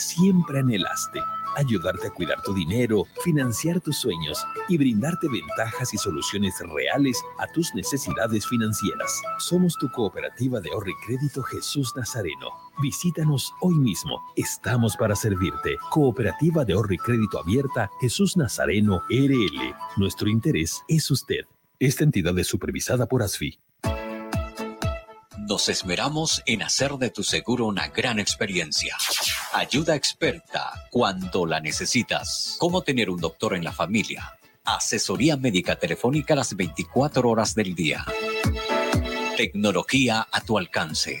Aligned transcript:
siempre 0.00 0.60
anhelaste 0.60 1.20
ayudarte 1.56 2.08
a 2.08 2.10
cuidar 2.10 2.42
tu 2.42 2.54
dinero, 2.54 3.06
financiar 3.24 3.80
tus 3.80 3.98
sueños 3.98 4.44
y 4.68 4.78
brindarte 4.78 5.28
ventajas 5.28 5.92
y 5.94 5.98
soluciones 5.98 6.54
reales 6.60 7.20
a 7.38 7.46
tus 7.48 7.74
necesidades 7.74 8.46
financieras. 8.46 9.20
Somos 9.38 9.76
tu 9.78 9.90
cooperativa 9.90 10.60
de 10.60 10.70
ahorro 10.70 10.90
y 10.90 11.06
crédito 11.06 11.42
Jesús 11.42 11.92
Nazareno. 11.96 12.50
Visítanos 12.82 13.52
hoy 13.60 13.74
mismo. 13.74 14.20
Estamos 14.36 14.96
para 14.96 15.16
servirte. 15.16 15.76
Cooperativa 15.90 16.64
de 16.64 16.74
ahorro 16.74 16.94
y 16.94 16.98
crédito 16.98 17.38
abierta 17.38 17.90
Jesús 18.00 18.36
Nazareno 18.36 19.02
RL. 19.08 19.74
Nuestro 19.96 20.28
interés 20.28 20.82
es 20.88 21.10
usted. 21.10 21.44
Esta 21.78 22.04
entidad 22.04 22.38
es 22.38 22.46
supervisada 22.46 23.06
por 23.06 23.22
ASFI. 23.22 23.58
Nos 25.48 25.68
esmeramos 25.68 26.42
en 26.46 26.62
hacer 26.62 26.92
de 26.92 27.10
tu 27.10 27.24
seguro 27.24 27.66
una 27.66 27.88
gran 27.88 28.20
experiencia. 28.20 28.96
Ayuda 29.52 29.96
experta 29.96 30.70
cuando 30.90 31.44
la 31.44 31.58
necesitas. 31.58 32.56
Cómo 32.60 32.82
tener 32.82 33.10
un 33.10 33.20
doctor 33.20 33.54
en 33.56 33.64
la 33.64 33.72
familia. 33.72 34.38
Asesoría 34.64 35.36
médica 35.36 35.74
telefónica 35.74 36.36
las 36.36 36.54
24 36.54 37.28
horas 37.28 37.56
del 37.56 37.74
día. 37.74 38.04
Tecnología 39.36 40.28
a 40.30 40.40
tu 40.42 40.56
alcance. 40.56 41.20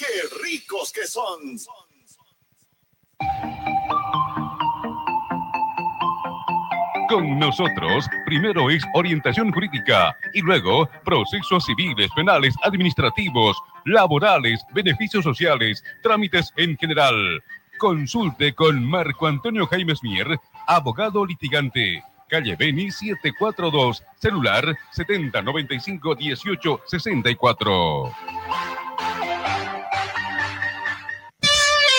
¡Qué 0.00 0.06
ricos 0.42 0.90
que 0.92 1.06
son! 1.06 1.58
Con 7.06 7.38
nosotros, 7.38 8.06
primero 8.24 8.70
es 8.70 8.82
orientación 8.94 9.52
jurídica 9.52 10.16
y 10.32 10.40
luego 10.40 10.88
procesos 11.04 11.66
civiles, 11.66 12.10
penales, 12.16 12.54
administrativos, 12.62 13.58
laborales, 13.84 14.64
beneficios 14.72 15.22
sociales, 15.22 15.84
trámites 16.02 16.50
en 16.56 16.78
general. 16.78 17.42
Consulte 17.76 18.54
con 18.54 18.82
Marco 18.82 19.26
Antonio 19.26 19.66
Jaime 19.66 19.92
Mier, 20.02 20.40
abogado 20.66 21.26
litigante. 21.26 22.02
Calle 22.26 22.56
Beni 22.56 22.90
742, 22.90 24.02
celular 24.18 24.64
7095 24.92 26.16
1864. 26.16 28.14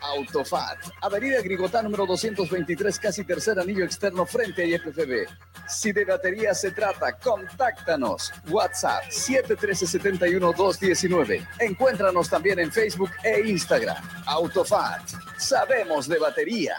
Autofat, 0.00 0.78
Avenida 1.02 1.42
Grigotá 1.42 1.82
número 1.82 2.06
223, 2.06 2.98
casi 2.98 3.24
tercer 3.24 3.58
anillo 3.58 3.84
externo 3.84 4.24
frente 4.26 4.62
a 4.62 4.66
IFFB. 4.66 5.26
Si 5.68 5.92
de 5.92 6.04
batería 6.04 6.54
se 6.54 6.70
trata, 6.70 7.18
contáctanos. 7.18 8.32
WhatsApp 8.50 9.04
713-71-219. 9.04 11.48
Encuéntranos 11.60 12.28
también 12.28 12.58
en 12.58 12.70
Facebook 12.70 13.10
e 13.24 13.48
Instagram. 13.48 13.96
Autofat, 14.26 15.08
sabemos 15.38 16.06
de 16.08 16.18
batería. 16.18 16.76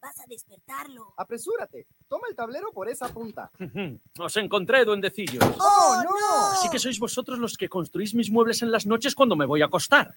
Vas 0.00 0.18
a 0.20 0.24
despertarlo. 0.28 1.12
Apresúrate. 1.16 1.88
Toma 2.08 2.28
el 2.30 2.36
tablero 2.36 2.70
por 2.72 2.88
esa 2.88 3.08
punta. 3.08 3.50
Os 4.18 4.36
encontré, 4.36 4.84
duendecillos. 4.84 5.42
¡Oh, 5.58 6.00
no! 6.04 6.52
Así 6.52 6.70
que 6.70 6.78
sois 6.78 7.00
vosotros 7.00 7.40
los 7.40 7.56
que 7.56 7.68
construís 7.68 8.14
mis 8.14 8.30
muebles 8.30 8.62
en 8.62 8.70
las 8.70 8.86
noches 8.86 9.16
cuando 9.16 9.34
me 9.34 9.46
voy 9.46 9.62
a 9.62 9.66
acostar. 9.66 10.16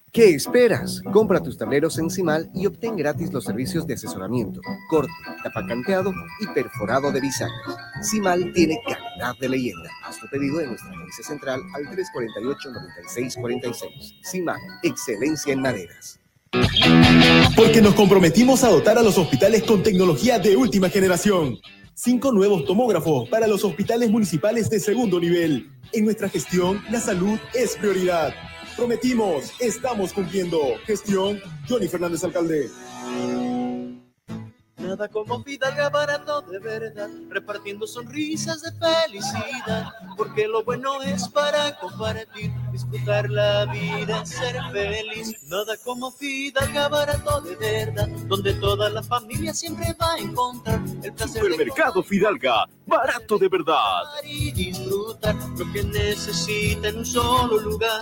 ¿Qué 0.13 0.31
esperas? 0.31 1.01
Compra 1.13 1.41
tus 1.41 1.57
tableros 1.57 1.97
en 1.97 2.09
Cimal 2.09 2.51
y 2.53 2.65
obtén 2.65 2.97
gratis 2.97 3.31
los 3.31 3.45
servicios 3.45 3.87
de 3.87 3.93
asesoramiento, 3.93 4.59
corte, 4.89 5.13
tapacanteado 5.41 6.13
y 6.41 6.47
perforado 6.47 7.13
de 7.13 7.21
bisagras. 7.21 7.77
Cimal 8.03 8.51
tiene 8.51 8.77
calidad 8.85 9.37
de 9.39 9.47
leyenda. 9.47 9.89
Haz 10.03 10.19
tu 10.19 10.27
pedido 10.27 10.59
en 10.59 10.71
nuestra 10.71 10.89
agencia 10.89 11.23
central 11.23 11.61
al 11.73 11.85
348-9646. 11.85 14.19
Cimal, 14.21 14.59
excelencia 14.83 15.53
en 15.53 15.61
maderas. 15.61 16.19
Porque 17.55 17.81
nos 17.81 17.95
comprometimos 17.95 18.65
a 18.65 18.69
dotar 18.69 18.97
a 18.97 19.03
los 19.03 19.17
hospitales 19.17 19.63
con 19.63 19.81
tecnología 19.81 20.39
de 20.39 20.57
última 20.57 20.89
generación. 20.89 21.57
Cinco 21.93 22.33
nuevos 22.33 22.65
tomógrafos 22.65 23.29
para 23.29 23.47
los 23.47 23.63
hospitales 23.63 24.09
municipales 24.09 24.69
de 24.69 24.81
segundo 24.81 25.21
nivel. 25.21 25.71
En 25.93 26.03
nuestra 26.03 26.27
gestión, 26.27 26.83
la 26.89 26.99
salud 26.99 27.39
es 27.53 27.77
prioridad. 27.77 28.33
Prometimos, 28.75 29.53
estamos 29.59 30.13
cumpliendo. 30.13 30.59
Gestión, 30.85 31.39
Johnny 31.67 31.87
Fernández 31.87 32.23
Alcalde. 32.23 32.69
Nada 34.77 35.07
como 35.07 35.41
Fidalga 35.43 35.89
barato 35.89 36.41
de 36.41 36.59
verdad, 36.59 37.09
repartiendo 37.29 37.87
sonrisas 37.87 38.61
de 38.61 38.71
felicidad, 38.73 39.93
porque 40.17 40.47
lo 40.47 40.63
bueno 40.63 41.01
es 41.01 41.29
para 41.29 41.77
compartir, 41.79 42.51
disfrutar 42.73 43.29
la 43.29 43.67
vida, 43.67 44.25
ser 44.25 44.57
feliz. 44.73 45.33
Nada 45.47 45.77
como 45.85 46.11
Fidalga 46.11 46.89
barato 46.89 47.39
de 47.41 47.55
verdad, 47.55 48.07
donde 48.25 48.53
toda 48.55 48.89
la 48.89 49.03
familia 49.03 49.53
siempre 49.53 49.95
va 50.01 50.13
a 50.13 50.17
encontrar 50.17 50.81
el 51.03 51.13
placer 51.13 51.43
de 51.43 51.51
Supermercado 51.51 52.03
Fidalga, 52.03 52.67
barato 52.85 53.37
de 53.37 53.47
verdad. 53.47 54.03
y 54.25 54.51
disfrutar 54.51 55.35
lo 55.57 55.71
que 55.71 55.83
necesita 55.83 56.89
en 56.89 56.97
un 56.97 57.05
solo 57.05 57.59
lugar. 57.59 58.01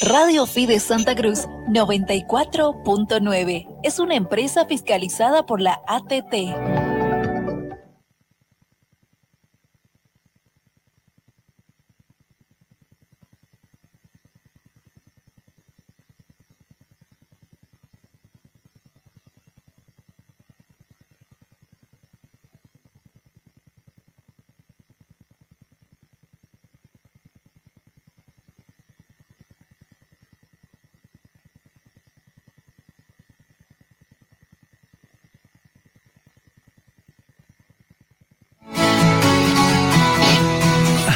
Radio 0.00 0.44
Fide 0.44 0.78
Santa 0.78 1.14
Cruz 1.14 1.46
94.9 1.68 3.78
es 3.82 3.98
una 3.98 4.14
empresa 4.14 4.66
fiscalizada 4.66 5.46
por 5.46 5.62
la 5.62 5.80
ATT. 5.86 6.34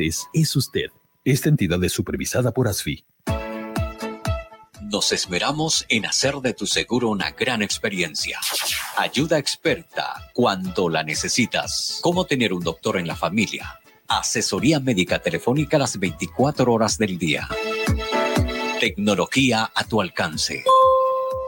es 0.00 0.56
usted. 0.56 0.90
Esta 1.24 1.48
entidad 1.48 1.82
es 1.82 1.92
supervisada 1.92 2.52
por 2.52 2.68
ASFI. 2.68 3.04
Nos 4.82 5.10
esmeramos 5.10 5.84
en 5.88 6.06
hacer 6.06 6.36
de 6.36 6.54
tu 6.54 6.66
seguro 6.66 7.08
una 7.08 7.32
gran 7.32 7.62
experiencia. 7.62 8.38
Ayuda 8.96 9.38
experta 9.38 10.30
cuando 10.32 10.88
la 10.88 11.02
necesitas. 11.02 11.98
Cómo 12.02 12.24
tener 12.24 12.52
un 12.52 12.62
doctor 12.62 12.96
en 12.96 13.08
la 13.08 13.16
familia. 13.16 13.80
Asesoría 14.06 14.78
médica 14.78 15.18
telefónica 15.18 15.78
las 15.78 15.98
24 15.98 16.72
horas 16.72 16.98
del 16.98 17.18
día. 17.18 17.48
Tecnología 18.78 19.72
a 19.74 19.84
tu 19.84 20.00
alcance. 20.00 20.62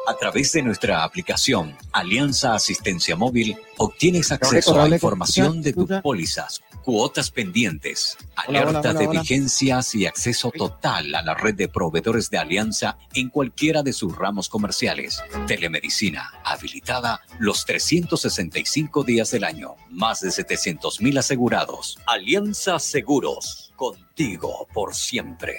A 0.09 0.17
través 0.17 0.53
de 0.53 0.63
nuestra 0.63 1.05
aplicación 1.05 1.77
Alianza 1.93 2.55
Asistencia 2.55 3.15
Móvil, 3.15 3.57
obtienes 3.77 4.33
acceso 4.33 4.81
a 4.81 4.89
información 4.89 5.61
de 5.61 5.75
tus 5.75 5.91
pólizas, 6.03 6.63
cuotas 6.89 7.31
pendientes, 7.31 8.17
Hola, 8.49 8.61
hola, 8.61 8.71
alertas 8.71 8.97
hola, 8.97 9.01
de 9.01 9.19
vigencias 9.19 9.95
y 9.95 10.07
acceso 10.07 10.51
total 10.51 11.15
a 11.15 11.21
la 11.21 11.35
red 11.35 11.55
de 11.55 11.69
proveedores 11.69 12.31
de 12.31 12.39
Alianza 12.39 12.97
en 13.13 13.29
cualquiera 13.29 13.83
de 13.83 13.93
sus 13.93 14.17
ramos 14.17 14.49
comerciales. 14.49 15.23
Telemedicina 15.47 16.33
habilitada 16.45 17.21
los 17.41 17.67
365 17.67 19.05
días 19.05 19.31
del 19.31 19.45
año. 19.45 19.75
Más 19.91 20.21
de 20.21 20.31
700 20.31 21.03
mil 21.03 21.19
asegurados. 21.19 21.99
Alianza 22.07 22.79
Seguros. 22.79 23.71
Contigo 23.77 24.67
por 24.73 24.95
siempre. 24.95 25.59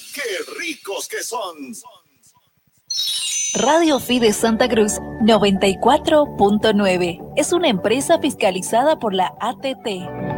¡Qué 0.13 0.21
ricos 0.59 1.07
que 1.07 1.23
son! 1.23 1.73
Radio 3.55 3.99
Fide 3.99 4.31
Santa 4.33 4.67
Cruz 4.67 4.99
94.9 5.21 7.33
es 7.35 7.53
una 7.53 7.69
empresa 7.69 8.19
fiscalizada 8.19 8.99
por 8.99 9.13
la 9.13 9.33
ATT. 9.39 10.30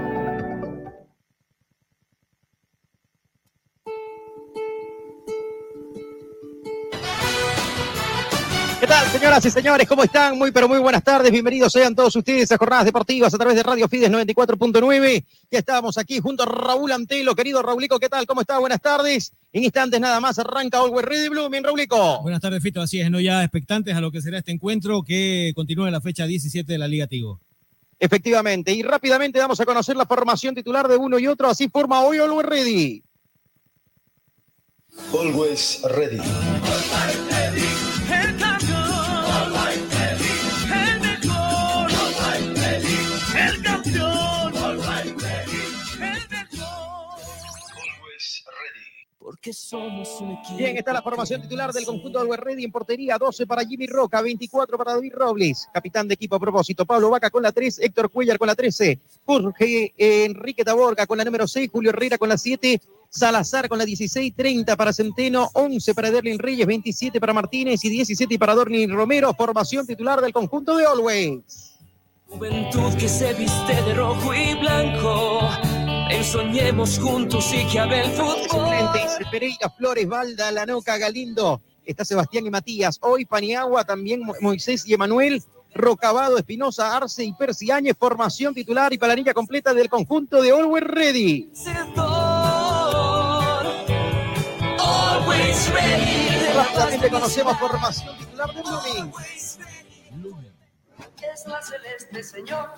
Señoras 9.23 9.45
y 9.45 9.51
señores? 9.51 9.87
¿Cómo 9.87 10.03
están? 10.03 10.37
Muy, 10.37 10.51
pero 10.51 10.67
muy 10.67 10.79
buenas 10.79 11.01
tardes. 11.01 11.31
Bienvenidos 11.31 11.71
sean 11.71 11.95
todos 11.95 12.13
ustedes 12.13 12.51
a 12.51 12.57
Jornadas 12.57 12.83
Deportivas 12.83 13.33
a 13.33 13.37
través 13.37 13.55
de 13.55 13.63
Radio 13.63 13.87
Fides 13.87 14.11
94.9. 14.11 15.25
Ya 15.49 15.59
estábamos 15.59 15.97
aquí 15.97 16.19
junto 16.19 16.43
a 16.43 16.45
Raúl 16.45 16.91
Antelo. 16.91 17.33
Querido 17.33 17.61
Raulico, 17.61 17.99
¿qué 17.99 18.09
tal? 18.09 18.25
¿Cómo 18.25 18.41
está? 18.41 18.59
Buenas 18.59 18.81
tardes. 18.81 19.31
En 19.53 19.63
instantes 19.63 20.01
nada 20.01 20.19
más 20.19 20.39
arranca 20.39 20.79
Always 20.79 21.05
Ready 21.05 21.29
Blue. 21.29 21.49
Bien, 21.49 21.63
Raulico. 21.63 22.21
Buenas 22.21 22.41
tardes, 22.41 22.61
Fito. 22.61 22.81
Así 22.81 22.99
es, 22.99 23.09
¿no? 23.09 23.21
Ya 23.21 23.41
expectantes 23.45 23.95
a 23.95 24.01
lo 24.01 24.11
que 24.11 24.21
será 24.21 24.39
este 24.39 24.51
encuentro 24.51 25.03
que 25.03 25.53
continúa 25.55 25.87
en 25.87 25.93
la 25.93 26.01
fecha 26.01 26.25
17 26.25 26.69
de 26.69 26.77
la 26.77 26.89
Liga 26.89 27.07
Tigo. 27.07 27.39
Efectivamente. 27.99 28.73
Y 28.73 28.83
rápidamente 28.83 29.39
vamos 29.39 29.57
a 29.57 29.63
conocer 29.63 29.95
la 29.95 30.05
formación 30.05 30.53
titular 30.53 30.85
de 30.89 30.97
uno 30.97 31.17
y 31.17 31.27
otro. 31.27 31.47
Así 31.47 31.69
forma 31.69 32.01
hoy 32.01 32.17
Always 32.17 32.45
Ready. 32.45 33.03
Always 35.13 35.81
ready. 35.95 36.19
El 38.11 38.37
campeón, 38.37 38.52
Porque 49.43 49.51
somos 49.51 50.21
un 50.21 50.31
equipo. 50.31 50.55
Bien, 50.55 50.77
está 50.77 50.93
la 50.93 51.01
formación 51.01 51.41
titular 51.41 51.73
del 51.73 51.83
conjunto 51.83 52.17
Always 52.17 52.39
Ready 52.39 52.63
en 52.63 52.71
portería. 52.71 53.17
12 53.17 53.45
para 53.45 53.65
Jimmy 53.65 53.87
Roca, 53.87 54.21
24 54.21 54.77
para 54.77 54.93
David 54.93 55.11
Robles. 55.13 55.67
Capitán 55.73 56.07
de 56.07 56.13
equipo 56.13 56.37
a 56.37 56.39
propósito. 56.39 56.85
Pablo 56.85 57.09
Vaca 57.09 57.29
con 57.29 57.43
la 57.43 57.51
3, 57.51 57.79
Héctor 57.79 58.09
Cuellar 58.09 58.37
con 58.37 58.47
la 58.47 58.55
13. 58.55 58.97
Jorge 59.25 59.93
eh, 59.97 60.23
Enrique 60.23 60.63
Taborga 60.63 61.05
con 61.05 61.17
la 61.17 61.25
número 61.25 61.45
6, 61.45 61.69
Julio 61.73 61.89
Herrera 61.89 62.17
con 62.17 62.29
la 62.29 62.37
7. 62.37 62.79
Salazar 63.09 63.67
con 63.67 63.79
la 63.79 63.83
16, 63.83 64.33
30 64.33 64.77
para 64.77 64.93
Centeno, 64.93 65.49
11 65.55 65.93
para 65.93 66.09
Derlin 66.09 66.39
Reyes, 66.39 66.65
27 66.65 67.19
para 67.19 67.33
Martínez 67.33 67.83
y 67.83 67.89
17 67.89 68.39
para 68.39 68.55
Dorni 68.55 68.87
Romero, 68.87 69.33
formación 69.33 69.85
titular 69.85 70.21
del 70.21 70.31
conjunto 70.31 70.77
de 70.77 70.85
Always. 70.85 71.73
Juventud 72.29 72.93
que 72.97 73.09
se 73.09 73.33
viste 73.33 73.73
de 73.73 73.93
rojo 73.93 74.33
y 74.33 74.53
blanco. 74.55 75.49
Ensoñemos 76.09 76.99
juntos 76.99 77.51
y 77.53 77.65
que 77.67 77.79
el 77.79 78.11
fútbol. 78.11 78.75
Pereira, 79.31 79.69
Flores, 79.77 80.07
Valda, 80.07 80.51
Lanoca, 80.51 80.97
Galindo. 80.97 81.61
Está 81.85 82.05
Sebastián 82.05 82.45
y 82.45 82.49
Matías. 82.49 82.97
Hoy 83.01 83.25
Paniagua, 83.25 83.83
también 83.83 84.21
Mo- 84.23 84.35
Moisés 84.41 84.85
y 84.87 84.93
Emanuel. 84.93 85.43
Rocabado, 85.75 86.37
Espinosa, 86.37 86.95
Arce 86.95 87.23
y 87.23 87.33
Persiáñez. 87.33 87.95
Formación 87.99 88.53
titular 88.53 88.93
y 88.93 88.97
planilla 88.99 89.33
completa 89.33 89.73
del 89.73 89.89
conjunto 89.89 90.39
de 90.41 90.51
Always 90.51 90.83
Ready. 90.83 91.51
Always 94.79 95.69
ready. 95.73 96.53
Rápidamente 96.55 97.09
conocemos 97.09 97.57
formación 97.57 98.15
titular 98.19 98.53
de 98.53 98.61
Blooming. 98.61 99.11
Es 101.33 101.47
la 101.47 101.61
celeste, 101.61 102.23
señor. 102.23 102.69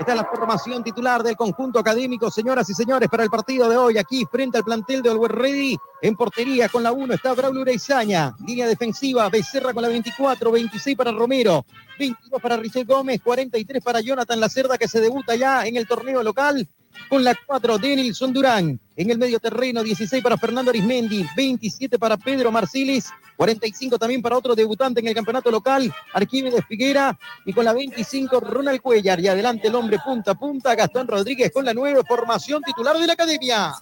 Esta 0.00 0.12
es 0.12 0.16
la 0.16 0.24
formación 0.24 0.82
titular 0.82 1.22
del 1.22 1.36
conjunto 1.36 1.78
académico, 1.78 2.30
señoras 2.30 2.70
y 2.70 2.72
señores, 2.72 3.06
para 3.10 3.22
el 3.22 3.28
partido 3.28 3.68
de 3.68 3.76
hoy. 3.76 3.98
Aquí 3.98 4.24
frente 4.32 4.56
al 4.56 4.64
plantel 4.64 5.02
de 5.02 5.10
Always 5.10 5.30
Ready. 5.30 5.78
En 6.00 6.16
portería 6.16 6.70
con 6.70 6.82
la 6.82 6.90
1 6.90 7.12
está 7.12 7.34
Braulio 7.34 7.60
Ureizaña. 7.60 8.34
Línea 8.46 8.66
defensiva, 8.66 9.28
Becerra 9.28 9.74
con 9.74 9.82
la 9.82 9.90
24, 9.90 10.50
26 10.50 10.96
para 10.96 11.12
Romero, 11.12 11.66
22 11.98 12.40
para 12.40 12.56
Richel 12.56 12.86
Gómez, 12.86 13.20
43 13.22 13.84
para 13.84 14.00
Jonathan 14.00 14.40
Lacerda 14.40 14.78
que 14.78 14.88
se 14.88 15.02
debuta 15.02 15.36
ya 15.36 15.66
en 15.66 15.76
el 15.76 15.86
torneo 15.86 16.22
local. 16.22 16.66
Con 17.08 17.24
la 17.24 17.34
4, 17.46 17.78
Denilson 17.78 18.32
Durán. 18.32 18.78
En 18.96 19.10
el 19.10 19.18
medio 19.18 19.40
terreno, 19.40 19.82
16 19.82 20.22
para 20.22 20.36
Fernando 20.36 20.70
Arismendi, 20.70 21.26
27 21.34 21.98
para 21.98 22.16
Pedro 22.16 22.52
Marcilis, 22.52 23.08
45 23.36 23.98
también 23.98 24.20
para 24.20 24.36
otro 24.36 24.54
debutante 24.54 25.00
en 25.00 25.08
el 25.08 25.14
campeonato 25.14 25.50
local, 25.50 25.92
Arquímedes 26.12 26.64
Figuera. 26.66 27.18
Y 27.46 27.52
con 27.52 27.64
la 27.64 27.72
25, 27.72 28.40
Ronald 28.40 28.80
Cuellar. 28.80 29.18
Y 29.20 29.28
adelante 29.28 29.68
el 29.68 29.74
hombre 29.74 29.98
punta 30.04 30.32
a 30.32 30.34
punta, 30.34 30.74
Gastón 30.74 31.08
Rodríguez 31.08 31.50
con 31.52 31.64
la 31.64 31.74
nueva 31.74 32.02
formación 32.06 32.62
titular 32.62 32.98
de 32.98 33.06
la 33.06 33.14
academia. 33.14 33.72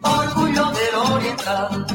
Orgullo 0.00 0.66
del 0.70 0.94
Oriental. 0.94 1.86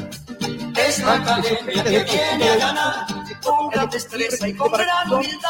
Es 0.75 0.99
la 0.99 1.13
academia 1.13 1.83
que 1.83 2.03
viene 2.03 2.49
a 2.49 2.57
ganar 2.57 3.05
con 3.43 3.69
gran 3.69 3.89
destreza 3.89 4.47
y 4.47 4.53
con 4.55 4.71
gran 4.71 5.11
humildad. 5.11 5.49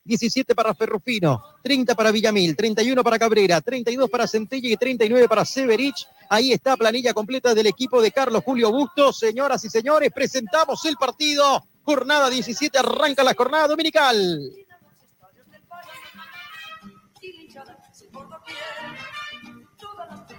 14 0.00 0.04
Luján, 0.04 0.04
17 0.04 0.54
para 0.54 0.74
Ferrufino, 0.74 1.42
30 1.62 1.94
para 1.94 2.10
Villamil, 2.10 2.56
31 2.56 3.02
para 3.02 3.18
Cabrera, 3.18 3.60
32 3.60 4.08
para 4.08 4.26
Centella 4.26 4.68
y 4.68 4.76
39 4.76 5.28
para 5.28 5.44
Severich. 5.44 6.06
Ahí 6.28 6.52
está 6.52 6.76
planilla 6.76 7.12
completa 7.12 7.54
del 7.54 7.66
equipo 7.66 8.00
de 8.00 8.10
Carlos 8.10 8.42
Julio 8.44 8.70
Bustos. 8.70 9.18
Señoras 9.18 9.64
y 9.64 9.70
señores, 9.70 10.10
presentamos 10.14 10.84
el 10.84 10.96
partido. 10.96 11.62
Jornada 11.82 12.30
17, 12.30 12.78
arranca 12.78 13.24
la 13.24 13.34
jornada 13.34 13.68
dominical. 13.68 14.52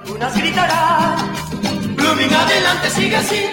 Unas 0.07 0.35
gritarán, 0.35 1.95
Blooming 1.95 2.33
adelante, 2.33 2.89
sigue 2.89 3.15
así. 3.15 3.45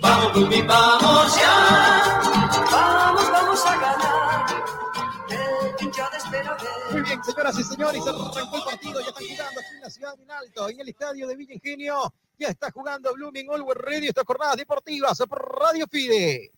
Vamos, 0.00 0.34
Blooming, 0.34 0.66
vamos 0.66 1.36
ya. 1.36 2.20
Vamos, 2.70 3.30
vamos 3.30 3.66
a 3.66 3.76
ganar. 3.76 4.59
Muy 6.92 7.02
bien, 7.02 7.24
señoras 7.24 7.58
y 7.58 7.64
señores, 7.64 8.02
arrancó 8.06 8.56
el 8.56 8.62
partido, 8.64 9.00
ya 9.00 9.08
están 9.08 9.24
jugando 9.26 9.60
aquí 9.60 9.74
en 9.74 9.80
la 9.80 9.90
ciudad 9.90 10.12
de 10.12 10.18
Minalto, 10.18 10.68
en 10.68 10.80
el 10.80 10.88
estadio 10.88 11.26
de 11.26 11.36
Villa 11.36 11.54
Ingenio. 11.54 12.14
Ya 12.38 12.48
está 12.48 12.70
jugando 12.70 13.12
Blooming 13.14 13.50
Always 13.50 13.78
Radio, 13.78 14.08
estas 14.08 14.24
jornadas 14.24 14.56
deportivas 14.56 15.18
por 15.28 15.60
Radio 15.60 15.86
Fide. 15.90 16.52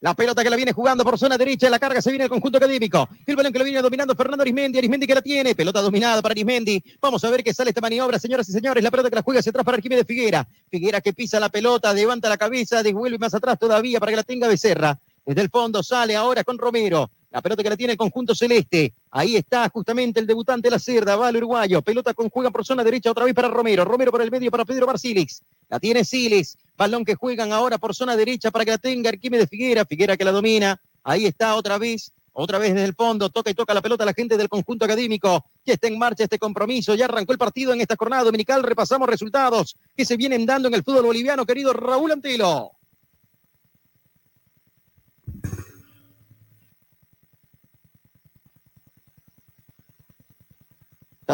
La 0.00 0.14
pelota 0.14 0.42
que 0.42 0.50
la 0.50 0.56
viene 0.56 0.72
jugando 0.72 1.04
por 1.04 1.16
zona 1.16 1.38
derecha, 1.38 1.70
la 1.70 1.78
carga 1.78 2.02
se 2.02 2.10
viene 2.10 2.24
el 2.24 2.30
conjunto 2.30 2.58
académico. 2.58 3.08
El 3.24 3.36
balón 3.36 3.52
que 3.52 3.58
lo 3.60 3.64
viene 3.64 3.80
dominando 3.80 4.16
Fernando 4.16 4.42
Arismendi, 4.42 4.78
Arismendi 4.78 5.06
que 5.06 5.14
la 5.14 5.22
tiene, 5.22 5.54
pelota 5.54 5.80
dominada 5.80 6.20
para 6.20 6.32
Arismendi. 6.32 6.82
Vamos 7.00 7.22
a 7.22 7.30
ver 7.30 7.44
qué 7.44 7.54
sale 7.54 7.70
esta 7.70 7.80
maniobra, 7.80 8.18
señoras 8.18 8.48
y 8.48 8.52
señores. 8.52 8.82
La 8.82 8.90
pelota 8.90 9.10
que 9.10 9.14
la 9.14 9.22
juega 9.22 9.38
hacia 9.38 9.50
atrás 9.50 9.64
para 9.64 9.76
Arquímedes 9.76 10.04
Figuera. 10.04 10.48
Figuera 10.68 11.00
que 11.00 11.12
pisa 11.12 11.38
la 11.38 11.50
pelota, 11.50 11.94
levanta 11.94 12.28
la 12.28 12.36
cabeza, 12.36 12.82
devuelve 12.82 13.18
más 13.18 13.32
atrás 13.32 13.56
todavía 13.60 14.00
para 14.00 14.10
que 14.10 14.16
la 14.16 14.24
tenga 14.24 14.48
Becerra. 14.48 14.98
Desde 15.24 15.40
el 15.40 15.50
fondo 15.50 15.82
sale 15.82 16.16
ahora 16.16 16.42
con 16.42 16.58
Romero. 16.58 17.10
La 17.30 17.40
pelota 17.40 17.62
que 17.62 17.70
la 17.70 17.76
tiene 17.76 17.92
el 17.92 17.96
conjunto 17.96 18.34
celeste. 18.34 18.92
Ahí 19.10 19.36
está 19.36 19.68
justamente 19.70 20.20
el 20.20 20.26
debutante 20.26 20.66
de 20.66 20.72
la 20.72 20.78
Cerda, 20.78 21.16
va 21.16 21.30
uruguayo. 21.30 21.80
Pelota 21.80 22.12
con 22.12 22.28
juega 22.28 22.50
por 22.50 22.64
zona 22.64 22.84
derecha 22.84 23.10
otra 23.10 23.24
vez 23.24 23.32
para 23.32 23.48
Romero. 23.48 23.84
Romero 23.84 24.10
por 24.10 24.20
el 24.20 24.30
medio 24.30 24.50
para 24.50 24.64
Pedro 24.64 24.86
Barcilis. 24.86 25.42
La 25.70 25.80
tiene 25.80 26.04
Siles. 26.04 26.58
Balón 26.76 27.04
que 27.04 27.14
juegan 27.14 27.52
ahora 27.52 27.78
por 27.78 27.94
zona 27.94 28.16
derecha 28.16 28.50
para 28.50 28.64
que 28.64 28.72
la 28.72 28.78
tenga 28.78 29.08
Arquímedes 29.08 29.48
Figuera. 29.48 29.86
Figuera 29.86 30.16
que 30.16 30.24
la 30.24 30.32
domina. 30.32 30.78
Ahí 31.04 31.24
está 31.24 31.54
otra 31.54 31.78
vez. 31.78 32.12
Otra 32.34 32.58
vez 32.58 32.72
desde 32.72 32.86
el 32.86 32.94
fondo, 32.94 33.28
toca 33.28 33.50
y 33.50 33.54
toca 33.54 33.74
la 33.74 33.82
pelota 33.82 34.06
la 34.06 34.14
gente 34.14 34.38
del 34.38 34.48
conjunto 34.48 34.86
académico. 34.86 35.44
Ya 35.66 35.74
está 35.74 35.86
en 35.88 35.98
marcha 35.98 36.24
este 36.24 36.38
compromiso, 36.38 36.94
ya 36.94 37.04
arrancó 37.04 37.32
el 37.32 37.38
partido 37.38 37.74
en 37.74 37.82
esta 37.82 37.94
jornada 37.94 38.24
dominical. 38.24 38.62
Repasamos 38.62 39.06
resultados 39.06 39.76
que 39.94 40.06
se 40.06 40.16
vienen 40.16 40.46
dando 40.46 40.68
en 40.68 40.74
el 40.74 40.82
fútbol 40.82 41.04
boliviano, 41.04 41.44
querido 41.44 41.74
Raúl 41.74 42.10
Antelo. 42.10 42.72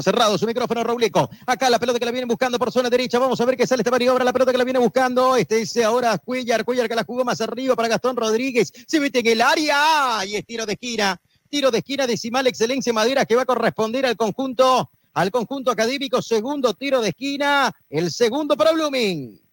Cerrado 0.02 0.38
su 0.38 0.47
micrófono, 0.47 0.85
Rauleco. 0.85 1.28
Acá 1.47 1.71
la 1.71 1.78
pelota 1.78 1.99
que 1.99 2.05
la 2.05 2.11
vienen 2.11 2.28
buscando 2.28 2.59
por 2.59 2.73
zona 2.73 2.90
derecha. 2.90 3.19
Vamos 3.19 3.40
a 3.40 3.45
ver 3.45 3.57
qué 3.57 3.67
sale 3.67 3.83
esta 3.83 3.90
maniobra. 3.90 4.25
La 4.25 4.33
pelota 4.33 4.52
que 4.52 4.59
la 4.59 4.64
viene 4.64 4.78
buscando. 4.78 5.37
Este 5.37 5.61
es 5.61 5.76
ahora 5.78 6.19
Cuellar. 6.19 6.64
Cuellar 6.64 6.88
que 6.88 6.95
la 6.95 7.05
jugó 7.05 7.25
más 7.25 7.40
arriba 7.40 7.75
para 7.76 7.88
Gastón 7.88 8.17
Rodríguez. 8.17 8.73
Se 8.87 9.00
mete 9.00 9.21
en 9.21 9.26
el 9.26 9.43
área. 9.43 10.25
Y 10.26 10.37
es 10.37 10.47
tiro 10.47 10.67
de 10.67 10.75
esquina. 10.75 11.21
Tiro 11.49 11.71
de 11.71 11.78
esquina 11.78 12.07
decimal 12.07 12.47
excelencia 12.47 12.93
Madera 12.93 13.25
que 13.25 13.35
va 13.35 13.43
a 13.43 13.47
corresponder 13.47 14.05
al 14.05 14.17
conjunto, 14.17 14.90
al 15.14 15.31
conjunto 15.31 15.71
académico. 15.71 16.21
Segundo 16.23 16.75
tiro 16.75 17.00
de 17.00 17.09
esquina. 17.09 17.73
El 17.88 18.11
segundo 18.11 18.57
para 18.57 18.73
Blooming. 18.73 19.48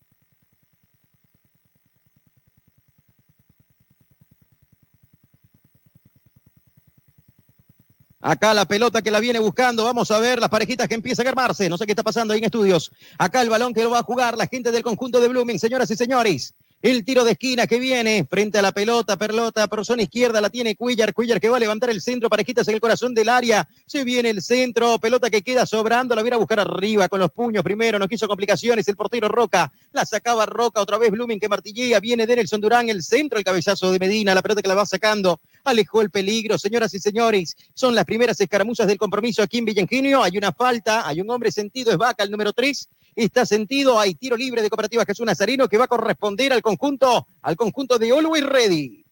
Acá 8.28 8.56
la 8.56 8.66
pelota 8.66 9.04
que 9.04 9.12
la 9.12 9.20
viene 9.20 9.38
buscando. 9.38 9.84
Vamos 9.84 10.10
a 10.10 10.18
ver 10.18 10.40
las 10.40 10.50
parejitas 10.50 10.88
que 10.88 10.96
empiezan 10.96 11.28
a 11.28 11.30
armarse. 11.30 11.70
No 11.70 11.78
sé 11.78 11.86
qué 11.86 11.92
está 11.92 12.02
pasando 12.02 12.34
ahí 12.34 12.40
en 12.40 12.46
estudios. 12.46 12.92
Acá 13.20 13.40
el 13.44 13.52
balón 13.52 13.72
que 13.72 13.84
lo 13.84 13.92
va 13.92 14.00
a 14.00 14.02
jugar 14.04 14.36
la 14.36 14.48
gente 14.48 14.72
del 14.72 14.82
conjunto 14.82 15.20
de 15.20 15.28
Blooming, 15.28 15.60
señoras 15.60 15.92
y 15.92 15.96
señores. 15.96 16.56
El 16.82 17.06
tiro 17.06 17.24
de 17.24 17.32
esquina 17.32 17.68
que 17.68 17.80
viene 17.80 18.28
frente 18.30 18.60
a 18.60 18.62
la 18.62 18.72
pelota, 18.72 19.18
pelota 19.18 19.68
por 19.68 19.86
zona 19.86 20.04
izquierda, 20.04 20.42
la 20.42 20.50
tiene 20.50 20.76
Cuellar, 20.76 21.14
Cuellar 21.14 21.40
que 21.40 21.50
va 21.50 21.58
a 21.58 21.60
levantar 21.60 21.90
el 21.90 22.02
centro, 22.02 22.30
parejitas 22.30 22.68
en 22.68 22.76
el 22.76 22.82
corazón 22.82 23.16
del 23.16 23.30
área, 23.30 23.68
se 23.88 24.04
viene 24.04 24.30
el 24.30 24.42
centro, 24.44 25.00
pelota 25.00 25.32
que 25.32 25.42
queda 25.42 25.66
sobrando, 25.66 26.14
la 26.14 26.22
viene 26.22 26.36
a 26.36 26.38
buscar 26.38 26.60
arriba 26.60 27.10
con 27.10 27.20
los 27.20 27.32
puños 27.32 27.64
primero, 27.64 27.98
no 27.98 28.08
quiso 28.08 28.28
complicaciones, 28.28 28.88
el 28.88 28.96
portero 28.96 29.30
Roca, 29.30 29.72
la 29.94 30.06
sacaba 30.06 30.46
Roca, 30.46 30.80
otra 30.80 31.00
vez 31.00 31.10
Blooming 31.10 31.40
que 31.40 31.50
martillea, 31.50 32.00
viene 32.00 32.28
Denelson 32.28 32.62
Durán, 32.62 32.88
el 32.90 33.02
centro, 33.02 33.40
el 33.40 33.46
cabezazo 33.46 33.92
de 33.92 33.98
Medina, 33.98 34.36
la 34.36 34.44
pelota 34.44 34.62
que 34.62 34.68
la 34.68 34.76
va 34.76 34.86
sacando, 34.86 35.40
alejó 35.72 36.02
el 36.02 36.10
peligro, 36.10 36.58
señoras 36.58 36.94
y 36.94 37.00
señores, 37.00 37.56
son 37.74 37.96
las 37.96 38.06
primeras 38.06 38.40
escaramuzas 38.40 38.88
del 38.88 38.98
compromiso 38.98 39.44
aquí 39.44 39.58
en 39.58 39.66
Villa 39.66 39.82
Ingenio, 39.82 40.24
hay 40.24 40.38
una 40.38 40.52
falta, 40.52 41.08
hay 41.08 41.22
un 41.22 41.30
hombre 41.30 41.52
sentido, 41.52 41.92
es 41.92 41.98
Vaca, 41.98 42.24
el 42.24 42.32
número 42.32 42.54
3, 42.54 42.90
está 43.16 43.46
sentido, 43.46 44.00
hay 44.00 44.16
tiro 44.16 44.36
libre 44.36 44.62
de 44.62 44.70
Cooperativa 44.70 45.06
Jesús 45.06 45.26
Nazareno 45.26 45.68
que 45.68 45.78
va 45.78 45.86
a 45.86 45.88
corresponder 45.88 46.54
al 46.54 46.62
conjunto, 46.62 47.28
al 47.42 47.56
conjunto 47.56 47.98
de 47.98 48.12
Always 48.12 48.46
Ready. 48.46 49.06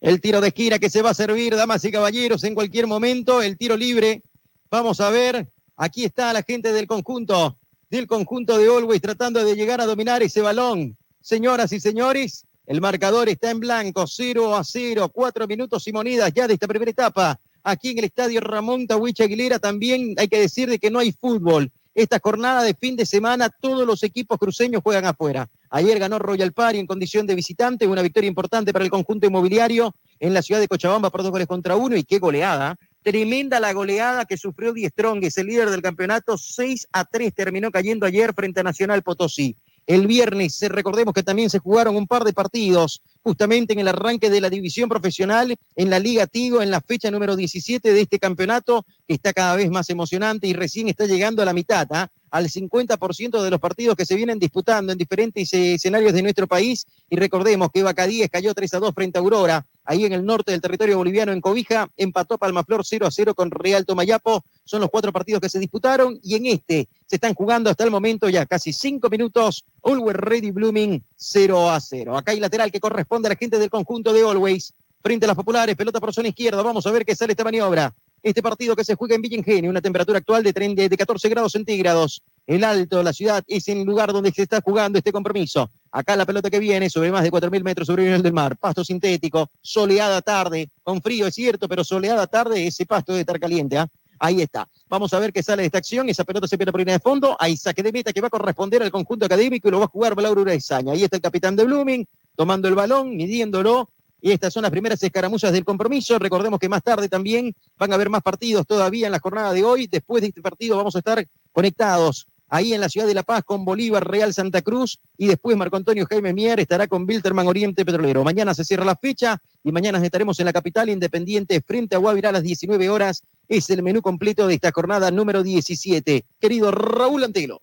El 0.00 0.20
tiro 0.20 0.42
de 0.42 0.48
esquina 0.48 0.78
que 0.78 0.90
se 0.90 1.00
va 1.00 1.10
a 1.10 1.14
servir, 1.14 1.56
damas 1.56 1.82
y 1.84 1.90
caballeros, 1.90 2.44
en 2.44 2.54
cualquier 2.54 2.86
momento, 2.86 3.40
el 3.40 3.56
tiro 3.56 3.74
libre. 3.74 4.22
Vamos 4.70 5.00
a 5.00 5.08
ver, 5.08 5.50
aquí 5.76 6.04
está 6.04 6.32
la 6.34 6.42
gente 6.42 6.74
del 6.74 6.86
conjunto, 6.86 7.58
del 7.88 8.06
conjunto 8.06 8.58
de 8.58 8.66
Always 8.66 9.00
tratando 9.00 9.42
de 9.42 9.54
llegar 9.54 9.80
a 9.80 9.86
dominar 9.86 10.22
ese 10.22 10.42
balón. 10.42 10.98
Señoras 11.24 11.72
y 11.72 11.80
señores, 11.80 12.44
el 12.66 12.82
marcador 12.82 13.30
está 13.30 13.50
en 13.50 13.58
blanco, 13.58 14.06
0 14.06 14.54
a 14.54 14.62
0, 14.62 15.08
cuatro 15.08 15.46
minutos 15.46 15.88
y 15.88 15.92
monedas 15.92 16.30
ya 16.34 16.46
de 16.46 16.52
esta 16.52 16.68
primera 16.68 16.90
etapa 16.90 17.40
aquí 17.62 17.92
en 17.92 17.98
el 18.00 18.04
estadio 18.04 18.42
Ramón 18.42 18.86
Tawich 18.86 19.22
Aguilera. 19.22 19.58
También 19.58 20.14
hay 20.18 20.28
que 20.28 20.38
decir 20.38 20.68
de 20.68 20.78
que 20.78 20.90
no 20.90 20.98
hay 20.98 21.12
fútbol. 21.12 21.72
Esta 21.94 22.20
jornada 22.22 22.62
de 22.62 22.74
fin 22.74 22.94
de 22.94 23.06
semana 23.06 23.48
todos 23.48 23.86
los 23.86 24.02
equipos 24.02 24.36
cruceños 24.36 24.82
juegan 24.82 25.06
afuera. 25.06 25.48
Ayer 25.70 25.98
ganó 25.98 26.18
Royal 26.18 26.52
Party 26.52 26.78
en 26.80 26.86
condición 26.86 27.26
de 27.26 27.34
visitante, 27.34 27.86
una 27.86 28.02
victoria 28.02 28.28
importante 28.28 28.74
para 28.74 28.84
el 28.84 28.90
conjunto 28.90 29.26
inmobiliario 29.26 29.94
en 30.20 30.34
la 30.34 30.42
ciudad 30.42 30.60
de 30.60 30.68
Cochabamba 30.68 31.08
por 31.08 31.22
dos 31.22 31.30
goles 31.30 31.46
contra 31.46 31.74
uno 31.74 31.96
y 31.96 32.04
qué 32.04 32.18
goleada. 32.18 32.76
Tremenda 33.02 33.60
la 33.60 33.72
goleada 33.72 34.26
que 34.26 34.36
sufrió 34.36 34.74
Di 34.74 34.84
Strongest, 34.88 35.38
el 35.38 35.46
líder 35.46 35.70
del 35.70 35.80
campeonato, 35.80 36.36
6 36.36 36.88
a 36.92 37.06
3 37.06 37.34
terminó 37.34 37.70
cayendo 37.70 38.04
ayer 38.04 38.34
frente 38.34 38.60
a 38.60 38.62
Nacional 38.62 39.02
Potosí. 39.02 39.56
El 39.86 40.06
viernes, 40.06 40.60
recordemos 40.62 41.12
que 41.12 41.22
también 41.22 41.50
se 41.50 41.58
jugaron 41.58 41.96
un 41.96 42.06
par 42.06 42.24
de 42.24 42.32
partidos. 42.32 43.02
justamente 43.22 43.72
en 43.72 43.78
el 43.78 43.88
arranque 43.88 44.28
de 44.28 44.40
la 44.40 44.50
división 44.50 44.88
profesional 44.88 45.56
en 45.76 45.88
la 45.88 45.98
Liga 45.98 46.26
Tigo, 46.26 46.60
en 46.60 46.70
la 46.70 46.82
fecha 46.82 47.10
número 47.10 47.36
17 47.36 47.92
de 47.92 48.00
este 48.02 48.18
campeonato, 48.18 48.84
que 49.08 49.14
está 49.14 49.32
cada 49.32 49.56
vez 49.56 49.70
más 49.70 49.88
emocionante 49.88 50.46
y 50.46 50.52
recién 50.52 50.88
está 50.88 51.06
llegando 51.06 51.40
a 51.40 51.46
la 51.46 51.54
mitad, 51.54 51.86
¿ah? 51.90 52.10
al 52.30 52.48
50% 52.50 53.42
de 53.42 53.50
los 53.50 53.60
partidos 53.60 53.96
que 53.96 54.04
se 54.04 54.14
vienen 54.14 54.38
disputando 54.38 54.92
en 54.92 54.98
diferentes 54.98 55.52
eh, 55.54 55.74
escenarios 55.74 56.12
de 56.12 56.22
nuestro 56.22 56.46
país. 56.46 56.86
Y 57.08 57.16
recordemos 57.16 57.70
que 57.72 57.82
Bacadíes 57.82 58.28
cayó 58.28 58.52
3 58.52 58.74
a 58.74 58.78
2 58.80 58.94
frente 58.94 59.18
a 59.18 59.22
Aurora, 59.22 59.66
ahí 59.84 60.04
en 60.04 60.12
el 60.12 60.24
norte 60.24 60.52
del 60.52 60.60
territorio 60.60 60.96
boliviano, 60.96 61.32
en 61.32 61.40
Cobija, 61.40 61.88
empató 61.96 62.38
Palmaflor 62.38 62.84
0 62.84 63.06
a 63.06 63.10
0 63.10 63.34
con 63.34 63.50
Real 63.50 63.84
Tomayapo. 63.86 64.44
Son 64.64 64.80
los 64.80 64.90
cuatro 64.90 65.12
partidos 65.12 65.40
que 65.40 65.48
se 65.48 65.58
disputaron 65.58 66.18
y 66.22 66.34
en 66.36 66.46
este 66.46 66.88
se 67.06 67.16
están 67.16 67.34
jugando 67.34 67.70
hasta 67.70 67.84
el 67.84 67.90
momento 67.90 68.28
ya 68.28 68.46
casi 68.46 68.72
cinco 68.72 69.08
minutos. 69.10 69.64
Always 69.82 70.16
Ready 70.16 70.50
Blooming 70.50 71.04
0 71.16 71.70
a 71.70 71.80
0. 71.80 72.16
Acá 72.16 72.32
hay 72.32 72.40
lateral 72.40 72.72
que 72.72 72.80
corresponde 72.80 73.28
a 73.28 73.30
la 73.30 73.36
gente 73.36 73.58
del 73.58 73.70
conjunto 73.70 74.12
de 74.12 74.22
Always. 74.22 74.72
Frente 75.02 75.26
a 75.26 75.28
las 75.28 75.36
populares, 75.36 75.76
pelota 75.76 76.00
por 76.00 76.14
zona 76.14 76.28
izquierda. 76.28 76.62
Vamos 76.62 76.86
a 76.86 76.90
ver 76.90 77.04
qué 77.04 77.14
sale 77.14 77.32
esta 77.32 77.44
maniobra. 77.44 77.94
Este 78.22 78.42
partido 78.42 78.74
que 78.74 78.84
se 78.84 78.94
juega 78.94 79.14
en 79.14 79.20
Villa 79.20 79.36
Ingenio, 79.36 79.70
una 79.70 79.82
temperatura 79.82 80.18
actual 80.18 80.42
de, 80.42 80.54
30 80.54 80.88
de 80.88 80.96
14 80.96 81.28
grados 81.28 81.52
centígrados. 81.52 82.22
El 82.46 82.64
alto, 82.64 83.02
la 83.02 83.12
ciudad, 83.12 83.44
es 83.46 83.68
el 83.68 83.82
lugar 83.82 84.14
donde 84.14 84.32
se 84.32 84.42
está 84.42 84.62
jugando 84.62 84.96
este 84.96 85.12
compromiso. 85.12 85.70
Acá 85.96 86.16
la 86.16 86.26
pelota 86.26 86.50
que 86.50 86.58
viene 86.58 86.90
sobre 86.90 87.12
más 87.12 87.22
de 87.22 87.30
4.000 87.30 87.62
metros 87.62 87.86
sobre 87.86 88.02
el 88.02 88.08
nivel 88.08 88.22
del 88.24 88.32
mar. 88.32 88.56
Pasto 88.56 88.84
sintético, 88.84 89.48
soleada 89.60 90.20
tarde, 90.22 90.68
con 90.82 91.00
frío 91.00 91.28
es 91.28 91.34
cierto, 91.36 91.68
pero 91.68 91.84
soleada 91.84 92.26
tarde, 92.26 92.66
ese 92.66 92.84
pasto 92.84 93.12
debe 93.12 93.20
estar 93.20 93.38
caliente. 93.38 93.78
¿ah? 93.78 93.86
Ahí 94.18 94.42
está. 94.42 94.68
Vamos 94.88 95.14
a 95.14 95.20
ver 95.20 95.32
qué 95.32 95.40
sale 95.40 95.62
de 95.62 95.66
esta 95.66 95.78
acción. 95.78 96.08
Esa 96.08 96.24
pelota 96.24 96.48
se 96.48 96.58
pierde 96.58 96.72
por 96.72 96.80
línea 96.80 96.94
de 96.94 96.98
fondo. 96.98 97.36
Hay 97.38 97.56
saque 97.56 97.80
de 97.84 97.92
meta 97.92 98.12
que 98.12 98.20
va 98.20 98.26
a 98.26 98.30
corresponder 98.30 98.82
al 98.82 98.90
conjunto 98.90 99.24
académico 99.24 99.68
y 99.68 99.70
lo 99.70 99.78
va 99.78 99.84
a 99.84 99.88
jugar 99.88 100.20
Laura 100.20 100.40
Urezaña. 100.40 100.94
Ahí 100.94 101.04
está 101.04 101.14
el 101.14 101.22
capitán 101.22 101.54
de 101.54 101.62
Blooming, 101.62 102.04
tomando 102.34 102.66
el 102.66 102.74
balón, 102.74 103.16
midiéndolo. 103.16 103.88
Y 104.20 104.32
estas 104.32 104.52
son 104.52 104.62
las 104.62 104.72
primeras 104.72 105.00
escaramuzas 105.00 105.52
del 105.52 105.64
compromiso. 105.64 106.18
Recordemos 106.18 106.58
que 106.58 106.68
más 106.68 106.82
tarde 106.82 107.08
también 107.08 107.54
van 107.78 107.92
a 107.92 107.94
haber 107.94 108.10
más 108.10 108.22
partidos 108.22 108.66
todavía 108.66 109.06
en 109.06 109.12
la 109.12 109.20
jornada 109.20 109.52
de 109.52 109.62
hoy. 109.62 109.86
Después 109.86 110.22
de 110.22 110.28
este 110.28 110.42
partido 110.42 110.76
vamos 110.76 110.96
a 110.96 110.98
estar 110.98 111.24
conectados 111.52 112.26
ahí 112.48 112.72
en 112.72 112.80
la 112.80 112.88
ciudad 112.88 113.06
de 113.06 113.14
La 113.14 113.22
Paz 113.22 113.42
con 113.44 113.64
Bolívar 113.64 114.08
Real 114.08 114.32
Santa 114.32 114.62
Cruz 114.62 114.98
y 115.16 115.26
después 115.26 115.56
Marco 115.56 115.76
Antonio 115.76 116.06
Jaime 116.06 116.32
Mier 116.32 116.60
estará 116.60 116.86
con 116.86 117.04
Wilterman 117.08 117.46
Oriente 117.46 117.84
Petrolero. 117.84 118.24
Mañana 118.24 118.54
se 118.54 118.64
cierra 118.64 118.84
la 118.84 118.96
fecha 118.96 119.40
y 119.62 119.72
mañana 119.72 120.04
estaremos 120.04 120.38
en 120.40 120.46
la 120.46 120.52
capital 120.52 120.88
independiente 120.88 121.60
frente 121.60 121.96
a 121.96 121.98
Guavirá 121.98 122.28
a 122.28 122.32
las 122.32 122.42
19 122.42 122.88
horas. 122.88 123.22
Es 123.48 123.70
el 123.70 123.82
menú 123.82 124.02
completo 124.02 124.46
de 124.46 124.54
esta 124.54 124.72
jornada 124.72 125.10
número 125.10 125.42
17. 125.42 126.24
Querido 126.40 126.70
Raúl 126.70 127.24
Antelo. 127.24 127.60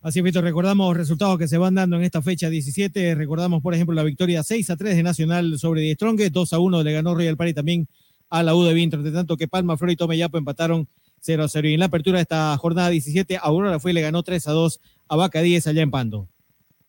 Así 0.00 0.20
es, 0.20 0.24
Víctor, 0.24 0.44
recordamos 0.44 0.96
resultados 0.96 1.38
que 1.38 1.48
se 1.48 1.58
van 1.58 1.74
dando 1.74 1.96
en 1.96 2.02
esta 2.02 2.22
fecha 2.22 2.48
17. 2.48 3.16
Recordamos, 3.16 3.62
por 3.62 3.74
ejemplo, 3.74 3.94
la 3.94 4.04
victoria 4.04 4.44
6 4.44 4.70
a 4.70 4.76
3 4.76 4.96
de 4.96 5.02
Nacional 5.02 5.58
sobre 5.58 5.82
Die 5.82 5.94
Strong, 5.94 6.20
2 6.30 6.52
a 6.52 6.58
1 6.60 6.82
le 6.84 6.92
ganó 6.92 7.16
Real 7.16 7.36
Party 7.36 7.52
también 7.52 7.88
a 8.30 8.42
la 8.42 8.54
U 8.54 8.62
de 8.62 8.74
Vinter, 8.74 9.02
de 9.02 9.10
tanto 9.10 9.36
que 9.36 9.48
Palma, 9.48 9.76
Flor 9.76 9.90
y 9.90 9.96
Tomeyapo 9.96 10.38
empataron 10.38 10.88
0 11.20 11.44
a 11.44 11.48
0. 11.48 11.68
Y 11.68 11.74
en 11.74 11.80
la 11.80 11.86
apertura 11.86 12.18
de 12.18 12.22
esta 12.22 12.56
jornada 12.56 12.90
17, 12.90 13.38
Aurora 13.40 13.78
fue 13.78 13.92
y 13.92 13.94
le 13.94 14.02
ganó 14.02 14.22
3 14.22 14.46
a 14.48 14.52
2 14.52 14.80
a 15.08 15.16
Vaca 15.16 15.40
10 15.40 15.66
allá 15.66 15.82
en 15.82 15.90
Pando. 15.90 16.28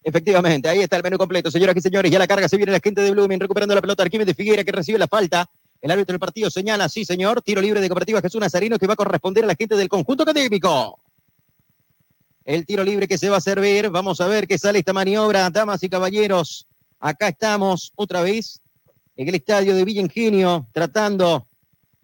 Efectivamente, 0.03 0.69
ahí 0.69 0.79
está 0.79 0.97
el 0.97 1.03
menú 1.03 1.17
completo, 1.17 1.51
señoras 1.51 1.75
y 1.75 1.81
señores. 1.81 2.11
Ya 2.11 2.19
la 2.19 2.27
carga 2.27 2.47
se 2.47 2.57
viene 2.57 2.71
la 2.71 2.79
gente 2.79 3.01
de 3.01 3.11
Blooming 3.11 3.39
recuperando 3.39 3.75
la 3.75 3.81
pelota. 3.81 4.03
Arquímedes 4.03 4.35
Figuera 4.35 4.63
que 4.63 4.71
recibe 4.71 4.97
la 4.97 5.07
falta. 5.07 5.49
El 5.81 5.91
árbitro 5.91 6.13
del 6.13 6.19
partido 6.19 6.49
señala, 6.49 6.89
sí, 6.89 7.05
señor. 7.05 7.41
Tiro 7.41 7.61
libre 7.61 7.81
de 7.81 7.87
Cooperativa 7.87 8.21
Jesús 8.21 8.39
Nazarino 8.39 8.77
que 8.77 8.87
va 8.87 8.93
a 8.93 8.97
corresponder 8.97 9.43
a 9.43 9.47
la 9.47 9.55
gente 9.55 9.75
del 9.75 9.89
conjunto 9.89 10.23
académico 10.23 10.99
el 12.49 12.65
tiro 12.65 12.83
libre 12.83 13.07
que 13.07 13.19
se 13.19 13.29
va 13.29 13.37
a 13.37 13.41
servir. 13.41 13.91
Vamos 13.91 14.19
a 14.21 14.27
ver 14.27 14.47
qué 14.47 14.57
sale 14.57 14.79
esta 14.79 14.91
maniobra, 14.91 15.51
damas 15.51 15.83
y 15.83 15.89
caballeros. 15.89 16.67
Acá 16.99 17.27
estamos 17.27 17.93
otra 17.95 18.23
vez 18.23 18.59
en 19.15 19.27
el 19.27 19.35
estadio 19.35 19.75
de 19.75 19.85
Villa 19.85 20.01
Ingenio, 20.01 20.67
tratando 20.73 21.45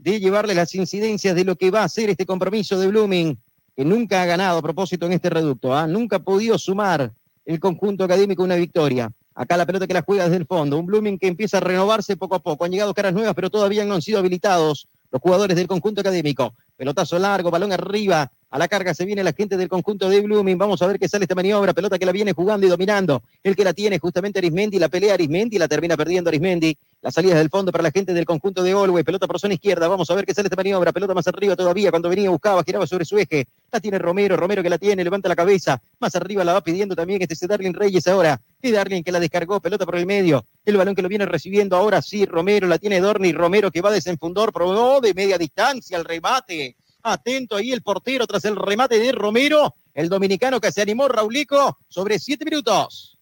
de 0.06 0.20
llevarle 0.20 0.54
las 0.54 0.76
incidencias 0.76 1.36
de 1.36 1.44
lo 1.44 1.56
que 1.56 1.72
va 1.72 1.84
a 1.84 1.90
ser 1.90 2.12
este 2.12 2.28
compromiso 2.28 2.80
de 2.80 2.88
Blooming, 2.88 3.40
que 3.76 3.84
nunca 3.84 4.22
ha 4.22 4.26
ganado 4.28 4.60
a 4.60 4.62
propósito 4.62 5.08
en 5.08 5.14
este 5.14 5.32
reducto, 5.32 5.74
¿ah? 5.74 5.88
nunca 5.88 6.18
ha 6.18 6.20
podido 6.20 6.60
sumar 6.60 7.12
el 7.44 7.60
conjunto 7.60 8.04
académico 8.04 8.44
una 8.44 8.56
victoria. 8.56 9.12
Acá 9.34 9.58
la 9.58 9.66
pelota 9.66 9.88
que 9.88 9.96
la 9.96 10.04
juega 10.04 10.26
desde 10.26 10.38
el 10.38 10.46
fondo, 10.46 10.78
un 10.78 10.86
Blooming 10.86 11.18
que 11.18 11.28
empieza 11.28 11.58
a 11.58 11.60
renovarse 11.60 12.16
poco 12.18 12.36
a 12.36 12.40
poco. 12.40 12.66
Han 12.66 12.72
llegado 12.72 12.94
caras 12.94 13.14
nuevas, 13.14 13.34
pero 13.34 13.50
todavía 13.50 13.84
no 13.84 13.96
han 13.96 14.02
sido 14.04 14.20
habilitados 14.20 14.88
los 15.12 15.20
jugadores 15.20 15.58
del 15.58 15.68
conjunto 15.68 16.02
académico. 16.02 16.54
Pelotazo 16.78 17.18
largo, 17.18 17.50
balón 17.52 17.72
arriba, 17.72 18.32
a 18.56 18.58
la 18.58 18.70
carga 18.70 18.94
se 18.94 19.04
viene 19.04 19.22
la 19.22 19.34
gente 19.34 19.58
del 19.58 19.68
conjunto 19.68 20.08
de 20.08 20.22
Blooming. 20.22 20.58
Vamos 20.58 20.82
a 20.82 20.88
ver 20.88 20.98
qué 20.98 21.10
sale 21.10 21.26
esta 21.26 21.36
maniobra. 21.36 21.74
Pelota 21.74 22.00
que 22.00 22.06
la 22.06 22.14
viene 22.14 22.32
jugando 22.32 22.66
y 22.66 22.70
dominando. 22.70 23.22
El 23.44 23.54
que 23.54 23.66
la 23.66 23.74
tiene 23.74 24.00
justamente 24.00 24.40
Arismendi. 24.40 24.80
La 24.80 24.88
pelea 24.88 25.16
Arismendi. 25.16 25.58
La 25.58 25.68
termina 25.68 25.98
perdiendo 25.98 26.30
Arismendi. 26.30 26.78
La 27.02 27.12
salida 27.12 27.36
del 27.36 27.50
fondo 27.50 27.74
para 27.74 27.84
la 27.84 27.92
gente 27.92 28.14
del 28.14 28.24
conjunto 28.24 28.64
de 28.64 28.74
Olwey. 28.74 29.04
Pelota 29.04 29.28
por 29.28 29.42
zona 29.42 29.56
izquierda. 29.56 29.90
Vamos 29.90 30.10
a 30.10 30.16
ver 30.16 30.26
qué 30.26 30.34
sale 30.34 30.46
esta 30.46 30.56
maniobra. 30.56 30.94
Pelota 30.94 31.14
más 31.14 31.28
arriba 31.28 31.58
todavía. 31.58 31.90
Cuando 31.90 32.08
venía 32.08 32.30
buscaba, 32.30 32.64
giraba 32.64 32.88
sobre 32.88 33.04
su 33.04 33.18
eje. 33.18 33.46
La 33.74 33.82
tiene 33.82 34.00
Romero. 34.00 34.38
Romero 34.38 34.64
que 34.64 34.70
la 34.70 34.78
tiene. 34.78 35.04
Levanta 35.04 35.28
la 35.28 35.36
cabeza. 35.36 35.82
Más 36.00 36.16
arriba 36.16 36.46
la 36.46 36.54
va 36.54 36.62
pidiendo 36.62 36.96
también 36.96 37.22
este 37.22 37.34
es 37.34 37.42
Darling 37.42 37.74
Reyes 37.74 38.08
ahora. 38.08 38.40
Y 38.62 38.72
Darling 38.72 39.04
que 39.04 39.12
la 39.12 39.20
descargó. 39.20 39.60
Pelota 39.60 39.86
por 39.86 39.98
el 39.98 40.06
medio. 40.06 40.46
El 40.64 40.78
balón 40.78 40.96
que 40.96 41.02
lo 41.02 41.10
viene 41.10 41.26
recibiendo 41.26 41.76
ahora 41.76 42.02
sí. 42.02 42.26
Romero 42.26 42.70
la 42.70 42.78
tiene 42.78 43.02
Dorni. 43.02 43.34
Romero 43.34 43.70
que 43.70 43.82
va 43.82 43.90
a 43.90 43.92
desenfundor. 43.92 44.54
Probó 44.54 45.02
de 45.02 45.14
media 45.14 45.38
distancia 45.38 45.98
el 45.98 46.06
remate. 46.06 46.65
Atento 47.08 47.56
ahí 47.56 47.72
el 47.72 47.84
portero 47.84 48.26
tras 48.26 48.46
el 48.46 48.56
remate 48.56 48.98
de 48.98 49.12
Romero, 49.12 49.76
el 49.94 50.10
dominicano 50.10 50.60
que 50.60 50.72
se 50.72 50.82
animó, 50.82 51.08
Raulico, 51.08 51.78
sobre 51.88 52.18
siete 52.18 52.44
minutos. 52.46 53.20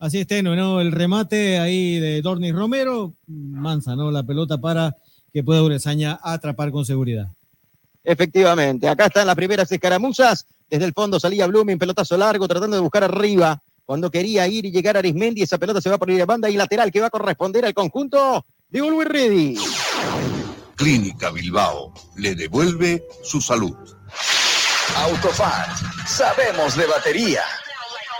Así 0.00 0.18
es, 0.18 0.26
Teno, 0.26 0.56
¿no? 0.56 0.80
El 0.80 0.90
remate 0.90 1.60
ahí 1.60 2.00
de 2.00 2.20
Dornis 2.20 2.52
Romero, 2.52 3.14
mansa, 3.28 3.94
¿no? 3.94 4.10
La 4.10 4.24
pelota 4.24 4.58
para 4.58 4.96
que 5.32 5.44
pueda 5.44 5.62
Urezaña 5.62 6.18
atrapar 6.20 6.72
con 6.72 6.84
seguridad. 6.84 7.28
Efectivamente, 8.02 8.88
acá 8.88 9.06
están 9.06 9.28
las 9.28 9.36
primeras 9.36 9.70
escaramuzas. 9.70 10.44
Desde 10.68 10.84
el 10.84 10.92
fondo 10.92 11.20
salía 11.20 11.46
Blooming, 11.46 11.78
pelotazo 11.78 12.16
largo, 12.16 12.48
tratando 12.48 12.76
de 12.76 12.82
buscar 12.82 13.04
arriba. 13.04 13.62
Cuando 13.84 14.10
quería 14.10 14.48
ir 14.48 14.66
y 14.66 14.72
llegar 14.72 14.96
a 14.96 14.98
Arismendi, 14.98 15.42
esa 15.42 15.58
pelota 15.58 15.80
se 15.80 15.90
va 15.90 15.98
por 15.98 16.10
la 16.10 16.26
banda 16.26 16.50
y 16.50 16.56
lateral 16.56 16.90
que 16.90 17.00
va 17.00 17.06
a 17.06 17.10
corresponder 17.10 17.64
al 17.64 17.72
conjunto 17.72 18.44
de 18.68 18.82
Ulwi 18.82 19.04
Ready. 19.04 19.58
Clínica 20.76 21.30
Bilbao 21.30 21.92
le 22.16 22.34
devuelve 22.34 23.06
su 23.22 23.40
salud. 23.40 23.76
Autofat, 24.96 25.70
sabemos 26.06 26.76
de 26.76 26.84
batería. 26.86 27.42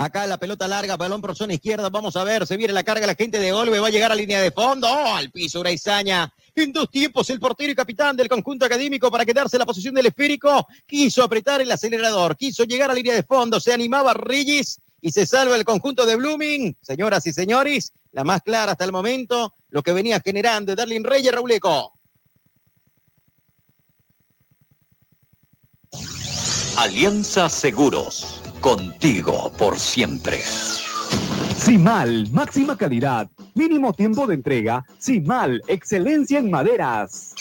Acá 0.00 0.28
la 0.28 0.38
pelota 0.38 0.68
larga, 0.68 0.96
balón 0.96 1.20
por 1.20 1.34
zona 1.34 1.54
izquierda. 1.54 1.90
Vamos 1.90 2.14
a 2.14 2.22
ver, 2.22 2.46
se 2.46 2.56
viene 2.56 2.72
la 2.72 2.84
carga 2.84 3.04
la 3.04 3.16
gente 3.16 3.40
de 3.40 3.52
Olve, 3.52 3.80
va 3.80 3.88
a 3.88 3.90
llegar 3.90 4.12
a 4.12 4.14
línea 4.14 4.40
de 4.40 4.52
fondo. 4.52 4.86
Oh, 4.88 5.16
al 5.16 5.32
piso 5.32 5.58
Uraizaña. 5.58 6.32
En 6.54 6.72
dos 6.72 6.88
tiempos, 6.88 7.28
el 7.30 7.40
portero 7.40 7.72
y 7.72 7.74
capitán 7.74 8.16
del 8.16 8.28
conjunto 8.28 8.64
académico 8.64 9.10
para 9.10 9.24
quedarse 9.24 9.56
en 9.56 9.58
la 9.58 9.66
posición 9.66 9.96
del 9.96 10.06
esférico. 10.06 10.68
Quiso 10.86 11.24
apretar 11.24 11.60
el 11.62 11.72
acelerador, 11.72 12.36
quiso 12.36 12.62
llegar 12.62 12.92
a 12.92 12.94
línea 12.94 13.12
de 13.12 13.24
fondo. 13.24 13.58
Se 13.58 13.72
animaba 13.72 14.14
Reyes 14.14 14.80
y 15.00 15.10
se 15.10 15.26
salva 15.26 15.56
el 15.56 15.64
conjunto 15.64 16.06
de 16.06 16.14
Blooming. 16.14 16.76
Señoras 16.80 17.26
y 17.26 17.32
señores, 17.32 17.92
la 18.12 18.22
más 18.22 18.42
clara 18.42 18.72
hasta 18.72 18.84
el 18.84 18.92
momento, 18.92 19.52
lo 19.70 19.82
que 19.82 19.92
venía 19.92 20.20
generando 20.20 20.76
Darlin 20.76 21.02
Reyes 21.02 21.32
Rauleco. 21.32 21.92
Alianza 26.76 27.48
Seguros 27.48 28.37
contigo 28.60 29.52
por 29.58 29.78
siempre. 29.78 30.40
Simal, 31.56 32.28
máxima 32.30 32.76
calidad, 32.76 33.28
mínimo 33.54 33.92
tiempo 33.92 34.26
de 34.26 34.34
entrega. 34.34 34.84
Simal, 34.98 35.62
excelencia 35.66 36.38
en 36.38 36.50
maderas. 36.50 37.34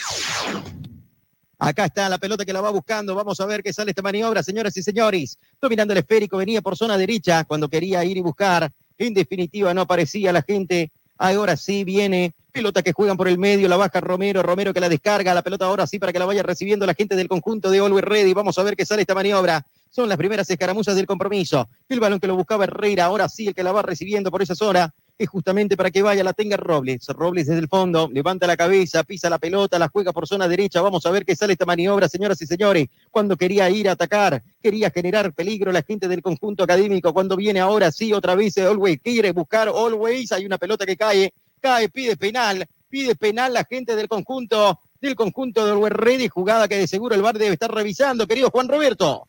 Acá 1.59 1.85
está 1.85 2.07
la 2.07 2.17
pelota 2.17 2.45
que 2.45 2.53
la 2.53 2.61
va 2.61 2.69
buscando. 2.69 3.15
Vamos 3.15 3.39
a 3.39 3.45
ver 3.45 3.63
qué 3.63 3.73
sale 3.73 3.91
esta 3.91 4.01
maniobra, 4.01 4.43
señoras 4.43 4.77
y 4.77 4.83
señores. 4.83 5.39
Dominando 5.59 5.93
el 5.93 5.99
esférico, 5.99 6.37
venía 6.37 6.61
por 6.61 6.77
zona 6.77 6.97
derecha 6.97 7.43
cuando 7.45 7.67
quería 7.67 8.03
ir 8.05 8.17
y 8.17 8.21
buscar. 8.21 8.71
En 8.97 9.13
definitiva, 9.13 9.73
no 9.73 9.81
aparecía 9.81 10.31
la 10.31 10.43
gente. 10.43 10.91
Ahora 11.17 11.57
sí 11.57 11.83
viene. 11.83 12.35
Pelota 12.51 12.81
que 12.81 12.93
juegan 12.93 13.17
por 13.17 13.27
el 13.27 13.37
medio, 13.37 13.67
la 13.67 13.77
baja 13.77 14.01
Romero, 14.01 14.41
Romero 14.41 14.73
que 14.73 14.79
la 14.79 14.89
descarga, 14.89 15.33
la 15.33 15.43
pelota 15.43 15.65
ahora 15.65 15.85
sí 15.85 15.99
para 15.99 16.11
que 16.11 16.19
la 16.19 16.25
vaya 16.25 16.41
recibiendo 16.41 16.85
la 16.85 16.95
gente 16.95 17.15
del 17.15 17.27
conjunto 17.27 17.69
de 17.69 17.79
Always 17.79 18.03
Ready. 18.03 18.33
Vamos 18.33 18.57
a 18.57 18.63
ver 18.63 18.75
qué 18.75 18.85
sale 18.85 19.01
esta 19.01 19.13
maniobra. 19.13 19.65
Son 19.89 20.07
las 20.09 20.17
primeras 20.17 20.49
escaramuzas 20.49 20.95
del 20.95 21.05
compromiso. 21.05 21.69
El 21.89 21.99
balón 21.99 22.19
que 22.19 22.27
lo 22.27 22.35
buscaba 22.35 22.65
Herrera, 22.65 23.05
ahora 23.05 23.29
sí 23.29 23.47
el 23.47 23.55
que 23.55 23.63
la 23.63 23.71
va 23.71 23.81
recibiendo 23.81 24.29
por 24.31 24.41
esa 24.41 24.55
zona. 24.55 24.93
es 25.19 25.27
justamente 25.27 25.75
para 25.75 25.89
que 25.89 26.03
vaya, 26.03 26.23
la 26.23 26.33
tenga 26.33 26.57
Robles. 26.57 27.07
Robles 27.07 27.47
desde 27.47 27.61
el 27.61 27.67
fondo, 27.67 28.07
levanta 28.13 28.45
la 28.45 28.55
cabeza, 28.55 29.03
pisa 29.03 29.31
la 29.31 29.39
pelota, 29.39 29.79
la 29.79 29.87
juega 29.87 30.13
por 30.13 30.27
zona 30.27 30.47
derecha. 30.47 30.81
Vamos 30.81 31.05
a 31.07 31.11
ver 31.11 31.25
qué 31.25 31.35
sale 31.35 31.53
esta 31.53 31.65
maniobra, 31.65 32.07
señoras 32.07 32.39
y 32.41 32.45
señores. 32.45 32.87
Cuando 33.09 33.35
quería 33.35 33.67
ir 33.69 33.89
a 33.89 33.93
atacar, 33.93 34.43
quería 34.61 34.91
generar 34.91 35.33
peligro 35.33 35.71
la 35.71 35.81
gente 35.81 36.07
del 36.07 36.21
conjunto 36.21 36.63
académico. 36.63 37.13
Cuando 37.13 37.35
viene 37.35 37.59
ahora 37.59 37.91
sí, 37.91 38.13
otra 38.13 38.35
vez, 38.35 38.57
Always 38.59 38.99
quiere 39.01 39.31
buscar 39.31 39.69
Always. 39.69 40.31
Hay 40.33 40.45
una 40.45 40.59
pelota 40.59 40.85
que 40.85 40.95
cae, 40.95 41.33
cae, 41.59 41.89
pide 41.89 42.15
penal, 42.15 42.67
pide 42.87 43.15
penal 43.15 43.53
la 43.53 43.63
gente 43.63 43.95
del 43.95 44.07
conjunto 44.07 44.79
del 45.01 45.15
conjunto 45.15 45.65
de 45.65 45.71
Always 45.71 45.93
Ready, 45.93 46.27
jugada 46.27 46.67
que 46.67 46.77
de 46.77 46.87
seguro 46.87 47.15
el 47.15 47.21
VAR 47.21 47.37
debe 47.37 47.53
estar 47.53 47.73
revisando, 47.73 48.27
querido 48.27 48.49
Juan 48.49 48.67
Roberto. 48.67 49.27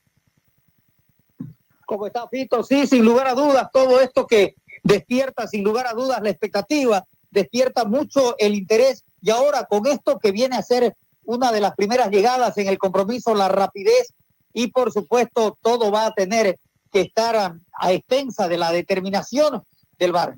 ¿Cómo 1.88 2.06
está, 2.06 2.28
Fito? 2.28 2.62
Sí, 2.62 2.86
sin 2.86 3.02
lugar 3.02 3.28
a 3.28 3.34
dudas, 3.34 3.70
todo 3.72 3.98
esto 4.02 4.26
que 4.26 4.56
despierta 4.82 5.46
sin 5.46 5.64
lugar 5.64 5.86
a 5.86 5.94
dudas 5.94 6.20
la 6.22 6.28
expectativa, 6.28 7.06
despierta 7.30 7.86
mucho 7.86 8.36
el 8.36 8.54
interés 8.54 9.06
y 9.22 9.30
ahora 9.30 9.64
con 9.64 9.86
esto 9.86 10.18
que 10.18 10.30
viene 10.30 10.56
a 10.56 10.62
ser 10.62 10.94
una 11.24 11.50
de 11.50 11.62
las 11.62 11.74
primeras 11.74 12.10
llegadas 12.10 12.58
en 12.58 12.68
el 12.68 12.76
compromiso, 12.76 13.34
la 13.34 13.48
rapidez 13.48 14.12
y 14.52 14.66
por 14.66 14.92
supuesto 14.92 15.56
todo 15.62 15.90
va 15.90 16.04
a 16.04 16.12
tener 16.12 16.58
que 16.92 17.00
estar 17.00 17.34
a, 17.36 17.90
expensa 17.90 18.48
de 18.48 18.58
la 18.58 18.70
determinación 18.70 19.62
del 19.98 20.12
VAR. 20.12 20.34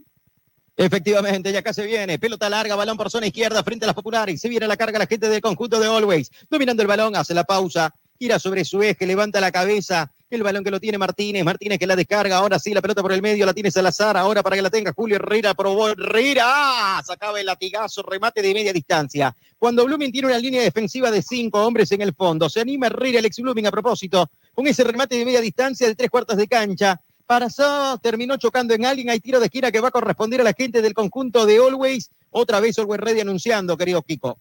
Efectivamente, 0.77 1.53
ya 1.53 1.73
se 1.73 1.85
viene. 1.85 2.21
Pelota 2.21 2.49
larga, 2.49 2.77
balón 2.77 2.97
por 2.97 3.11
zona 3.11 3.27
izquierda 3.27 3.65
frente 3.65 3.87
a 3.87 3.89
las 3.89 3.97
populares. 3.97 4.41
Se 4.41 4.49
viene 4.49 4.69
la 4.69 4.77
carga 4.77 5.01
la 5.01 5.07
gente 5.07 5.29
del 5.29 5.41
conjunto 5.41 5.81
de 5.81 5.89
Always. 5.89 6.31
Dominando 6.49 6.81
el 6.83 6.87
balón, 6.87 7.17
hace 7.17 7.35
la 7.35 7.43
pausa, 7.43 7.93
gira 8.21 8.39
sobre 8.39 8.67
su 8.67 8.83
eje, 8.83 9.07
levanta 9.07 9.41
la 9.41 9.51
cabeza. 9.51 10.13
El 10.29 10.43
balón 10.43 10.63
que 10.63 10.71
lo 10.71 10.79
tiene 10.79 10.99
Martínez, 10.99 11.43
Martínez 11.43 11.79
que 11.79 11.87
la 11.87 11.97
descarga, 11.97 12.37
ahora 12.37 12.59
sí, 12.59 12.75
la 12.75 12.83
pelota 12.83 13.01
por 13.01 13.13
el 13.13 13.23
medio, 13.23 13.47
la 13.47 13.55
tiene 13.55 13.71
Salazar, 13.71 14.15
ahora 14.19 14.43
para 14.43 14.57
que 14.57 14.63
la 14.63 14.69
tenga 14.69 14.93
Julio 14.93 15.17
Herrera, 15.17 15.55
probó 15.55 15.89
Herrera, 15.89 16.45
¡ah! 16.47 17.03
sacaba 17.05 17.41
el 17.41 17.47
latigazo, 17.47 18.03
remate 18.03 18.43
de 18.43 18.53
media 18.53 18.75
distancia. 18.75 19.35
Cuando 19.59 19.87
Blooming 19.87 20.13
tiene 20.13 20.29
una 20.29 20.39
línea 20.39 20.63
defensiva 20.63 21.11
de 21.11 21.23
cinco 21.23 21.65
hombres 21.65 21.91
en 21.93 22.03
el 22.03 22.15
fondo, 22.15 22.51
se 22.51 22.61
anima 22.61 22.89
Herrera, 22.89 23.21
Alex 23.21 23.39
Blooming 23.39 23.67
a 23.67 23.71
propósito, 23.71 24.31
con 24.53 24.67
ese 24.67 24.85
remate 24.85 25.17
de 25.17 25.25
media 25.25 25.41
distancia 25.41 25.89
de 25.89 25.95
tres 25.95 26.11
cuartos 26.11 26.37
de 26.37 26.47
cancha, 26.47 27.01
Pasó, 27.27 27.97
terminó 27.99 28.37
chocando 28.39 28.75
en 28.75 28.85
alguien. 28.85 29.09
Hay 29.09 29.21
tiro 29.21 29.39
de 29.39 29.47
esquina 29.47 29.71
que 29.71 29.79
va 29.79 29.87
a 29.87 29.93
corresponder 29.93 30.41
a 30.41 30.45
la 30.45 30.53
gente 30.53 30.83
del 30.83 30.95
conjunto 30.95 31.47
de 31.47 31.59
Always. 31.59 32.11
Otra 32.31 32.59
vez 32.59 32.77
Always 32.77 33.01
Ready 33.01 33.21
anunciando, 33.21 33.77
querido 33.77 34.03
Kiko. 34.03 34.41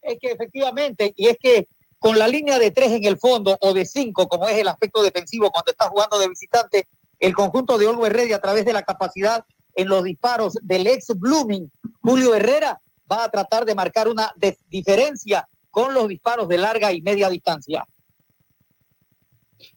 Es 0.00 0.16
que 0.20 0.30
efectivamente, 0.30 1.12
y 1.16 1.26
es 1.26 1.36
que 1.40 1.66
con 1.98 2.18
la 2.18 2.28
línea 2.28 2.58
de 2.58 2.70
tres 2.70 2.92
en 2.92 3.04
el 3.04 3.18
fondo 3.18 3.56
o 3.60 3.74
de 3.74 3.84
cinco, 3.84 4.28
como 4.28 4.48
es 4.48 4.56
el 4.58 4.68
aspecto 4.68 5.02
defensivo 5.02 5.50
cuando 5.50 5.72
está 5.72 5.88
jugando 5.88 6.18
de 6.18 6.28
visitante, 6.28 6.88
el 7.18 7.34
conjunto 7.34 7.78
de 7.78 7.88
Always 7.88 8.12
Ready 8.12 8.32
a 8.32 8.40
través 8.40 8.64
de 8.64 8.72
la 8.72 8.82
capacidad 8.82 9.44
en 9.74 9.88
los 9.88 10.04
disparos 10.04 10.54
del 10.62 10.86
ex 10.86 11.08
Blooming, 11.16 11.70
Julio 12.02 12.34
Herrera, 12.34 12.80
va 13.10 13.24
a 13.24 13.30
tratar 13.30 13.64
de 13.64 13.74
marcar 13.74 14.08
una 14.08 14.32
diferencia 14.68 15.48
con 15.70 15.94
los 15.94 16.08
disparos 16.08 16.48
de 16.48 16.58
larga 16.58 16.92
y 16.92 17.00
media 17.02 17.28
distancia. 17.28 17.86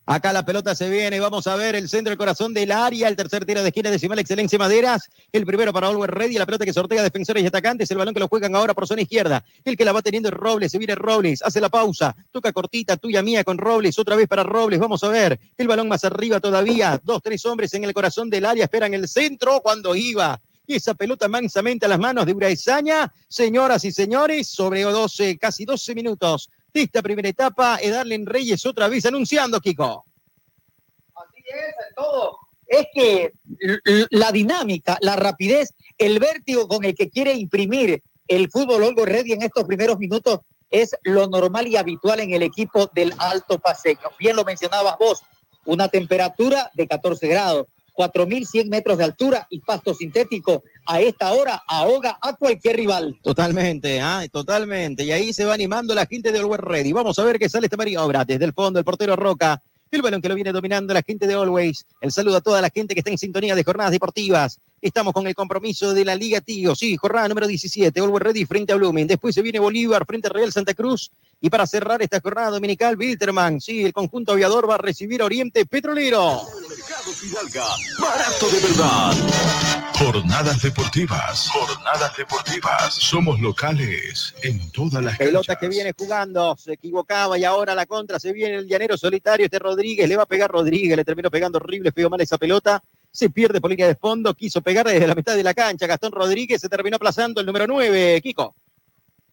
Acá 0.06 0.34
la 0.34 0.43
pelota 0.43 0.73
se 0.75 0.89
viene, 0.89 1.19
vamos 1.19 1.47
a 1.47 1.56
ver 1.56 1.75
el 1.75 1.88
centro 1.88 2.10
del 2.10 2.17
corazón 2.17 2.54
del 2.54 2.71
área, 2.71 3.08
el 3.08 3.15
tercer 3.15 3.45
tiro 3.45 3.62
de 3.62 3.69
esquina 3.69 3.91
decimal 3.91 4.19
Excelencia 4.19 4.58
Maderas, 4.58 5.10
el 5.32 5.45
primero 5.45 5.71
para 5.71 5.89
Oliver 5.89 6.10
Ready, 6.10 6.38
la 6.38 6.45
pelota 6.45 6.65
que 6.65 6.73
sortea 6.73 7.04
defensores 7.04 7.43
y 7.43 7.47
atacantes, 7.47 7.89
el 7.91 7.97
balón 7.97 8.13
que 8.13 8.19
lo 8.19 8.27
juegan 8.27 8.56
ahora 8.56 8.73
por 8.73 8.88
zona 8.88 9.04
izquierda, 9.04 9.43
el 9.63 9.77
que 9.77 9.86
la 9.86 9.91
va 9.91 10.01
teniendo 10.01 10.30
es 10.30 10.34
Robles, 10.34 10.71
se 10.71 10.80
viene 10.80 10.95
Robles, 10.95 11.41
hace 11.43 11.62
la 11.62 11.69
pausa, 11.69 12.15
toca 12.32 12.51
cortita, 12.51 12.97
tuya 12.97 13.21
mía 13.21 13.43
con 13.43 13.58
Robles, 13.58 13.97
otra 13.99 14.15
vez 14.15 14.27
para 14.27 14.43
Robles, 14.43 14.80
vamos 14.80 15.04
a 15.04 15.10
ver, 15.10 15.39
el 15.56 15.67
balón 15.67 15.88
más 15.88 16.04
arriba 16.04 16.39
todavía, 16.39 16.99
dos, 17.04 17.21
tres 17.21 17.45
hombres 17.45 17.73
en 17.73 17.84
el 17.84 17.93
corazón 17.93 18.30
del 18.30 18.45
área, 18.45 18.63
esperan 18.63 18.93
el 18.93 19.08
centro 19.08 19.62
cuando 19.62 19.95
iba. 19.95 20.41
Y 20.67 20.75
esa 20.75 20.93
pelota 20.93 21.27
mansamente 21.27 21.86
a 21.86 21.89
las 21.89 21.99
manos 21.99 22.25
de 22.25 22.34
Uraesaña, 22.34 23.12
señoras 23.27 23.84
y 23.84 23.91
señores, 23.91 24.47
sobre 24.47 24.84
12, 24.84 25.38
casi 25.38 25.65
12 25.65 25.95
minutos 25.95 26.49
esta 26.73 27.01
primera 27.01 27.29
etapa, 27.29 27.79
Edarlen 27.81 28.25
Reyes 28.25 28.65
otra 28.65 28.88
vez 28.88 29.05
anunciando, 29.05 29.60
Kiko. 29.60 30.05
es 31.45 31.95
todo. 31.95 32.38
Es 32.65 32.88
que 32.93 33.34
la 34.12 34.31
dinámica, 34.31 34.97
la 35.01 35.15
rapidez, 35.17 35.73
el 35.97 36.19
vértigo 36.19 36.67
con 36.67 36.86
el 36.86 36.95
que 36.95 37.10
quiere 37.10 37.34
imprimir 37.34 38.01
el 38.27 38.49
fútbol 38.49 38.84
Olgo 38.84 39.05
Ready 39.05 39.34
en 39.34 39.41
estos 39.41 39.65
primeros 39.65 39.97
minutos 39.97 40.39
es 40.69 40.95
lo 41.03 41.27
normal 41.27 41.67
y 41.67 41.75
habitual 41.75 42.21
en 42.21 42.31
el 42.31 42.43
equipo 42.43 42.89
del 42.93 43.13
Alto 43.17 43.60
Paseño. 43.60 44.10
Bien 44.17 44.38
lo 44.38 44.45
mencionabas 44.45 44.95
vos, 44.97 45.21
una 45.65 45.89
temperatura 45.89 46.71
de 46.73 46.88
14 46.88 47.27
grados, 47.27 47.67
4.100 47.95 48.69
metros 48.69 48.97
de 48.97 49.04
altura 49.04 49.47
y 49.49 49.60
pasto 49.60 49.93
sintético. 49.93 50.63
A 50.86 51.01
esta 51.01 51.32
hora 51.34 51.62
ahoga 51.67 52.17
a 52.21 52.36
cualquier 52.36 52.77
rival. 52.77 53.19
Totalmente, 53.21 54.01
ah, 54.01 54.25
totalmente. 54.32 55.04
Y 55.04 55.12
ahí 55.12 55.34
se 55.34 55.45
va 55.45 55.54
animando 55.54 55.93
la 55.93 56.06
gente 56.06 56.32
del 56.32 56.41
Always 56.41 56.62
Ready. 56.62 56.91
Vamos 56.93 57.17
a 57.19 57.23
ver 57.23 57.38
qué 57.38 57.49
sale 57.49 57.67
esta 57.67 57.77
maniobra. 57.77 58.25
Desde 58.25 58.45
el 58.45 58.54
fondo, 58.54 58.80
el 58.80 58.86
portero 58.86 59.15
Roca. 59.15 59.62
El 59.91 60.01
balón 60.01 60.21
que 60.21 60.30
lo 60.30 60.36
viene 60.36 60.54
dominando 60.54 60.93
la 60.93 61.04
gente 61.04 61.27
de 61.27 61.34
Always. 61.34 61.86
El 61.99 62.13
saludo 62.13 62.38
a 62.38 62.41
toda 62.41 62.62
la 62.62 62.69
gente 62.69 62.93
que 62.93 63.01
está 63.01 63.12
en 63.12 63.17
sintonía 63.17 63.56
de 63.56 63.63
jornadas 63.65 63.91
deportivas. 63.91 64.58
Estamos 64.82 65.13
con 65.13 65.27
el 65.27 65.36
compromiso 65.36 65.93
de 65.93 66.06
la 66.06 66.15
Liga 66.15 66.39
Tío. 66.39 66.75
Sí, 66.75 66.95
jornada 66.95 67.27
número 67.27 67.45
17. 67.45 67.99
Always 67.99 68.23
Ready 68.23 68.45
frente 68.45 68.71
a 68.71 68.77
Blooming. 68.77 69.06
Después 69.06 69.36
se 69.36 69.41
viene 69.41 69.60
Bolívar 69.60 70.06
frente 70.06 70.30
a 70.30 70.32
Real 70.32 70.49
Santa 70.54 70.73
Cruz. 70.73 71.12
Y 71.41 71.49
para 71.49 71.67
cerrar 71.67 72.01
esta 72.01 72.21
jornada 72.21 72.51
dominical, 72.51 72.97
Wilterman. 72.97 73.60
Sí, 73.60 73.84
el 73.84 73.91
conjunto 73.91 74.32
aviador 74.32 74.69
va 74.69 74.75
a 74.75 74.77
recibir 74.77 75.21
a 75.21 75.25
Oriente 75.25 75.65
Petrolero. 75.65 76.39
Fidalga, 77.13 77.65
barato 77.99 78.49
de 78.49 78.60
verdad. 78.62 79.70
Jornadas 80.03 80.59
deportivas, 80.63 81.47
jornadas 81.53 82.17
deportivas. 82.17 82.91
Somos 82.95 83.39
locales 83.39 84.33
en 84.41 84.71
todas 84.71 85.03
las 85.03 85.15
Pelota 85.15 85.55
que 85.57 85.67
viene 85.69 85.93
jugando, 85.95 86.57
se 86.57 86.73
equivocaba 86.73 87.37
y 87.37 87.43
ahora 87.43 87.75
la 87.75 87.85
contra 87.85 88.19
se 88.19 88.33
viene 88.33 88.55
el 88.55 88.67
llanero 88.67 88.97
solitario, 88.97 89.45
este 89.45 89.59
Rodríguez, 89.59 90.09
le 90.09 90.17
va 90.17 90.23
a 90.23 90.25
pegar 90.25 90.49
Rodríguez, 90.49 90.97
le 90.97 91.05
terminó 91.05 91.29
pegando 91.29 91.59
horrible, 91.59 91.91
feo 91.91 92.09
mal 92.09 92.19
esa 92.19 92.39
pelota, 92.39 92.81
se 93.11 93.29
pierde 93.29 93.61
por 93.61 93.69
línea 93.69 93.85
de 93.85 93.93
fondo, 93.95 94.33
quiso 94.33 94.61
pegar 94.61 94.87
desde 94.87 95.05
la 95.05 95.13
mitad 95.13 95.35
de 95.35 95.43
la 95.43 95.53
cancha, 95.53 95.85
Gastón 95.85 96.11
Rodríguez 96.13 96.59
se 96.59 96.67
terminó 96.67 96.95
aplazando 96.95 97.39
el 97.39 97.45
número 97.45 97.67
9, 97.67 98.21
Kiko. 98.23 98.55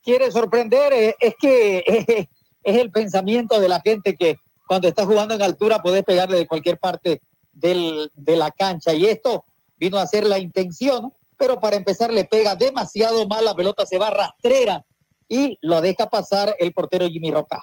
quiere 0.05 0.31
sorprender, 0.31 0.93
eh, 0.93 1.15
es 1.19 1.35
que 1.41 1.83
es 2.63 2.77
el 2.77 2.91
pensamiento 2.91 3.59
de 3.59 3.69
la 3.71 3.81
gente 3.81 4.15
que 4.17 4.37
cuando 4.67 4.87
está 4.87 5.07
jugando 5.07 5.35
en 5.35 5.41
altura 5.41 5.81
puedes 5.81 6.05
pegarle 6.05 6.37
de 6.37 6.47
cualquier 6.47 6.79
parte 6.79 7.23
del- 7.55 8.11
de 8.15 8.37
la 8.37 8.51
cancha. 8.51 8.93
Y 8.93 9.07
esto 9.07 9.47
vino 9.79 9.99
a 9.99 10.07
ser 10.07 10.25
la 10.25 10.39
intención, 10.39 11.13
pero 11.37 11.61
para 11.61 11.77
empezar 11.77 12.13
le 12.13 12.25
pega 12.25 12.57
demasiado 12.57 13.27
mal, 13.27 13.45
la 13.45 13.55
pelota 13.55 13.87
se 13.87 13.99
va 13.99 14.11
rastrera 14.11 14.85
y 15.29 15.59
lo 15.63 15.81
deja 15.81 16.09
pasar 16.09 16.55
el 16.59 16.73
portero 16.73 17.07
Jimmy 17.09 17.31
Roca. 17.31 17.63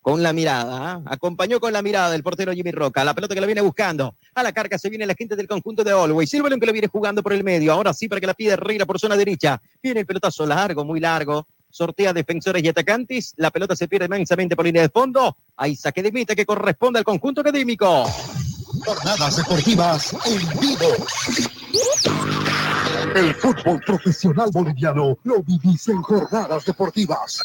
Con 0.00 0.20
la 0.20 0.32
mirada, 0.32 0.94
¿ah? 0.94 1.02
acompañó 1.06 1.60
con 1.60 1.72
la 1.72 1.80
mirada 1.80 2.16
el 2.16 2.24
portero 2.24 2.52
Jimmy 2.52 2.72
Roca, 2.72 3.04
la 3.04 3.14
pelota 3.14 3.36
que 3.36 3.40
la 3.40 3.46
viene 3.46 3.60
buscando, 3.60 4.16
a 4.34 4.42
la 4.42 4.52
carga 4.52 4.76
se 4.76 4.90
viene 4.90 5.06
la 5.06 5.14
gente 5.14 5.36
del 5.36 5.46
conjunto 5.46 5.84
de 5.84 5.92
Always, 5.92 6.42
balón 6.42 6.58
que 6.58 6.66
lo 6.66 6.72
viene 6.72 6.88
jugando 6.88 7.22
por 7.22 7.32
el 7.32 7.44
medio, 7.44 7.72
ahora 7.72 7.94
sí 7.94 8.08
para 8.08 8.20
que 8.20 8.26
la 8.26 8.34
pide 8.34 8.54
Herrera 8.54 8.84
por 8.84 8.98
zona 8.98 9.16
derecha, 9.16 9.62
viene 9.80 10.00
el 10.00 10.06
pelotazo 10.06 10.44
largo, 10.44 10.84
muy 10.84 10.98
largo, 10.98 11.46
sortea 11.70 12.12
defensores 12.12 12.64
y 12.64 12.68
atacantes, 12.68 13.32
la 13.36 13.52
pelota 13.52 13.76
se 13.76 13.86
pierde 13.86 14.08
mansamente 14.08 14.56
por 14.56 14.64
línea 14.64 14.82
de 14.82 14.88
fondo, 14.88 15.36
hay 15.56 15.76
saque 15.76 16.02
de 16.02 16.10
meta 16.10 16.34
que 16.34 16.44
corresponde 16.44 16.98
al 16.98 17.04
conjunto 17.04 17.42
académico. 17.42 18.04
Jornadas 18.84 19.36
deportivas 19.36 20.12
en 20.26 20.60
vivo. 20.60 20.88
El 23.14 23.34
fútbol 23.34 23.80
profesional 23.86 24.50
boliviano 24.52 25.16
lo 25.22 25.42
vivís 25.42 25.88
en 25.88 26.02
jornadas 26.02 26.64
deportivas. 26.64 27.42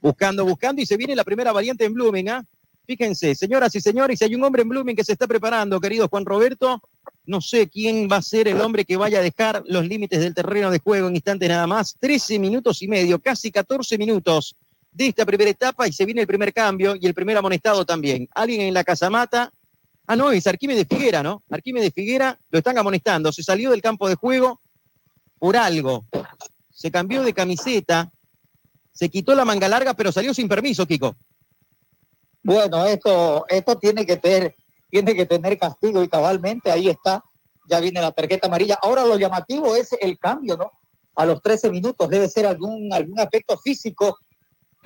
buscando, 0.00 0.44
buscando, 0.44 0.82
y 0.82 0.86
se 0.86 0.96
viene 0.96 1.14
la 1.14 1.24
primera 1.24 1.52
variante 1.52 1.84
en 1.84 1.94
Blooming, 1.94 2.28
¿ah? 2.30 2.44
Fíjense, 2.86 3.34
señoras 3.34 3.74
y 3.74 3.80
señores, 3.80 4.22
hay 4.22 4.34
un 4.34 4.42
hombre 4.42 4.62
en 4.62 4.70
Blooming 4.70 4.96
que 4.96 5.04
se 5.04 5.12
está 5.12 5.26
preparando, 5.26 5.78
querido 5.78 6.08
Juan 6.08 6.24
Roberto. 6.24 6.82
No 7.26 7.40
sé 7.40 7.68
quién 7.68 8.08
va 8.10 8.16
a 8.16 8.22
ser 8.22 8.48
el 8.48 8.60
hombre 8.60 8.84
que 8.84 8.96
vaya 8.96 9.18
a 9.18 9.22
dejar 9.22 9.62
los 9.66 9.86
límites 9.86 10.20
del 10.20 10.34
terreno 10.34 10.70
de 10.70 10.78
juego 10.78 11.08
en 11.08 11.14
instantes 11.14 11.48
nada 11.48 11.66
más. 11.66 11.94
13 12.00 12.38
minutos 12.38 12.80
y 12.82 12.88
medio, 12.88 13.20
casi 13.20 13.52
14 13.52 13.98
minutos 13.98 14.56
de 14.98 15.06
esta 15.06 15.24
primera 15.24 15.48
etapa 15.48 15.86
y 15.86 15.92
se 15.92 16.04
viene 16.04 16.22
el 16.22 16.26
primer 16.26 16.52
cambio 16.52 16.96
y 17.00 17.06
el 17.06 17.14
primer 17.14 17.36
amonestado 17.36 17.86
también. 17.86 18.28
Alguien 18.34 18.62
en 18.62 18.74
la 18.74 18.82
casamata. 18.82 19.52
Ah, 20.08 20.16
no, 20.16 20.32
es 20.32 20.44
Arquímedes 20.46 20.88
Figuera, 20.88 21.22
¿no? 21.22 21.44
Arquímedes 21.48 21.92
Figuera 21.94 22.36
lo 22.50 22.58
están 22.58 22.76
amonestando. 22.78 23.30
Se 23.30 23.44
salió 23.44 23.70
del 23.70 23.80
campo 23.80 24.08
de 24.08 24.16
juego 24.16 24.60
por 25.38 25.56
algo. 25.56 26.04
Se 26.70 26.90
cambió 26.90 27.22
de 27.22 27.32
camiseta, 27.32 28.10
se 28.90 29.08
quitó 29.08 29.36
la 29.36 29.44
manga 29.44 29.68
larga, 29.68 29.94
pero 29.94 30.10
salió 30.10 30.34
sin 30.34 30.48
permiso, 30.48 30.84
Kiko. 30.84 31.14
Bueno, 32.42 32.84
esto, 32.86 33.44
esto 33.48 33.78
tiene 33.78 34.04
que 34.04 34.16
tener, 34.16 34.56
tiene 34.90 35.14
que 35.14 35.26
tener 35.26 35.58
castigo 35.58 36.02
y 36.02 36.08
cabalmente 36.08 36.72
ahí 36.72 36.88
está, 36.88 37.22
ya 37.70 37.78
viene 37.78 38.00
la 38.00 38.10
tarjeta 38.10 38.48
amarilla. 38.48 38.78
Ahora 38.82 39.04
lo 39.04 39.16
llamativo 39.16 39.76
es 39.76 39.92
el 40.00 40.18
cambio, 40.18 40.56
¿no? 40.56 40.72
A 41.14 41.24
los 41.24 41.40
13 41.40 41.70
minutos 41.70 42.08
debe 42.08 42.28
ser 42.28 42.46
algún, 42.46 42.92
algún 42.92 43.20
aspecto 43.20 43.56
físico 43.58 44.18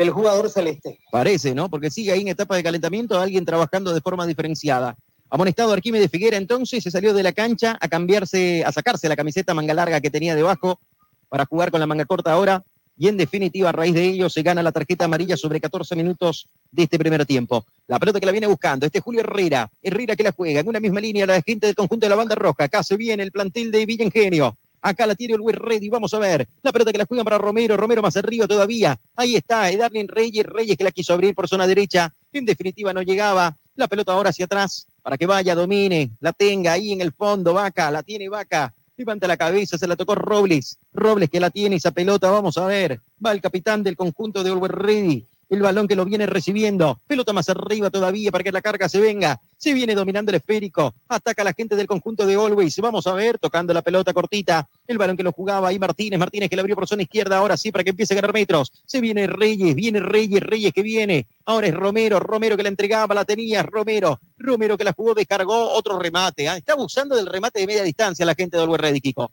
del 0.02 0.10
jugador 0.10 0.50
celeste. 0.50 0.98
Parece, 1.10 1.54
¿no? 1.54 1.70
Porque 1.70 1.90
sigue 1.90 2.12
ahí 2.12 2.20
en 2.22 2.28
etapa 2.28 2.56
de 2.56 2.62
calentamiento 2.62 3.18
alguien 3.18 3.44
trabajando 3.44 3.94
de 3.94 4.00
forma 4.00 4.26
diferenciada. 4.26 4.96
Amonestado 5.30 5.72
Arquímedes 5.72 6.10
Figuera 6.10 6.36
entonces 6.36 6.82
se 6.82 6.90
salió 6.90 7.14
de 7.14 7.22
la 7.22 7.32
cancha 7.32 7.78
a 7.80 7.88
cambiarse, 7.88 8.64
a 8.64 8.72
sacarse 8.72 9.08
la 9.08 9.16
camiseta 9.16 9.54
manga 9.54 9.72
larga 9.72 10.00
que 10.00 10.10
tenía 10.10 10.34
debajo 10.34 10.80
para 11.28 11.46
jugar 11.46 11.70
con 11.70 11.80
la 11.80 11.86
manga 11.86 12.04
corta 12.04 12.32
ahora. 12.32 12.62
Y 12.98 13.08
en 13.08 13.16
definitiva, 13.16 13.70
a 13.70 13.72
raíz 13.72 13.94
de 13.94 14.04
ello, 14.04 14.28
se 14.28 14.42
gana 14.42 14.62
la 14.62 14.70
tarjeta 14.70 15.06
amarilla 15.06 15.36
sobre 15.36 15.60
14 15.60 15.96
minutos 15.96 16.48
de 16.70 16.82
este 16.82 16.98
primer 16.98 17.24
tiempo. 17.24 17.64
La 17.86 17.98
pelota 17.98 18.20
que 18.20 18.26
la 18.26 18.32
viene 18.32 18.46
buscando, 18.46 18.84
este 18.84 19.00
Julio 19.00 19.20
Herrera. 19.20 19.70
Herrera 19.82 20.14
que 20.14 20.22
la 20.22 20.32
juega 20.32 20.60
en 20.60 20.68
una 20.68 20.78
misma 20.78 21.00
línea, 21.00 21.24
la 21.24 21.40
gente 21.40 21.66
del 21.66 21.74
conjunto 21.74 22.04
de 22.04 22.10
la 22.10 22.16
banda 22.16 22.34
roja. 22.34 22.64
Acá 22.64 22.82
se 22.82 22.96
viene 22.98 23.22
el 23.22 23.32
plantel 23.32 23.70
de 23.70 23.86
Villa 23.86 24.04
Ingenio. 24.04 24.58
Acá 24.82 25.06
la 25.06 25.14
tiene 25.14 25.34
el 25.34 25.52
Ready, 25.52 25.88
vamos 25.88 26.12
a 26.12 26.18
ver. 26.18 26.48
La 26.62 26.72
pelota 26.72 26.92
que 26.92 26.98
la 26.98 27.06
juegan 27.06 27.24
para 27.24 27.38
Romero, 27.38 27.76
Romero 27.76 28.02
más 28.02 28.16
arriba 28.16 28.46
todavía. 28.48 28.98
Ahí 29.16 29.36
está, 29.36 29.74
Darlin 29.76 30.08
Reyes, 30.08 30.44
Reyes 30.44 30.76
que 30.76 30.84
la 30.84 30.90
quiso 30.90 31.14
abrir 31.14 31.34
por 31.34 31.48
zona 31.48 31.66
derecha. 31.66 32.12
En 32.32 32.44
definitiva 32.44 32.92
no 32.92 33.02
llegaba. 33.02 33.56
La 33.76 33.88
pelota 33.88 34.12
ahora 34.12 34.30
hacia 34.30 34.44
atrás 34.44 34.86
para 35.02 35.18
que 35.18 35.26
vaya, 35.26 35.54
domine, 35.54 36.10
la 36.20 36.32
tenga 36.32 36.72
ahí 36.72 36.92
en 36.92 37.00
el 37.00 37.12
fondo, 37.12 37.54
Vaca, 37.54 37.90
la 37.90 38.02
tiene 38.02 38.28
Vaca. 38.28 38.72
Levanta 38.96 39.26
la 39.26 39.36
cabeza, 39.36 39.78
se 39.78 39.86
la 39.86 39.96
tocó 39.96 40.14
Robles. 40.14 40.78
Robles 40.92 41.28
que 41.28 41.40
la 41.40 41.50
tiene 41.50 41.76
esa 41.76 41.90
pelota, 41.90 42.30
vamos 42.30 42.56
a 42.58 42.66
ver. 42.66 43.00
Va 43.24 43.32
el 43.32 43.40
capitán 43.40 43.82
del 43.82 43.96
conjunto 43.96 44.44
de 44.44 44.50
Oliver 44.50 44.70
Ready 44.70 45.26
el 45.52 45.60
balón 45.60 45.86
que 45.86 45.94
lo 45.94 46.06
viene 46.06 46.24
recibiendo. 46.24 46.98
Pelota 47.06 47.34
más 47.34 47.46
arriba 47.50 47.90
todavía 47.90 48.32
para 48.32 48.42
que 48.42 48.50
la 48.50 48.62
carga 48.62 48.88
se 48.88 48.98
venga. 48.98 49.38
Se 49.58 49.74
viene 49.74 49.94
dominando 49.94 50.30
el 50.30 50.36
esférico. 50.36 50.94
Ataca 51.08 51.42
a 51.42 51.44
la 51.44 51.52
gente 51.52 51.76
del 51.76 51.86
conjunto 51.86 52.24
de 52.24 52.36
Always. 52.36 52.78
Vamos 52.78 53.06
a 53.06 53.12
ver, 53.12 53.38
tocando 53.38 53.74
la 53.74 53.82
pelota 53.82 54.14
cortita. 54.14 54.66
El 54.86 54.96
balón 54.96 55.14
que 55.14 55.22
lo 55.22 55.30
jugaba 55.30 55.68
ahí 55.68 55.78
Martínez. 55.78 56.18
Martínez 56.18 56.48
que 56.48 56.56
le 56.56 56.60
abrió 56.60 56.74
por 56.74 56.88
zona 56.88 57.02
izquierda. 57.02 57.36
Ahora 57.36 57.58
sí, 57.58 57.70
para 57.70 57.84
que 57.84 57.90
empiece 57.90 58.14
a 58.14 58.16
ganar 58.16 58.32
metros. 58.32 58.72
Se 58.86 59.02
viene 59.02 59.26
Reyes, 59.26 59.74
viene 59.74 60.00
Reyes, 60.00 60.42
Reyes 60.42 60.72
que 60.72 60.82
viene. 60.82 61.26
Ahora 61.44 61.66
es 61.66 61.74
Romero, 61.74 62.18
Romero 62.18 62.56
que 62.56 62.62
la 62.62 62.70
entregaba, 62.70 63.14
la 63.14 63.26
tenía. 63.26 63.62
Romero, 63.62 64.20
Romero 64.38 64.78
que 64.78 64.84
la 64.84 64.94
jugó, 64.94 65.12
descargó. 65.12 65.70
Otro 65.74 65.98
remate. 65.98 66.48
¿ah? 66.48 66.56
Está 66.56 66.72
abusando 66.72 67.14
del 67.14 67.26
remate 67.26 67.60
de 67.60 67.66
media 67.66 67.82
distancia 67.82 68.24
la 68.24 68.34
gente 68.34 68.56
de 68.56 68.62
Always 68.62 68.80
Ready, 68.80 69.00
Kiko. 69.02 69.30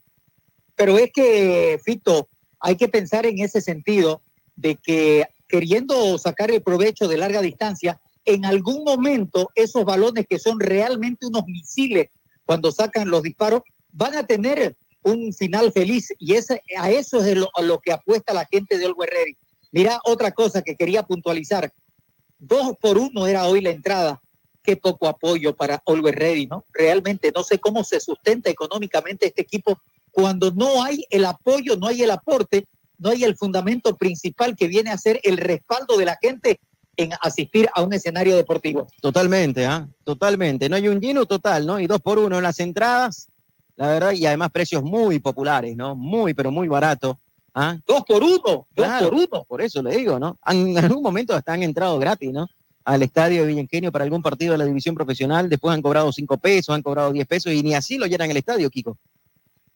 Pero 0.76 0.98
es 0.98 1.10
que, 1.14 1.80
Fito, 1.82 2.28
hay 2.58 2.76
que 2.76 2.88
pensar 2.88 3.24
en 3.24 3.38
ese 3.38 3.62
sentido 3.62 4.20
de 4.54 4.76
que 4.76 5.26
queriendo 5.50 6.16
sacar 6.18 6.50
el 6.50 6.62
provecho 6.62 7.08
de 7.08 7.18
larga 7.18 7.42
distancia, 7.42 8.00
en 8.24 8.44
algún 8.44 8.84
momento 8.84 9.50
esos 9.54 9.84
balones 9.84 10.26
que 10.28 10.38
son 10.38 10.60
realmente 10.60 11.26
unos 11.26 11.44
misiles 11.46 12.08
cuando 12.44 12.70
sacan 12.70 13.10
los 13.10 13.22
disparos 13.22 13.62
van 13.92 14.16
a 14.16 14.26
tener 14.26 14.76
un 15.02 15.32
final 15.32 15.72
feliz 15.72 16.12
y 16.18 16.34
ese, 16.34 16.62
a 16.78 16.90
eso 16.90 17.24
es 17.24 17.36
lo, 17.36 17.48
a 17.54 17.62
lo 17.62 17.80
que 17.80 17.92
apuesta 17.92 18.34
la 18.34 18.46
gente 18.46 18.78
de 18.78 18.86
Olgo 18.86 19.04
Herrera. 19.04 19.36
Mira 19.72 20.00
otra 20.04 20.32
cosa 20.32 20.62
que 20.62 20.76
quería 20.76 21.02
puntualizar. 21.02 21.72
Dos 22.38 22.76
por 22.80 22.98
uno 22.98 23.26
era 23.26 23.46
hoy 23.46 23.60
la 23.60 23.70
entrada. 23.70 24.20
Qué 24.62 24.76
poco 24.76 25.08
apoyo 25.08 25.56
para 25.56 25.82
Olgo 25.84 26.08
Herrera, 26.08 26.42
¿no? 26.50 26.64
Realmente 26.72 27.32
no 27.34 27.42
sé 27.42 27.58
cómo 27.58 27.82
se 27.82 27.98
sustenta 27.98 28.50
económicamente 28.50 29.26
este 29.26 29.42
equipo 29.42 29.80
cuando 30.10 30.50
no 30.50 30.82
hay 30.82 31.04
el 31.10 31.24
apoyo, 31.24 31.76
no 31.76 31.86
hay 31.86 32.02
el 32.02 32.10
aporte 32.10 32.66
no 33.00 33.10
hay 33.10 33.24
el 33.24 33.36
fundamento 33.36 33.96
principal 33.96 34.54
que 34.54 34.68
viene 34.68 34.90
a 34.90 34.98
ser 34.98 35.20
el 35.24 35.38
respaldo 35.38 35.96
de 35.96 36.04
la 36.04 36.18
gente 36.20 36.60
en 36.96 37.12
asistir 37.22 37.68
a 37.74 37.82
un 37.82 37.92
escenario 37.92 38.36
deportivo. 38.36 38.86
Totalmente, 39.00 39.66
¿ah? 39.66 39.88
Totalmente. 40.04 40.68
No 40.68 40.76
hay 40.76 40.86
un 40.88 41.00
lleno 41.00 41.24
total, 41.24 41.66
¿no? 41.66 41.80
Y 41.80 41.86
dos 41.86 42.00
por 42.00 42.18
uno 42.18 42.36
en 42.36 42.42
las 42.42 42.60
entradas, 42.60 43.28
la 43.76 43.88
verdad, 43.88 44.12
y 44.12 44.26
además 44.26 44.50
precios 44.50 44.82
muy 44.82 45.18
populares, 45.18 45.74
¿no? 45.76 45.96
Muy, 45.96 46.34
pero 46.34 46.50
muy 46.50 46.68
barato. 46.68 47.18
¿ah? 47.54 47.78
Dos 47.86 48.04
por 48.06 48.22
uno, 48.22 48.66
dos 48.70 48.88
por 49.00 49.14
uno. 49.14 49.44
Por 49.48 49.62
eso 49.62 49.82
le 49.82 49.96
digo, 49.96 50.18
¿no? 50.18 50.38
En 50.46 50.76
algún 50.76 51.02
momento 51.02 51.34
hasta 51.34 51.54
han 51.54 51.62
entrado 51.62 51.98
gratis, 51.98 52.30
¿no? 52.32 52.46
Al 52.84 53.02
estadio 53.02 53.42
de 53.42 53.48
Villengenio 53.48 53.90
para 53.92 54.04
algún 54.04 54.22
partido 54.22 54.52
de 54.52 54.58
la 54.58 54.64
división 54.64 54.94
profesional, 54.94 55.48
después 55.48 55.74
han 55.74 55.82
cobrado 55.82 56.12
cinco 56.12 56.36
pesos, 56.36 56.74
han 56.74 56.82
cobrado 56.82 57.12
diez 57.12 57.26
pesos 57.26 57.52
y 57.52 57.62
ni 57.62 57.74
así 57.74 57.96
lo 57.96 58.06
llenan 58.06 58.30
el 58.30 58.36
estadio, 58.36 58.68
Kiko. 58.68 58.98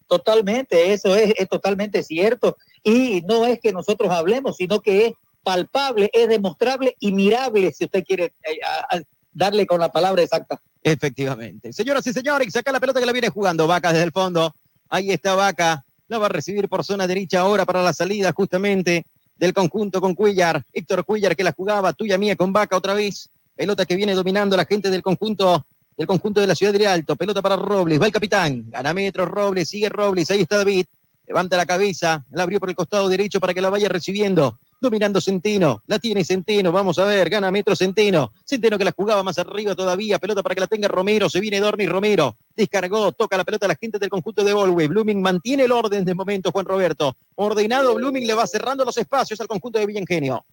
Totalmente, 0.07 0.93
eso 0.93 1.15
es, 1.15 1.33
es 1.39 1.49
totalmente 1.49 2.03
cierto. 2.03 2.57
Y 2.85 3.23
no 3.23 3.47
es 3.47 3.59
que 3.59 3.73
nosotros 3.73 4.11
hablemos, 4.11 4.57
sino 4.57 4.81
que 4.81 5.07
es 5.07 5.13
palpable, 5.43 6.11
es 6.13 6.29
demostrable 6.29 6.97
y 7.01 7.13
mirable, 7.13 7.73
si 7.73 7.85
usted 7.85 8.05
quiere 8.05 8.35
eh, 8.45 9.03
darle 9.33 9.67
con 9.67 9.81
la 9.81 9.91
palabra 9.91 10.23
exacta. 10.23 10.61
Efectivamente. 10.83 11.73
Señoras 11.73 12.07
y 12.07 12.13
señores, 12.13 12.53
saca 12.53 12.71
la 12.71 12.79
pelota 12.79 13.01
que 13.01 13.07
la 13.07 13.13
viene 13.13 13.31
jugando 13.31 13.67
Vaca 13.67 13.91
desde 13.91 14.05
el 14.05 14.13
fondo. 14.13 14.55
Ahí 14.91 15.11
está 15.11 15.35
Vaca. 15.35 15.85
La 16.09 16.19
va 16.19 16.27
a 16.27 16.29
recibir 16.29 16.69
por 16.69 16.85
zona 16.85 17.07
derecha 17.07 17.41
ahora 17.41 17.65
para 17.65 17.83
la 17.83 17.95
salida 17.95 18.33
justamente 18.33 19.07
del 19.37 19.55
conjunto 19.55 20.01
con 20.03 20.15
Cuellar. 20.15 20.63
Héctor 20.73 21.05
Cuellar 21.07 21.35
que 21.35 21.43
la 21.43 21.53
jugaba, 21.53 21.95
tuya 21.95 22.19
mía 22.19 22.37
con 22.37 22.53
Vaca 22.53 22.77
otra 22.77 22.93
vez. 22.93 23.31
Pelota 23.57 23.87
que 23.87 23.97
viene 23.97 24.15
dominando 24.15 24.57
la 24.57 24.67
gente 24.67 24.91
del 24.91 25.03
conjunto 25.03 25.65
del 25.97 26.07
conjunto 26.09 26.41
de 26.41 26.47
la 26.49 26.55
ciudad 26.55 26.73
de 26.73 26.87
Alto. 26.87 27.17
Pelota 27.17 27.41
para 27.41 27.57
Robles. 27.57 28.01
Va 28.01 28.07
el 28.07 28.13
capitán. 28.13 28.65
Gana 28.69 28.93
metros 28.93 29.29
Robles. 29.29 29.69
Sigue 29.69 29.89
Robles. 29.89 30.31
Ahí 30.31 30.43
está 30.43 30.59
David. 30.59 30.87
Levanta 31.27 31.57
la 31.57 31.67
cabeza. 31.67 32.25
La 32.31 32.43
abrió 32.43 32.61
por 32.61 32.69
el 32.69 32.77
costado 32.77 33.09
derecho 33.09 33.41
para 33.41 33.55
que 33.55 33.61
la 33.61 33.71
vaya 33.71 33.89
recibiendo. 33.89 34.59
Dominando 34.81 35.21
Centeno. 35.21 35.83
La 35.87 35.99
tiene 35.99 36.25
Centeno. 36.25 36.71
Vamos 36.71 36.99
a 36.99 37.05
ver. 37.05 37.31
Gana 37.31 37.51
metro 37.51 37.75
Centeno. 37.75 38.33
Centeno 38.45 38.77
que 38.77 38.85
la 38.85 38.93
jugaba 38.93 39.23
más 39.23 39.39
arriba 39.39 39.75
todavía. 39.75 40.19
Pelota 40.19 40.43
para 40.43 40.55
que 40.55 40.61
la 40.61 40.67
tenga 40.67 40.89
Romero. 40.89 41.31
Se 41.31 41.41
viene 41.41 41.61
Dorni 41.61 41.87
Romero. 41.87 42.37
Descargó. 42.55 43.13
Toca 43.13 43.37
la 43.37 43.45
pelota 43.45 43.67
a 43.67 43.69
la 43.69 43.77
gente 43.77 43.99
del 43.99 44.11
conjunto 44.11 44.45
de 44.45 44.53
Volwe. 44.53 44.89
Blooming 44.89 45.23
mantiene 45.23 45.65
el 45.65 45.73
orden 45.73 46.05
de 46.05 46.15
momento, 46.15 46.53
Juan 46.53 46.67
Roberto. 46.67 47.17
Ordenado. 47.37 47.95
Blooming 47.95 48.27
le 48.27 48.35
va 48.35 48.47
cerrando 48.47 48.85
los 48.85 48.97
espacios 48.99 49.41
al 49.41 49.49
conjunto 49.49 49.79
de 49.79 49.87
Villengenio. 49.87 50.45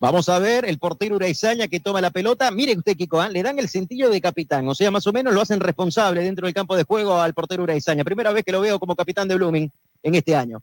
Vamos 0.00 0.30
a 0.30 0.38
ver 0.38 0.64
el 0.64 0.78
portero 0.78 1.16
Uraizaña 1.16 1.68
que 1.68 1.78
toma 1.78 2.00
la 2.00 2.10
pelota. 2.10 2.50
Mire 2.50 2.74
usted, 2.74 2.96
Kiko, 2.96 3.20
¿ah? 3.20 3.28
le 3.28 3.42
dan 3.42 3.58
el 3.58 3.68
cintillo 3.68 4.08
de 4.08 4.18
capitán. 4.22 4.66
O 4.66 4.74
sea, 4.74 4.90
más 4.90 5.06
o 5.06 5.12
menos 5.12 5.34
lo 5.34 5.42
hacen 5.42 5.60
responsable 5.60 6.22
dentro 6.22 6.46
del 6.46 6.54
campo 6.54 6.74
de 6.74 6.84
juego 6.84 7.18
al 7.18 7.34
portero 7.34 7.64
Uraizaña. 7.64 8.02
Primera 8.02 8.32
vez 8.32 8.42
que 8.42 8.52
lo 8.52 8.62
veo 8.62 8.80
como 8.80 8.96
capitán 8.96 9.28
de 9.28 9.34
Blooming 9.34 9.70
en 10.02 10.14
este 10.14 10.34
año 10.34 10.62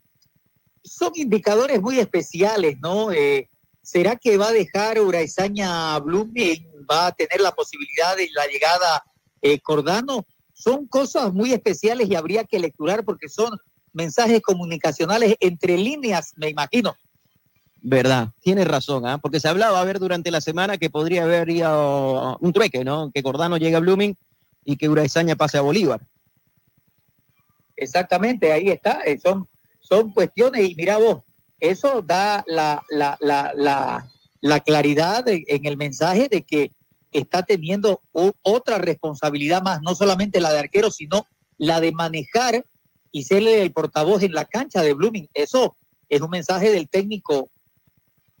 son 0.82 1.12
indicadores 1.14 1.80
muy 1.80 1.98
especiales, 1.98 2.76
¿no? 2.80 3.12
Eh, 3.12 3.48
¿Será 3.82 4.16
que 4.16 4.36
va 4.36 4.48
a 4.48 4.52
dejar 4.52 5.00
Uraizaña 5.00 5.98
Blooming? 5.98 6.66
¿Va 6.90 7.06
a 7.06 7.12
tener 7.12 7.40
la 7.40 7.52
posibilidad 7.52 8.16
de 8.16 8.28
la 8.34 8.46
llegada 8.46 9.04
eh, 9.40 9.60
Cordano? 9.60 10.26
Son 10.52 10.86
cosas 10.86 11.32
muy 11.32 11.52
especiales 11.52 12.08
y 12.10 12.14
habría 12.14 12.44
que 12.44 12.58
lecturar 12.58 13.04
porque 13.04 13.28
son 13.28 13.58
mensajes 13.92 14.40
comunicacionales 14.42 15.36
entre 15.40 15.78
líneas, 15.78 16.32
me 16.36 16.48
imagino. 16.48 16.96
Verdad, 17.80 18.30
tiene 18.40 18.64
razón, 18.64 19.06
¿ah? 19.06 19.18
porque 19.18 19.40
se 19.40 19.48
hablaba 19.48 19.80
a 19.80 19.84
ver 19.84 20.00
durante 20.00 20.30
la 20.30 20.40
semana 20.40 20.78
que 20.78 20.90
podría 20.90 21.22
haber 21.22 21.48
ido 21.48 22.36
un 22.40 22.52
trueque, 22.52 22.84
¿no? 22.84 23.10
Que 23.12 23.22
Cordano 23.22 23.56
llegue 23.56 23.76
a 23.76 23.80
Blooming 23.80 24.16
y 24.64 24.76
que 24.76 24.88
Uraizaña 24.88 25.36
pase 25.36 25.58
a 25.58 25.62
Bolívar. 25.62 26.00
Exactamente, 27.76 28.52
ahí 28.52 28.68
está. 28.68 29.02
Eh, 29.02 29.18
son 29.18 29.48
son 29.88 30.12
cuestiones, 30.12 30.68
y 30.68 30.74
mira 30.74 30.98
vos, 30.98 31.22
eso 31.60 32.02
da 32.02 32.44
la, 32.46 32.84
la, 32.90 33.16
la, 33.20 34.06
la 34.40 34.60
claridad 34.60 35.24
de- 35.24 35.44
en 35.48 35.66
el 35.66 35.76
mensaje 35.76 36.28
de 36.28 36.42
que 36.42 36.72
está 37.10 37.42
teniendo 37.42 38.02
otra 38.42 38.78
responsabilidad 38.78 39.62
más, 39.62 39.80
no 39.82 39.94
solamente 39.94 40.40
la 40.40 40.52
de 40.52 40.58
arquero, 40.58 40.90
sino 40.90 41.26
la 41.56 41.80
de 41.80 41.92
manejar 41.92 42.64
y 43.10 43.24
ser 43.24 43.42
el 43.48 43.72
portavoz 43.72 44.22
en 44.22 44.32
la 44.32 44.44
cancha 44.44 44.82
de 44.82 44.92
Blooming. 44.92 45.28
Eso 45.32 45.74
es 46.08 46.20
un 46.20 46.30
mensaje 46.30 46.70
del 46.70 46.88
técnico 46.88 47.48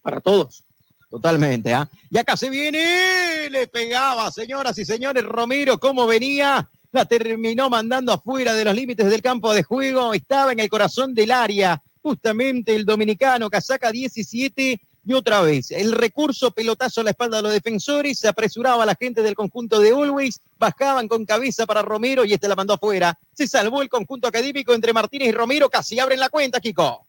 para 0.02 0.20
todos. 0.20 0.64
Totalmente, 1.10 1.72
¿ah? 1.72 1.88
Y 2.10 2.18
acá 2.18 2.36
se 2.36 2.50
viene, 2.50 3.48
le 3.50 3.66
pegaba, 3.66 4.30
señoras 4.30 4.76
y 4.78 4.84
señores, 4.84 5.24
Romero, 5.24 5.78
¿cómo 5.78 6.06
venía? 6.06 6.68
La 6.92 7.04
terminó 7.04 7.68
mandando 7.68 8.12
afuera 8.12 8.54
de 8.54 8.64
los 8.64 8.74
límites 8.74 9.10
del 9.10 9.22
campo 9.22 9.52
de 9.52 9.62
juego, 9.62 10.14
estaba 10.14 10.52
en 10.52 10.60
el 10.60 10.68
corazón 10.68 11.14
del 11.14 11.30
área, 11.30 11.82
justamente 12.00 12.74
el 12.74 12.86
dominicano, 12.86 13.50
casaca 13.50 13.92
17, 13.92 14.80
y 15.08 15.14
otra 15.14 15.40
vez, 15.40 15.70
el 15.70 15.92
recurso 15.92 16.50
pelotazo 16.50 17.00
a 17.00 17.04
la 17.04 17.10
espalda 17.10 17.38
de 17.38 17.42
los 17.44 17.52
defensores, 17.52 18.18
se 18.18 18.28
apresuraba 18.28 18.84
la 18.84 18.94
gente 18.94 19.22
del 19.22 19.34
conjunto 19.34 19.80
de 19.80 19.88
Always, 19.88 20.40
bajaban 20.58 21.08
con 21.08 21.24
cabeza 21.24 21.64
para 21.64 21.80
Romero 21.80 22.26
y 22.26 22.34
este 22.34 22.46
la 22.46 22.54
mandó 22.54 22.74
afuera. 22.74 23.18
Se 23.32 23.46
salvó 23.46 23.80
el 23.80 23.88
conjunto 23.88 24.28
académico 24.28 24.74
entre 24.74 24.92
Martínez 24.92 25.28
y 25.28 25.32
Romero, 25.32 25.70
casi 25.70 25.98
abren 25.98 26.20
la 26.20 26.28
cuenta, 26.28 26.60
Kiko. 26.60 27.06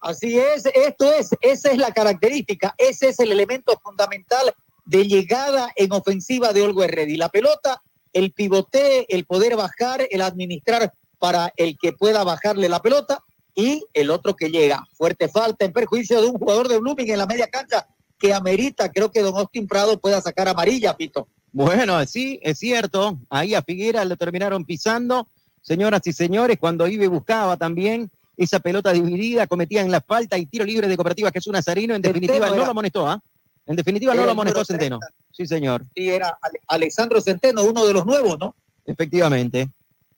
Así 0.00 0.36
es, 0.36 0.66
esto 0.66 1.12
es, 1.12 1.30
esa 1.40 1.70
es 1.70 1.78
la 1.78 1.92
característica, 1.92 2.74
ese 2.76 3.10
es 3.10 3.20
el 3.20 3.30
elemento 3.30 3.78
fundamental 3.84 4.52
de 4.84 5.06
llegada 5.06 5.70
en 5.76 5.92
ofensiva 5.92 6.52
de 6.52 6.62
Olgo 6.62 6.84
Ready. 6.84 7.16
La 7.16 7.28
pelota, 7.28 7.80
el 8.12 8.32
pivote, 8.32 9.06
el 9.14 9.24
poder 9.24 9.56
bajar, 9.56 10.06
el 10.10 10.20
administrar 10.20 10.92
para 11.18 11.52
el 11.56 11.76
que 11.80 11.92
pueda 11.92 12.24
bajarle 12.24 12.68
la 12.68 12.80
pelota 12.80 13.22
y 13.54 13.84
el 13.94 14.10
otro 14.10 14.34
que 14.34 14.50
llega. 14.50 14.84
Fuerte 14.94 15.28
falta 15.28 15.64
en 15.64 15.72
perjuicio 15.72 16.20
de 16.20 16.28
un 16.28 16.38
jugador 16.38 16.68
de 16.68 16.78
Blooming 16.78 17.10
en 17.10 17.18
la 17.18 17.26
media 17.26 17.46
cancha 17.46 17.86
que 18.18 18.32
amerita, 18.32 18.90
creo 18.90 19.10
que 19.10 19.20
Don 19.20 19.36
Austin 19.36 19.66
Prado 19.66 19.98
pueda 19.98 20.20
sacar 20.20 20.48
amarilla, 20.48 20.96
Pito. 20.96 21.26
Bueno, 21.50 22.04
sí, 22.06 22.38
es 22.42 22.58
cierto. 22.58 23.18
Ahí 23.28 23.54
a 23.54 23.62
Figuera 23.62 24.04
lo 24.04 24.16
terminaron 24.16 24.64
pisando. 24.64 25.28
Señoras 25.60 26.06
y 26.06 26.12
señores, 26.12 26.56
cuando 26.58 26.86
Ibe 26.86 27.08
buscaba 27.08 27.56
también 27.56 28.10
esa 28.36 28.60
pelota 28.60 28.92
dividida, 28.92 29.46
cometían 29.46 29.90
la 29.90 30.00
falta 30.00 30.38
y 30.38 30.46
tiro 30.46 30.64
libre 30.64 30.88
de 30.88 30.96
Cooperativa 30.96 31.30
Jesús 31.32 31.52
Nazarino. 31.52 31.94
En 31.94 32.02
definitiva, 32.02 32.48
no 32.48 32.56
lo 32.56 32.70
amonestó, 32.70 33.06
¿ah? 33.06 33.20
En 33.66 33.76
definitiva, 33.76 34.14
no 34.14 34.24
lo 34.24 34.32
amonestó 34.32 34.64
Centeno. 34.64 34.98
Sí, 35.30 35.46
señor. 35.46 35.84
Y 35.94 36.08
era 36.08 36.36
Ale- 36.42 36.60
Alexandro 36.66 37.20
Centeno, 37.20 37.62
uno 37.62 37.86
de 37.86 37.92
los 37.94 38.04
nuevos, 38.04 38.38
¿no? 38.38 38.54
Efectivamente. 38.84 39.70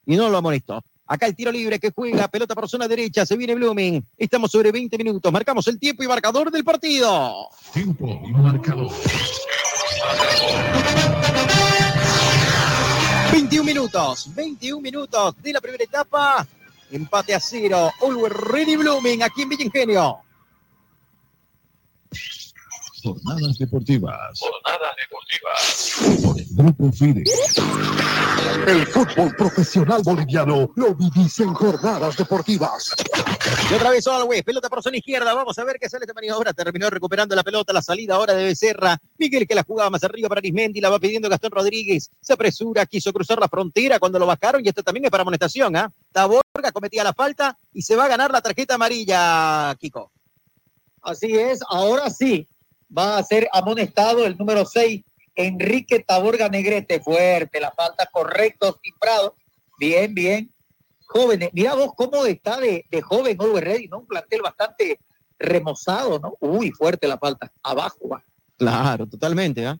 Y 0.07 0.16
no 0.16 0.28
lo 0.30 0.38
amonestó. 0.38 0.83
Acá 1.07 1.26
el 1.26 1.37
tiro 1.37 1.52
libre 1.52 1.78
que 1.78 1.90
juega, 1.90 2.26
pelota 2.28 2.54
por 2.54 2.66
zona 2.68 2.88
derecha, 2.88 3.26
se 3.26 3.37
viene 3.37 3.54
Blooming. 3.54 4.02
Estamos 4.16 4.50
sobre 4.50 4.72
20 4.72 4.96
minutos. 4.96 5.30
Marcamos 5.30 5.66
el 5.68 5.78
tiempo 5.78 6.02
y 6.02 6.09
marcador 6.09 6.50
del 6.50 6.64
partido. 6.64 7.48
Tiempo 7.74 8.22
y 8.26 8.33
marcador. 8.33 8.90
21 13.33 13.64
minutos, 13.64 14.35
21 14.35 14.80
minutos 14.80 15.35
de 15.42 15.52
la 15.52 15.61
primera 15.61 15.85
etapa. 15.85 16.46
Empate 16.90 17.35
a 17.35 17.40
cero. 17.40 17.90
Always 18.00 18.33
Ready 18.33 18.76
Blooming 18.76 19.22
aquí 19.22 19.42
en 19.42 19.48
Villa 19.48 19.64
Ingenio. 19.64 20.18
Jornadas 23.04 23.58
deportivas. 23.58 24.40
Jornadas 24.40 24.96
deportivas. 24.96 26.22
Por 26.24 26.40
el 26.40 26.46
Grupo 26.48 26.90
FIDE. 26.90 27.24
El 28.66 28.86
fútbol 28.86 29.36
profesional 29.36 30.00
boliviano 30.02 30.70
lo 30.74 30.94
vivís 30.94 31.38
en 31.40 31.52
jornadas 31.52 32.16
deportivas. 32.16 32.94
Y 33.70 33.74
otra 33.74 33.90
vez 33.90 34.06
Always, 34.06 34.42
pelota 34.42 34.70
por 34.70 34.82
zona 34.82 34.96
izquierda. 34.96 35.34
Vamos 35.34 35.58
a 35.58 35.64
ver 35.64 35.76
qué 35.78 35.90
sale 35.90 36.04
esta 36.04 36.14
maniobra. 36.14 36.54
Terminó 36.54 36.88
recuperando 36.88 37.36
la 37.36 37.42
pelota, 37.42 37.74
la 37.74 37.82
salida 37.82 38.14
ahora 38.14 38.32
de 38.32 38.44
Becerra. 38.44 38.96
Miguel 39.18 39.46
que 39.46 39.54
la 39.54 39.64
jugaba 39.64 39.90
más 39.90 40.02
arriba 40.02 40.30
para 40.30 40.38
Arismendi, 40.38 40.80
la 40.80 40.88
va 40.88 40.98
pidiendo 40.98 41.28
Gastón 41.28 41.50
Rodríguez. 41.50 42.10
Se 42.22 42.32
apresura, 42.32 42.86
quiso 42.86 43.12
cruzar 43.12 43.38
la 43.38 43.48
frontera 43.48 43.98
cuando 43.98 44.18
lo 44.18 44.24
bajaron 44.24 44.64
y 44.64 44.68
esto 44.68 44.82
también 44.82 45.04
es 45.04 45.10
para 45.10 45.20
amonestación. 45.20 45.76
¿ah? 45.76 45.92
Taborga 46.10 46.72
cometía 46.72 47.04
la 47.04 47.12
falta 47.12 47.58
y 47.74 47.82
se 47.82 47.96
va 47.96 48.06
a 48.06 48.08
ganar 48.08 48.30
la 48.30 48.40
tarjeta 48.40 48.76
amarilla, 48.76 49.74
Kiko. 49.78 50.10
Así 51.02 51.36
es, 51.36 51.60
ahora 51.68 52.08
sí 52.08 52.48
va 52.96 53.18
a 53.18 53.22
ser 53.22 53.48
amonestado 53.52 54.24
el 54.24 54.37
número 54.37 54.64
6, 54.64 55.02
Enrique 55.35 56.00
Taborga 56.00 56.48
Negrete. 56.48 57.00
Fuerte, 57.00 57.61
la 57.61 57.72
falta 57.72 58.09
correcto, 58.12 58.78
cifrado. 58.83 59.35
Bien, 59.78 60.14
bien. 60.14 60.50
Jóvenes, 61.07 61.50
mira 61.52 61.74
vos 61.74 61.92
cómo 61.96 62.24
está 62.24 62.59
de, 62.59 62.85
joven 63.02 63.37
Oliver 63.40 63.64
Ready, 63.64 63.88
¿no? 63.88 63.98
Un 63.98 64.07
plantel 64.07 64.42
bastante 64.42 65.00
remozado, 65.38 66.18
¿no? 66.18 66.37
Uy, 66.40 66.70
fuerte 66.70 67.07
la 67.07 67.18
falta. 67.18 67.52
Abajo 67.62 68.09
va. 68.09 68.24
Claro, 68.57 69.07
totalmente, 69.07 69.66
¿ah? 69.66 69.78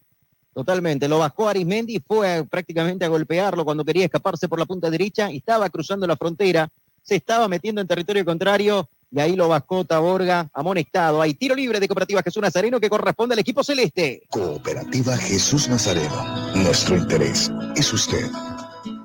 Totalmente. 0.53 1.09
Lo 1.09 1.19
bajó 1.19 1.49
Arismendi 1.49 2.01
fue 2.07 2.45
prácticamente 2.49 3.05
a 3.05 3.09
golpearlo 3.09 3.65
cuando 3.65 3.85
quería 3.85 4.05
escaparse 4.05 4.49
por 4.49 4.59
la 4.59 4.67
punta 4.67 4.89
derecha 4.89 5.31
y 5.31 5.39
estaba 5.39 5.69
cruzando 5.69 6.07
la 6.07 6.17
frontera. 6.17 6.69
Se 7.03 7.17
estaba 7.17 7.49
metiendo 7.49 7.81
en 7.81 7.89
territorio 7.89 8.25
contrario 8.25 8.89
y 9.15 9.21
ahí 9.21 9.37
lo 9.37 9.49
bajó 9.49 9.85
Taborga 9.85 10.51
amonestado. 10.53 11.23
Hay 11.23 11.35
tiro 11.35 11.55
libre 11.55 11.79
de 11.79 11.87
Cooperativa 11.87 12.21
Jesús 12.21 12.43
Nazareno 12.43 12.81
que 12.81 12.91
corresponde 12.91 13.35
al 13.35 13.39
equipo 13.39 13.63
celeste. 13.63 14.25
Cooperativa 14.29 15.17
Jesús 15.17 15.69
Nazareno. 15.69 16.53
Nuestro 16.57 16.97
interés 16.97 17.49
es 17.77 17.93
usted. 17.93 18.29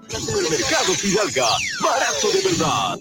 Supermercado 0.08 0.94
Fidalga, 0.94 1.48
barato 1.84 2.28
de 2.34 2.50
verdad. 2.50 2.98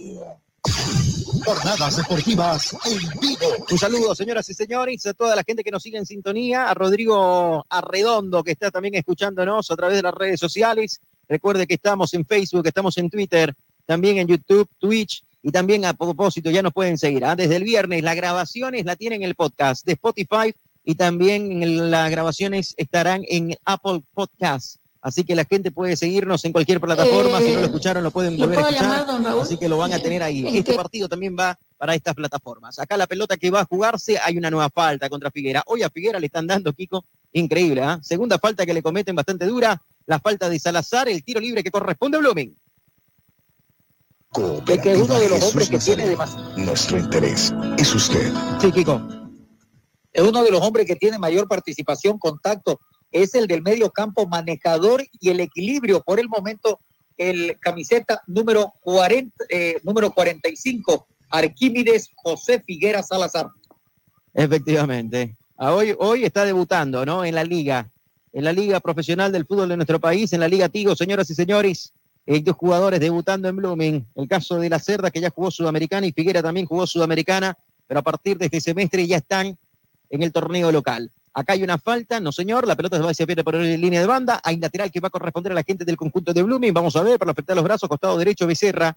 Jornadas 1.47 1.97
deportivas 1.97 2.77
en 2.85 2.99
vivo. 3.21 3.65
Un 3.71 3.79
saludo, 3.79 4.15
señoras 4.15 4.47
y 4.51 4.53
señores, 4.53 5.07
a 5.07 5.15
toda 5.15 5.35
la 5.35 5.45
gente 5.45 5.65
que 5.65 5.71
nos 5.71 5.83
sigue 5.83 5.97
en 5.97 6.05
sintonía, 6.05 6.69
a 6.69 6.75
Rodrigo 6.75 7.65
Arredondo, 7.71 8.45
que 8.45 8.53
está 8.53 8.71
también 8.71 8.97
escuchándonos 8.97 9.71
a 9.71 9.77
través 9.77 9.97
de 9.97 10.03
las 10.03 10.13
redes 10.13 10.39
sociales. 10.39 11.01
Recuerde 11.27 11.67
que 11.67 11.75
estamos 11.75 12.13
en 12.13 12.27
Facebook, 12.27 12.67
estamos 12.67 12.99
en 12.99 13.09
Twitter, 13.09 13.55
también 13.87 14.19
en 14.19 14.29
YouTube, 14.29 14.69
Twitch, 14.79 15.23
y 15.43 15.51
también 15.53 15.85
a 15.85 15.93
propósito, 15.95 16.51
ya 16.51 16.63
nos 16.63 16.73
pueden 16.73 16.99
seguir. 16.99 17.25
¿ah? 17.25 17.37
Desde 17.37 17.57
el 17.57 17.65
viernes, 17.65 18.03
las 18.03 18.17
grabaciones 18.17 18.85
la 18.85 18.97
tienen 18.97 19.23
en 19.23 19.29
el 19.29 19.35
podcast 19.35 19.85
de 19.87 19.93
Spotify 19.93 20.55
y 20.85 20.95
también 20.95 21.91
las 21.91 22.11
grabaciones 22.11 22.75
estarán 22.77 23.23
en 23.29 23.55
Apple 23.65 24.03
Podcast. 24.15 24.77
Así 25.01 25.23
que 25.23 25.37
la 25.37 25.45
gente 25.45 25.71
puede 25.71 25.95
seguirnos 25.97 26.45
en 26.45 26.51
cualquier 26.53 26.81
plataforma. 26.81 27.39
si 27.41 27.53
no 27.53 27.61
lo 27.61 27.67
escucharon, 27.67 28.03
lo 28.03 28.11
pueden 28.11 28.37
¿lo 28.37 28.47
volver 28.47 28.59
a 28.59 28.63
escuchar. 28.69 29.07
llamar? 29.07 29.39
Así 29.41 29.57
que 29.57 29.69
lo 29.69 29.79
van 29.79 29.93
a 29.93 30.01
tener 30.01 30.23
ahí. 30.25 30.41
¿En 30.41 30.57
Este 30.57 30.73
qué? 30.73 30.77
partido 30.77 31.09
también 31.09 31.37
va 31.39 31.57
para 31.77 31.95
estas 31.95 32.15
plataformas. 32.17 32.79
Acá 32.81 32.97
la 32.97 33.07
pelota 33.07 33.37
que 33.37 33.49
va 33.51 33.61
a 33.61 33.65
jugarse, 33.65 34.19
hay 34.19 34.37
una 34.37 34.51
nueva 34.51 34.69
falta 34.71 35.09
contra 35.09 35.31
Figuera. 35.31 35.63
Hoy 35.67 35.85
a 35.85 35.89
Figuera 35.91 36.19
le 36.19 36.27
están 36.27 36.49
dando, 36.49 36.73
Kiko, 36.73 37.05
increíble. 37.33 37.81
¿ah? 37.83 38.01
Segunda 38.03 38.39
falta 38.41 38.67
que 38.67 38.75
le 38.75 38.83
cometen 38.83 39.15
bastante 39.15 39.47
dura. 39.47 39.81
La 40.07 40.19
falta 40.19 40.49
de 40.51 40.59
Salazar, 40.59 41.09
el 41.09 41.23
tiro 41.23 41.39
libre 41.41 41.63
que 41.63 41.71
corresponde 41.71 42.17
a 42.17 42.21
Blooming. 42.21 42.57
Es 44.69 44.81
que 44.81 44.93
es 44.93 45.01
uno 45.01 45.19
de 45.19 45.29
los 45.29 45.39
Jesús 45.39 45.49
hombres 45.49 45.69
que 45.71 45.79
tiene 45.79 46.07
demasiado. 46.07 46.57
Nuestro 46.59 46.99
interés 46.99 47.53
es 47.79 47.95
usted. 47.95 48.33
Sí, 48.61 48.71
Kiko. 48.71 49.01
Es 50.13 50.23
uno 50.23 50.43
de 50.45 50.51
los 50.51 50.61
hombres 50.61 50.87
que 50.87 50.97
tiene 50.97 51.19
mayor 51.19 51.49
participación, 51.49 52.19
contacto. 52.19 52.81
Es 53.11 53.35
el 53.35 53.47
del 53.47 53.63
medio 53.63 53.91
campo 53.91 54.27
manejador 54.27 55.03
y 55.19 55.31
el 55.31 55.41
equilibrio. 55.41 56.03
Por 56.03 56.21
el 56.21 56.29
momento, 56.29 56.79
el 57.17 57.59
camiseta 57.59 58.23
número 58.27 58.75
40, 58.83 59.45
eh, 59.49 59.81
número 59.83 60.13
45, 60.13 61.07
Arquímedes 61.31 62.11
José 62.17 62.61
Figuera 62.61 63.03
Salazar. 63.03 63.49
Efectivamente. 64.35 65.37
A 65.57 65.75
hoy, 65.75 65.95
hoy 65.99 66.25
está 66.25 66.45
debutando, 66.45 67.05
¿no? 67.05 67.25
En 67.25 67.35
la 67.35 67.45
liga, 67.45 67.91
en 68.33 68.45
la 68.45 68.53
liga 68.53 68.79
profesional 68.81 69.33
del 69.33 69.47
fútbol 69.47 69.71
de 69.71 69.77
nuestro 69.77 69.99
país, 69.99 70.33
en 70.33 70.41
la 70.41 70.49
Liga 70.49 70.69
Tigo, 70.69 70.95
señoras 70.95 71.29
y 71.31 71.35
señores. 71.35 71.93
Dos 72.45 72.57
jugadores 72.57 73.01
debutando 73.01 73.49
en 73.49 73.57
Blooming. 73.57 74.07
El 74.15 74.29
caso 74.29 74.59
de 74.59 74.69
la 74.69 74.79
Cerda, 74.79 75.11
que 75.11 75.21
ya 75.21 75.31
jugó 75.31 75.51
Sudamericana, 75.51 76.07
y 76.07 76.13
Figuera 76.13 76.43
también 76.43 76.67
jugó 76.67 76.87
Sudamericana, 76.87 77.57
pero 77.87 78.01
a 78.01 78.03
partir 78.03 78.37
de 78.37 78.47
este 78.47 78.61
semestre 78.61 79.07
ya 79.07 79.17
están 79.17 79.57
en 80.11 80.23
el 80.23 80.33
torneo 80.33 80.71
local. 80.71 81.11
Acá 81.33 81.55
hay 81.55 81.63
una 81.63 81.79
falta, 81.79 82.21
no 82.21 82.33
señor, 82.33 82.67
la 82.67 82.77
pelota 82.77 82.97
se 82.97 83.03
va 83.03 83.11
hacia 83.11 83.27
pierde 83.27 83.45
por 83.45 83.55
línea 83.55 84.01
de 84.01 84.07
banda, 84.07 84.41
hay 84.43 84.59
lateral 84.59 84.91
que 84.91 85.01
va 85.01 85.09
a 85.09 85.11
corresponder 85.11 85.53
a 85.53 85.55
la 85.55 85.63
gente 85.63 85.85
del 85.85 85.97
conjunto 85.97 86.33
de 86.33 86.43
Blooming, 86.43 86.75
vamos 86.75 86.97
a 86.97 87.03
ver, 87.03 87.19
para 87.19 87.31
afectar 87.31 87.55
los 87.55 87.65
brazos, 87.65 87.89
costado 87.89 88.19
derecho 88.19 88.47
Becerra, 88.47 88.97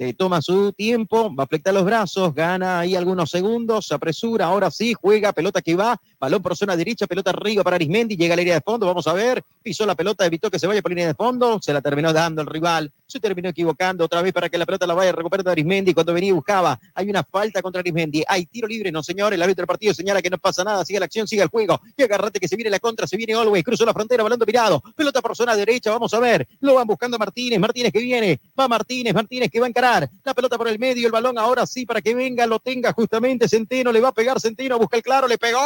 se 0.00 0.14
toma 0.14 0.40
su 0.40 0.72
tiempo, 0.72 1.30
va 1.36 1.42
a 1.42 1.44
afectar 1.44 1.74
los 1.74 1.84
brazos, 1.84 2.34
gana 2.34 2.80
ahí 2.80 2.96
algunos 2.96 3.28
segundos, 3.28 3.86
se 3.86 3.92
apresura, 3.92 4.46
ahora 4.46 4.70
sí, 4.70 4.94
juega, 4.94 5.30
pelota 5.34 5.60
que 5.60 5.74
va, 5.74 6.00
balón 6.18 6.40
por 6.40 6.56
zona 6.56 6.74
derecha, 6.74 7.06
pelota 7.06 7.28
arriba 7.28 7.62
para 7.62 7.76
Arismendi, 7.76 8.16
llega 8.16 8.32
a 8.32 8.36
la 8.36 8.40
línea 8.40 8.54
de 8.54 8.60
fondo, 8.62 8.86
vamos 8.86 9.06
a 9.06 9.12
ver, 9.12 9.42
pisó 9.62 9.84
la 9.84 9.94
pelota, 9.94 10.24
evitó 10.24 10.50
que 10.50 10.58
se 10.58 10.66
vaya 10.66 10.80
por 10.80 10.90
línea 10.90 11.06
de 11.06 11.12
fondo, 11.12 11.58
se 11.60 11.74
la 11.74 11.82
terminó 11.82 12.14
dando 12.14 12.40
el 12.40 12.46
rival, 12.46 12.90
se 13.10 13.20
terminó 13.20 13.48
equivocando 13.48 14.04
otra 14.04 14.22
vez 14.22 14.32
para 14.32 14.48
que 14.48 14.58
la 14.58 14.66
pelota 14.66 14.86
la 14.86 14.94
vaya 14.94 15.12
recuperando 15.12 15.50
Arismendi, 15.50 15.94
cuando 15.94 16.14
venía 16.14 16.30
y 16.30 16.32
buscaba, 16.32 16.78
hay 16.94 17.10
una 17.10 17.24
falta 17.24 17.60
contra 17.62 17.80
Arismendi, 17.80 18.22
hay 18.26 18.46
tiro 18.46 18.68
libre, 18.68 18.92
no 18.92 19.02
señor, 19.02 19.34
el 19.34 19.42
árbitro 19.42 19.62
del 19.62 19.68
partido 19.68 19.94
señala 19.94 20.22
que 20.22 20.30
no 20.30 20.38
pasa 20.38 20.64
nada, 20.64 20.84
sigue 20.84 20.98
la 20.98 21.06
acción, 21.06 21.26
sigue 21.26 21.42
el 21.42 21.48
juego, 21.48 21.80
y 21.96 22.02
agarrate 22.02 22.40
que 22.40 22.48
se 22.48 22.56
viene 22.56 22.70
la 22.70 22.78
contra, 22.78 23.06
se 23.06 23.16
viene 23.16 23.34
Always, 23.34 23.64
cruzó 23.64 23.84
la 23.84 23.92
frontera, 23.92 24.22
balón 24.22 24.38
mirado, 24.46 24.82
pelota 24.96 25.20
por 25.20 25.36
zona 25.36 25.54
derecha, 25.54 25.90
vamos 25.90 26.12
a 26.14 26.20
ver, 26.20 26.46
lo 26.60 26.74
van 26.74 26.86
buscando 26.86 27.18
Martínez, 27.18 27.58
Martínez 27.58 27.92
que 27.92 28.00
viene, 28.00 28.40
va 28.58 28.68
Martínez, 28.68 29.14
Martínez 29.14 29.50
que 29.50 29.60
va 29.60 29.66
a 29.66 29.68
encarar. 29.68 30.10
La 30.24 30.34
pelota 30.34 30.56
por 30.56 30.68
el 30.68 30.78
medio, 30.78 31.06
el 31.06 31.12
balón 31.12 31.38
ahora 31.38 31.66
sí 31.66 31.86
para 31.86 32.00
que 32.00 32.14
venga, 32.14 32.46
lo 32.46 32.58
tenga 32.58 32.92
justamente 32.92 33.48
Centeno, 33.48 33.92
le 33.92 34.00
va 34.00 34.08
a 34.08 34.12
pegar 34.12 34.40
Centeno, 34.40 34.78
busca 34.78 34.96
el 34.96 35.02
claro, 35.02 35.26
le 35.26 35.38
pegó. 35.38 35.60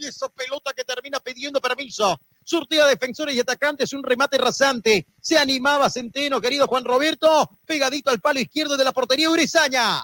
Y 0.00 0.06
esa 0.06 0.28
pelota 0.28 0.72
que 0.74 0.84
termina 0.84 1.20
pidiendo 1.20 1.60
permiso. 1.60 2.18
Surtida 2.44 2.86
defensores 2.86 3.34
y 3.34 3.40
atacantes, 3.40 3.92
un 3.92 4.02
remate 4.02 4.38
rasante. 4.38 5.06
Se 5.20 5.38
animaba 5.38 5.90
Centeno, 5.90 6.40
querido 6.40 6.66
Juan 6.66 6.84
Roberto, 6.84 7.50
pegadito 7.64 8.10
al 8.10 8.20
palo 8.20 8.40
izquierdo 8.40 8.76
de 8.76 8.84
la 8.84 8.92
portería 8.92 9.30
Urizaña. 9.30 10.02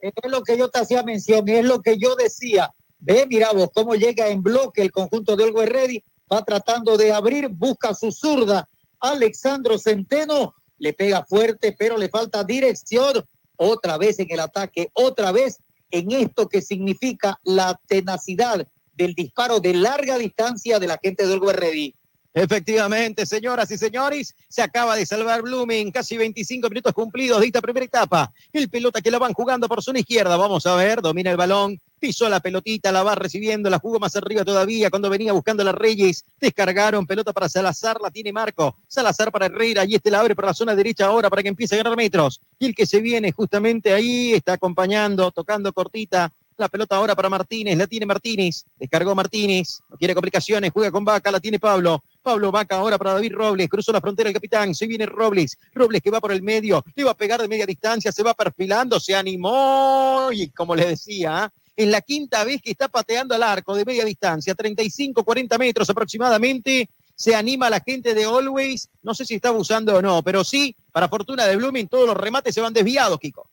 Es 0.00 0.12
lo 0.30 0.42
que 0.42 0.56
yo 0.56 0.68
te 0.68 0.80
hacía 0.80 1.02
mención, 1.02 1.48
es 1.48 1.64
lo 1.64 1.80
que 1.80 1.98
yo 1.98 2.14
decía. 2.14 2.72
Ve, 2.98 3.26
mira 3.28 3.52
vos, 3.52 3.68
cómo 3.74 3.94
llega 3.94 4.28
en 4.28 4.42
bloque 4.42 4.82
el 4.82 4.90
conjunto 4.90 5.36
de 5.36 5.44
Olgo 5.44 5.64
Ready, 5.64 6.02
va 6.32 6.44
tratando 6.44 6.96
de 6.96 7.12
abrir, 7.12 7.48
busca 7.48 7.94
su 7.94 8.10
zurda. 8.10 8.68
Alexandro 9.00 9.78
Centeno 9.78 10.54
le 10.78 10.92
pega 10.94 11.24
fuerte, 11.24 11.74
pero 11.78 11.98
le 11.98 12.08
falta 12.08 12.44
dirección. 12.44 13.24
Otra 13.56 13.98
vez 13.98 14.18
en 14.18 14.26
el 14.30 14.40
ataque, 14.40 14.90
otra 14.94 15.32
vez 15.32 15.58
en 15.90 16.10
esto 16.10 16.48
que 16.48 16.60
significa 16.60 17.38
la 17.44 17.80
tenacidad 17.86 18.66
del 18.96 19.14
disparo 19.14 19.60
de 19.60 19.74
larga 19.74 20.18
distancia 20.18 20.78
de 20.78 20.86
la 20.86 20.98
gente 21.02 21.26
del 21.26 21.40
Ready. 21.40 21.94
Efectivamente, 22.36 23.26
señoras 23.26 23.70
y 23.70 23.78
señores, 23.78 24.34
se 24.48 24.60
acaba 24.60 24.96
de 24.96 25.06
salvar 25.06 25.42
Blooming, 25.42 25.92
casi 25.92 26.16
25 26.16 26.68
minutos 26.68 26.92
cumplidos 26.92 27.40
de 27.40 27.46
esta 27.46 27.62
primera 27.62 27.86
etapa. 27.86 28.32
El 28.52 28.68
pelota 28.68 29.00
que 29.00 29.12
la 29.12 29.20
van 29.20 29.32
jugando 29.32 29.68
por 29.68 29.80
zona 29.84 30.00
izquierda, 30.00 30.36
vamos 30.36 30.66
a 30.66 30.74
ver, 30.74 31.00
domina 31.00 31.30
el 31.30 31.36
balón, 31.36 31.80
pisó 32.00 32.28
la 32.28 32.40
pelotita, 32.40 32.90
la 32.90 33.04
va 33.04 33.14
recibiendo, 33.14 33.70
la 33.70 33.78
jugó 33.78 34.00
más 34.00 34.16
arriba 34.16 34.44
todavía 34.44 34.90
cuando 34.90 35.08
venía 35.08 35.32
buscando 35.32 35.62
a 35.62 35.66
las 35.66 35.76
Reyes. 35.76 36.24
Descargaron 36.40 37.06
pelota 37.06 37.32
para 37.32 37.48
Salazar, 37.48 38.00
la 38.00 38.10
tiene 38.10 38.32
Marco. 38.32 38.78
Salazar 38.88 39.30
para 39.30 39.46
Herrera 39.46 39.84
y 39.84 39.94
este 39.94 40.10
la 40.10 40.18
abre 40.18 40.34
por 40.34 40.46
la 40.46 40.54
zona 40.54 40.74
derecha 40.74 41.06
ahora 41.06 41.30
para 41.30 41.40
que 41.40 41.50
empiece 41.50 41.76
a 41.76 41.78
ganar 41.78 41.96
metros. 41.96 42.40
Y 42.58 42.66
el 42.66 42.74
que 42.74 42.84
se 42.84 43.00
viene 43.00 43.30
justamente 43.30 43.92
ahí 43.92 44.32
está 44.32 44.54
acompañando, 44.54 45.30
tocando 45.30 45.72
cortita 45.72 46.32
la 46.56 46.68
pelota 46.68 46.96
ahora 46.96 47.14
para 47.14 47.28
Martínez, 47.28 47.76
la 47.76 47.86
tiene 47.86 48.06
Martínez, 48.06 48.64
descargó 48.78 49.14
Martínez, 49.14 49.80
no 49.88 49.96
quiere 49.96 50.14
complicaciones, 50.14 50.70
juega 50.72 50.90
con 50.90 51.04
Vaca, 51.04 51.30
la 51.30 51.40
tiene 51.40 51.58
Pablo. 51.58 52.02
Pablo 52.22 52.50
Vaca 52.50 52.76
ahora 52.76 52.96
para 52.96 53.14
David 53.14 53.32
Robles, 53.34 53.68
cruzó 53.68 53.92
la 53.92 54.00
frontera 54.00 54.28
el 54.30 54.34
capitán, 54.34 54.74
se 54.74 54.86
viene 54.86 55.06
Robles, 55.06 55.58
Robles 55.74 56.00
que 56.00 56.10
va 56.10 56.20
por 56.20 56.32
el 56.32 56.42
medio, 56.42 56.82
le 56.94 57.04
va 57.04 57.10
a 57.10 57.16
pegar 57.16 57.40
de 57.40 57.48
media 57.48 57.66
distancia, 57.66 58.12
se 58.12 58.22
va 58.22 58.34
perfilando, 58.34 58.98
se 58.98 59.14
animó 59.14 60.30
y 60.32 60.48
como 60.48 60.74
le 60.74 60.86
decía, 60.86 61.52
es 61.76 61.88
la 61.88 62.00
quinta 62.00 62.44
vez 62.44 62.62
que 62.62 62.70
está 62.70 62.88
pateando 62.88 63.34
al 63.34 63.42
arco 63.42 63.74
de 63.74 63.84
media 63.84 64.04
distancia, 64.04 64.54
35, 64.54 65.24
40 65.24 65.58
metros 65.58 65.90
aproximadamente. 65.90 66.88
Se 67.16 67.34
anima 67.34 67.70
la 67.70 67.80
gente 67.80 68.12
de 68.12 68.24
Always, 68.24 68.88
no 69.02 69.14
sé 69.14 69.24
si 69.24 69.34
está 69.36 69.50
abusando 69.50 69.94
o 69.94 70.02
no, 70.02 70.22
pero 70.22 70.42
sí, 70.42 70.74
para 70.90 71.08
fortuna 71.08 71.46
de 71.46 71.56
Blooming, 71.56 71.86
todos 71.86 72.08
los 72.08 72.16
remates 72.16 72.54
se 72.54 72.60
van 72.60 72.72
desviados, 72.72 73.20
Kiko. 73.20 73.48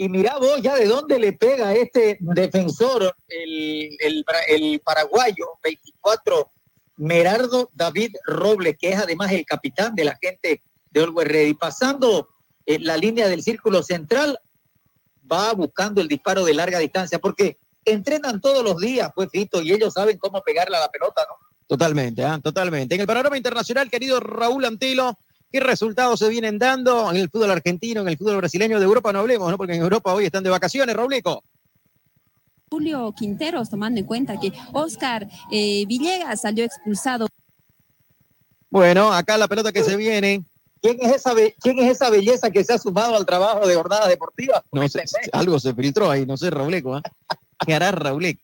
Y 0.00 0.08
mira 0.08 0.38
vos 0.38 0.62
ya 0.62 0.76
de 0.76 0.86
dónde 0.86 1.18
le 1.18 1.32
pega 1.32 1.74
este 1.74 2.18
defensor, 2.20 3.16
el, 3.26 3.96
el, 3.98 4.80
paraguayo, 4.84 5.58
24, 5.60 6.52
Merardo 6.98 7.68
David 7.74 8.14
Robles, 8.24 8.76
que 8.78 8.90
es 8.90 8.96
además 8.96 9.32
el 9.32 9.44
capitán 9.44 9.96
de 9.96 10.04
la 10.04 10.16
gente 10.22 10.62
de 10.92 11.02
Always 11.02 11.26
Ready. 11.26 11.54
Pasando 11.54 12.28
en 12.64 12.84
la 12.84 12.96
línea 12.96 13.26
del 13.26 13.42
círculo 13.42 13.82
central, 13.82 14.38
va 15.30 15.52
buscando 15.52 16.00
el 16.00 16.06
disparo 16.06 16.44
de 16.44 16.54
larga 16.54 16.78
distancia, 16.78 17.18
porque 17.18 17.58
entrenan 17.84 18.40
todos 18.40 18.62
los 18.62 18.78
días, 18.78 19.10
pues 19.16 19.28
Fito, 19.32 19.60
y 19.62 19.72
ellos 19.72 19.94
saben 19.94 20.16
cómo 20.16 20.42
pegarle 20.42 20.76
a 20.76 20.80
la 20.80 20.92
pelota, 20.92 21.26
¿no? 21.28 21.34
Totalmente, 21.66 22.24
¿ah? 22.24 22.38
totalmente. 22.40 22.94
En 22.94 23.00
el 23.00 23.06
panorama 23.08 23.36
internacional, 23.36 23.90
querido 23.90 24.20
Raúl 24.20 24.64
Antelo, 24.64 25.18
¿Qué 25.50 25.60
resultados 25.60 26.18
se 26.18 26.28
vienen 26.28 26.58
dando 26.58 27.10
en 27.10 27.16
el 27.16 27.30
fútbol 27.30 27.50
argentino, 27.50 28.02
en 28.02 28.08
el 28.08 28.18
fútbol 28.18 28.36
brasileño? 28.36 28.78
De 28.78 28.84
Europa 28.84 29.12
no 29.12 29.20
hablemos, 29.20 29.50
¿no? 29.50 29.56
Porque 29.56 29.74
en 29.74 29.82
Europa 29.82 30.12
hoy 30.12 30.26
están 30.26 30.44
de 30.44 30.50
vacaciones, 30.50 30.94
Robleco. 30.94 31.42
Julio 32.70 33.14
Quinteros, 33.16 33.70
tomando 33.70 33.98
en 33.98 34.04
cuenta 34.04 34.38
que 34.38 34.52
Oscar 34.74 35.26
eh, 35.50 35.86
Villegas 35.86 36.42
salió 36.42 36.64
expulsado. 36.64 37.26
Bueno, 38.68 39.10
acá 39.10 39.38
la 39.38 39.48
pelota 39.48 39.72
que 39.72 39.82
se 39.82 39.96
viene. 39.96 40.44
¿Quién 40.82 40.98
es, 41.00 41.12
esa 41.12 41.32
¿Quién 41.60 41.78
es 41.78 41.92
esa 41.92 42.10
belleza 42.10 42.50
que 42.50 42.62
se 42.62 42.74
ha 42.74 42.78
sumado 42.78 43.16
al 43.16 43.26
trabajo 43.26 43.66
de 43.66 43.74
jornada 43.74 44.06
deportiva? 44.06 44.62
No 44.70 44.86
sé, 44.88 45.02
algo 45.32 45.58
se 45.58 45.74
filtró 45.74 46.10
ahí, 46.10 46.26
no 46.26 46.36
sé, 46.36 46.50
Rauleco. 46.50 46.98
¿eh? 46.98 47.02
¿Qué 47.66 47.74
hará 47.74 47.90
Rauleco? 47.90 48.42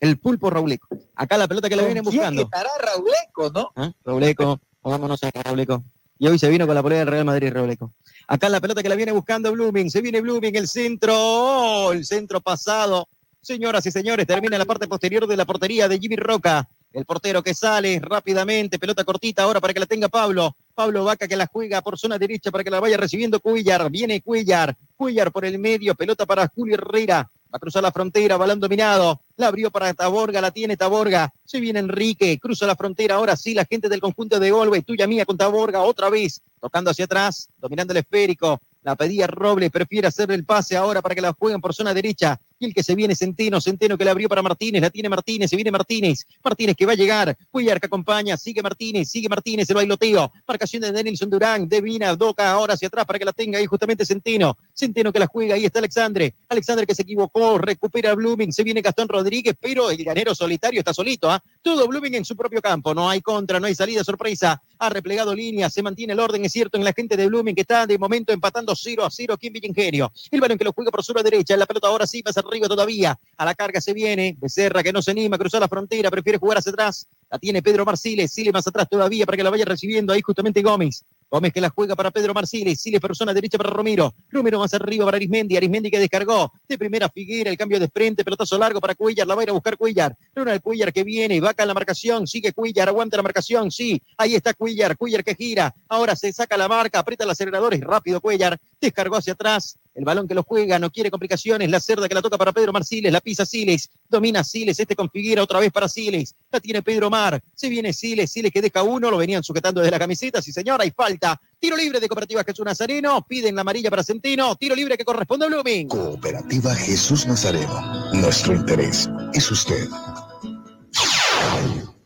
El 0.00 0.18
pulpo 0.18 0.50
Rauleco. 0.50 0.86
Acá 1.16 1.36
la 1.36 1.48
pelota 1.48 1.68
que 1.68 1.76
le 1.76 1.84
vienen 1.84 2.04
buscando. 2.04 2.48
¿Qué 2.48 2.58
hará 2.58 2.70
Rauleco, 2.78 3.50
no? 3.50 3.84
¿Eh? 3.84 3.92
Rauleco, 4.04 4.60
vámonos 4.82 5.22
a 5.24 5.30
Rauleco. 5.30 5.82
Y 6.18 6.28
hoy 6.28 6.38
se 6.38 6.48
vino 6.48 6.66
con 6.66 6.74
la 6.74 6.82
polera 6.82 7.00
del 7.00 7.08
Real 7.08 7.24
Madrid, 7.24 7.52
Robleco. 7.52 7.92
Acá 8.26 8.48
la 8.48 8.60
pelota 8.60 8.82
que 8.82 8.88
la 8.88 8.94
viene 8.94 9.12
buscando 9.12 9.52
Blooming. 9.52 9.90
Se 9.90 10.00
viene 10.00 10.20
Blooming, 10.20 10.56
el 10.56 10.68
centro. 10.68 11.14
Oh, 11.16 11.92
el 11.92 12.04
centro 12.04 12.40
pasado. 12.40 13.08
Señoras 13.40 13.84
y 13.84 13.90
señores, 13.90 14.26
termina 14.26 14.56
la 14.56 14.64
parte 14.64 14.88
posterior 14.88 15.26
de 15.26 15.36
la 15.36 15.44
portería 15.44 15.86
de 15.86 15.98
Jimmy 15.98 16.16
Roca. 16.16 16.66
El 16.94 17.04
portero 17.04 17.42
que 17.42 17.52
sale 17.52 18.00
rápidamente, 18.00 18.78
pelota 18.78 19.04
cortita 19.04 19.42
ahora 19.42 19.60
para 19.60 19.74
que 19.74 19.80
la 19.80 19.86
tenga 19.86 20.08
Pablo. 20.08 20.56
Pablo 20.74 21.04
Vaca 21.04 21.28
que 21.28 21.36
la 21.36 21.46
juega 21.46 21.82
por 21.82 21.98
zona 21.98 22.18
derecha 22.18 22.50
para 22.50 22.64
que 22.64 22.70
la 22.70 22.80
vaya 22.80 22.96
recibiendo 22.96 23.40
Cuillar. 23.40 23.90
Viene 23.90 24.22
Cuillar. 24.22 24.74
Cuillar 24.96 25.30
por 25.30 25.44
el 25.44 25.58
medio, 25.58 25.94
pelota 25.94 26.24
para 26.24 26.48
Julio 26.54 26.76
Herrera. 26.76 27.30
Va 27.54 27.58
a 27.58 27.60
cruzar 27.60 27.84
la 27.84 27.92
frontera, 27.92 28.36
balón 28.36 28.58
dominado. 28.58 29.20
La 29.36 29.46
abrió 29.46 29.70
para 29.70 29.94
Taborga, 29.94 30.40
la 30.40 30.50
tiene 30.50 30.76
Taborga. 30.76 31.32
Se 31.44 31.60
viene 31.60 31.78
Enrique, 31.78 32.36
cruza 32.40 32.66
la 32.66 32.74
frontera. 32.74 33.14
Ahora 33.14 33.36
sí, 33.36 33.54
la 33.54 33.64
gente 33.64 33.88
del 33.88 34.00
conjunto 34.00 34.40
de 34.40 34.50
Golbe, 34.50 34.82
tuya 34.82 35.06
mía 35.06 35.24
con 35.24 35.36
Taborga, 35.36 35.82
otra 35.82 36.10
vez, 36.10 36.42
tocando 36.60 36.90
hacia 36.90 37.04
atrás, 37.04 37.48
dominando 37.58 37.92
el 37.92 37.98
esférico. 37.98 38.60
La 38.82 38.96
pedía 38.96 39.28
Robles, 39.28 39.70
prefiere 39.70 40.08
hacer 40.08 40.32
el 40.32 40.44
pase 40.44 40.76
ahora 40.76 41.00
para 41.00 41.14
que 41.14 41.20
la 41.20 41.32
jueguen 41.32 41.60
por 41.60 41.72
zona 41.72 41.94
derecha. 41.94 42.40
Que 42.72 42.82
se 42.82 42.94
viene 42.94 43.14
Centeno, 43.14 43.60
Centeno 43.60 43.98
que 43.98 44.04
la 44.04 44.12
abrió 44.12 44.28
para 44.28 44.42
Martínez, 44.42 44.80
la 44.80 44.90
tiene 44.90 45.08
Martínez, 45.08 45.50
se 45.50 45.56
viene 45.56 45.70
Martínez. 45.70 46.26
Martínez 46.42 46.76
que 46.76 46.86
va 46.86 46.92
a 46.92 46.96
llegar, 46.96 47.36
Cuellar 47.50 47.80
que 47.80 47.86
acompaña, 47.86 48.36
sigue 48.36 48.62
Martínez, 48.62 49.08
sigue 49.08 49.28
Martínez, 49.28 49.68
el 49.68 49.76
bailoteo. 49.76 50.32
Marcación 50.46 50.82
de 50.82 50.92
Denilson 50.92 51.30
Durán, 51.30 51.68
de 51.68 51.80
Vina, 51.80 52.14
Doca 52.14 52.50
ahora 52.50 52.74
hacia 52.74 52.88
atrás 52.88 53.04
para 53.04 53.18
que 53.18 53.24
la 53.24 53.32
tenga 53.32 53.58
ahí 53.58 53.66
justamente 53.66 54.06
Centeno. 54.06 54.56
Centeno 54.72 55.12
que 55.12 55.18
la 55.18 55.26
juega, 55.26 55.54
ahí 55.54 55.64
está 55.64 55.80
Alexandre. 55.80 56.34
Alexandre 56.48 56.86
que 56.86 56.94
se 56.94 57.02
equivocó, 57.02 57.58
recupera 57.58 58.14
Blooming, 58.14 58.52
se 58.52 58.62
viene 58.62 58.80
Gastón 58.80 59.08
Rodríguez, 59.08 59.54
pero 59.60 59.90
el 59.90 60.02
ganero 60.02 60.34
solitario 60.34 60.80
está 60.80 60.94
solito, 60.94 61.30
¿ah? 61.30 61.42
Todo 61.64 61.88
Blooming 61.88 62.16
en 62.16 62.26
su 62.26 62.36
propio 62.36 62.60
campo, 62.60 62.92
no 62.92 63.08
hay 63.08 63.22
contra, 63.22 63.58
no 63.58 63.66
hay 63.66 63.74
salida, 63.74 64.04
sorpresa. 64.04 64.60
Ha 64.78 64.90
replegado 64.90 65.34
línea, 65.34 65.70
se 65.70 65.82
mantiene 65.82 66.12
el 66.12 66.20
orden, 66.20 66.44
es 66.44 66.52
cierto, 66.52 66.76
en 66.76 66.84
la 66.84 66.92
gente 66.92 67.16
de 67.16 67.26
Blooming 67.26 67.54
que 67.54 67.62
está 67.62 67.86
de 67.86 67.96
momento 67.96 68.34
empatando 68.34 68.76
0 68.76 69.02
a 69.02 69.10
0 69.10 69.32
aquí 69.32 69.46
en 69.46 69.54
Villingenio. 69.54 70.12
El 70.30 70.42
balón 70.42 70.58
que 70.58 70.64
lo 70.64 70.74
juega 70.74 70.90
por 70.90 71.02
su 71.02 71.14
derecha, 71.14 71.56
la 71.56 71.64
pelota 71.64 71.86
ahora 71.86 72.06
sí 72.06 72.22
pasa 72.22 72.42
arriba 72.46 72.68
todavía. 72.68 73.18
A 73.38 73.44
la 73.46 73.54
carga 73.54 73.80
se 73.80 73.94
viene, 73.94 74.36
Becerra 74.38 74.82
que 74.82 74.92
no 74.92 75.00
se 75.00 75.12
anima, 75.12 75.38
cruzó 75.38 75.58
la 75.58 75.66
frontera, 75.66 76.10
prefiere 76.10 76.38
jugar 76.38 76.58
hacia 76.58 76.70
atrás. 76.70 77.08
La 77.30 77.38
tiene 77.38 77.62
Pedro 77.62 77.86
Marciles, 77.86 78.30
Siles 78.30 78.52
más 78.52 78.66
atrás 78.66 78.86
todavía 78.86 79.24
para 79.24 79.38
que 79.38 79.42
la 79.42 79.48
vaya 79.48 79.64
recibiendo 79.64 80.12
ahí 80.12 80.20
justamente 80.20 80.60
Gómez. 80.60 81.02
Gómez 81.30 81.52
que 81.52 81.60
la 81.60 81.70
juega 81.70 81.96
para 81.96 82.10
Pedro 82.10 82.34
Marciles, 82.34 82.80
Siles 82.80 83.00
persona 83.00 83.34
derecha 83.34 83.58
para 83.58 83.70
Romero, 83.70 84.14
Romero 84.30 84.58
más 84.58 84.72
arriba 84.74 85.04
para 85.04 85.16
Arismendi, 85.16 85.56
Arismendi 85.56 85.90
que 85.90 85.98
descargó. 85.98 86.52
De 86.68 86.78
primera 86.78 87.08
Figuera, 87.08 87.50
el 87.50 87.56
cambio 87.56 87.80
de 87.80 87.88
frente, 87.88 88.24
pelotazo 88.24 88.58
largo 88.58 88.80
para 88.80 88.94
Cuellar, 88.94 89.26
la 89.26 89.34
va 89.34 89.42
a 89.42 89.44
ir 89.44 89.50
a 89.50 89.52
buscar 89.52 89.76
Cuellar, 89.76 90.16
Ronald 90.34 90.62
Cuellar 90.62 90.92
que 90.92 91.04
viene, 91.04 91.40
va 91.40 91.50
acá 91.50 91.64
en 91.64 91.68
la 91.68 91.74
marcación, 91.74 92.26
sigue 92.26 92.52
Cuellar, 92.52 92.88
aguanta 92.88 93.16
la 93.16 93.22
marcación, 93.22 93.70
sí, 93.70 94.00
ahí 94.16 94.34
está 94.34 94.54
Cuellar, 94.54 94.96
Cuellar 94.96 95.24
que 95.24 95.34
gira, 95.34 95.74
ahora 95.88 96.16
se 96.16 96.32
saca 96.32 96.56
la 96.56 96.68
marca, 96.68 96.98
aprieta 96.98 97.24
el 97.24 97.30
acelerador, 97.30 97.74
es 97.74 97.80
rápido 97.80 98.20
Cuellar, 98.20 98.58
descargó 98.80 99.16
hacia 99.16 99.32
atrás, 99.32 99.78
el 99.94 100.04
balón 100.04 100.26
que 100.26 100.34
lo 100.34 100.42
juega, 100.42 100.78
no 100.78 100.90
quiere 100.90 101.10
complicaciones, 101.10 101.70
la 101.70 101.80
cerda 101.80 102.08
que 102.08 102.14
la 102.14 102.22
toca 102.22 102.36
para 102.36 102.52
Pedro 102.52 102.72
Marciles, 102.72 103.12
la 103.12 103.20
pisa 103.20 103.46
Siles, 103.46 103.90
domina 104.08 104.42
Siles, 104.42 104.78
este 104.78 104.96
con 104.96 105.10
Figuera 105.10 105.42
otra 105.42 105.60
vez 105.60 105.72
para 105.72 105.88
Siles, 105.88 106.34
la 106.50 106.60
tiene 106.60 106.82
Pedro 106.82 107.10
Mar, 107.10 107.40
se 107.54 107.68
viene 107.68 107.92
Siles, 107.92 108.30
Siles 108.30 108.52
que 108.52 108.60
deja 108.60 108.82
uno, 108.82 109.10
lo 109.10 109.16
venían 109.16 109.42
sujetando 109.42 109.80
desde 109.80 109.92
la 109.92 109.98
camiseta, 109.98 110.42
sí 110.42 110.52
señora, 110.52 110.84
hay 110.84 110.90
falta, 110.90 111.40
tiro 111.58 111.76
libre 111.76 112.00
de 112.00 112.08
Cooperativa 112.08 112.44
Jesús 112.44 112.64
Nazareno, 112.64 113.24
piden 113.26 113.54
la 113.54 113.60
amarilla 113.60 113.90
para 113.90 114.02
Centeno, 114.02 114.56
tiro 114.56 114.74
libre 114.74 114.96
que 114.96 115.04
corresponde 115.04 115.46
a 115.46 115.48
Blooming. 115.48 115.88
Cooperativa 115.88 116.74
Jesús 116.74 117.26
Nazareno, 117.26 118.12
nuestro 118.14 118.54
interés 118.54 119.08
es 119.32 119.50
usted. 119.50 119.88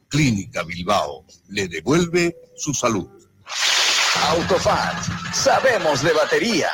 Clínica 0.08 0.62
Bilbao 0.62 1.24
le 1.48 1.68
devuelve 1.68 2.36
su 2.56 2.72
salud. 2.72 3.08
Autofat, 4.30 5.34
sabemos 5.34 6.02
de 6.02 6.12
batería. 6.12 6.68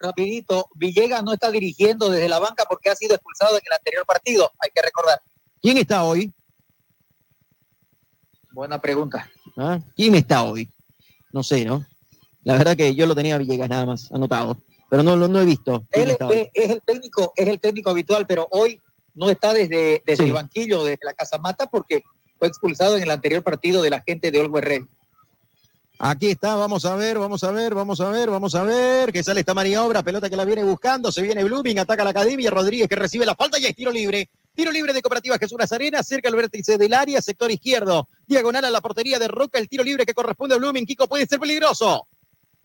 Rapidito, 0.00 0.66
Villegas 0.74 1.22
no 1.22 1.34
está 1.34 1.52
dirigiendo 1.52 2.10
desde 2.10 2.28
la 2.28 2.40
banca 2.40 2.64
porque 2.68 2.90
ha 2.90 2.96
sido 2.96 3.14
expulsado 3.14 3.58
en 3.58 3.62
el 3.64 3.74
anterior 3.74 4.04
partido, 4.04 4.50
hay 4.58 4.70
que 4.74 4.82
recordar. 4.82 5.22
¿Quién 5.62 5.76
está 5.76 6.02
hoy? 6.02 6.34
Buena 8.52 8.80
pregunta. 8.80 9.30
¿Ah? 9.56 9.78
¿Quién 9.96 10.14
está 10.14 10.42
hoy? 10.42 10.68
No 11.32 11.42
sé, 11.42 11.64
¿no? 11.64 11.86
La 12.42 12.56
verdad 12.56 12.76
que 12.76 12.94
yo 12.94 13.06
lo 13.06 13.14
tenía 13.14 13.34
a 13.34 13.38
Villegas 13.38 13.68
nada 13.68 13.86
más 13.86 14.10
anotado, 14.12 14.56
pero 14.88 15.02
no, 15.02 15.16
lo 15.16 15.28
no 15.28 15.40
he 15.40 15.44
visto. 15.44 15.84
Él 15.92 16.10
es, 16.10 16.50
el 16.54 16.82
técnico, 16.82 17.32
es 17.36 17.48
el 17.48 17.60
técnico 17.60 17.90
habitual, 17.90 18.26
pero 18.26 18.48
hoy 18.50 18.80
no 19.14 19.28
está 19.30 19.52
desde, 19.52 20.02
desde 20.06 20.24
el 20.24 20.32
banquillo, 20.32 20.84
desde 20.84 21.04
la 21.04 21.14
Casa 21.14 21.38
Mata, 21.38 21.66
porque 21.66 22.02
fue 22.38 22.48
expulsado 22.48 22.96
en 22.96 23.02
el 23.02 23.10
anterior 23.10 23.42
partido 23.42 23.82
de 23.82 23.90
la 23.90 24.00
gente 24.00 24.30
de 24.30 24.40
Olgo. 24.40 24.58
Aquí 25.98 26.30
está, 26.30 26.54
vamos 26.54 26.86
a 26.86 26.96
ver, 26.96 27.18
vamos 27.18 27.44
a 27.44 27.50
ver, 27.50 27.74
vamos 27.74 28.00
a 28.00 28.08
ver, 28.08 28.30
vamos 28.30 28.54
a 28.54 28.62
ver, 28.62 29.12
que 29.12 29.22
sale 29.22 29.40
esta 29.40 29.52
maniobra, 29.52 30.02
pelota 30.02 30.30
que 30.30 30.36
la 30.36 30.46
viene 30.46 30.64
buscando, 30.64 31.12
se 31.12 31.20
viene 31.20 31.44
Blooming, 31.44 31.78
ataca 31.78 32.02
la 32.02 32.10
academia, 32.10 32.50
Rodríguez 32.50 32.88
que 32.88 32.96
recibe 32.96 33.26
la 33.26 33.34
falta 33.34 33.58
y 33.58 33.66
es 33.66 33.76
tiro 33.76 33.92
libre. 33.92 34.30
Tiro 34.54 34.72
libre 34.72 34.92
de 34.92 35.00
Cooperativa 35.00 35.38
Jesús 35.38 35.58
Nazarena, 35.58 36.02
cerca 36.02 36.28
al 36.28 36.34
vértice 36.34 36.76
del 36.76 36.92
área, 36.92 37.22
sector 37.22 37.50
izquierdo, 37.50 38.08
diagonal 38.26 38.64
a 38.64 38.70
la 38.70 38.80
portería 38.80 39.18
de 39.18 39.28
Roca, 39.28 39.58
el 39.58 39.68
tiro 39.68 39.84
libre 39.84 40.04
que 40.04 40.12
corresponde 40.12 40.54
a 40.54 40.58
Blooming, 40.58 40.86
Kiko 40.86 41.08
puede 41.08 41.26
ser 41.26 41.38
peligroso. 41.38 42.06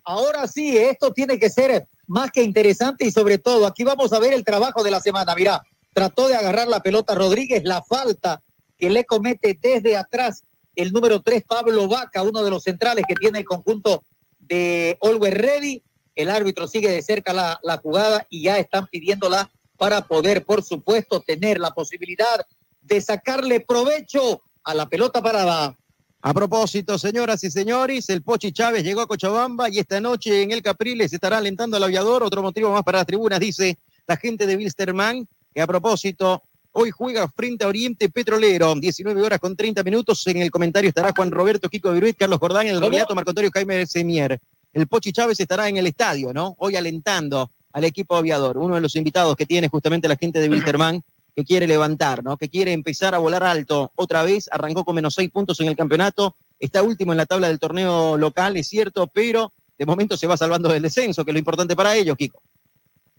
Ahora 0.03 0.47
sí, 0.47 0.77
esto 0.77 1.13
tiene 1.13 1.39
que 1.39 1.49
ser 1.49 1.87
más 2.07 2.31
que 2.31 2.43
interesante 2.43 3.05
y 3.05 3.11
sobre 3.11 3.37
todo, 3.37 3.65
aquí 3.65 3.83
vamos 3.83 4.13
a 4.13 4.19
ver 4.19 4.33
el 4.33 4.43
trabajo 4.43 4.83
de 4.83 4.91
la 4.91 4.99
semana. 4.99 5.33
Mirá, 5.35 5.63
trató 5.93 6.27
de 6.27 6.35
agarrar 6.35 6.67
la 6.67 6.81
pelota 6.81 7.15
Rodríguez, 7.15 7.63
la 7.63 7.81
falta 7.83 8.41
que 8.77 8.89
le 8.89 9.05
comete 9.05 9.57
desde 9.59 9.95
atrás 9.95 10.43
el 10.75 10.91
número 10.91 11.21
3, 11.21 11.43
Pablo 11.47 11.87
Vaca, 11.87 12.21
uno 12.21 12.43
de 12.43 12.49
los 12.49 12.63
centrales 12.63 13.05
que 13.07 13.15
tiene 13.15 13.39
el 13.39 13.45
conjunto 13.45 14.03
de 14.39 14.97
Always 15.01 15.33
Ready. 15.33 15.83
El 16.15 16.29
árbitro 16.29 16.67
sigue 16.67 16.89
de 16.89 17.01
cerca 17.01 17.33
la, 17.33 17.59
la 17.63 17.77
jugada 17.77 18.25
y 18.29 18.43
ya 18.43 18.57
están 18.57 18.87
pidiéndola 18.87 19.49
para 19.77 20.01
poder, 20.01 20.45
por 20.45 20.63
supuesto, 20.63 21.21
tener 21.21 21.59
la 21.59 21.71
posibilidad 21.71 22.45
de 22.81 23.01
sacarle 23.01 23.59
provecho 23.59 24.41
a 24.63 24.73
la 24.73 24.87
pelota 24.87 25.21
parada. 25.21 25.75
A 26.21 26.33
propósito, 26.33 26.97
señoras 26.97 27.43
y 27.43 27.51
señores, 27.51 28.09
el 28.09 28.23
Pochi 28.23 28.51
Chávez 28.51 28.83
llegó 28.83 29.01
a 29.01 29.07
Cochabamba 29.07 29.69
y 29.69 29.77
esta 29.77 30.01
noche 30.01 30.41
en 30.41 30.51
el 30.51 30.63
Capriles 30.63 31.13
estará 31.13 31.37
alentando 31.37 31.77
al 31.77 31.83
aviador. 31.83 32.23
Otro 32.23 32.41
motivo 32.41 32.71
más 32.71 32.83
para 32.83 32.99
las 32.99 33.07
tribunas, 33.07 33.39
dice 33.39 33.77
la 34.07 34.17
gente 34.17 34.47
de 34.47 34.55
Wilstermann, 34.55 35.27
que 35.53 35.61
a 35.61 35.67
propósito, 35.67 36.41
hoy 36.71 36.89
juega 36.89 37.27
frente 37.29 37.63
a 37.63 37.67
Oriente 37.67 38.09
Petrolero, 38.09 38.73
19 38.73 39.21
horas 39.21 39.39
con 39.39 39.55
30 39.55 39.83
minutos. 39.83 40.25
En 40.25 40.37
el 40.37 40.49
comentario 40.49 40.89
estará 40.89 41.13
Juan 41.15 41.29
Roberto 41.29 41.69
Kiko 41.69 41.91
Viruit, 41.91 42.17
Carlos 42.17 42.39
Jordán, 42.39 42.67
en 42.67 42.75
el 42.75 42.81
relato 42.81 43.13
Marco 43.13 43.29
Antonio 43.29 43.51
Jaime 43.53 43.85
Semier. 43.85 44.39
El 44.73 44.87
Pochi 44.87 45.11
Chávez 45.13 45.39
estará 45.39 45.69
en 45.69 45.77
el 45.77 45.87
estadio, 45.87 46.33
¿no? 46.33 46.55
Hoy 46.57 46.75
alentando 46.75 47.51
al 47.75 47.83
equipo 47.83 48.15
aviador, 48.15 48.57
uno 48.57 48.75
de 48.75 48.81
los 48.81 48.95
invitados 48.95 49.35
que 49.35 49.45
tiene 49.45 49.67
justamente 49.67 50.07
la 50.07 50.15
gente 50.15 50.39
de 50.39 50.47
Wilterman, 50.47 51.03
que 51.35 51.43
quiere 51.43 51.67
levantar, 51.67 52.23
¿no? 52.23 52.37
Que 52.37 52.47
quiere 52.47 52.71
empezar 52.71 53.13
a 53.13 53.17
volar 53.17 53.43
alto. 53.43 53.91
Otra 53.95 54.23
vez 54.23 54.47
arrancó 54.49 54.85
con 54.85 54.95
menos 54.95 55.13
seis 55.13 55.29
puntos 55.29 55.59
en 55.59 55.67
el 55.67 55.75
campeonato, 55.75 56.37
está 56.57 56.81
último 56.81 57.11
en 57.11 57.17
la 57.17 57.25
tabla 57.25 57.49
del 57.49 57.59
torneo 57.59 58.15
local, 58.15 58.55
es 58.55 58.69
cierto, 58.69 59.07
pero 59.07 59.51
de 59.77 59.85
momento 59.85 60.15
se 60.15 60.25
va 60.25 60.37
salvando 60.37 60.69
del 60.69 60.83
descenso, 60.83 61.25
que 61.25 61.31
es 61.31 61.33
lo 61.33 61.39
importante 61.39 61.75
para 61.75 61.97
ellos, 61.97 62.15
Kiko. 62.15 62.41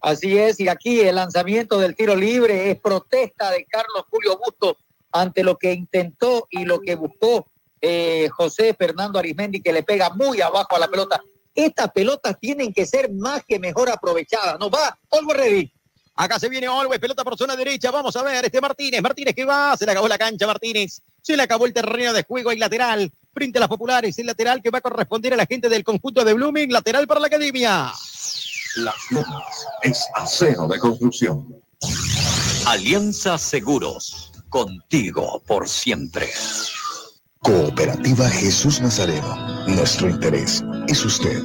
Así 0.01 0.35
es, 0.35 0.59
y 0.59 0.67
aquí 0.67 1.01
el 1.01 1.17
lanzamiento 1.17 1.77
del 1.77 1.95
tiro 1.95 2.15
libre 2.15 2.71
es 2.71 2.79
protesta 2.79 3.51
de 3.51 3.63
Carlos 3.65 4.05
Julio 4.09 4.39
Busto 4.43 4.75
ante 5.11 5.43
lo 5.43 5.55
que 5.55 5.71
intentó 5.73 6.47
y 6.49 6.65
lo 6.65 6.81
que 6.81 6.95
buscó 6.95 7.45
eh, 7.79 8.27
José 8.31 8.73
Fernando 8.73 9.19
Arismendi, 9.19 9.61
que 9.61 9.71
le 9.71 9.83
pega 9.83 10.09
muy 10.09 10.41
abajo 10.41 10.75
a 10.75 10.79
la 10.79 10.87
pelota. 10.87 11.21
Estas 11.57 11.91
pelotas 11.91 12.37
tienen 12.39 12.71
que 12.71 12.85
ser 12.85 13.11
más 13.11 13.41
que 13.43 13.57
mejor 13.57 13.89
aprovechadas. 13.89 14.59
No 14.59 14.69
va, 14.69 14.95
Olgo 15.09 15.33
Ready. 15.33 15.73
Acá 16.13 16.39
se 16.39 16.49
viene 16.49 16.67
Always, 16.67 16.99
pelota 16.99 17.23
por 17.23 17.35
zona 17.35 17.55
derecha. 17.55 17.89
Vamos 17.89 18.15
a 18.15 18.21
ver, 18.21 18.45
este 18.45 18.61
Martínez. 18.61 19.01
Martínez 19.01 19.33
que 19.33 19.43
va, 19.43 19.75
se 19.75 19.83
le 19.83 19.91
acabó 19.91 20.07
la 20.07 20.19
cancha, 20.19 20.45
Martínez. 20.45 21.01
Se 21.19 21.35
le 21.35 21.41
acabó 21.41 21.65
el 21.65 21.73
terreno 21.73 22.13
de 22.13 22.21
juego 22.21 22.51
y 22.51 22.59
lateral. 22.59 23.11
Frente 23.33 23.57
a 23.57 23.61
las 23.61 23.69
populares, 23.69 24.19
el 24.19 24.27
lateral 24.27 24.61
que 24.61 24.69
va 24.69 24.77
a 24.77 24.81
corresponder 24.81 25.33
a 25.33 25.35
la 25.35 25.47
gente 25.47 25.67
del 25.67 25.83
conjunto 25.83 26.23
de 26.23 26.35
Blooming. 26.35 26.71
Lateral 26.71 27.07
para 27.07 27.21
la 27.21 27.27
academia. 27.27 27.91
Las 28.75 28.95
Lomas 29.09 29.67
es 29.81 30.05
acero 30.13 30.67
de 30.67 30.77
construcción. 30.77 31.59
Alianza 32.67 33.39
Seguros, 33.39 34.31
contigo 34.49 35.41
por 35.47 35.67
siempre. 35.67 36.29
Cooperativa 37.47 38.27
Jesús 38.27 38.81
Nazareno. 38.81 39.65
Nuestro 39.67 40.09
interés 40.09 40.61
es 40.89 41.05
usted. 41.05 41.41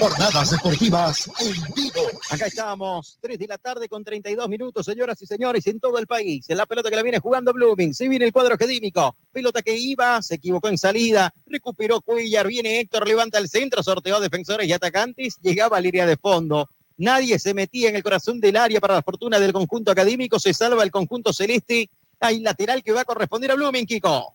Jornadas 0.00 0.50
deportivas 0.50 1.30
en 1.38 1.52
vivo. 1.76 2.08
Acá 2.28 2.46
estamos, 2.46 3.16
3 3.20 3.38
de 3.38 3.46
la 3.46 3.58
tarde 3.58 3.88
con 3.88 4.02
32 4.02 4.48
minutos, 4.48 4.84
señoras 4.84 5.22
y 5.22 5.26
señores, 5.26 5.64
en 5.68 5.78
todo 5.78 5.96
el 5.96 6.08
país. 6.08 6.50
En 6.50 6.56
la 6.56 6.66
pelota 6.66 6.90
que 6.90 6.96
la 6.96 7.04
viene 7.04 7.20
jugando 7.20 7.52
Blooming, 7.52 7.94
se 7.94 8.08
viene 8.08 8.24
el 8.24 8.32
cuadro 8.32 8.54
académico. 8.54 9.14
Pelota 9.30 9.62
que 9.62 9.78
iba, 9.78 10.20
se 10.22 10.34
equivocó 10.34 10.66
en 10.66 10.76
salida, 10.76 11.32
recuperó 11.46 12.00
Cuellar, 12.00 12.48
viene 12.48 12.80
Héctor, 12.80 13.06
levanta 13.06 13.38
el 13.38 13.48
centro, 13.48 13.84
sorteó 13.84 14.18
defensores 14.18 14.66
y 14.66 14.72
atacantes, 14.72 15.36
llegaba 15.40 15.76
a 15.76 15.80
línea 15.80 16.04
de 16.04 16.16
fondo. 16.16 16.68
Nadie 16.96 17.38
se 17.38 17.54
metía 17.54 17.90
en 17.90 17.94
el 17.94 18.02
corazón 18.02 18.40
del 18.40 18.56
área 18.56 18.80
para 18.80 18.94
la 18.94 19.02
fortuna 19.02 19.38
del 19.38 19.52
conjunto 19.52 19.92
académico, 19.92 20.40
se 20.40 20.52
salva 20.52 20.82
el 20.82 20.90
conjunto 20.90 21.32
celeste. 21.32 21.88
Hay 22.18 22.40
lateral 22.40 22.82
que 22.82 22.90
va 22.90 23.02
a 23.02 23.04
corresponder 23.04 23.52
a 23.52 23.54
Blooming, 23.54 23.86
Kiko. 23.86 24.34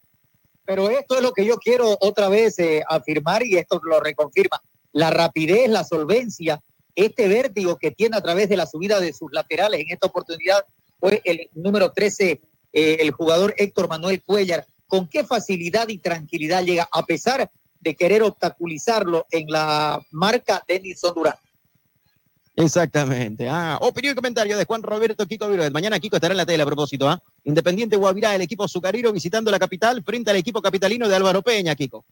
Pero 0.65 0.89
esto 0.89 1.15
es 1.15 1.21
lo 1.21 1.31
que 1.31 1.45
yo 1.45 1.57
quiero 1.57 1.97
otra 2.01 2.27
vez 2.27 2.57
eh, 2.59 2.83
afirmar 2.87 3.45
y 3.45 3.57
esto 3.57 3.79
lo 3.83 3.99
reconfirma. 3.99 4.61
La 4.91 5.11
rapidez, 5.11 5.69
la 5.69 5.83
solvencia, 5.83 6.61
este 6.95 7.27
vértigo 7.27 7.77
que 7.77 7.91
tiene 7.91 8.17
a 8.17 8.21
través 8.21 8.49
de 8.49 8.57
la 8.57 8.65
subida 8.65 8.99
de 8.99 9.13
sus 9.13 9.31
laterales 9.31 9.81
en 9.81 9.91
esta 9.91 10.07
oportunidad 10.07 10.65
fue 10.99 11.21
el 11.25 11.49
número 11.53 11.91
13, 11.91 12.41
eh, 12.73 12.97
el 12.99 13.11
jugador 13.11 13.53
Héctor 13.57 13.89
Manuel 13.89 14.23
Cuellar. 14.23 14.65
Con 14.87 15.07
qué 15.07 15.23
facilidad 15.23 15.89
y 15.89 15.97
tranquilidad 15.97 16.63
llega, 16.63 16.87
a 16.91 17.03
pesar 17.05 17.51
de 17.79 17.95
querer 17.95 18.23
obstaculizarlo 18.23 19.25
en 19.31 19.47
la 19.47 20.01
marca 20.11 20.63
Denison 20.67 21.13
Durán. 21.13 21.35
Exactamente. 22.55 23.49
Ah, 23.49 23.77
opinión 23.81 24.13
y 24.13 24.15
comentario 24.15 24.57
de 24.57 24.65
Juan 24.65 24.81
Roberto 24.81 25.25
Kiko 25.25 25.49
Viruet. 25.49 25.73
Mañana 25.73 25.99
Kiko 25.99 26.15
estará 26.15 26.33
en 26.33 26.37
la 26.37 26.45
tele 26.45 26.63
a 26.63 26.65
propósito. 26.65 27.09
¿ah? 27.09 27.21
Independiente 27.43 27.97
Guavirá, 27.97 28.33
el 28.33 28.41
equipo 28.41 28.63
azucarero 28.63 29.11
visitando 29.11 29.51
la 29.51 29.59
capital 29.59 30.01
frente 30.03 30.31
al 30.31 30.37
equipo 30.37 30.61
capitalino 30.61 31.09
de 31.09 31.15
Álvaro 31.15 31.41
Peña, 31.41 31.75
Kiko. 31.75 32.05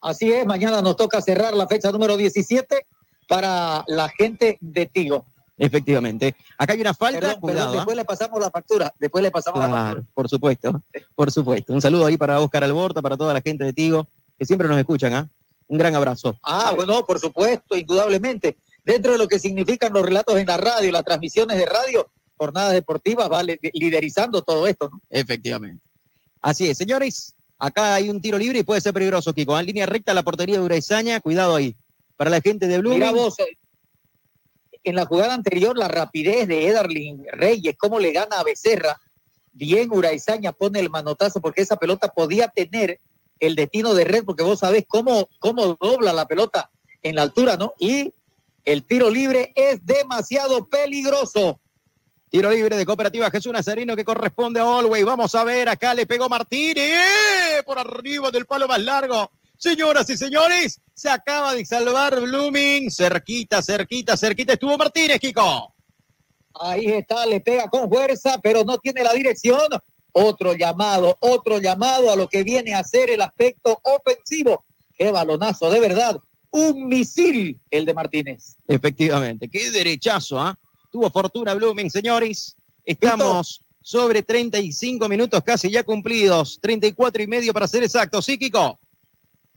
Así 0.00 0.32
es, 0.32 0.46
mañana 0.46 0.82
nos 0.82 0.96
toca 0.96 1.20
cerrar 1.20 1.54
la 1.54 1.66
fecha 1.66 1.90
número 1.90 2.16
17 2.16 2.86
para 3.28 3.84
la 3.86 4.08
gente 4.08 4.58
de 4.60 4.86
Tigo. 4.86 5.24
Efectivamente. 5.56 6.36
Acá 6.56 6.72
hay 6.72 6.80
una 6.80 6.94
falta. 6.94 7.20
Perdón, 7.20 7.40
perdón, 7.40 7.40
cuidado, 7.40 7.70
¿ah? 7.70 7.76
después 7.76 7.96
le 7.96 8.04
pasamos 8.04 8.40
la 8.40 8.50
factura. 8.50 8.94
Después 8.98 9.22
le 9.22 9.30
pasamos 9.30 9.60
la 9.60 9.68
factura. 9.68 10.06
Por 10.14 10.28
supuesto, 10.28 10.82
por 11.14 11.32
supuesto. 11.32 11.72
Un 11.72 11.82
saludo 11.82 12.06
ahí 12.06 12.16
para 12.16 12.40
Oscar 12.40 12.62
Alborta, 12.62 13.02
para 13.02 13.16
toda 13.16 13.34
la 13.34 13.40
gente 13.40 13.64
de 13.64 13.72
Tigo, 13.72 14.06
que 14.38 14.44
siempre 14.44 14.68
nos 14.68 14.78
escuchan, 14.78 15.14
¿ah? 15.14 15.28
Un 15.66 15.78
gran 15.78 15.94
abrazo. 15.94 16.38
Ah, 16.42 16.72
bueno, 16.74 17.04
por 17.04 17.18
supuesto, 17.18 17.76
indudablemente. 17.76 18.56
Dentro 18.88 19.12
de 19.12 19.18
lo 19.18 19.28
que 19.28 19.38
significan 19.38 19.92
los 19.92 20.02
relatos 20.02 20.38
en 20.38 20.46
la 20.46 20.56
radio, 20.56 20.90
las 20.90 21.04
transmisiones 21.04 21.58
de 21.58 21.66
radio, 21.66 22.08
jornadas 22.38 22.72
deportivas, 22.72 23.30
va 23.30 23.42
li- 23.42 23.58
liderizando 23.74 24.40
todo 24.42 24.66
esto. 24.66 24.88
¿no? 24.90 25.00
Efectivamente. 25.10 25.84
Así 26.40 26.70
es, 26.70 26.78
señores. 26.78 27.34
Acá 27.58 27.94
hay 27.96 28.08
un 28.08 28.20
tiro 28.22 28.38
libre 28.38 28.60
y 28.60 28.62
puede 28.62 28.80
ser 28.80 28.94
peligroso, 28.94 29.34
Kiko. 29.34 29.58
En 29.58 29.66
línea 29.66 29.84
recta 29.84 30.14
la 30.14 30.22
portería 30.22 30.56
de 30.58 30.62
Uraizaña, 30.64 31.20
cuidado 31.20 31.54
ahí. 31.54 31.76
Para 32.16 32.30
la 32.30 32.40
gente 32.40 32.66
de 32.66 32.78
Blue. 32.78 32.94
Mira 32.94 33.10
vos, 33.10 33.38
eh, 33.40 33.58
en 34.84 34.94
la 34.94 35.04
jugada 35.04 35.34
anterior, 35.34 35.76
la 35.76 35.88
rapidez 35.88 36.48
de 36.48 36.68
Edarlin 36.68 37.24
Reyes, 37.32 37.76
cómo 37.78 37.98
le 37.98 38.12
gana 38.12 38.38
a 38.40 38.44
Becerra. 38.44 38.98
Bien, 39.52 39.90
Uraizaña 39.92 40.52
pone 40.52 40.80
el 40.80 40.88
manotazo 40.88 41.40
porque 41.42 41.62
esa 41.62 41.76
pelota 41.76 42.08
podía 42.08 42.48
tener 42.48 43.00
el 43.40 43.54
destino 43.54 43.92
de 43.92 44.04
red, 44.04 44.24
porque 44.24 44.44
vos 44.44 44.60
sabés 44.60 44.84
cómo, 44.88 45.28
cómo 45.40 45.76
dobla 45.80 46.12
la 46.12 46.26
pelota 46.26 46.70
en 47.02 47.16
la 47.16 47.22
altura, 47.22 47.56
¿no? 47.56 47.74
Y 47.78 48.12
el 48.64 48.84
tiro 48.84 49.10
libre 49.10 49.52
es 49.54 49.84
demasiado 49.84 50.68
peligroso. 50.68 51.60
Tiro 52.30 52.50
libre 52.50 52.76
de 52.76 52.84
Cooperativa 52.84 53.30
Jesús 53.30 53.52
Nazareno 53.52 53.96
que 53.96 54.04
corresponde 54.04 54.60
a 54.60 54.66
Olwey. 54.66 55.02
Vamos 55.02 55.34
a 55.34 55.44
ver, 55.44 55.68
acá 55.68 55.94
le 55.94 56.06
pegó 56.06 56.28
Martínez. 56.28 57.62
Por 57.64 57.78
arriba 57.78 58.30
del 58.30 58.44
palo 58.44 58.68
más 58.68 58.80
largo. 58.80 59.30
Señoras 59.56 60.08
y 60.10 60.16
señores, 60.16 60.80
se 60.94 61.08
acaba 61.08 61.54
de 61.54 61.64
salvar 61.64 62.20
Blooming. 62.20 62.90
Cerquita, 62.90 63.62
cerquita, 63.62 64.16
cerquita 64.16 64.52
estuvo 64.52 64.76
Martínez, 64.76 65.18
Kiko. 65.18 65.74
Ahí 66.60 66.86
está, 66.86 67.24
le 67.24 67.40
pega 67.40 67.68
con 67.68 67.88
fuerza, 67.88 68.38
pero 68.42 68.62
no 68.64 68.78
tiene 68.78 69.02
la 69.02 69.14
dirección. 69.14 69.62
Otro 70.12 70.54
llamado, 70.54 71.16
otro 71.20 71.58
llamado 71.58 72.12
a 72.12 72.16
lo 72.16 72.28
que 72.28 72.42
viene 72.42 72.74
a 72.74 72.84
ser 72.84 73.10
el 73.10 73.22
aspecto 73.22 73.80
ofensivo. 73.82 74.64
Qué 74.96 75.10
balonazo, 75.10 75.70
de 75.70 75.80
verdad. 75.80 76.20
Un 76.50 76.88
misil 76.88 77.60
el 77.70 77.84
de 77.84 77.94
Martínez. 77.94 78.56
Efectivamente, 78.66 79.48
qué 79.48 79.70
derechazo, 79.70 80.40
¿ah? 80.40 80.58
Tuvo 80.90 81.10
fortuna 81.10 81.54
Blooming, 81.54 81.90
señores. 81.90 82.56
Estamos 82.84 83.62
sobre 83.82 84.22
35 84.22 85.08
minutos 85.08 85.42
casi 85.44 85.70
ya 85.70 85.82
cumplidos, 85.82 86.58
34 86.60 87.22
y 87.22 87.26
medio 87.26 87.52
para 87.52 87.68
ser 87.68 87.82
exactos. 87.82 88.24
¿Sí, 88.24 88.38
Kiko? 88.38 88.78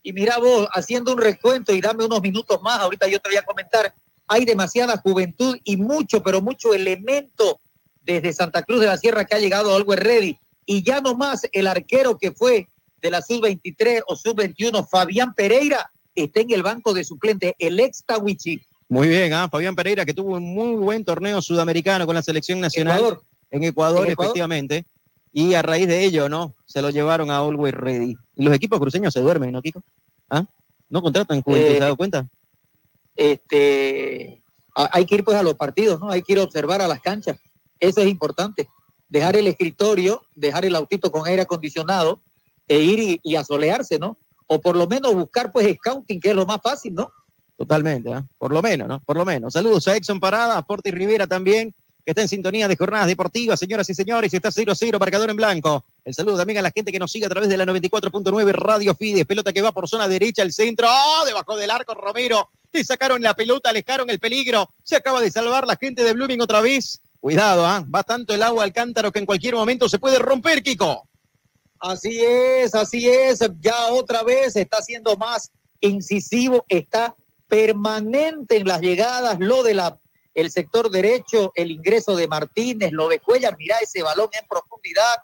Y 0.04 0.14
mira 0.14 0.38
vos, 0.38 0.68
haciendo 0.74 1.14
un 1.14 1.20
recuento 1.20 1.74
y 1.74 1.82
dame 1.82 2.06
unos 2.06 2.22
minutos 2.22 2.62
más, 2.62 2.80
ahorita 2.80 3.08
yo 3.08 3.20
te 3.20 3.30
voy 3.30 3.38
a 3.38 3.44
comentar, 3.44 3.94
hay 4.28 4.46
demasiada 4.46 4.98
juventud 4.98 5.58
y 5.64 5.78
mucho, 5.78 6.24
pero 6.24 6.42
mucho 6.42 6.74
elemento 6.74 7.60
desde 8.02 8.34
Santa 8.34 8.64
Cruz 8.64 8.80
de 8.80 8.88
la 8.88 8.98
Sierra 8.98 9.26
que 9.26 9.36
ha 9.36 9.40
llegado 9.40 9.72
a 9.72 9.76
Always 9.76 10.00
Ready. 10.00 10.40
Y 10.66 10.84
ya 10.84 11.02
nomás 11.02 11.48
el 11.52 11.68
arquero 11.68 12.18
que 12.18 12.32
fue 12.32 12.68
de 13.02 13.12
la 13.12 13.22
sub-23 13.22 14.04
o 14.08 14.16
sub-21, 14.16 14.88
Fabián 14.90 15.34
Pereira, 15.34 15.92
está 16.16 16.42
en 16.42 16.52
el 16.52 16.64
banco 16.64 16.94
de 16.94 17.04
suplente, 17.04 17.56
el 17.60 17.80
ex 17.80 18.04
Tawichi. 18.06 18.62
Muy 18.90 19.08
bien, 19.08 19.32
¿ah? 19.34 19.48
Fabián 19.50 19.76
Pereira, 19.76 20.06
que 20.06 20.14
tuvo 20.14 20.36
un 20.36 20.44
muy 20.54 20.76
buen 20.76 21.06
torneo 21.06 21.42
sudamericano 21.42 22.06
con 22.06 22.16
la 22.16 22.22
selección 22.22 22.60
nacional 22.60 22.98
Ecuador. 22.98 23.24
en 23.52 23.64
Ecuador, 23.64 24.06
En 24.06 24.12
Ecuador. 24.12 24.30
efectivamente. 24.32 24.86
Y 25.34 25.54
a 25.54 25.62
raíz 25.62 25.88
de 25.88 26.04
ello, 26.04 26.28
¿no? 26.28 26.56
Se 26.66 26.82
lo 26.82 26.90
llevaron 26.90 27.32
a 27.32 27.38
Always 27.38 27.74
Ready. 27.74 28.16
Y 28.36 28.44
los 28.44 28.54
equipos 28.54 28.80
cruceños 28.80 29.14
se 29.14 29.22
duermen, 29.22 29.54
¿no, 29.54 29.62
Kiko? 29.62 29.82
¿Ah? 30.30 30.44
¿No 30.90 31.02
contratan 31.02 31.42
juventud? 31.42 31.68
Eh, 31.68 31.72
¿Se 31.72 31.78
ha 31.78 31.82
dado 31.86 31.96
cuenta? 31.98 32.28
este, 33.16 34.42
hay 34.76 35.06
que 35.06 35.16
ir 35.16 35.24
pues 35.24 35.38
a 35.38 35.44
los 35.44 35.56
partidos, 35.56 36.00
¿no? 36.00 36.10
Hay 36.10 36.22
que 36.22 36.34
ir 36.34 36.40
a 36.40 36.44
observar 36.44 36.82
a 36.82 36.88
las 36.88 37.02
canchas. 37.02 37.38
Eso 37.80 38.02
es 38.02 38.08
importante. 38.08 38.68
Dejar 39.10 39.36
el 39.36 39.48
escritorio, 39.48 40.24
dejar 40.36 40.66
el 40.66 40.76
autito 40.76 41.12
con 41.12 41.28
aire 41.28 41.42
acondicionado 41.44 42.22
e 42.68 42.80
ir 42.80 43.00
y, 43.00 43.20
y 43.24 43.36
asolearse, 43.36 44.00
¿no? 44.00 44.18
O 44.54 44.60
por 44.60 44.76
lo 44.76 44.86
menos 44.86 45.14
buscar 45.14 45.50
pues 45.50 45.78
scouting, 45.78 46.20
que 46.20 46.32
es 46.32 46.36
lo 46.36 46.46
más 46.46 46.60
fácil, 46.62 46.94
¿no? 46.94 47.10
Totalmente, 47.56 48.14
¿ah? 48.14 48.26
por 48.38 48.52
lo 48.52 48.62
menos, 48.62 48.86
¿no? 48.86 49.00
Por 49.00 49.16
lo 49.16 49.24
menos. 49.24 49.54
Saludos 49.54 49.88
a 49.88 49.96
Exxon 49.96 50.20
Parada, 50.20 50.58
a 50.58 50.62
Porti 50.62 50.92
Rivera 50.92 51.26
también, 51.26 51.74
que 52.04 52.12
está 52.12 52.22
en 52.22 52.28
sintonía 52.28 52.68
de 52.68 52.76
jornadas 52.76 53.08
deportivas, 53.08 53.58
señoras 53.58 53.90
y 53.90 53.94
señores, 53.94 54.34
está 54.34 54.50
0-0, 54.50 55.00
marcador 55.00 55.30
en 55.30 55.38
blanco. 55.38 55.86
El 56.04 56.14
saludo 56.14 56.36
también 56.36 56.60
a 56.60 56.64
la 56.64 56.72
gente 56.72 56.92
que 56.92 57.00
nos 57.00 57.10
sigue 57.14 57.28
a 57.28 57.30
través 57.30 57.48
de 57.48 57.56
la 57.56 57.66
94.9 57.66 58.52
Radio 58.52 58.94
Fides, 58.94 59.26
pelota 59.26 59.54
que 59.54 59.62
va 59.62 59.72
por 59.72 59.88
zona 59.88 60.10
derecha 60.10 60.42
al 60.42 60.52
centro, 60.52 60.90
¡oh! 60.90 61.26
debajo 61.26 61.56
del 61.56 61.72
arco 61.72 61.94
Romero, 61.94 62.50
le 62.74 62.84
sacaron 62.84 63.22
la 63.22 63.34
pelota, 63.34 63.70
alejaron 63.70 64.10
el 64.10 64.20
peligro, 64.20 64.70
se 64.84 64.98
acaba 64.98 65.22
de 65.22 65.32
salvar 65.32 65.66
la 65.66 65.78
gente 65.78 66.04
de 66.04 66.12
Blooming 66.12 66.42
otra 66.42 66.60
vez. 66.60 67.00
Cuidado, 67.22 67.66
¿ah? 67.66 67.86
va 67.96 68.04
tanto 68.04 68.34
el 68.34 68.44
agua 68.44 68.66
al 68.66 68.74
cántaro 68.74 69.14
que 69.14 69.20
en 69.20 69.26
cualquier 69.26 69.56
momento 69.56 69.88
se 69.88 69.98
puede 69.98 70.20
romper, 70.20 70.62
Kiko. 70.62 71.08
Así 71.82 72.24
es, 72.24 72.76
así 72.76 73.10
es. 73.10 73.40
Ya 73.60 73.88
otra 73.92 74.22
vez 74.24 74.56
está 74.56 74.82
siendo 74.82 75.18
más 75.18 75.52
incisivo, 75.80 76.64
está 76.70 77.16
permanente 77.48 78.58
en 78.58 78.68
las 78.68 78.82
llegadas, 78.82 79.40
lo 79.40 79.64
de 79.64 79.74
la 79.74 80.00
el 80.34 80.50
sector 80.50 80.90
derecho, 80.90 81.52
el 81.56 81.72
ingreso 81.72 82.16
de 82.16 82.28
Martínez, 82.28 82.94
lo 82.94 83.10
de 83.10 83.20
Cuellar, 83.20 83.58
mira 83.58 83.78
ese 83.80 84.02
balón 84.02 84.30
en 84.40 84.48
profundidad 84.48 85.16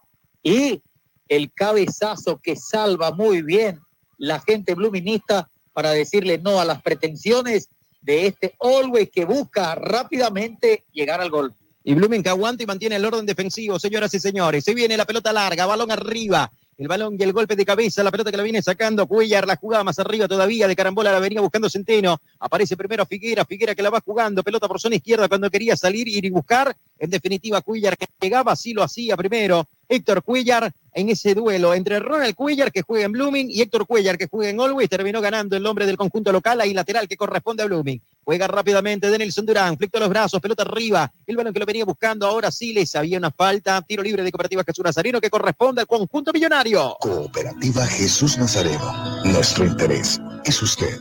y 0.43 0.81
el 1.29 1.53
cabezazo 1.53 2.39
que 2.41 2.57
salva 2.57 3.11
muy 3.11 3.41
bien 3.41 3.79
la 4.17 4.39
gente 4.41 4.73
bluminista 4.73 5.49
para 5.71 5.91
decirle 5.91 6.39
no 6.39 6.59
a 6.59 6.65
las 6.65 6.81
pretensiones 6.81 7.69
de 8.01 8.27
este 8.27 8.55
Always 8.59 9.09
que 9.11 9.25
busca 9.25 9.75
rápidamente 9.75 10.85
llegar 10.91 11.21
al 11.21 11.29
gol. 11.29 11.53
Y 11.87 11.93
Blumen 11.93 12.21
que 12.21 12.27
aguanta 12.27 12.61
y 12.61 12.65
mantiene 12.65 12.97
el 12.97 13.05
orden 13.05 13.25
defensivo, 13.25 13.79
señoras 13.79 14.13
y 14.13 14.19
señores. 14.19 14.61
Se 14.65 14.73
viene 14.73 14.97
la 14.97 15.05
pelota 15.05 15.31
larga, 15.31 15.65
balón 15.65 15.89
arriba. 15.89 16.51
El 16.77 16.89
balón 16.89 17.15
y 17.17 17.23
el 17.23 17.31
golpe 17.31 17.55
de 17.55 17.65
cabeza, 17.65 18.03
la 18.03 18.11
pelota 18.11 18.29
que 18.29 18.35
la 18.35 18.43
viene 18.43 18.61
sacando 18.61 19.07
Cuellar, 19.07 19.47
la 19.47 19.55
jugada 19.55 19.85
más 19.85 19.97
arriba 19.97 20.27
todavía 20.27 20.67
de 20.67 20.75
carambola, 20.75 21.13
la 21.13 21.19
venía 21.19 21.39
buscando 21.39 21.69
Centeno. 21.69 22.19
Aparece 22.39 22.75
primero 22.75 23.05
Figuera, 23.05 23.45
Figuera 23.45 23.73
que 23.73 23.81
la 23.81 23.89
va 23.89 24.01
jugando, 24.01 24.43
pelota 24.43 24.67
por 24.67 24.81
zona 24.81 24.97
izquierda 24.97 25.29
cuando 25.29 25.49
quería 25.49 25.77
salir, 25.77 26.09
ir 26.09 26.25
y 26.25 26.29
buscar. 26.29 26.75
En 26.99 27.09
definitiva, 27.09 27.61
Cuellar 27.61 27.97
que 27.97 28.07
llegaba, 28.19 28.53
así 28.53 28.73
lo 28.73 28.83
hacía 28.83 29.15
primero. 29.17 29.67
Héctor 29.89 30.21
Cuellar 30.23 30.71
en 30.93 31.09
ese 31.09 31.33
duelo 31.33 31.73
entre 31.73 31.99
Ronald 31.99 32.35
Cuellar 32.35 32.71
que 32.71 32.81
juega 32.81 33.05
en 33.05 33.11
Blooming 33.11 33.49
y 33.49 33.61
Héctor 33.61 33.85
Cuellar 33.85 34.17
que 34.17 34.27
juega 34.27 34.49
en 34.49 34.59
Always, 34.59 34.89
terminó 34.89 35.21
ganando 35.21 35.55
el 35.55 35.63
nombre 35.63 35.85
del 35.85 35.95
conjunto 35.95 36.31
local, 36.31 36.59
ahí 36.59 36.73
lateral 36.73 37.07
que 37.07 37.15
corresponde 37.15 37.63
a 37.63 37.67
Blooming. 37.67 38.01
Juega 38.23 38.47
rápidamente 38.47 39.09
Denilson 39.09 39.45
Durán, 39.45 39.77
flecto 39.77 39.99
los 39.99 40.09
brazos, 40.09 40.41
pelota 40.41 40.63
arriba, 40.63 41.09
el 41.25 41.37
balón 41.37 41.53
que 41.53 41.59
lo 41.59 41.65
venía 41.65 41.85
buscando, 41.85 42.27
ahora 42.27 42.51
sí 42.51 42.73
les 42.73 42.93
había 42.95 43.17
una 43.17 43.31
falta, 43.31 43.81
tiro 43.83 44.03
libre 44.03 44.23
de 44.23 44.31
Cooperativa 44.31 44.63
Jesús 44.65 44.83
Nazareno 44.83 45.21
que 45.21 45.29
corresponde 45.29 45.81
al 45.81 45.87
conjunto 45.87 46.33
millonario. 46.33 46.97
Cooperativa 46.99 47.85
Jesús 47.85 48.37
Nazareno. 48.37 49.23
Nuestro 49.23 49.65
interés 49.65 50.19
es 50.43 50.61
usted. 50.61 50.99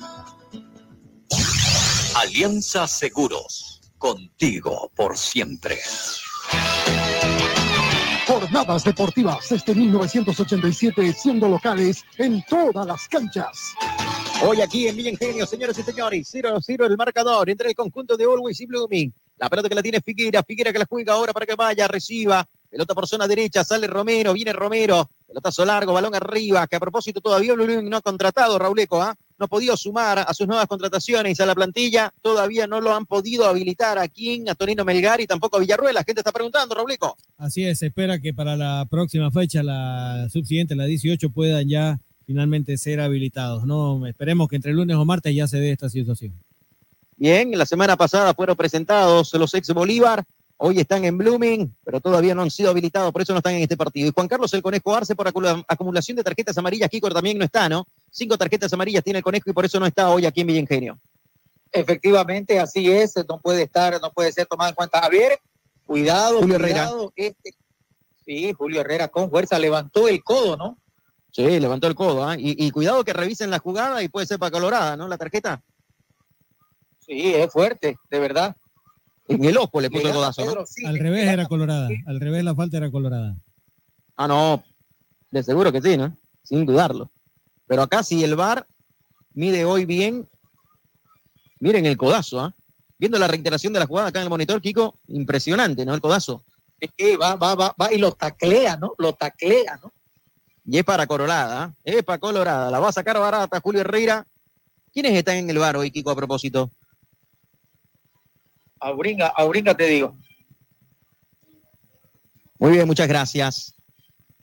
Alianza 2.15 2.87
Seguros, 2.87 3.76
contigo 3.99 4.91
por 4.95 5.17
siempre. 5.17 5.79
Jornadas 8.27 8.85
deportivas 8.85 9.53
este 9.53 9.75
1987 9.75 11.13
siendo 11.13 11.49
locales 11.49 12.05
en 12.19 12.43
todas 12.49 12.87
las 12.87 13.07
canchas. 13.09 13.75
Hoy 14.43 14.61
aquí 14.61 14.89
en 14.89 14.97
Villa 14.97 15.11
Ingenio, 15.11 15.47
señoras 15.47 15.79
y 15.79 15.83
señores, 15.83 16.35
0-0 16.35 16.87
el 16.87 16.97
marcador 16.97 17.49
entre 17.49 17.69
el 17.71 17.75
conjunto 17.75 18.17
de 18.17 18.25
Always 18.25 18.61
y 18.61 18.67
Blooming. 18.67 19.15
La 19.39 19.49
pelota 19.49 19.69
que 19.69 19.75
la 19.75 19.83
tiene 19.83 20.01
Figuera, 20.01 20.43
Figuera 20.43 20.73
que 20.73 20.79
la 20.79 20.87
juega 20.87 21.15
ahora 21.15 21.33
para 21.33 21.47
que 21.47 21.55
vaya, 21.55 21.87
reciba. 21.89 22.47
Pelota 22.71 22.95
por 22.95 23.07
zona 23.07 23.27
derecha, 23.27 23.65
sale 23.65 23.87
Romero, 23.87 24.33
viene 24.33 24.53
Romero. 24.53 25.09
Pelotazo 25.27 25.65
largo, 25.65 25.93
balón 25.93 26.15
arriba, 26.15 26.67
que 26.67 26.77
a 26.77 26.81
propósito 26.81 27.21
todavía 27.21 27.55
Blooming 27.55 27.89
no 27.89 27.97
ha 27.97 28.01
contratado, 28.01 28.59
Rauleco, 28.59 29.03
¿ah? 29.03 29.15
No 29.39 29.45
ha 29.45 29.49
podido 29.49 29.77
sumar 29.77 30.21
a 30.21 30.33
sus 30.33 30.47
nuevas 30.47 30.67
contrataciones 30.67 31.39
a 31.41 31.47
la 31.47 31.55
plantilla. 31.55 32.11
Todavía 32.23 32.67
no 32.67 32.81
lo 32.81 32.95
han 32.95 33.05
podido 33.05 33.45
habilitar 33.45 33.99
aquí 33.99 34.43
a 34.49 34.55
Tonino 34.55 34.85
Melgar 34.85 35.21
y 35.21 35.27
tampoco 35.27 35.59
a 35.59 35.61
Villarruel. 35.61 35.95
La 35.95 36.05
gente 36.05 36.21
está 36.21 36.33
preguntando, 36.33 36.75
Rauleco. 36.75 37.17
Así 37.37 37.65
es, 37.65 37.81
se 37.81 37.87
espera 37.87 38.19
que 38.19 38.33
para 38.33 38.57
la 38.57 38.87
próxima 38.89 39.31
fecha, 39.31 39.63
la 39.63 40.29
subsiguiente, 40.31 40.75
la 40.75 40.87
18, 40.87 41.29
puedan 41.31 41.69
ya 41.69 42.01
finalmente 42.25 42.79
ser 42.79 43.01
habilitados. 43.01 43.65
No, 43.65 44.07
esperemos 44.07 44.49
que 44.49 44.57
entre 44.57 44.73
lunes 44.73 44.97
o 44.97 45.05
martes 45.05 45.35
ya 45.35 45.47
se 45.47 45.59
dé 45.59 45.73
esta 45.73 45.91
situación. 45.91 46.33
Bien, 47.19 47.51
la 47.57 47.65
semana 47.65 47.97
pasada 47.97 48.35
fueron 48.35 48.57
presentados 48.57 49.33
los 49.33 49.55
ex 49.55 49.73
Bolívar, 49.73 50.25
hoy 50.59 50.79
están 50.81 51.05
en 51.05 51.19
Blooming, 51.19 51.75
pero 51.85 52.01
todavía 52.01 52.35
no 52.35 52.43
han 52.43 52.51
sido 52.51 52.71
habilitados, 52.71 53.13
por 53.13 53.23
eso 53.23 53.33
no 53.33 53.39
están 53.39 53.55
en 53.55 53.63
este 53.63 53.77
partido. 53.77 54.09
Y 54.09 54.13
Juan 54.13 54.29
Carlos 54.29 54.53
el 54.55 54.63
Conejo 54.63 54.95
Arce 54.95 55.15
por 55.15 55.29
acumulación 55.29 56.17
de 56.17 56.25
tarjetas 56.25 56.57
amarillas, 56.59 56.89
Kiko 56.89 57.11
también 57.11 57.39
no 57.39 57.45
está, 57.45 57.69
¿no? 57.69 57.87
Cinco 58.11 58.39
tarjetas 58.39 58.73
amarillas 58.73 59.05
tiene 59.05 59.19
el 59.19 59.23
Conejo 59.25 59.51
y 59.51 59.53
por 59.53 59.65
eso 59.65 59.79
no 59.79 59.87
está 59.87 60.09
hoy 60.11 60.25
aquí 60.27 60.41
en 60.41 60.47
Villa 60.47 60.61
Ingenio. 60.61 60.99
Efectivamente, 61.73 62.59
así 62.59 62.91
es, 62.91 63.15
no 63.29 63.39
puede 63.41 63.65
estar, 63.65 64.01
no 64.01 64.11
puede 64.13 64.33
ser 64.33 64.47
tomado 64.47 64.71
en 64.71 64.75
cuenta. 64.77 65.01
Javier, 65.01 65.39
cuidado, 65.85 66.39
Julio 66.41 66.57
Herrera. 66.57 66.91
este- 67.17 67.55
sí, 68.25 68.53
Julio 68.53 68.81
Herrera 68.81 69.09
con 69.09 69.31
fuerza 69.31 69.59
levantó 69.59 70.09
el 70.09 70.23
codo, 70.25 70.57
¿no? 70.57 70.79
Sí, 71.33 71.61
levantó 71.61 71.87
el 71.87 71.95
codo, 71.95 72.33
y, 72.35 72.57
y 72.67 72.71
cuidado 72.71 73.05
que 73.05 73.13
revisen 73.13 73.51
la 73.51 73.59
jugada 73.59 74.03
y 74.03 74.09
puede 74.09 74.27
ser 74.27 74.39
para 74.39 74.51
Colorada, 74.51 74.97
¿no? 74.97 75.07
La 75.07 75.19
tarjeta. 75.19 75.61
Sí, 77.01 77.35
es 77.35 77.53
fuerte, 77.53 77.99
de 78.11 78.19
verdad. 78.19 78.57
En 79.29 79.45
el 79.45 79.57
ojo 79.57 79.81
le 79.81 79.91
puso 79.91 80.09
el 80.09 80.15
codazo, 80.15 80.55
¿no? 80.55 80.67
Sí, 80.67 80.85
Al 80.87 80.99
revés 80.99 81.29
era 81.29 81.47
colorada, 81.47 81.89
al 82.07 82.21
revés 82.21 82.45
la 82.45 82.55
falta 82.55 82.77
era 82.77 82.91
colorada. 82.91 83.37
Ah, 84.17 84.29
no, 84.29 84.63
de 85.31 85.43
seguro 85.43 85.73
que 85.73 85.83
sí, 85.83 85.97
¿no? 85.97 86.17
Sin 86.43 86.65
dudarlo. 86.65 87.11
Pero 87.67 87.83
acá 87.83 88.03
si 88.03 88.23
el 88.23 88.37
VAR 88.37 88.67
mide 89.35 89.65
hoy 89.65 89.85
bien, 89.85 90.29
miren 91.59 91.87
el 91.87 91.97
codazo, 91.97 92.41
¿ah? 92.41 92.55
Viendo 92.99 93.19
la 93.19 93.29
reiteración 93.29 93.73
de 93.73 93.81
la 93.81 93.87
jugada 93.87 94.09
acá 94.09 94.21
en 94.21 94.25
el 94.25 94.31
monitor, 94.31 94.61
Kiko, 94.61 94.99
impresionante, 95.09 95.85
¿no? 95.85 95.95
El 95.95 96.01
codazo. 96.01 96.45
Sí, 96.81 97.17
va, 97.17 97.37
va, 97.37 97.55
va, 97.55 97.75
va 97.81 97.93
y 97.93 97.99
lo 97.99 98.13
taclea, 98.13 98.77
¿no? 98.77 98.95
Lo 98.99 99.13
taclea, 99.15 99.79
¿no? 99.83 99.93
Y 100.65 100.79
es 100.79 100.85
para 100.85 101.07
Colorada, 101.07 101.63
¿ah? 101.63 101.75
es 101.85 102.03
para 102.03 102.19
Colorada. 102.19 102.71
La 102.71 102.81
va 102.81 102.89
a 102.89 102.93
sacar 102.93 103.19
barata 103.19 103.61
Julio 103.61 103.83
Herrera. 103.83 104.27
¿Quiénes 104.93 105.13
están 105.13 105.37
en 105.37 105.51
el 105.51 105.59
bar 105.59 105.77
hoy, 105.77 105.91
Kiko, 105.91 106.11
a 106.11 106.17
propósito? 106.17 106.71
Auringa, 108.81 109.29
Auringa 109.29 109.75
te 109.75 109.85
digo. 109.85 110.17
Muy 112.59 112.73
bien, 112.73 112.87
muchas 112.87 113.09
gracias. 113.09 113.75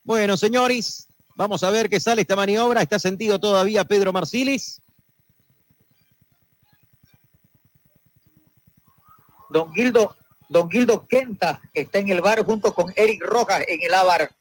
Bueno, 0.04 0.38
señores, 0.38 1.08
vamos 1.36 1.64
a 1.64 1.70
ver 1.70 1.90
qué 1.90 2.00
sale 2.00 2.22
esta 2.22 2.36
maniobra. 2.36 2.82
Está 2.82 3.00
sentido 3.00 3.40
todavía 3.40 3.86
Pedro 3.86 4.14
Marcilis. 4.14 4.82
Don 9.50 9.72
Gildo, 9.74 10.16
Don 10.50 10.70
Gildo 10.70 11.08
Quenta 11.08 11.62
está 11.74 12.00
en 12.00 12.10
el 12.10 12.22
bar 12.22 12.44
junto 12.44 12.74
con 12.74 12.92
Eric 12.96 13.24
Rojas 13.24 13.64
en 13.68 13.82
el 13.82 13.94
Ávar. 13.94 14.32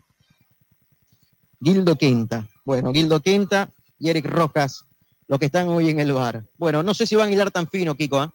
Gildo 1.62 1.96
Quinta. 1.96 2.48
Bueno, 2.64 2.92
Gildo 2.92 3.20
Quinta 3.20 3.70
y 3.98 4.10
Eric 4.10 4.26
Rojas, 4.26 4.84
los 5.28 5.38
que 5.38 5.46
están 5.46 5.68
hoy 5.68 5.90
en 5.90 6.00
el 6.00 6.12
bar. 6.12 6.44
Bueno, 6.56 6.82
no 6.82 6.94
sé 6.94 7.06
si 7.06 7.14
van 7.14 7.28
a 7.28 7.32
hilar 7.32 7.50
tan 7.50 7.68
fino, 7.68 7.94
Kiko. 7.94 8.20
¿ah? 8.20 8.34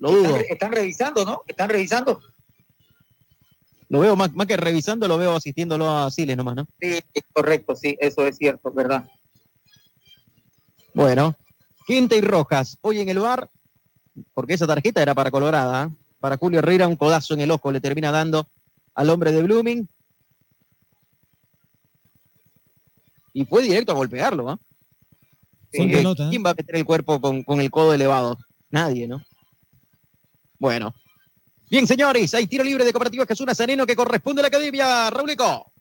Lo 0.00 0.10
dudo. 0.10 0.36
Están, 0.36 0.44
están 0.50 0.72
revisando, 0.72 1.24
¿no? 1.24 1.42
Están 1.46 1.68
revisando. 1.68 2.20
Lo 3.88 4.00
veo 4.00 4.16
más, 4.16 4.32
más 4.34 4.46
que 4.46 4.56
revisando, 4.56 5.06
lo 5.06 5.18
veo 5.18 5.34
asistiéndolo 5.34 5.90
a 5.90 6.10
Siles 6.10 6.36
nomás, 6.36 6.56
¿no? 6.56 6.66
Sí, 6.80 7.00
es 7.12 7.24
correcto, 7.32 7.76
sí, 7.76 7.96
eso 8.00 8.26
es 8.26 8.36
cierto, 8.36 8.72
¿verdad? 8.72 9.04
Bueno, 10.94 11.36
Quinta 11.86 12.16
y 12.16 12.20
Rojas, 12.20 12.78
hoy 12.82 13.00
en 13.00 13.08
el 13.08 13.18
bar, 13.18 13.50
porque 14.32 14.54
esa 14.54 14.66
tarjeta 14.66 15.02
era 15.02 15.14
para 15.14 15.30
Colorada, 15.30 15.86
¿eh? 15.86 15.96
para 16.20 16.36
Julio 16.36 16.60
Herrera, 16.60 16.86
un 16.86 16.96
codazo 16.96 17.34
en 17.34 17.40
el 17.40 17.50
ojo 17.50 17.72
le 17.72 17.80
termina 17.80 18.10
dando 18.10 18.46
al 18.94 19.10
hombre 19.10 19.32
de 19.32 19.42
Blooming. 19.42 19.88
Y 23.32 23.44
fue 23.44 23.62
directo 23.62 23.92
a 23.92 23.96
golpearlo, 23.96 24.50
¿ah? 24.50 24.58
¿Quién 25.70 26.44
va 26.44 26.50
a 26.50 26.54
meter 26.54 26.76
el 26.76 26.84
cuerpo 26.84 27.20
con, 27.20 27.42
con 27.42 27.60
el 27.60 27.70
codo 27.70 27.94
elevado? 27.94 28.38
Nadie, 28.70 29.06
¿no? 29.06 29.22
Bueno. 30.60 30.94
Bien, 31.70 31.86
señores, 31.86 32.34
hay 32.34 32.46
tiro 32.46 32.62
libre 32.62 32.84
de 32.84 32.92
Cooperativa 32.92 33.24
Jesús 33.26 33.46
Nazareno 33.46 33.86
que 33.86 33.96
corresponde 33.96 34.40
a 34.40 34.42
la 34.42 34.48
academia. 34.48 35.08
Raulico. 35.08 35.72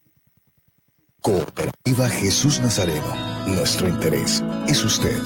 Cooperativa 1.19 2.07
Jesús 2.09 2.61
Nazareno. 2.61 3.13
Nuestro 3.45 3.89
interés 3.89 4.41
es 4.67 4.83
usted. 4.83 5.19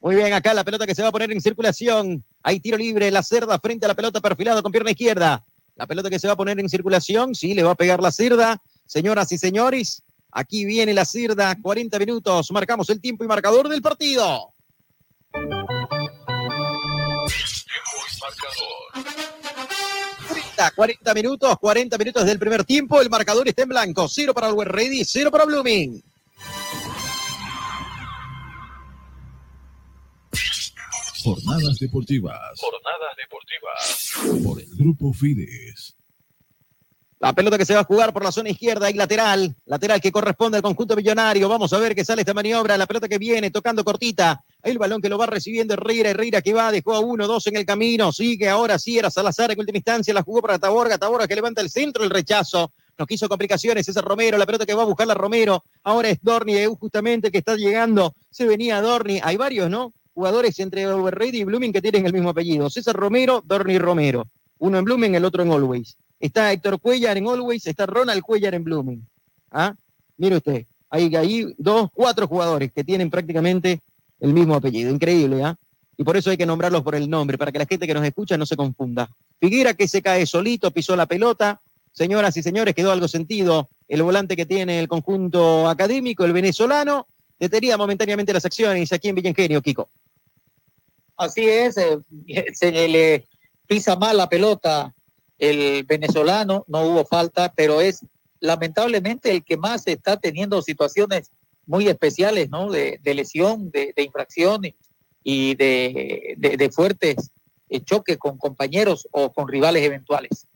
Muy 0.00 0.14
bien, 0.14 0.32
acá 0.32 0.54
la 0.54 0.62
pelota 0.62 0.86
que 0.86 0.94
se 0.94 1.02
va 1.02 1.08
a 1.08 1.12
poner 1.12 1.32
en 1.32 1.40
circulación. 1.40 2.24
Hay 2.44 2.60
tiro 2.60 2.78
libre, 2.78 3.10
la 3.10 3.24
cerda 3.24 3.58
frente 3.58 3.86
a 3.86 3.88
la 3.88 3.94
pelota 3.94 4.20
perfilado 4.20 4.62
con 4.62 4.70
pierna 4.70 4.92
izquierda. 4.92 5.44
La 5.74 5.86
pelota 5.88 6.10
que 6.10 6.18
se 6.20 6.28
va 6.28 6.34
a 6.34 6.36
poner 6.36 6.60
en 6.60 6.68
circulación, 6.68 7.34
sí, 7.34 7.54
le 7.54 7.64
va 7.64 7.72
a 7.72 7.74
pegar 7.74 8.00
la 8.00 8.12
cerda. 8.12 8.62
Señoras 8.86 9.32
y 9.32 9.38
señores, 9.38 10.04
aquí 10.30 10.64
viene 10.64 10.94
la 10.94 11.04
cerda, 11.04 11.56
40 11.60 11.98
minutos. 11.98 12.52
Marcamos 12.52 12.88
el 12.90 13.00
tiempo 13.00 13.24
y 13.24 13.26
marcador 13.26 13.68
del 13.68 13.82
partido. 13.82 14.54
40, 20.28 20.70
40 20.74 21.14
minutos, 21.14 21.58
40 21.58 21.98
minutos 21.98 22.24
del 22.24 22.38
primer 22.38 22.64
tiempo. 22.64 23.00
El 23.00 23.10
marcador 23.10 23.48
está 23.48 23.62
en 23.62 23.68
blanco. 23.70 24.08
Cero 24.08 24.34
para 24.34 24.48
el 24.48 24.64
Ready, 24.64 25.04
cero 25.04 25.30
para 25.30 25.44
Blooming. 25.44 26.02
Jornadas 31.22 31.78
deportivas. 31.78 32.38
Jornadas 32.58 33.16
deportivas. 33.16 34.42
Por 34.42 34.60
el 34.60 34.68
Grupo 34.76 35.12
Fides. 35.12 35.94
La 37.18 37.34
pelota 37.34 37.58
que 37.58 37.66
se 37.66 37.74
va 37.74 37.80
a 37.80 37.84
jugar 37.84 38.14
por 38.14 38.24
la 38.24 38.32
zona 38.32 38.48
izquierda 38.48 38.90
y 38.90 38.94
lateral. 38.94 39.54
Lateral 39.66 40.00
que 40.00 40.10
corresponde 40.10 40.56
al 40.56 40.62
conjunto 40.62 40.96
millonario. 40.96 41.48
Vamos 41.50 41.70
a 41.74 41.78
ver 41.78 41.94
qué 41.94 42.02
sale 42.02 42.22
esta 42.22 42.32
maniobra. 42.32 42.78
La 42.78 42.86
pelota 42.86 43.08
que 43.08 43.18
viene 43.18 43.50
tocando 43.50 43.84
cortita. 43.84 44.42
El 44.62 44.78
balón 44.78 45.00
que 45.00 45.08
lo 45.08 45.18
va 45.18 45.26
recibiendo 45.26 45.74
Herrera. 45.74 46.10
Herrera 46.10 46.42
que 46.42 46.52
va, 46.52 46.70
dejó 46.70 46.94
a 46.94 47.00
uno, 47.00 47.26
dos 47.26 47.46
en 47.46 47.56
el 47.56 47.64
camino. 47.64 48.12
Sigue 48.12 48.48
ahora 48.48 48.78
sí, 48.78 48.98
era 48.98 49.10
Salazar 49.10 49.50
en 49.50 49.58
última 49.58 49.78
instancia. 49.78 50.12
La 50.14 50.22
jugó 50.22 50.42
para 50.42 50.58
Taborga. 50.58 50.98
Taborga 50.98 51.26
que 51.26 51.34
levanta 51.34 51.60
el 51.60 51.70
centro, 51.70 52.04
el 52.04 52.10
rechazo. 52.10 52.72
No 52.98 53.06
quiso 53.06 53.28
complicaciones. 53.28 53.88
Ese 53.88 53.98
es 53.98 54.04
Romero. 54.04 54.36
La 54.36 54.46
pelota 54.46 54.66
que 54.66 54.74
va 54.74 54.82
a 54.82 54.86
buscar 54.86 55.06
la 55.06 55.14
Romero. 55.14 55.64
Ahora 55.82 56.10
es 56.10 56.18
Dorni, 56.22 56.56
eh, 56.56 56.66
justamente 56.66 57.30
que 57.30 57.38
está 57.38 57.56
llegando. 57.56 58.14
Se 58.30 58.44
venía 58.44 58.80
Dorni. 58.82 59.20
Hay 59.22 59.36
varios, 59.36 59.70
¿no? 59.70 59.94
Jugadores 60.12 60.58
entre 60.58 60.86
Overready 60.86 61.38
y 61.38 61.44
Blooming 61.44 61.72
que 61.72 61.80
tienen 61.80 62.04
el 62.04 62.12
mismo 62.12 62.30
apellido. 62.30 62.68
César 62.68 62.94
Romero, 62.94 63.42
Dorni 63.44 63.78
Romero. 63.78 64.28
Uno 64.58 64.78
en 64.78 64.84
Blooming, 64.84 65.14
el 65.14 65.24
otro 65.24 65.42
en 65.42 65.50
Always. 65.50 65.96
Está 66.18 66.52
Héctor 66.52 66.78
Cuellar 66.78 67.16
en 67.16 67.26
Always, 67.26 67.66
está 67.66 67.86
Ronald 67.86 68.22
Cuellar 68.22 68.54
en 68.54 68.62
Blooming. 68.62 69.08
¿Ah? 69.50 69.74
Mire 70.18 70.36
usted, 70.36 70.66
hay 70.90 71.16
ahí 71.16 71.54
dos, 71.56 71.88
cuatro 71.94 72.26
jugadores 72.26 72.70
que 72.72 72.84
tienen 72.84 73.08
prácticamente 73.08 73.80
el 74.20 74.32
mismo 74.32 74.54
apellido. 74.54 74.90
Increíble, 74.90 75.42
¿ah? 75.42 75.56
Y 75.96 76.04
por 76.04 76.16
eso 76.16 76.30
hay 76.30 76.36
que 76.36 76.46
nombrarlos 76.46 76.82
por 76.82 76.94
el 76.94 77.10
nombre, 77.10 77.36
para 77.36 77.52
que 77.52 77.58
la 77.58 77.66
gente 77.66 77.86
que 77.86 77.92
nos 77.92 78.04
escucha 78.04 78.38
no 78.38 78.46
se 78.46 78.56
confunda. 78.56 79.10
Figuera 79.38 79.74
que 79.74 79.86
se 79.86 80.00
cae 80.00 80.24
solito, 80.24 80.70
pisó 80.70 80.96
la 80.96 81.06
pelota. 81.06 81.60
Señoras 81.92 82.36
y 82.36 82.42
señores, 82.42 82.74
quedó 82.74 82.92
algo 82.92 83.08
sentido 83.08 83.68
el 83.88 84.02
volante 84.02 84.36
que 84.36 84.46
tiene 84.46 84.78
el 84.78 84.88
conjunto 84.88 85.68
académico, 85.68 86.24
el 86.24 86.32
venezolano. 86.32 87.06
Detenía 87.38 87.76
momentáneamente 87.76 88.32
las 88.32 88.44
acciones 88.44 88.92
aquí 88.92 89.08
en 89.08 89.16
Villengenio, 89.16 89.60
Kiko. 89.60 89.90
Así 91.16 91.46
es, 91.46 91.76
eh, 91.76 91.98
se 92.54 92.88
le 92.88 93.26
pisa 93.66 93.96
mal 93.96 94.16
la 94.16 94.28
pelota 94.28 94.94
el 95.40 95.84
venezolano, 95.84 96.64
no 96.68 96.82
hubo 96.82 97.04
falta, 97.04 97.52
pero 97.54 97.80
es 97.80 98.04
lamentablemente 98.40 99.30
el 99.30 99.44
que 99.44 99.56
más 99.56 99.86
está 99.86 100.18
teniendo 100.18 100.62
situaciones 100.62 101.30
muy 101.70 101.86
especiales, 101.88 102.50
¿no? 102.50 102.68
De, 102.70 102.98
de 103.00 103.14
lesión, 103.14 103.70
de, 103.70 103.92
de 103.96 104.02
infracción 104.02 104.60
y 105.22 105.54
de, 105.54 106.34
de- 106.36 106.56
de 106.56 106.70
fuertes 106.70 107.30
eh, 107.68 107.80
choques 107.84 108.18
con 108.18 108.36
compañeros 108.38 109.06
o 109.12 109.32
con 109.32 109.46
rivales 109.46 109.84
eventuales. 109.84 110.46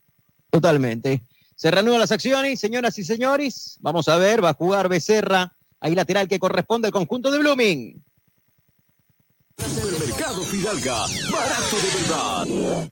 Totalmente. 0.51 1.23
Se 1.55 1.71
reanudan 1.71 2.01
las 2.01 2.11
acciones, 2.11 2.59
señoras 2.59 2.99
y 2.99 3.05
señores. 3.05 3.77
Vamos 3.81 4.09
a 4.09 4.17
ver, 4.17 4.43
va 4.43 4.51
a 4.51 4.55
jugar 4.55 4.89
Becerra. 4.89 5.57
Ahí 5.79 5.95
lateral 5.95 6.27
que 6.27 6.41
corresponde 6.41 6.89
al 6.89 6.93
conjunto 6.93 7.31
de 7.31 7.39
Blooming. 7.39 8.05
Mercado 10.01 10.43
Fidalga, 10.43 11.07
barato 11.31 11.77
de 11.77 11.91
verdad. 12.03 12.91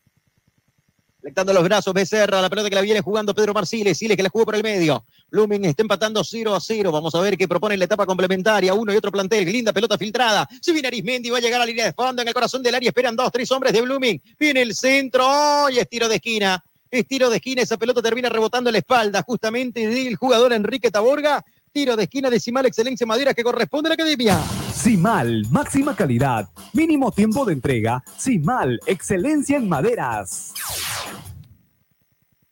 Conectando 1.23 1.53
los 1.53 1.63
brazos, 1.63 1.95
Becerra, 1.95 2.43
la 2.43 2.51
pelota 2.51 2.69
que 2.69 2.75
la 2.75 2.81
viene 2.81 3.01
jugando 3.01 3.33
Pedro 3.33 3.55
Marciles, 3.55 3.97
Siles 3.97 4.17
que 4.17 4.25
la 4.25 4.29
jugó 4.29 4.45
por 4.45 4.57
el 4.57 4.63
medio. 4.65 5.07
Blooming 5.31 5.67
está 5.67 5.83
empatando 5.83 6.25
0 6.25 6.53
a 6.53 6.61
0. 6.61 6.91
Vamos 6.91 7.15
a 7.15 7.21
ver 7.21 7.39
qué 7.39 7.47
propone 7.47 7.77
la 7.77 7.85
etapa 7.85 8.05
complementaria. 8.07 8.75
Uno 8.75 8.93
y 8.93 8.97
otro 8.97 9.13
plantel. 9.13 9.45
Linda 9.45 9.73
pelota 9.73 9.97
filtrada. 9.97 10.49
Se 10.61 10.73
viene 10.73 10.89
Arismendi, 10.89 11.31
va 11.31 11.39
a 11.39 11.41
llegar 11.41 11.61
a 11.61 11.65
la 11.65 11.67
línea 11.67 11.85
de 11.85 11.93
fondo 11.93 12.23
en 12.23 12.27
el 12.27 12.35
corazón 12.35 12.61
del 12.61 12.75
área. 12.75 12.89
Esperan 12.89 13.15
dos, 13.15 13.31
tres 13.31 13.49
hombres 13.53 13.73
de 13.73 13.83
Blooming. 13.83 14.21
Viene 14.37 14.63
el 14.63 14.75
centro. 14.75 15.71
Y 15.71 15.79
es 15.79 15.89
tiro 15.89 16.09
de 16.09 16.17
esquina. 16.17 16.61
Es 16.91 17.07
tiro 17.07 17.31
de 17.31 17.37
esquina. 17.37 17.63
Esa 17.63 17.77
pelota 17.77 18.03
termina 18.03 18.29
rebotando 18.29 18.71
en 18.71 18.73
la 18.73 18.79
espalda 18.81 19.23
justamente 19.23 19.87
del 19.87 20.17
jugador 20.17 20.53
Enrique 20.53 20.91
Taborga. 20.91 21.45
Tiro 21.71 21.95
de 21.95 22.03
esquina 22.03 22.31
decimal 22.31 22.67
excelencia 22.67 23.07
madera 23.07 23.33
que 23.33 23.45
corresponde 23.45 23.87
a 23.87 23.91
la 23.91 23.95
academia. 23.95 24.41
Simal, 24.83 25.47
máxima 25.49 25.95
calidad, 25.95 26.49
mínimo 26.73 27.13
tiempo 27.13 27.45
de 27.45 27.53
entrega. 27.53 28.03
Simal, 28.19 28.81
excelencia 28.85 29.57
en 29.57 29.69
maderas. 29.69 30.53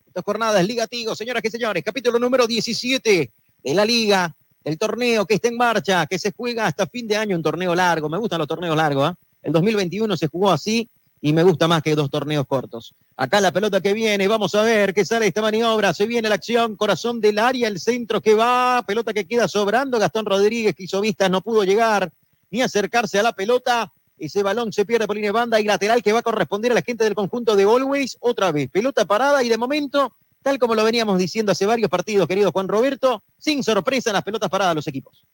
Estas 0.06 0.24
jornadas, 0.24 0.64
Liga 0.64 0.86
Tigo, 0.86 1.16
señoras 1.16 1.44
y 1.44 1.50
señores, 1.50 1.82
capítulo 1.82 2.20
número 2.20 2.46
17 2.46 3.32
de 3.64 3.74
la 3.74 3.84
Liga, 3.84 4.32
el 4.62 4.78
torneo 4.78 5.26
que 5.26 5.34
está 5.34 5.48
en 5.48 5.56
marcha, 5.56 6.06
que 6.06 6.20
se 6.20 6.30
juega 6.30 6.66
hasta 6.66 6.86
fin 6.86 7.08
de 7.08 7.16
año, 7.16 7.34
un 7.34 7.42
torneo 7.42 7.74
largo. 7.74 8.08
Me 8.08 8.18
gustan 8.18 8.38
los 8.38 8.46
torneos 8.46 8.76
largos. 8.76 9.08
¿ah? 9.08 9.16
El 9.42 9.52
2021 9.52 10.16
se 10.16 10.28
jugó 10.28 10.52
así 10.52 10.88
y 11.20 11.32
me 11.32 11.42
gusta 11.42 11.66
más 11.66 11.82
que 11.82 11.96
dos 11.96 12.10
torneos 12.10 12.46
cortos. 12.46 12.94
Acá 13.16 13.40
la 13.40 13.50
pelota 13.50 13.80
que 13.80 13.92
viene, 13.92 14.28
vamos 14.28 14.54
a 14.54 14.62
ver 14.62 14.94
qué 14.94 15.04
sale 15.04 15.26
esta 15.26 15.42
maniobra. 15.42 15.92
Se 15.92 16.06
viene 16.06 16.28
la 16.28 16.36
acción, 16.36 16.76
corazón 16.76 17.20
del 17.20 17.40
área, 17.40 17.66
el 17.66 17.80
centro 17.80 18.20
que 18.20 18.34
va, 18.34 18.84
pelota 18.86 19.12
que 19.12 19.26
queda 19.26 19.48
sobrando. 19.48 19.98
Gastón 19.98 20.26
Rodríguez, 20.26 20.76
que 20.76 20.84
hizo 20.84 21.00
vistas, 21.00 21.28
no 21.28 21.42
pudo 21.42 21.64
llegar 21.64 22.12
ni 22.50 22.62
acercarse 22.62 23.18
a 23.18 23.22
la 23.22 23.32
pelota. 23.32 23.92
Ese 24.18 24.42
balón 24.42 24.72
se 24.72 24.84
pierde 24.84 25.06
por 25.06 25.16
línea 25.16 25.28
de 25.28 25.32
banda 25.32 25.60
y 25.60 25.64
lateral 25.64 26.02
que 26.02 26.12
va 26.12 26.18
a 26.18 26.22
corresponder 26.22 26.72
a 26.72 26.74
la 26.74 26.82
gente 26.82 27.04
del 27.04 27.14
conjunto 27.14 27.56
de 27.56 27.62
Always. 27.64 28.18
Otra 28.20 28.52
vez, 28.52 28.68
pelota 28.70 29.04
parada 29.06 29.42
y 29.42 29.48
de 29.48 29.56
momento, 29.56 30.14
tal 30.42 30.58
como 30.58 30.74
lo 30.74 30.84
veníamos 30.84 31.18
diciendo 31.18 31.52
hace 31.52 31.64
varios 31.66 31.88
partidos, 31.88 32.28
querido 32.28 32.52
Juan 32.52 32.68
Roberto, 32.68 33.22
sin 33.38 33.64
sorpresa 33.64 34.10
en 34.10 34.14
las 34.14 34.22
pelotas 34.22 34.50
paradas 34.50 34.74
los 34.74 34.86
equipos. 34.86 35.24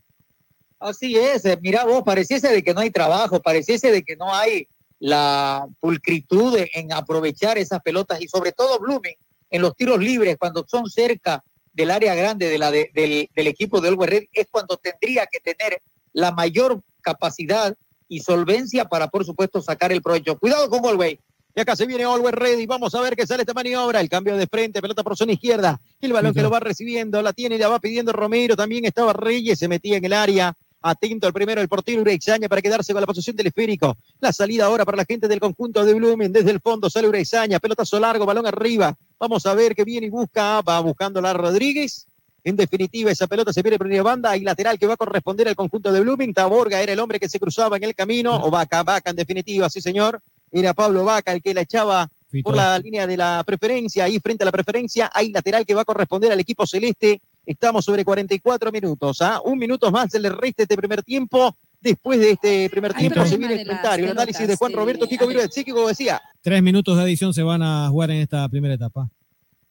Así 0.79 1.17
es, 1.17 1.45
eh, 1.47 1.59
mira 1.61 1.85
vos, 1.85 2.03
pareciese 2.05 2.49
de 2.49 2.62
que 2.62 2.75
no 2.75 2.81
hay 2.81 2.91
trabajo, 2.91 3.41
pareciese 3.41 3.91
de 3.91 4.03
que 4.03 4.14
no 4.14 4.33
hay 4.33 4.69
la 4.99 5.67
pulcritud 5.81 6.57
en 6.75 6.93
aprovechar 6.93 7.59
esas 7.59 7.81
pelotas 7.83 8.21
y 8.21 8.29
sobre 8.29 8.53
todo 8.53 8.79
Blooming 8.79 9.17
en 9.51 9.62
los 9.62 9.75
tiros 9.75 9.99
libres 9.99 10.37
cuando 10.39 10.64
son 10.69 10.89
cerca 10.89 11.45
del 11.73 11.91
área 11.91 12.14
grande 12.14 12.49
de 12.49 12.59
la 12.59 12.71
de- 12.71 12.91
del, 12.95 13.47
equipo 13.47 13.81
de 13.81 13.91
Red 13.91 14.25
es 14.33 14.47
cuando 14.51 14.77
tendría 14.77 15.27
que 15.27 15.41
tener 15.41 15.83
la 16.12 16.33
mayor 16.33 16.81
capacidad 17.07 17.73
y 18.09 18.21
solvencia 18.21 18.85
para 18.85 19.07
por 19.09 19.25
supuesto 19.25 19.63
sacar 19.63 19.93
el 19.93 20.03
provecho. 20.03 20.37
Cuidado 20.39 20.69
con 20.69 20.85
Always. 20.85 21.19
Y 21.55 21.61
acá 21.61 21.77
se 21.77 21.87
viene 21.87 22.05
Always 22.05 22.35
Ready. 22.35 22.67
Vamos 22.67 22.95
a 22.95 23.01
ver 23.01 23.17
qué 23.17 23.27
sale 23.27 23.43
esta 23.45 23.55
maniobra. 23.55 24.01
El 24.01 24.09
cambio 24.09 24.37
de 24.37 24.47
frente, 24.47 24.83
pelota 24.83 25.03
por 25.03 25.17
zona 25.17 25.33
izquierda. 25.33 25.81
El 26.01 26.13
balón 26.13 26.35
que 26.35 26.43
lo 26.43 26.51
va 26.51 26.61
recibiendo, 26.61 27.23
la 27.23 27.33
tiene 27.33 27.55
y 27.55 27.59
la 27.59 27.69
va 27.69 27.79
pidiendo 27.79 28.13
Romero. 28.13 28.57
También 28.57 28.85
estaba 28.85 29.13
Reyes, 29.13 29.59
se 29.59 29.69
metía 29.69 29.97
en 29.97 30.05
el 30.05 30.13
área. 30.13 30.53
Atento 30.83 31.27
al 31.27 31.33
primero, 31.33 31.61
el 31.61 31.69
portero 31.69 32.03
Urexaña 32.03 32.49
para 32.49 32.61
quedarse 32.61 32.93
con 32.93 33.01
la 33.01 33.07
posición 33.07 33.35
del 33.37 33.47
esférico. 33.47 33.97
La 34.21 34.33
salida 34.33 34.67
ahora 34.67 34.85
para 34.85 34.99
la 34.99 35.05
gente 35.05 35.29
del 35.29 35.41
conjunto 35.41 35.85
de 35.85 35.95
Blumen. 35.95 36.33
Desde 36.33 36.51
el 36.51 36.61
fondo 36.61 36.91
sale 36.91 37.09
Urexaña, 37.09 37.59
pelotazo 37.59 37.99
largo, 37.99 38.27
balón 38.27 38.47
arriba. 38.47 38.95
Vamos 39.19 39.47
a 39.47 39.55
ver 39.55 39.75
qué 39.75 39.85
viene 39.85 40.09
y 40.09 40.11
busca. 40.11 40.61
Va 40.61 40.81
buscando 40.81 41.21
la 41.21 41.33
Rodríguez. 41.33 42.07
En 42.47 42.55
definitiva, 42.55 43.11
esa 43.11 43.26
pelota 43.26 43.53
se 43.53 43.61
viene 43.61 43.76
de 43.76 44.01
banda 44.03 44.36
y 44.36 44.42
lateral 44.42 44.78
que 44.78 44.86
va 44.86 44.94
a 44.94 44.97
corresponder 44.97 45.49
al 45.49 45.57
conjunto 45.57 45.90
de 45.90 46.01
Blooming. 46.01 46.32
Taborga 46.32 46.80
era 46.80 46.92
el 46.92 47.01
hombre 47.01 47.18
que 47.18 47.28
se 47.28 47.40
cruzaba 47.40 47.76
en 47.76 47.82
el 47.82 47.92
camino. 47.92 48.36
O 48.36 48.53
Vaca, 48.53 48.84
Vaca 48.84 49.11
en 49.11 49.16
definitiva, 49.16 49.68
sí 49.68 49.80
señor. 49.80 50.22
Era 50.53 50.72
Pablo 50.72 51.05
Vaca 51.05 51.32
el 51.32 51.42
que 51.42 51.53
la 51.53 51.62
echaba 51.62 52.09
por 52.44 52.55
la 52.55 52.78
línea 52.78 53.05
de 53.05 53.16
la 53.16 53.42
preferencia. 53.44 54.05
Ahí 54.05 54.20
frente 54.20 54.44
a 54.44 54.47
la 54.47 54.53
preferencia 54.53 55.11
hay 55.12 55.32
lateral 55.32 55.66
que 55.66 55.74
va 55.74 55.82
a 55.82 55.84
corresponder 55.84 56.30
al 56.30 56.38
equipo 56.38 56.68
celeste. 56.68 57.20
Estamos 57.44 57.84
sobre 57.84 58.05
44 58.05 58.70
minutos. 58.70 59.22
¿ah? 59.22 59.40
Un 59.44 59.59
minuto 59.59 59.90
más 59.90 60.12
se 60.12 60.20
le 60.20 60.28
resta 60.28 60.62
este 60.62 60.76
primer 60.76 61.03
tiempo. 61.03 61.53
Después 61.80 62.20
de 62.20 62.30
este 62.30 62.70
primer 62.70 62.92
Hay 62.94 63.09
tiempo 63.09 63.26
se 63.26 63.38
viene 63.38 63.55
el 63.55 63.66
comentario, 63.66 64.05
el 64.05 64.12
análisis 64.12 64.47
de 64.47 64.55
Juan 64.55 64.72
Roberto 64.72 65.09
Kiko 65.09 65.26
Viruet. 65.26 65.51
Sí, 65.51 65.64
Kiko 65.64 65.88
decía. 65.88 66.22
Tres 66.42 66.62
minutos 66.62 66.97
de 66.97 67.03
adición 67.03 67.34
se 67.34 67.42
van 67.42 67.64
a 67.64 67.88
jugar 67.88 68.12
en 68.12 68.18
esta 68.18 68.49
primera 68.49 68.74
etapa. 68.74 69.11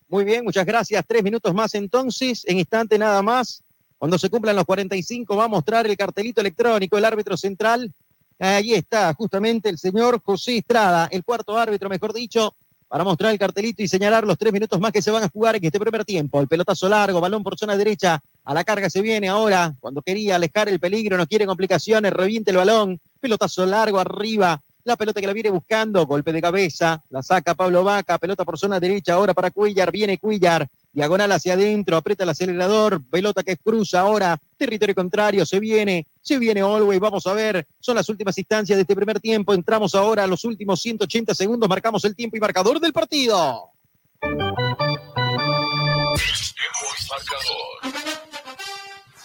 Muy 0.08 0.24
bien, 0.24 0.44
muchas 0.44 0.66
gracias. 0.66 1.04
Tres 1.08 1.24
minutos 1.24 1.54
más 1.54 1.74
entonces, 1.74 2.44
en 2.46 2.60
instante 2.60 2.98
nada 2.98 3.22
más. 3.22 3.64
Cuando 3.98 4.20
se 4.20 4.30
cumplan 4.30 4.56
los 4.56 4.66
45 4.66 5.36
va 5.36 5.46
a 5.46 5.48
mostrar 5.48 5.88
el 5.88 5.98
cartelito 5.98 6.42
electrónico, 6.42 6.98
el 6.98 7.06
árbitro 7.06 7.36
central. 7.38 7.92
Ahí 8.38 8.74
está 8.74 9.14
justamente 9.14 9.70
el 9.70 9.78
señor 9.78 10.22
José 10.24 10.58
Estrada, 10.58 11.08
el 11.12 11.24
cuarto 11.24 11.58
árbitro, 11.58 11.90
mejor 11.90 12.14
dicho, 12.14 12.54
para 12.88 13.04
mostrar 13.04 13.32
el 13.32 13.40
cartelito 13.40 13.82
y 13.82 13.88
señalar 13.88 14.28
los 14.28 14.38
tres 14.38 14.54
minutos 14.54 14.80
más 14.80 14.92
que 14.92 15.02
se 15.02 15.10
van 15.10 15.24
a 15.24 15.30
jugar 15.30 15.56
en 15.56 15.66
este 15.66 15.80
primer 15.80 16.06
tiempo. 16.06 16.40
El 16.40 16.48
pelotazo 16.48 16.88
largo, 16.88 17.20
balón 17.20 17.44
por 17.44 17.58
zona 17.58 17.76
derecha, 17.76 18.22
a 18.44 18.54
la 18.54 18.64
carga 18.64 18.90
se 18.90 19.02
viene 19.02 19.28
ahora, 19.28 19.74
cuando 19.80 20.02
quería 20.02 20.36
alejar 20.36 20.70
el 20.70 20.80
peligro, 20.80 21.18
no 21.18 21.26
quiere 21.26 21.46
complicaciones, 21.46 22.14
reviente 22.14 22.52
el 22.52 22.58
balón, 22.58 23.00
pelotazo 23.20 23.66
largo 23.66 24.00
arriba, 24.00 24.62
la 24.86 24.96
pelota 24.96 25.20
que 25.20 25.26
la 25.28 25.34
viene 25.34 25.50
buscando, 25.50 26.06
golpe 26.06 26.32
de 26.32 26.40
cabeza, 26.40 27.04
la 27.10 27.24
saca 27.24 27.56
Pablo 27.56 27.84
Vaca, 27.84 28.20
pelota 28.20 28.46
por 28.46 28.58
zona 28.58 28.80
derecha, 28.80 29.16
ahora 29.16 29.34
para 29.34 29.50
Cuillar, 29.50 29.92
viene 29.92 30.20
Cuillar, 30.20 30.68
diagonal 30.94 31.32
hacia 31.32 31.54
adentro, 31.54 31.98
aprieta 31.98 32.24
el 32.24 32.30
acelerador, 32.30 33.04
pelota 33.10 33.42
que 33.42 33.58
cruza 33.58 34.02
ahora, 34.02 34.40
territorio 34.58 34.94
contrario, 34.94 35.44
se 35.44 35.60
viene, 35.60 36.06
se 36.22 36.38
viene 36.38 36.62
Always, 36.62 37.00
vamos 37.00 37.26
a 37.26 37.34
ver, 37.34 37.66
son 37.80 37.96
las 37.96 38.08
últimas 38.10 38.38
instancias 38.38 38.78
de 38.78 38.82
este 38.82 38.96
primer 38.96 39.20
tiempo, 39.20 39.56
entramos 39.56 39.96
ahora 39.96 40.24
a 40.24 40.28
los 40.28 40.46
últimos 40.46 40.80
180 40.80 41.34
segundos, 41.34 41.68
marcamos 41.68 42.06
el 42.06 42.16
tiempo 42.16 42.38
y 42.38 42.40
marcador 42.40 42.80
del 42.80 42.94
partido. 42.94 43.72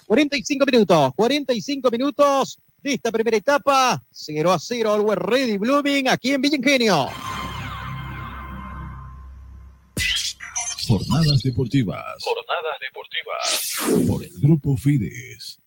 45 0.06 0.66
minutos, 0.66 1.12
45 1.14 1.90
minutos 1.90 2.58
de 2.82 2.94
esta 2.94 3.12
primera 3.12 3.36
etapa. 3.36 4.02
0 4.10 4.52
a 4.52 4.58
0, 4.58 4.92
Always 4.92 5.18
Ready 5.18 5.58
Blooming 5.58 6.08
aquí 6.08 6.32
en 6.32 6.40
Villa 6.40 6.56
Ingenio. 6.56 7.08
Jornadas 10.86 11.42
deportivas. 11.42 12.04
Jornadas 12.20 12.78
deportivas. 12.80 14.06
Por 14.08 14.24
el 14.24 14.32
Grupo 14.40 14.76
Fides. 14.76 15.60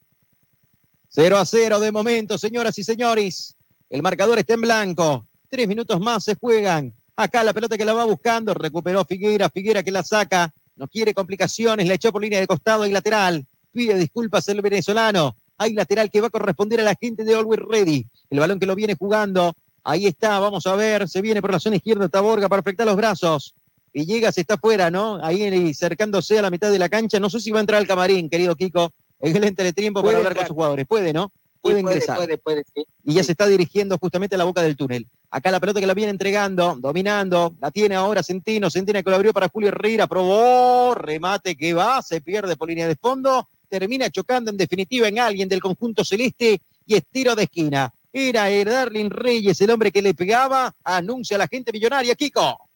0 1.09 1.38
a 1.38 1.45
0 1.45 1.80
de 1.80 1.91
momento, 1.91 2.38
señoras 2.38 2.78
y 2.78 2.84
señores. 2.84 3.55
El 3.89 4.01
marcador 4.01 4.39
está 4.39 4.55
en 4.55 4.61
blanco. 4.61 5.28
Tres 5.49 5.68
minutos 5.68 5.99
más 5.99 6.24
se 6.24 6.36
juegan. 6.36 6.93
Acá 7.16 7.43
la 7.43 7.53
pelota 7.53 7.78
que 7.78 7.86
la 7.86 7.93
va 7.93 8.05
buscando. 8.05 8.53
Recuperó 8.53 9.05
Figuera. 9.05 9.49
Figuera 9.49 9.84
que 9.84 9.91
la 9.91 10.03
saca. 10.03 10.51
No 10.76 10.88
quiere 10.88 11.14
complicaciones. 11.14 11.88
La 11.88 11.93
echó 11.93 12.11
por 12.11 12.24
línea 12.24 12.39
de 12.39 12.47
costado 12.47 12.86
y 12.88 12.91
lateral. 12.91 13.45
Pide 13.72 13.95
disculpas 13.95 14.47
el 14.49 14.61
venezolano. 14.61 15.38
Hay 15.64 15.74
lateral 15.74 16.11
que 16.11 16.20
va 16.20 16.28
a 16.28 16.30
corresponder 16.30 16.82
a 16.82 16.84
la 16.84 16.95
gente 16.95 17.24
de 17.24 17.34
Always 17.36 17.61
Ready. 17.61 18.05
El 18.30 18.39
balón 18.39 18.59
que 18.59 18.66
lo 18.66 18.76
viene 18.76 18.95
jugando. 18.95 19.53
Ahí 19.84 20.07
está. 20.07 20.39
Vamos 20.39 20.68
a 20.68 20.76
ver. 20.76 21.07
Se 21.07 21.22
viene 21.22 21.41
por 21.41 21.51
la 21.51 21.59
zona 21.59 21.78
izquierda 21.78 22.09
Taborga 22.09 22.49
para 22.49 22.59
afectar 22.59 22.86
los 22.86 22.97
brazos. 22.97 23.55
Y 23.93 24.05
llega, 24.05 24.32
se 24.32 24.41
está 24.41 24.57
fuera, 24.57 24.91
¿no? 24.91 25.24
Ahí 25.24 25.72
acercándose 25.72 26.39
a 26.39 26.41
la 26.41 26.49
mitad 26.49 26.72
de 26.72 26.80
la 26.80 26.89
cancha. 26.89 27.20
No 27.20 27.30
sé 27.30 27.39
si 27.39 27.51
va 27.51 27.59
a 27.59 27.61
entrar 27.61 27.80
al 27.80 27.88
camarín, 27.88 28.30
querido 28.30 28.55
Kiko. 28.55 28.91
En 29.22 29.36
el 29.38 29.43
entretiempo 29.45 30.03
para 30.03 30.18
hablar 30.18 30.36
con 30.36 30.47
sus 30.47 30.53
jugadores. 30.55 30.86
Puede, 30.86 31.14
¿no? 31.14 31.32
Puede 31.61 31.78
Sí, 31.78 31.82
puede, 31.84 31.95
ingresar. 31.95 32.18
puede, 32.18 32.38
puede, 32.38 32.64
sí. 32.76 32.84
y 33.05 33.14
ya 33.14 33.24
se 33.24 33.32
está 33.32 33.47
dirigiendo 33.47 33.97
justamente 33.97 34.36
a 34.36 34.38
la 34.38 34.43
boca 34.43 34.61
del 34.61 34.76
túnel. 34.76 35.07
Acá 35.32 35.49
la 35.49 35.61
pelota 35.61 35.80
que 35.80 35.88
la 35.88 35.93
viene 35.93 36.09
entregando, 36.09 36.76
dominando, 36.78 37.55
la 37.61 37.72
tiene 37.72 37.95
ahora 37.95 38.22
Centino, 38.22 38.70
Centino 38.70 39.01
que 39.01 39.09
lo 39.09 39.16
abrió 39.16 39.32
para 39.32 39.47
Julio 39.47 39.70
Herrera, 39.70 40.05
probó, 40.07 40.93
remate 40.93 41.55
que 41.55 41.74
va, 41.74 42.01
se 42.01 42.20
pierde 42.20 42.57
por 42.57 42.68
línea 42.68 42.86
de 42.86 42.97
fondo, 42.97 43.47
termina 43.74 44.07
chocando 44.11 44.51
en 44.51 44.57
definitiva 44.57 45.07
en 45.07 45.17
alguien 45.17 45.49
del 45.49 45.59
conjunto 45.59 46.05
celeste 46.05 46.61
y 46.86 46.93
es 46.93 47.03
tiro 47.09 47.36
de 47.36 47.45
esquina. 47.45 47.91
Era 48.13 48.47
el 48.51 48.65
Darlin 48.65 49.09
Reyes 49.09 49.59
el 49.61 49.71
hombre 49.71 49.91
que 49.91 50.03
le 50.03 50.13
pegaba, 50.13 50.76
anuncia 50.84 51.38
a 51.38 51.39
la 51.39 51.47
gente 51.47 51.71
millonaria, 51.71 52.13
Kiko. 52.13 52.69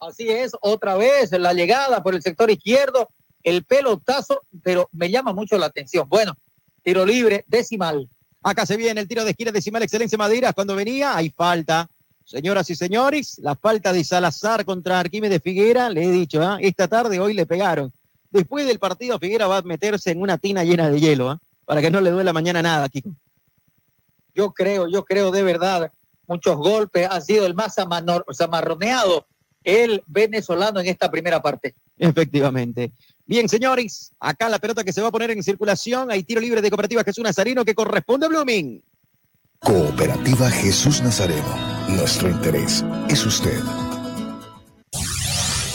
Así 0.00 0.28
es, 0.28 0.50
otra 0.60 0.96
vez 0.96 1.30
la 1.30 1.52
llegada 1.52 2.02
por 2.02 2.16
el 2.16 2.22
sector 2.22 2.50
izquierdo, 2.50 3.08
el 3.44 3.62
pelotazo, 3.62 4.40
pero 4.60 4.88
me 4.90 5.08
llama 5.08 5.32
mucho 5.32 5.56
la 5.56 5.66
atención. 5.66 6.08
Bueno, 6.08 6.36
tiro 6.82 7.06
libre, 7.06 7.44
decimal. 7.46 8.08
Acá 8.42 8.66
se 8.66 8.76
viene 8.76 9.00
el 9.00 9.06
tiro 9.06 9.22
de 9.22 9.30
esquina 9.30 9.52
decimal 9.52 9.84
Excelencia 9.84 10.18
Maderas. 10.18 10.52
Cuando 10.52 10.74
venía, 10.74 11.16
hay 11.16 11.30
falta. 11.30 11.88
Señoras 12.24 12.68
y 12.70 12.74
señores, 12.74 13.38
la 13.38 13.54
falta 13.54 13.92
de 13.92 14.02
Salazar 14.02 14.64
contra 14.64 14.98
Arquímedes 14.98 15.40
Figuera, 15.40 15.88
le 15.90 16.02
he 16.02 16.10
dicho, 16.10 16.42
¿ah? 16.42 16.58
esta 16.60 16.88
tarde 16.88 17.20
hoy 17.20 17.34
le 17.34 17.46
pegaron. 17.46 17.92
Después 18.30 18.66
del 18.66 18.78
partido, 18.78 19.18
Figuera 19.18 19.46
va 19.46 19.58
a 19.58 19.62
meterse 19.62 20.10
en 20.10 20.20
una 20.20 20.38
tina 20.38 20.64
llena 20.64 20.90
de 20.90 21.00
hielo, 21.00 21.30
¿ah? 21.30 21.40
para 21.64 21.80
que 21.80 21.90
no 21.90 22.00
le 22.00 22.10
duela 22.10 22.32
mañana 22.32 22.62
nada, 22.62 22.88
Kiko. 22.88 23.10
Yo 24.34 24.52
creo, 24.52 24.88
yo 24.88 25.04
creo 25.04 25.30
de 25.30 25.42
verdad, 25.42 25.90
muchos 26.26 26.56
golpes, 26.56 27.08
ha 27.10 27.20
sido 27.20 27.46
el 27.46 27.54
más 27.54 27.74
zamarroneado 27.74 29.26
el 29.64 30.02
venezolano 30.06 30.80
en 30.80 30.86
esta 30.86 31.10
primera 31.10 31.42
parte. 31.42 31.74
Efectivamente. 31.98 32.92
Bien, 33.26 33.48
señores, 33.48 34.12
acá 34.18 34.48
la 34.48 34.58
pelota 34.58 34.84
que 34.84 34.92
se 34.92 35.02
va 35.02 35.08
a 35.08 35.12
poner 35.12 35.30
en 35.30 35.42
circulación. 35.42 36.10
Hay 36.10 36.22
tiro 36.22 36.40
libre 36.40 36.62
de 36.62 36.70
Cooperativa 36.70 37.04
Jesús 37.04 37.24
Nazareno 37.24 37.64
que 37.64 37.74
corresponde 37.74 38.26
a 38.26 38.28
Blooming. 38.30 38.82
Cooperativa 39.58 40.50
Jesús 40.50 41.02
Nazareno. 41.02 41.86
Nuestro 41.88 42.30
interés 42.30 42.84
es 43.08 43.26
usted. 43.26 43.60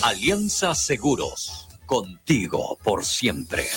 Alianza 0.01 0.73
Seguros. 0.73 1.67
Contigo 1.93 2.79
por 2.83 3.05
siempre. 3.05 3.67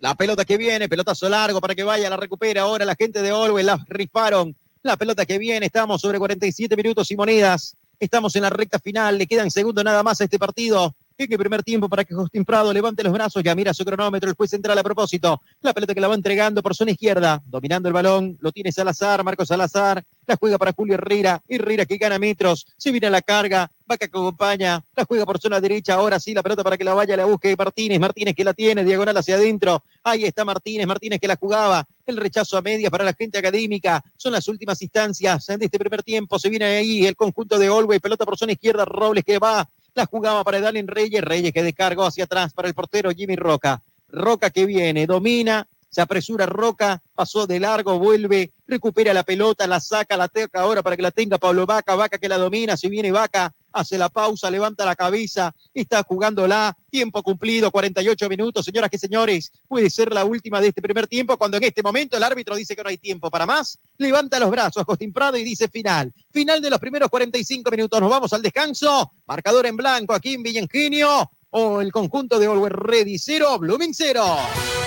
La 0.00 0.14
pelota 0.14 0.44
que 0.44 0.58
viene, 0.58 0.90
pelotazo 0.90 1.26
largo 1.26 1.58
para 1.58 1.74
que 1.74 1.84
vaya, 1.84 2.10
la 2.10 2.18
recupera 2.18 2.60
ahora 2.60 2.84
la 2.84 2.94
gente 2.94 3.22
de 3.22 3.32
Olwe, 3.32 3.62
la 3.62 3.82
rifaron. 3.88 4.54
La 4.82 4.98
pelota 4.98 5.24
que 5.24 5.38
viene, 5.38 5.64
estamos 5.64 6.02
sobre 6.02 6.18
47 6.18 6.76
minutos 6.76 7.10
y 7.10 7.16
monedas. 7.16 7.78
Estamos 7.98 8.36
en 8.36 8.42
la 8.42 8.50
recta 8.50 8.78
final, 8.78 9.16
le 9.16 9.26
quedan 9.26 9.50
segundos 9.50 9.82
nada 9.82 10.02
más 10.02 10.20
a 10.20 10.24
este 10.24 10.38
partido. 10.38 10.94
El 11.30 11.38
primer 11.38 11.62
tiempo 11.62 11.88
para 11.88 12.04
que 12.04 12.14
Justin 12.14 12.44
Prado 12.44 12.72
levante 12.72 13.04
los 13.04 13.12
brazos, 13.12 13.44
ya 13.44 13.54
mira 13.54 13.72
su 13.72 13.84
cronómetro, 13.84 14.28
el 14.28 14.34
juez 14.34 14.50
central 14.50 14.76
a 14.76 14.82
propósito. 14.82 15.40
La 15.60 15.72
pelota 15.72 15.94
que 15.94 16.00
la 16.00 16.08
va 16.08 16.16
entregando 16.16 16.62
por 16.62 16.74
zona 16.74 16.90
izquierda, 16.90 17.40
dominando 17.46 17.88
el 17.88 17.94
balón, 17.94 18.36
lo 18.40 18.50
tiene 18.50 18.72
Salazar, 18.72 19.22
Marcos 19.22 19.46
Salazar, 19.46 20.04
la 20.26 20.36
juega 20.36 20.58
para 20.58 20.72
Julio 20.72 20.94
Herrera, 20.94 21.40
Herrera 21.48 21.86
que 21.86 21.96
gana 21.96 22.18
metros, 22.18 22.66
se 22.76 22.90
viene 22.90 23.06
a 23.06 23.10
la 23.10 23.22
carga, 23.22 23.70
Vaca 23.86 24.08
que 24.08 24.16
acompaña, 24.18 24.84
la 24.96 25.04
juega 25.04 25.24
por 25.24 25.40
zona 25.40 25.60
derecha, 25.60 25.94
ahora 25.94 26.18
sí 26.18 26.34
la 26.34 26.42
pelota 26.42 26.64
para 26.64 26.76
que 26.76 26.84
la 26.84 26.94
vaya, 26.94 27.16
la 27.16 27.24
busque 27.24 27.54
Martínez, 27.56 28.00
Martínez 28.00 28.34
que 28.34 28.44
la 28.44 28.54
tiene, 28.54 28.84
diagonal 28.84 29.16
hacia 29.16 29.36
adentro, 29.36 29.84
ahí 30.02 30.24
está 30.24 30.44
Martínez, 30.44 30.86
Martínez 30.86 31.20
que 31.20 31.28
la 31.28 31.36
jugaba, 31.36 31.86
el 32.06 32.16
rechazo 32.16 32.56
a 32.56 32.62
medias 32.62 32.90
para 32.90 33.04
la 33.04 33.12
gente 33.12 33.38
académica, 33.38 34.02
son 34.16 34.32
las 34.32 34.48
últimas 34.48 34.80
instancias 34.82 35.46
de 35.46 35.64
este 35.64 35.78
primer 35.78 36.02
tiempo, 36.02 36.38
se 36.38 36.48
viene 36.48 36.64
ahí 36.64 37.06
el 37.06 37.16
conjunto 37.16 37.58
de 37.58 37.70
Olwey, 37.70 38.00
pelota 38.00 38.24
por 38.24 38.36
zona 38.36 38.52
izquierda, 38.52 38.84
Robles 38.84 39.24
que 39.24 39.38
va, 39.38 39.68
la 39.94 40.06
jugaba 40.06 40.44
para 40.44 40.60
Dalen 40.60 40.88
Reyes, 40.88 41.22
Reyes 41.22 41.52
que 41.52 41.62
descargó 41.62 42.04
hacia 42.04 42.24
atrás 42.24 42.52
para 42.52 42.68
el 42.68 42.74
portero 42.74 43.10
Jimmy 43.10 43.36
Roca, 43.36 43.82
Roca 44.08 44.50
que 44.50 44.66
viene, 44.66 45.06
domina, 45.06 45.66
se 45.88 46.00
apresura 46.00 46.46
Roca, 46.46 47.02
pasó 47.14 47.46
de 47.46 47.60
largo, 47.60 47.98
vuelve, 47.98 48.52
recupera 48.66 49.12
la 49.12 49.22
pelota, 49.22 49.66
la 49.66 49.80
saca, 49.80 50.16
la 50.16 50.28
toca 50.28 50.60
ahora 50.60 50.82
para 50.82 50.96
que 50.96 51.02
la 51.02 51.10
tenga 51.10 51.38
Pablo 51.38 51.66
Vaca, 51.66 51.94
Vaca 51.94 52.16
que 52.18 52.28
la 52.28 52.38
domina, 52.38 52.76
si 52.76 52.88
viene 52.88 53.12
Vaca, 53.12 53.52
hace 53.72 53.98
la 53.98 54.08
pausa, 54.08 54.50
levanta 54.50 54.84
la 54.84 54.96
cabeza, 54.96 55.54
está 55.72 56.02
jugándola, 56.02 56.76
tiempo 56.90 57.22
cumplido, 57.22 57.70
48 57.70 58.28
minutos, 58.28 58.64
señoras 58.64 58.90
y 58.92 58.98
señores, 58.98 59.52
puede 59.68 59.90
ser 59.90 60.12
la 60.12 60.24
última 60.24 60.60
de 60.60 60.68
este 60.68 60.82
primer 60.82 61.06
tiempo, 61.06 61.36
cuando 61.36 61.56
en 61.56 61.64
este 61.64 61.82
momento 61.82 62.16
el 62.16 62.22
árbitro 62.22 62.56
dice 62.56 62.76
que 62.76 62.82
no 62.82 62.88
hay 62.88 62.98
tiempo 62.98 63.30
para 63.30 63.46
más, 63.46 63.78
levanta 63.98 64.38
los 64.38 64.50
brazos 64.50 64.84
Costín 64.84 65.12
Prado 65.12 65.36
y 65.36 65.44
dice 65.44 65.68
final, 65.68 66.12
final 66.30 66.60
de 66.60 66.70
los 66.70 66.78
primeros 66.78 67.08
45 67.08 67.70
minutos, 67.70 68.00
nos 68.00 68.10
vamos 68.10 68.32
al 68.32 68.42
descanso, 68.42 69.12
marcador 69.26 69.66
en 69.66 69.76
blanco 69.76 70.14
aquí 70.14 70.34
en 70.34 70.42
Villa 70.42 70.60
Ingenio, 70.60 71.30
o 71.50 71.80
el 71.80 71.92
conjunto 71.92 72.38
de 72.38 72.46
Always 72.46 72.72
Ready 72.72 73.18
0, 73.18 73.58
Blooming 73.58 73.94
0. 73.94 74.81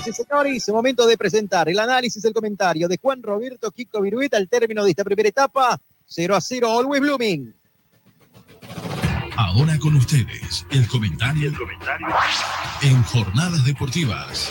Señoras 0.00 0.06
y 0.06 0.12
señores, 0.12 0.68
momento 0.68 1.06
de 1.06 1.18
presentar 1.18 1.68
el 1.68 1.78
análisis, 1.78 2.24
el 2.24 2.32
comentario 2.32 2.88
de 2.88 2.98
Juan 3.00 3.22
Roberto 3.22 3.70
Kiko 3.70 4.00
Virueta 4.00 4.36
al 4.36 4.48
término 4.48 4.84
de 4.84 4.90
esta 4.90 5.04
primera 5.04 5.28
etapa. 5.28 5.78
0 6.06 6.36
a 6.36 6.40
0, 6.40 6.78
Always 6.78 7.00
Blooming. 7.00 7.54
Ahora 9.36 9.78
con 9.78 9.96
ustedes, 9.96 10.66
el 10.70 10.86
comentario, 10.88 11.52
en 12.82 13.02
Jornadas 13.02 13.64
Deportivas. 13.64 14.50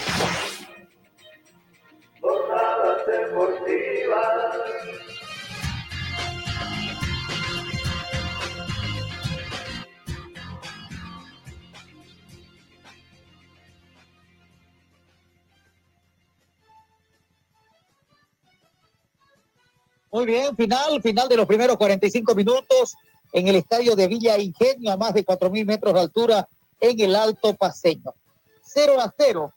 Muy 20.11 20.25
bien, 20.25 20.55
final, 20.57 21.01
final 21.01 21.29
de 21.29 21.37
los 21.37 21.45
primeros 21.45 21.77
45 21.77 22.35
minutos. 22.35 22.95
en 23.33 23.47
el 23.47 23.55
estadio 23.55 23.95
de 23.95 24.09
Villa 24.09 24.37
Ingenio 24.37 24.91
a 24.91 24.97
más 24.97 25.13
de 25.13 25.25
4.000 25.25 25.65
metros 25.65 25.93
de 25.93 26.01
altura 26.01 26.49
en 26.81 26.99
el 26.99 27.15
Alto 27.15 27.53
Paseño. 27.53 28.13
0 28.61 28.99
a 28.99 29.13
0, 29.17 29.53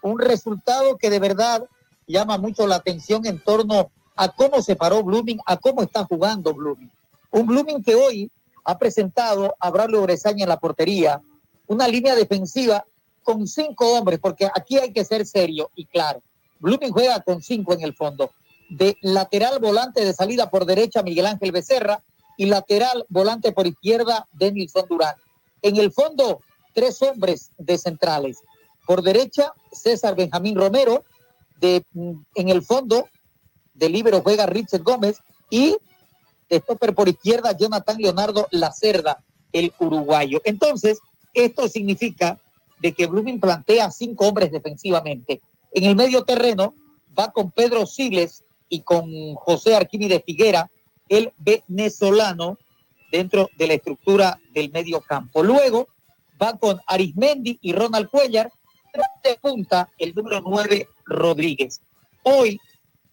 un 0.00 0.18
resultado 0.18 0.96
que 0.96 1.10
de 1.10 1.18
verdad 1.18 1.62
llama 2.06 2.38
mucho 2.38 2.66
la 2.66 2.76
atención 2.76 3.26
en 3.26 3.38
torno 3.38 3.90
a 4.16 4.28
cómo 4.30 4.62
se 4.62 4.76
paró 4.76 5.02
Blooming, 5.02 5.40
a 5.44 5.58
cómo 5.58 5.82
está 5.82 6.04
jugando 6.04 6.54
Blooming. 6.54 6.90
Un 7.30 7.46
Blooming 7.46 7.82
que 7.82 7.94
hoy 7.94 8.32
ha 8.64 8.78
presentado 8.78 9.54
a 9.60 9.70
Braulio 9.70 10.00
Bresaña 10.00 10.44
en 10.44 10.48
la 10.48 10.58
portería, 10.58 11.20
una 11.66 11.86
línea 11.86 12.14
defensiva 12.14 12.82
con 13.22 13.46
cinco 13.46 13.92
hombres, 13.92 14.20
porque 14.20 14.48
aquí 14.54 14.78
hay 14.78 14.90
que 14.90 15.04
ser 15.04 15.26
serio 15.26 15.70
y 15.74 15.84
claro. 15.84 16.22
Blooming 16.60 16.92
juega 16.92 17.20
con 17.20 17.42
cinco 17.42 17.74
en 17.74 17.82
el 17.82 17.94
fondo. 17.94 18.30
De 18.68 18.98
lateral 19.00 19.58
volante 19.60 20.04
de 20.04 20.12
salida 20.12 20.50
por 20.50 20.66
derecha, 20.66 21.02
Miguel 21.02 21.26
Ángel 21.26 21.52
Becerra, 21.52 22.02
y 22.36 22.46
lateral 22.46 23.04
volante 23.08 23.52
por 23.52 23.66
izquierda, 23.66 24.28
Denilson 24.32 24.86
Durán. 24.88 25.16
En 25.62 25.76
el 25.76 25.92
fondo, 25.92 26.40
tres 26.72 27.02
hombres 27.02 27.50
de 27.58 27.76
centrales. 27.78 28.38
Por 28.86 29.02
derecha, 29.02 29.52
César 29.72 30.14
Benjamín 30.14 30.56
Romero. 30.56 31.04
De, 31.60 31.84
mm, 31.92 32.12
en 32.36 32.48
el 32.48 32.62
fondo, 32.62 33.08
de 33.74 33.88
libero 33.88 34.22
juega 34.22 34.46
Richard 34.46 34.82
Gómez. 34.82 35.18
Y 35.50 35.76
de 36.48 36.60
stopper 36.60 36.94
por 36.94 37.08
izquierda, 37.08 37.56
Jonathan 37.56 37.98
Leonardo 37.98 38.46
Lacerda, 38.50 39.24
el 39.52 39.72
uruguayo. 39.78 40.40
Entonces, 40.44 41.00
esto 41.34 41.68
significa 41.68 42.38
de 42.80 42.92
que 42.92 43.06
Blooming 43.06 43.40
plantea 43.40 43.90
cinco 43.90 44.28
hombres 44.28 44.52
defensivamente. 44.52 45.40
En 45.72 45.84
el 45.84 45.96
medio 45.96 46.24
terreno 46.24 46.74
va 47.18 47.32
con 47.32 47.50
Pedro 47.50 47.86
Siles 47.86 48.44
y 48.68 48.80
con 48.82 49.34
José 49.34 49.74
Arquímedes 49.74 50.22
Figuera, 50.24 50.70
el 51.08 51.32
venezolano, 51.38 52.58
dentro 53.10 53.48
de 53.56 53.66
la 53.66 53.74
estructura 53.74 54.38
del 54.52 54.70
medio 54.70 55.00
campo. 55.00 55.42
Luego 55.42 55.88
va 56.40 56.58
con 56.58 56.80
Arismendi 56.86 57.58
y 57.62 57.72
Ronald 57.72 58.08
Cuellar, 58.10 58.52
de 59.22 59.36
punta 59.36 59.88
el 59.98 60.14
número 60.14 60.40
9 60.40 60.88
Rodríguez. 61.04 61.80
Hoy, 62.22 62.58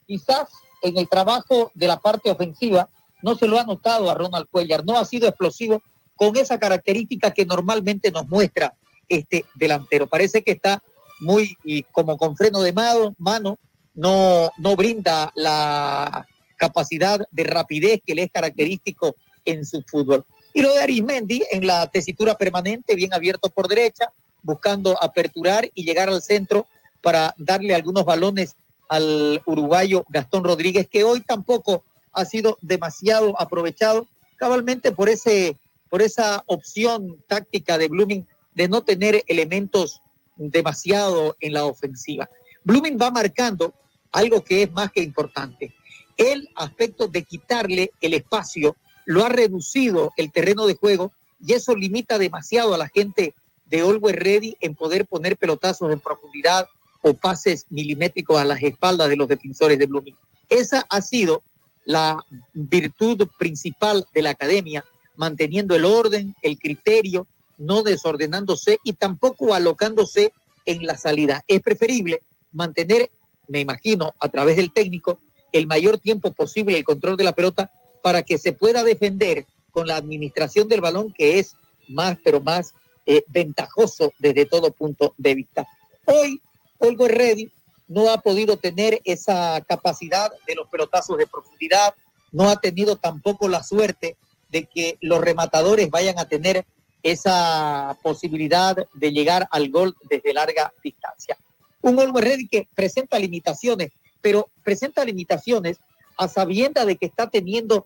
quizás 0.08 0.50
en 0.82 0.98
el 0.98 1.08
trabajo 1.08 1.72
de 1.74 1.88
la 1.88 2.00
parte 2.00 2.32
ofensiva, 2.32 2.90
no 3.22 3.36
se 3.36 3.48
lo 3.48 3.60
ha 3.60 3.64
notado 3.64 4.10
a 4.10 4.14
Ronald 4.14 4.48
Cuellar, 4.50 4.86
no 4.86 4.98
ha 4.98 5.06
sido 5.06 5.28
explosivo 5.28 5.82
con 6.16 6.36
esa 6.38 6.60
característica 6.60 7.32
que 7.32 7.46
normalmente 7.46 8.12
nos 8.12 8.28
muestra 8.28 8.74
este 9.10 9.46
delantero. 9.56 10.08
Parece 10.08 10.44
que 10.44 10.52
está 10.52 10.82
muy 11.20 11.58
y 11.64 11.84
como 11.84 12.18
con 12.18 12.36
freno 12.36 12.62
de 12.62 12.74
mano, 12.74 13.16
mano 13.18 13.58
no, 13.96 14.52
no 14.58 14.76
brinda 14.76 15.32
la 15.36 16.28
capacidad 16.58 17.28
de 17.32 17.44
rapidez 17.44 18.02
que 18.06 18.16
le 18.16 18.24
es 18.24 18.32
característico 18.32 19.16
en 19.46 19.66
su 19.66 19.82
fútbol. 19.84 20.26
Y 20.54 20.62
lo 20.62 20.74
de 20.74 20.80
Arismendi 20.80 21.44
en 21.52 21.68
la 21.68 21.88
tesitura 21.88 22.36
permanente, 22.36 22.96
bien 22.96 23.14
abierto 23.14 23.50
por 23.50 23.68
derecha, 23.68 24.12
buscando 24.42 25.02
aperturar 25.02 25.70
y 25.74 25.84
llegar 25.84 26.08
al 26.08 26.22
centro 26.22 26.68
para 27.02 27.34
darle 27.38 27.76
algunos 27.76 28.06
balones 28.06 28.56
al 28.88 29.42
uruguayo 29.46 30.06
Gastón 30.10 30.44
Rodríguez, 30.44 30.88
que 30.88 31.04
hoy 31.04 31.22
tampoco 31.22 31.84
ha 32.14 32.26
sido 32.26 32.58
demasiado 32.62 33.40
aprovechado, 33.40 34.08
cabalmente 34.38 34.92
por, 34.92 35.10
ese, 35.10 35.58
por 35.90 36.02
esa 36.02 36.44
opción 36.48 37.22
táctica 37.28 37.78
de 37.78 37.90
Blooming 37.90 38.26
de 38.54 38.68
no 38.70 38.84
tener 38.84 39.24
elementos 39.28 40.02
demasiado 40.38 41.36
en 41.40 41.54
la 41.54 41.66
ofensiva. 41.66 42.30
Blooming 42.64 42.98
va 43.00 43.12
marcando 43.12 43.74
algo 44.16 44.44
que 44.44 44.64
es 44.64 44.72
más 44.72 44.92
que 44.92 45.04
importante. 45.04 45.76
El 46.16 46.50
aspecto 46.56 47.08
de 47.08 47.24
quitarle 47.24 47.92
el 48.00 48.14
espacio 48.14 48.78
lo 49.06 49.26
ha 49.26 49.30
reducido 49.30 50.14
el 50.16 50.32
terreno 50.32 50.66
de 50.66 50.76
juego 50.76 51.12
y 51.46 51.52
eso 51.54 51.76
limita 51.76 52.18
demasiado 52.18 52.74
a 52.74 52.78
la 52.78 52.88
gente 52.88 53.36
de 53.66 53.82
Always 53.82 54.16
Ready 54.16 54.58
en 54.62 54.74
poder 54.74 55.06
poner 55.06 55.36
pelotazos 55.38 55.92
en 55.92 56.00
profundidad 56.00 56.66
o 57.02 57.14
pases 57.14 57.66
milimétricos 57.70 58.40
a 58.40 58.46
las 58.46 58.64
espaldas 58.64 59.10
de 59.10 59.18
los 59.18 59.28
defensores 59.28 59.78
de 59.78 59.86
Blooming. 59.86 60.16
Esa 60.48 60.86
ha 60.90 61.02
sido 61.02 61.44
la 61.84 62.18
virtud 62.54 63.28
principal 63.38 64.08
de 64.14 64.22
la 64.22 64.30
academia, 64.30 64.86
manteniendo 65.18 65.76
el 65.76 65.84
orden, 65.84 66.36
el 66.42 66.58
criterio, 66.58 67.28
no 67.58 67.84
desordenándose 67.84 68.80
y 68.86 68.94
tampoco 68.94 69.54
alocándose 69.54 70.32
en 70.66 70.86
la 70.86 70.98
salida. 70.98 71.44
Es 71.50 71.62
preferible 71.62 72.22
mantener, 72.54 73.12
me 73.48 73.60
imagino, 73.60 74.14
a 74.20 74.30
través 74.30 74.58
del 74.58 74.74
técnico, 74.74 75.20
el 75.52 75.68
mayor 75.68 75.98
tiempo 75.98 76.34
posible 76.34 76.78
el 76.78 76.84
control 76.84 77.18
de 77.18 77.24
la 77.24 77.34
pelota 77.34 77.72
para 78.04 78.24
que 78.24 78.38
se 78.38 78.54
pueda 78.54 78.84
defender 78.84 79.46
con 79.72 79.88
la 79.88 79.96
administración 79.96 80.68
del 80.68 80.82
balón, 80.82 81.12
que 81.12 81.40
es 81.40 81.56
más, 81.88 82.18
pero 82.24 82.42
más 82.42 82.74
eh, 83.06 83.24
ventajoso 83.28 84.14
desde 84.20 84.46
todo 84.46 84.72
punto 84.72 85.14
de 85.18 85.36
vista. 85.36 85.68
Hoy, 86.06 86.42
Olgo 86.78 87.08
Ready 87.08 87.52
no 87.88 88.10
ha 88.10 88.20
podido 88.20 88.58
tener 88.58 89.02
esa 89.06 89.62
capacidad 89.62 90.32
de 90.48 90.56
los 90.56 90.68
pelotazos 90.68 91.18
de 91.18 91.28
profundidad, 91.28 91.94
no 92.32 92.50
ha 92.50 92.58
tenido 92.58 92.96
tampoco 92.96 93.48
la 93.48 93.64
suerte 93.64 94.18
de 94.50 94.66
que 94.66 94.98
los 95.02 95.22
rematadores 95.22 95.90
vayan 95.90 96.20
a 96.20 96.28
tener 96.28 96.66
esa 97.04 97.98
posibilidad 98.02 98.76
de 98.94 99.12
llegar 99.12 99.48
al 99.52 99.70
gol 99.70 99.96
desde 100.10 100.34
larga 100.34 100.74
distancia. 100.84 101.38
Un 101.86 102.00
Olmo 102.00 102.20
Ready 102.20 102.48
que 102.48 102.68
presenta 102.74 103.20
limitaciones, 103.20 103.92
pero 104.20 104.50
presenta 104.64 105.06
limitaciones 105.06 105.78
a 106.18 106.28
sabienda 106.28 106.84
de 106.84 106.96
que 106.96 107.06
está 107.06 107.30
teniendo 107.30 107.86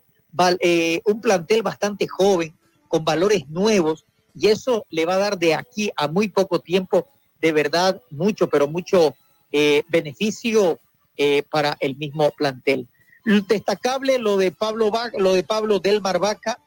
eh, 0.62 1.02
un 1.04 1.20
plantel 1.20 1.64
bastante 1.64 2.08
joven, 2.08 2.54
con 2.88 3.04
valores 3.04 3.50
nuevos, 3.50 4.06
y 4.34 4.47
eso 4.47 4.86
le 4.89 5.06
va 5.06 5.16
a 5.16 5.18
dar 5.18 5.38
de 5.38 5.54
aquí 5.54 5.91
a 5.97 6.08
muy 6.08 6.30
poco 6.30 6.62
tiempo, 6.62 7.10
de 7.41 7.52
verdad, 7.52 8.02
mucho, 8.10 8.47
pero 8.47 8.70
mucho 8.70 9.16
eh, 9.52 9.84
beneficio 9.89 10.80
eh, 11.18 11.43
para 11.43 11.76
el 11.82 11.97
mismo 11.97 12.32
plantel. 12.32 12.88
Destacable 13.26 14.18
lo 14.18 14.38
de 14.38 14.54
Pablo, 14.54 14.93
lo 15.18 15.34
de 15.34 15.43
Pablo 15.43 15.80
Delmar 15.80 16.20
Vaca, 16.20 16.58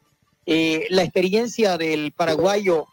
eh, 0.45 0.85
la 0.91 1.01
experiencia 1.01 1.79
del 1.79 2.11
paraguayo 2.11 2.85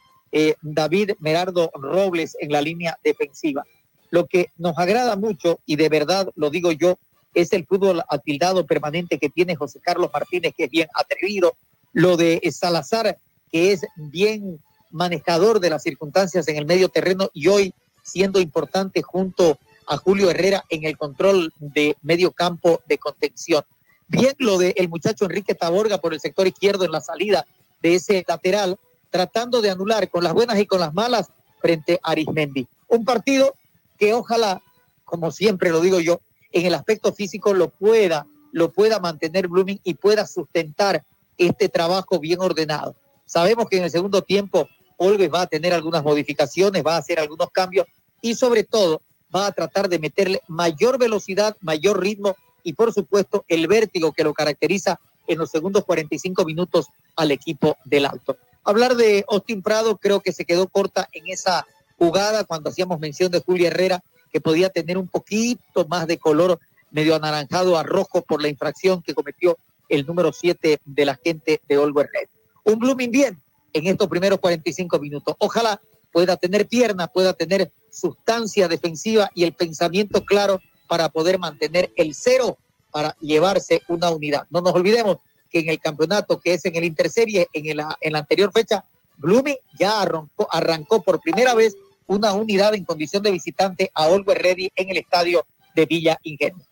David 0.62 1.10
Merardo 1.18 1.70
Robles 1.74 2.38
en 2.40 2.52
la 2.52 2.62
línea 2.62 2.96
defensiva. 3.04 3.66
Lo 4.10 4.26
que 4.26 4.50
nos 4.56 4.76
agrada 4.78 5.16
mucho, 5.16 5.60
y 5.66 5.76
de 5.76 5.88
verdad 5.88 6.28
lo 6.34 6.50
digo 6.50 6.72
yo, 6.72 6.98
es 7.34 7.52
el 7.52 7.64
fútbol 7.64 8.02
atildado 8.08 8.66
permanente 8.66 9.18
que 9.18 9.30
tiene 9.30 9.56
José 9.56 9.80
Carlos 9.80 10.10
Martínez, 10.12 10.52
que 10.56 10.64
es 10.64 10.70
bien 10.70 10.88
atrevido. 10.94 11.54
Lo 11.92 12.16
de 12.16 12.40
Salazar, 12.52 13.18
que 13.50 13.72
es 13.72 13.82
bien 13.96 14.60
manejador 14.90 15.60
de 15.60 15.70
las 15.70 15.82
circunstancias 15.82 16.46
en 16.48 16.56
el 16.56 16.66
medio 16.66 16.88
terreno 16.88 17.30
y 17.32 17.48
hoy 17.48 17.74
siendo 18.02 18.40
importante 18.40 19.02
junto 19.02 19.58
a 19.86 19.96
Julio 19.96 20.30
Herrera 20.30 20.64
en 20.68 20.84
el 20.84 20.96
control 20.96 21.52
de 21.58 21.96
medio 22.02 22.32
campo 22.32 22.80
de 22.86 22.98
contención. 22.98 23.64
Bien 24.08 24.34
lo 24.38 24.58
del 24.58 24.74
el 24.76 24.88
muchacho 24.88 25.24
Enrique 25.24 25.54
Taborga 25.54 25.98
por 25.98 26.12
el 26.12 26.20
sector 26.20 26.46
izquierdo 26.46 26.84
en 26.84 26.92
la 26.92 27.00
salida 27.00 27.46
de 27.82 27.94
ese 27.94 28.24
lateral, 28.26 28.78
tratando 29.10 29.60
de 29.60 29.70
anular 29.70 30.08
con 30.08 30.24
las 30.24 30.32
buenas 30.32 30.58
y 30.58 30.66
con 30.66 30.80
las 30.80 30.94
malas 30.94 31.28
frente 31.60 32.00
a 32.02 32.10
Arismendi. 32.10 32.66
Un 32.88 33.04
partido 33.04 33.54
que 34.00 34.14
ojalá, 34.14 34.62
como 35.04 35.30
siempre 35.30 35.68
lo 35.68 35.82
digo 35.82 36.00
yo, 36.00 36.22
en 36.52 36.64
el 36.64 36.74
aspecto 36.74 37.12
físico 37.12 37.52
lo 37.52 37.68
pueda, 37.68 38.26
lo 38.50 38.72
pueda 38.72 38.98
mantener 38.98 39.46
Blooming 39.46 39.78
y 39.84 39.94
pueda 39.94 40.26
sustentar 40.26 41.04
este 41.36 41.68
trabajo 41.68 42.18
bien 42.18 42.40
ordenado. 42.40 42.96
Sabemos 43.26 43.68
que 43.68 43.76
en 43.76 43.84
el 43.84 43.90
segundo 43.90 44.22
tiempo 44.22 44.68
Olves 44.96 45.30
va 45.32 45.42
a 45.42 45.46
tener 45.46 45.74
algunas 45.74 46.02
modificaciones, 46.02 46.84
va 46.84 46.96
a 46.96 46.98
hacer 46.98 47.20
algunos 47.20 47.50
cambios 47.50 47.86
y 48.22 48.34
sobre 48.34 48.64
todo 48.64 49.02
va 49.34 49.46
a 49.46 49.52
tratar 49.52 49.88
de 49.90 49.98
meterle 49.98 50.40
mayor 50.48 50.98
velocidad, 50.98 51.56
mayor 51.60 52.00
ritmo 52.00 52.34
y 52.64 52.72
por 52.72 52.92
supuesto 52.94 53.44
el 53.48 53.66
vértigo 53.66 54.12
que 54.12 54.24
lo 54.24 54.32
caracteriza 54.32 54.98
en 55.26 55.38
los 55.38 55.50
segundos 55.50 55.84
45 55.84 56.44
minutos 56.46 56.86
al 57.16 57.30
equipo 57.30 57.76
del 57.84 58.06
Alto. 58.06 58.38
Hablar 58.64 58.96
de 58.96 59.24
Austin 59.28 59.62
Prado 59.62 59.98
creo 59.98 60.20
que 60.20 60.32
se 60.32 60.46
quedó 60.46 60.68
corta 60.68 61.08
en 61.12 61.28
esa 61.28 61.66
jugada 62.00 62.44
cuando 62.44 62.70
hacíamos 62.70 62.98
mención 62.98 63.30
de 63.30 63.42
Julia 63.42 63.68
Herrera, 63.68 64.02
que 64.32 64.40
podía 64.40 64.70
tener 64.70 64.96
un 64.96 65.06
poquito 65.06 65.86
más 65.86 66.06
de 66.06 66.16
color 66.16 66.58
medio 66.90 67.14
anaranjado 67.14 67.76
a 67.76 67.82
rojo 67.82 68.22
por 68.22 68.40
la 68.40 68.48
infracción 68.48 69.02
que 69.02 69.14
cometió 69.14 69.58
el 69.90 70.06
número 70.06 70.32
7 70.32 70.80
de 70.82 71.04
la 71.04 71.20
gente 71.22 71.60
de 71.68 71.76
Olver 71.76 72.08
Red. 72.10 72.28
Un 72.64 72.78
Blooming 72.78 73.10
bien 73.10 73.38
en 73.74 73.86
estos 73.86 74.08
primeros 74.08 74.38
45 74.38 74.98
minutos. 74.98 75.34
Ojalá 75.38 75.78
pueda 76.10 76.36
tener 76.38 76.66
piernas, 76.66 77.10
pueda 77.12 77.34
tener 77.34 77.70
sustancia 77.90 78.66
defensiva 78.66 79.30
y 79.34 79.44
el 79.44 79.52
pensamiento 79.52 80.24
claro 80.24 80.58
para 80.88 81.10
poder 81.10 81.38
mantener 81.38 81.92
el 81.96 82.14
cero 82.14 82.56
para 82.90 83.14
llevarse 83.20 83.82
una 83.88 84.08
unidad. 84.08 84.46
No 84.48 84.62
nos 84.62 84.72
olvidemos 84.72 85.18
que 85.50 85.58
en 85.58 85.68
el 85.68 85.78
campeonato 85.78 86.40
que 86.40 86.54
es 86.54 86.64
en 86.64 86.76
el 86.76 86.84
Interserie, 86.84 87.46
en, 87.52 87.76
la, 87.76 87.94
en 88.00 88.14
la 88.14 88.20
anterior 88.20 88.50
fecha, 88.52 88.86
Blooming 89.18 89.58
ya 89.78 90.00
arrancó, 90.00 90.48
arrancó 90.50 91.02
por 91.02 91.20
primera 91.20 91.54
vez 91.54 91.76
una 92.10 92.32
unidad 92.32 92.74
en 92.74 92.84
condición 92.84 93.22
de 93.22 93.30
visitante 93.30 93.90
a 93.94 94.08
Olgo 94.08 94.34
Ready 94.34 94.70
en 94.74 94.90
el 94.90 94.96
estadio 94.96 95.46
de 95.76 95.86
Villa 95.86 96.18
Ingenio. 96.24 96.64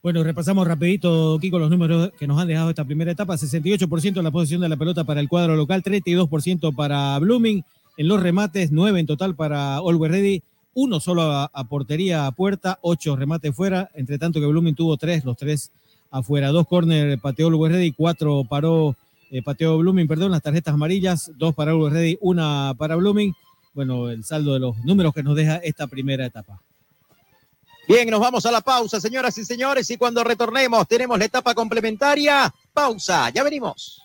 Bueno, 0.00 0.22
repasamos 0.22 0.68
rapidito, 0.68 1.38
Kiko, 1.40 1.58
los 1.58 1.70
números 1.70 2.12
que 2.16 2.28
nos 2.28 2.40
han 2.40 2.46
dejado 2.46 2.70
esta 2.70 2.84
primera 2.84 3.10
etapa. 3.10 3.34
68% 3.34 4.22
la 4.22 4.30
posición 4.30 4.60
de 4.60 4.68
la 4.68 4.76
pelota 4.76 5.02
para 5.02 5.20
el 5.20 5.28
cuadro 5.28 5.56
local, 5.56 5.82
32% 5.82 6.74
para 6.74 7.18
Blooming. 7.18 7.64
En 7.96 8.08
los 8.08 8.22
remates, 8.22 8.70
9 8.70 9.00
en 9.00 9.06
total 9.06 9.34
para 9.34 9.76
Always 9.78 10.12
Ready, 10.12 10.42
uno 10.74 11.00
solo 11.00 11.22
a, 11.22 11.64
portería 11.68 12.26
a 12.26 12.32
puerta, 12.32 12.78
8 12.82 13.16
remates 13.16 13.54
fuera, 13.56 13.90
entre 13.94 14.18
tanto 14.18 14.38
que 14.38 14.46
Blooming 14.46 14.74
tuvo 14.76 14.96
3, 14.96 15.24
los 15.24 15.36
3 15.36 15.70
afuera. 16.12 16.50
Dos 16.50 16.68
corner 16.68 17.18
pateó 17.18 17.48
Always 17.48 17.72
Ready, 17.72 17.92
4 17.92 18.44
paró, 18.48 18.94
eh, 19.30 19.42
pateó 19.42 19.78
Blooming, 19.78 20.06
perdón, 20.06 20.30
las 20.30 20.42
tarjetas 20.42 20.74
amarillas, 20.74 21.32
2 21.38 21.54
para 21.56 21.72
Always 21.72 21.92
Ready, 21.92 22.18
una 22.20 22.74
para 22.78 22.94
Blooming. 22.94 23.34
Bueno, 23.74 24.08
el 24.08 24.24
saldo 24.24 24.54
de 24.54 24.60
los 24.60 24.78
números 24.84 25.12
que 25.12 25.22
nos 25.22 25.34
deja 25.34 25.56
esta 25.56 25.88
primera 25.88 26.24
etapa. 26.24 26.62
Bien, 27.88 28.08
nos 28.08 28.20
vamos 28.20 28.46
a 28.46 28.52
la 28.52 28.60
pausa, 28.60 29.00
señoras 29.00 29.36
y 29.36 29.44
señores, 29.44 29.90
y 29.90 29.96
cuando 29.96 30.24
retornemos 30.24 30.88
tenemos 30.88 31.18
la 31.18 31.26
etapa 31.26 31.54
complementaria. 31.54 32.54
Pausa, 32.72 33.28
ya 33.30 33.42
venimos. 33.42 34.00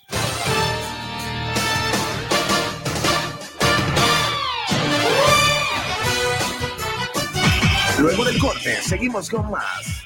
Luego 8.00 8.26
del 8.26 8.40
corte, 8.40 8.82
seguimos 8.82 9.30
con 9.30 9.52
más. 9.52 10.06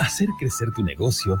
Hacer 0.00 0.28
crecer 0.38 0.72
tu 0.72 0.82
negocio, 0.82 1.40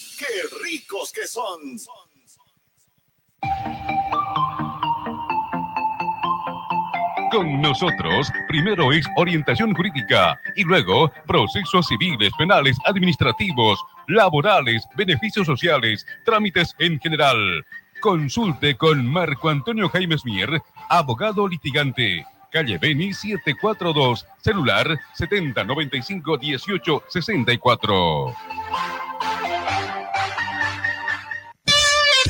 ¡Qué 0.21 0.27
ricos 0.63 1.11
que 1.11 1.25
son! 1.25 1.79
Con 7.31 7.59
nosotros, 7.59 8.31
primero 8.47 8.91
es 8.91 9.03
orientación 9.17 9.73
jurídica 9.73 10.39
y 10.55 10.63
luego 10.63 11.11
procesos 11.25 11.87
civiles, 11.87 12.31
penales, 12.37 12.77
administrativos, 12.85 13.79
laborales, 14.09 14.83
beneficios 14.95 15.47
sociales, 15.47 16.05
trámites 16.23 16.75
en 16.77 16.99
general. 16.99 17.65
Consulte 17.99 18.77
con 18.77 19.03
Marco 19.07 19.49
Antonio 19.49 19.89
Jaimes 19.89 20.23
Mier, 20.23 20.61
abogado 20.87 21.47
litigante. 21.47 22.27
Calle 22.51 22.77
Beni 22.77 23.11
742, 23.11 24.27
celular 24.43 24.99
7095 25.15 26.37
1864. 26.37 28.35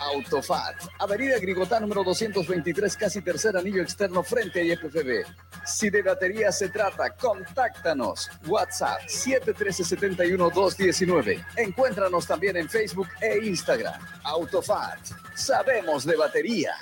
Autofat, 0.00 0.76
Avenida 0.98 1.38
Grigotá 1.38 1.78
número 1.78 2.02
223, 2.02 2.96
casi 2.96 3.20
tercer 3.20 3.54
anillo 3.56 3.82
externo 3.82 4.22
frente 4.22 4.60
a 4.60 4.64
IFFB. 4.64 5.26
Si 5.66 5.90
de 5.90 6.00
batería 6.02 6.50
se 6.50 6.70
trata, 6.70 7.14
contáctanos. 7.16 8.30
WhatsApp 8.46 9.02
713-71-219. 9.02 11.44
Encuéntranos 11.56 12.26
también 12.26 12.56
en 12.56 12.66
Facebook 12.68 13.08
e 13.20 13.46
Instagram. 13.46 14.00
Autofat, 14.24 15.06
sabemos 15.34 16.06
de 16.06 16.16
batería. 16.16 16.72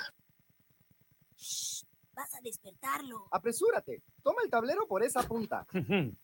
Vas 2.15 2.33
a 2.35 2.41
despertarlo. 2.41 3.27
Apresúrate. 3.31 4.01
Toma 4.21 4.41
el 4.43 4.49
tablero 4.49 4.85
por 4.87 5.03
esa 5.03 5.23
punta. 5.23 5.65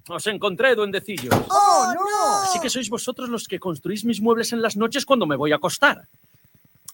Os 0.09 0.27
encontré, 0.27 0.76
duendecillos. 0.76 1.34
¡Oh, 1.49 1.93
no! 1.93 2.43
Así 2.43 2.59
que 2.59 2.69
sois 2.69 2.89
vosotros 2.89 3.30
los 3.30 3.47
que 3.47 3.57
construís 3.59 4.03
mis 4.03 4.19
muebles 4.22 4.51
en 4.53 4.61
las 4.61 4.76
noches 4.76 5.05
cuando 5.05 5.26
me 5.26 5.38
voy 5.38 5.53
a 5.53 5.55
acostar. 5.55 6.07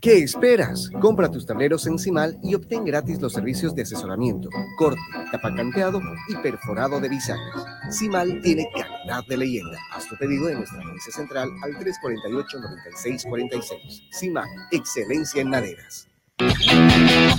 ¿Qué 0.00 0.18
esperas? 0.18 0.90
Compra 1.00 1.28
tus 1.28 1.44
tableros 1.44 1.84
en 1.88 1.98
CIMAL 1.98 2.38
y 2.40 2.54
obtén 2.54 2.84
gratis 2.84 3.20
los 3.20 3.32
servicios 3.32 3.74
de 3.74 3.82
asesoramiento, 3.82 4.48
corte, 4.78 5.00
tapacanteado 5.32 6.00
y 6.28 6.36
perforado 6.36 7.00
de 7.00 7.08
bisagras. 7.08 7.64
CIMAL 7.90 8.40
tiene 8.40 8.70
calidad 8.72 9.26
de 9.26 9.36
leyenda. 9.36 9.76
Haz 9.90 10.06
tu 10.06 10.16
pedido 10.16 10.48
en 10.50 10.58
nuestra 10.58 10.78
agencia 10.78 11.12
central 11.12 11.50
al 11.64 11.74
348-9646. 11.78 14.02
CIMAL, 14.12 14.48
excelencia 14.70 15.42
en 15.42 15.50
maderas. 15.50 16.06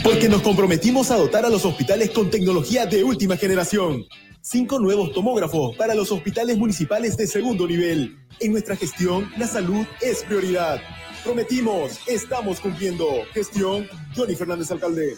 Porque 0.03 0.27
nos 0.27 0.41
comprometimos 0.41 1.11
a 1.11 1.15
dotar 1.15 1.45
a 1.45 1.49
los 1.49 1.63
hospitales 1.63 2.09
con 2.09 2.29
tecnología 2.29 2.85
de 2.85 3.05
última 3.05 3.37
generación. 3.37 4.03
Cinco 4.41 4.79
nuevos 4.79 5.11
tomógrafos 5.11 5.75
para 5.75 5.93
los 5.93 6.11
hospitales 6.11 6.57
municipales 6.57 7.17
de 7.17 7.27
segundo 7.27 7.67
nivel. 7.67 8.17
En 8.39 8.53
nuestra 8.53 8.77
gestión, 8.77 9.29
la 9.37 9.47
salud 9.47 9.85
es 10.01 10.23
prioridad. 10.23 10.79
Prometimos, 11.25 11.99
estamos 12.07 12.61
cumpliendo. 12.61 13.05
Gestión, 13.33 13.87
Johnny 14.15 14.35
Fernández 14.35 14.71
Alcalde. 14.71 15.17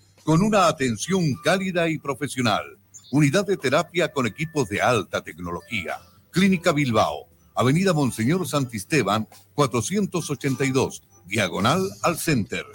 con 0.23 0.41
una 0.41 0.67
atención 0.67 1.35
cálida 1.43 1.89
y 1.89 1.97
profesional. 1.97 2.77
Unidad 3.11 3.45
de 3.45 3.57
terapia 3.57 4.11
con 4.11 4.27
equipos 4.27 4.69
de 4.69 4.81
alta 4.81 5.21
tecnología. 5.21 5.97
Clínica 6.31 6.71
Bilbao, 6.71 7.27
Avenida 7.55 7.93
Monseñor 7.93 8.47
Santisteban, 8.47 9.27
482, 9.53 11.03
diagonal 11.25 11.81
al 12.03 12.17
Center. 12.17 12.65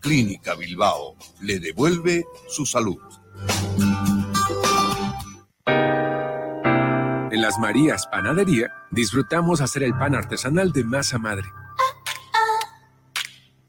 Clínica 0.00 0.54
Bilbao 0.54 1.16
le 1.40 1.58
devuelve 1.58 2.24
su 2.48 2.66
salud. 2.66 3.00
En 7.34 7.42
las 7.42 7.58
Marías 7.58 8.06
Panadería 8.06 8.72
disfrutamos 8.92 9.60
hacer 9.60 9.82
el 9.82 9.92
pan 9.98 10.14
artesanal 10.14 10.70
de 10.72 10.84
masa 10.84 11.18
madre. 11.18 11.48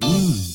Mmm, 0.02 0.55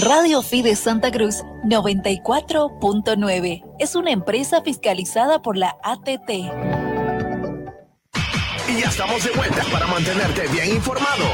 Radio 0.00 0.40
Fides 0.40 0.78
Santa 0.78 1.10
Cruz 1.10 1.42
94.9 1.64 3.62
es 3.78 3.94
una 3.94 4.12
empresa 4.12 4.62
fiscalizada 4.62 5.42
por 5.42 5.58
la 5.58 5.76
ATT. 5.82 6.30
Y 8.66 8.80
ya 8.80 8.88
estamos 8.88 9.22
de 9.22 9.30
vuelta 9.32 9.62
para 9.70 9.86
mantenerte 9.88 10.48
bien 10.48 10.76
informado. 10.76 11.26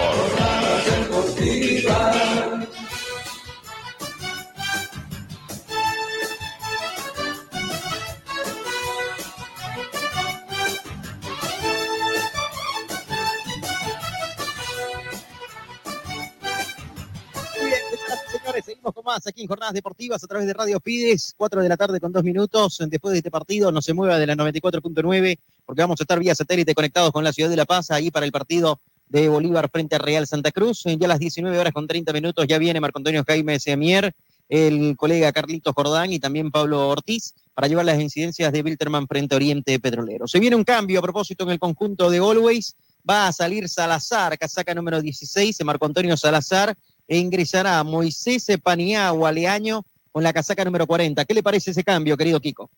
Seguimos 18.63 18.93
con 18.95 19.05
más 19.05 19.27
aquí 19.27 19.43
en 19.43 19.49
Jornadas 19.49 19.75
Deportivas 19.75 20.23
a 20.23 20.27
través 20.27 20.47
de 20.47 20.55
Radio 20.55 20.81
Fides, 20.81 21.35
4 21.37 21.63
de 21.63 21.69
la 21.69 21.77
tarde 21.77 22.01
con 22.01 22.13
2 22.13 22.25
minutos. 22.25 22.79
Después 22.89 23.13
de 23.13 23.19
este 23.19 23.31
partido, 23.31 23.71
no 23.73 23.83
se 23.83 23.93
mueva 23.93 24.19
de 24.19 24.27
la 24.27 24.35
94.9, 24.35 25.39
porque 25.65 25.83
vamos 25.83 26.01
a 26.01 26.03
estar 26.03 26.19
vía 26.19 26.35
satélite 26.35 26.75
conectados 26.75 27.13
con 27.13 27.25
la 27.25 27.33
ciudad 27.33 27.51
de 27.51 27.57
La 27.57 27.65
Paz, 27.65 27.91
ahí 27.91 28.11
para 28.11 28.27
el 28.27 28.33
partido 28.33 28.81
de 29.09 29.29
Bolívar 29.29 29.69
frente 29.71 29.97
a 29.97 29.99
Real 29.99 30.27
Santa 30.27 30.51
Cruz. 30.53 30.85
Ya 30.85 31.07
a 31.07 31.09
las 31.09 31.19
19 31.19 31.59
horas 31.59 31.73
con 31.73 31.87
30 31.87 32.13
minutos 32.13 32.47
ya 32.49 32.59
viene 32.59 32.81
Marco 32.81 32.99
Antonio 32.99 33.23
Jaime 33.27 33.61
Semier, 33.61 34.15
el 34.49 34.97
colega 34.97 35.33
Carlitos 35.33 35.75
Jordán 35.75 36.13
y 36.13 36.19
también 36.19 36.51
Pablo 36.51 36.89
Ortiz 36.89 37.35
para 37.55 37.69
llevar 37.69 37.85
las 37.85 38.01
incidencias 38.01 38.53
de 38.53 38.63
Wilterman 38.63 39.07
frente 39.07 39.35
a 39.35 39.37
Oriente 39.37 39.79
Petrolero. 39.81 40.29
Se 40.29 40.41
viene 40.41 40.57
un 40.57 40.65
cambio 40.65 40.99
a 41.01 41.03
propósito 41.03 41.45
en 41.45 41.51
el 41.51 41.59
conjunto 41.59 42.11
de 42.11 42.19
Always. 42.19 42.77
Va 43.09 43.29
a 43.29 43.33
salir 43.33 43.69
Salazar, 43.69 44.37
casaca 44.37 44.75
número 44.75 45.01
16, 45.01 45.65
Marco 45.65 45.87
Antonio 45.87 46.17
Salazar, 46.17 46.77
ingresará 47.09 47.83
Moisés 47.85 48.47
Paniagua 48.63 49.33
Leaño 49.33 49.85
con 50.13 50.23
la 50.23 50.33
casaca 50.33 50.65
número 50.65 50.87
40. 50.87 51.25
¿Qué 51.25 51.35
le 51.35 51.43
parece 51.43 51.71
ese 51.71 51.85
cambio, 51.85 52.17
querido 52.17 52.41
Kiko? 52.41 52.71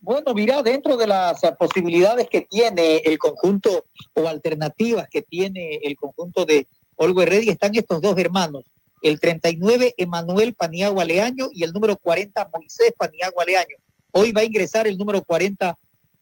Bueno, 0.00 0.34
mira, 0.34 0.62
dentro 0.62 0.96
de 0.96 1.06
las 1.06 1.40
posibilidades 1.58 2.28
que 2.28 2.42
tiene 2.42 2.98
el 2.98 3.18
conjunto 3.18 3.86
o 4.14 4.28
alternativas 4.28 5.08
que 5.08 5.22
tiene 5.22 5.80
el 5.82 5.96
conjunto 5.96 6.44
de 6.44 6.68
Olgo 6.96 7.24
Ready 7.24 7.48
están 7.50 7.74
estos 7.74 8.00
dos 8.00 8.16
hermanos, 8.18 8.64
el 9.02 9.18
39 9.18 9.94
Emanuel 9.96 10.54
Paniagua 10.54 11.04
Leaño 11.04 11.48
y 11.52 11.64
el 11.64 11.72
número 11.72 11.96
40 11.96 12.50
Moisés 12.52 12.92
Paniagua 12.96 13.44
Leaño. 13.44 13.76
Hoy 14.12 14.32
va 14.32 14.42
a 14.42 14.44
ingresar 14.44 14.86
el 14.86 14.96
número 14.96 15.22
40 15.22 15.76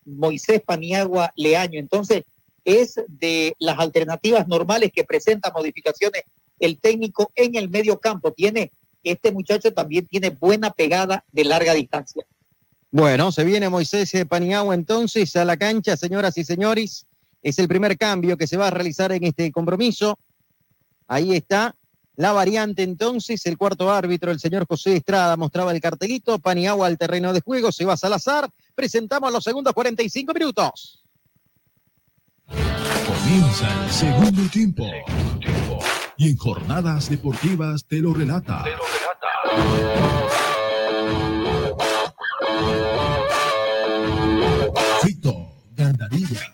Moisés 0.06 0.62
Paniagua 0.62 1.32
Leaño. 1.36 1.78
Entonces, 1.78 2.24
es 2.64 3.00
de 3.06 3.54
las 3.58 3.78
alternativas 3.78 4.48
normales 4.48 4.90
que 4.92 5.04
presenta 5.04 5.52
modificaciones 5.52 6.22
el 6.58 6.78
técnico 6.78 7.30
en 7.34 7.56
el 7.56 7.68
medio 7.68 7.98
campo. 7.98 8.32
Tiene, 8.32 8.72
este 9.02 9.32
muchacho 9.32 9.72
también 9.72 10.06
tiene 10.06 10.30
buena 10.30 10.70
pegada 10.70 11.24
de 11.32 11.44
larga 11.44 11.74
distancia. 11.74 12.24
Bueno, 12.90 13.32
se 13.32 13.42
viene 13.42 13.68
Moisés 13.68 14.12
Paniagua 14.28 14.74
entonces 14.74 15.34
a 15.34 15.44
la 15.44 15.56
cancha, 15.56 15.96
señoras 15.96 16.38
y 16.38 16.44
señores. 16.44 17.06
Es 17.42 17.58
el 17.58 17.68
primer 17.68 17.98
cambio 17.98 18.36
que 18.36 18.46
se 18.46 18.56
va 18.56 18.68
a 18.68 18.70
realizar 18.70 19.12
en 19.12 19.24
este 19.24 19.50
compromiso. 19.50 20.18
Ahí 21.08 21.34
está 21.34 21.74
la 22.16 22.32
variante 22.32 22.82
entonces. 22.82 23.44
El 23.46 23.58
cuarto 23.58 23.92
árbitro, 23.92 24.30
el 24.30 24.40
señor 24.40 24.66
José 24.66 24.96
Estrada, 24.96 25.36
mostraba 25.36 25.72
el 25.72 25.80
cartelito. 25.80 26.38
Paniagua 26.38 26.86
al 26.86 26.96
terreno 26.96 27.32
de 27.32 27.40
juego. 27.40 27.72
Se 27.72 27.84
va 27.84 27.96
Salazar. 27.96 28.48
Presentamos 28.74 29.32
los 29.32 29.44
segundos 29.44 29.74
45 29.74 30.32
minutos. 30.32 31.04
Comienza 32.46 33.84
el 33.84 33.90
segundo 33.90 34.50
tiempo. 34.50 34.84
Y 36.16 36.30
en 36.30 36.36
jornadas 36.36 37.10
deportivas 37.10 37.84
te 37.86 37.98
lo 37.98 38.14
relata. 38.14 38.64
Fito 45.02 45.52
Gandarilla. 45.76 46.53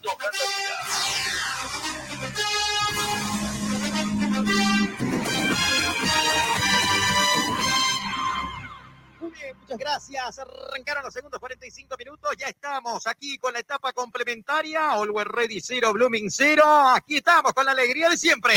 Muchas 9.70 9.78
gracias. 9.78 10.38
Arrancaron 10.38 11.05
los 11.05 11.14
segundos 11.14 11.38
45 11.38 11.97
minutos. 11.97 12.30
Ya 12.38 12.47
estamos 12.47 13.06
aquí 13.06 13.38
con 13.38 13.52
la 13.52 13.60
etapa 13.60 13.92
complementaria. 13.92 14.90
Always 14.90 15.26
Ready 15.28 15.60
0, 15.60 15.92
Blooming 15.92 16.30
0. 16.30 16.64
Aquí 16.94 17.18
estamos 17.18 17.52
con 17.52 17.64
la 17.64 17.72
alegría 17.72 18.09
de 18.09 18.16
siempre. 18.16 18.55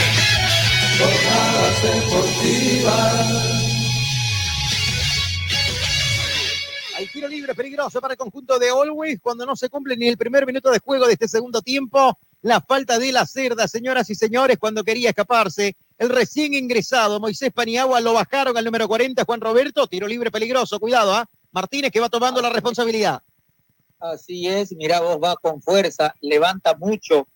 Hay 6.96 7.08
tiro 7.08 7.28
libre 7.28 7.54
peligroso 7.54 8.02
para 8.02 8.14
el 8.14 8.18
conjunto 8.18 8.58
de 8.58 8.70
Always 8.70 9.20
cuando 9.22 9.46
no 9.46 9.56
se 9.56 9.70
cumple 9.70 9.96
ni 9.96 10.08
el 10.08 10.18
primer 10.18 10.46
minuto 10.48 10.72
de 10.72 10.80
juego 10.80 11.06
de 11.06 11.14
este 11.14 11.28
segundo 11.28 11.62
tiempo. 11.62 12.18
La 12.42 12.60
falta 12.60 12.98
de 12.98 13.12
la 13.12 13.26
cerda, 13.26 13.68
señoras 13.68 14.10
y 14.10 14.16
señores, 14.16 14.58
cuando 14.58 14.84
quería 14.84 15.10
escaparse. 15.10 15.76
El 15.98 16.10
recién 16.10 16.54
ingresado 16.54 17.20
Moisés 17.20 17.52
Paniagua 17.54 18.02
lo 18.02 18.14
bajaron 18.14 18.58
al 18.58 18.66
número 18.66 18.88
40, 18.88 19.24
Juan 19.26 19.42
Roberto, 19.42 19.88
tiro 19.88 20.08
libre 20.08 20.32
peligroso, 20.32 20.80
cuidado, 20.80 21.14
¿ah? 21.14 21.26
Martínez 21.52 21.92
que 21.92 22.00
va 22.00 22.10
tomando 22.10 22.42
la 22.42 22.50
responsabilidad. 22.50 23.22
Así 24.00 24.48
es, 24.48 24.74
mira, 24.74 25.00
vos 25.00 25.18
va 25.24 25.36
con 25.36 25.62
fuerza, 25.62 26.14
levanta 26.20 26.76
mucho 26.76 27.28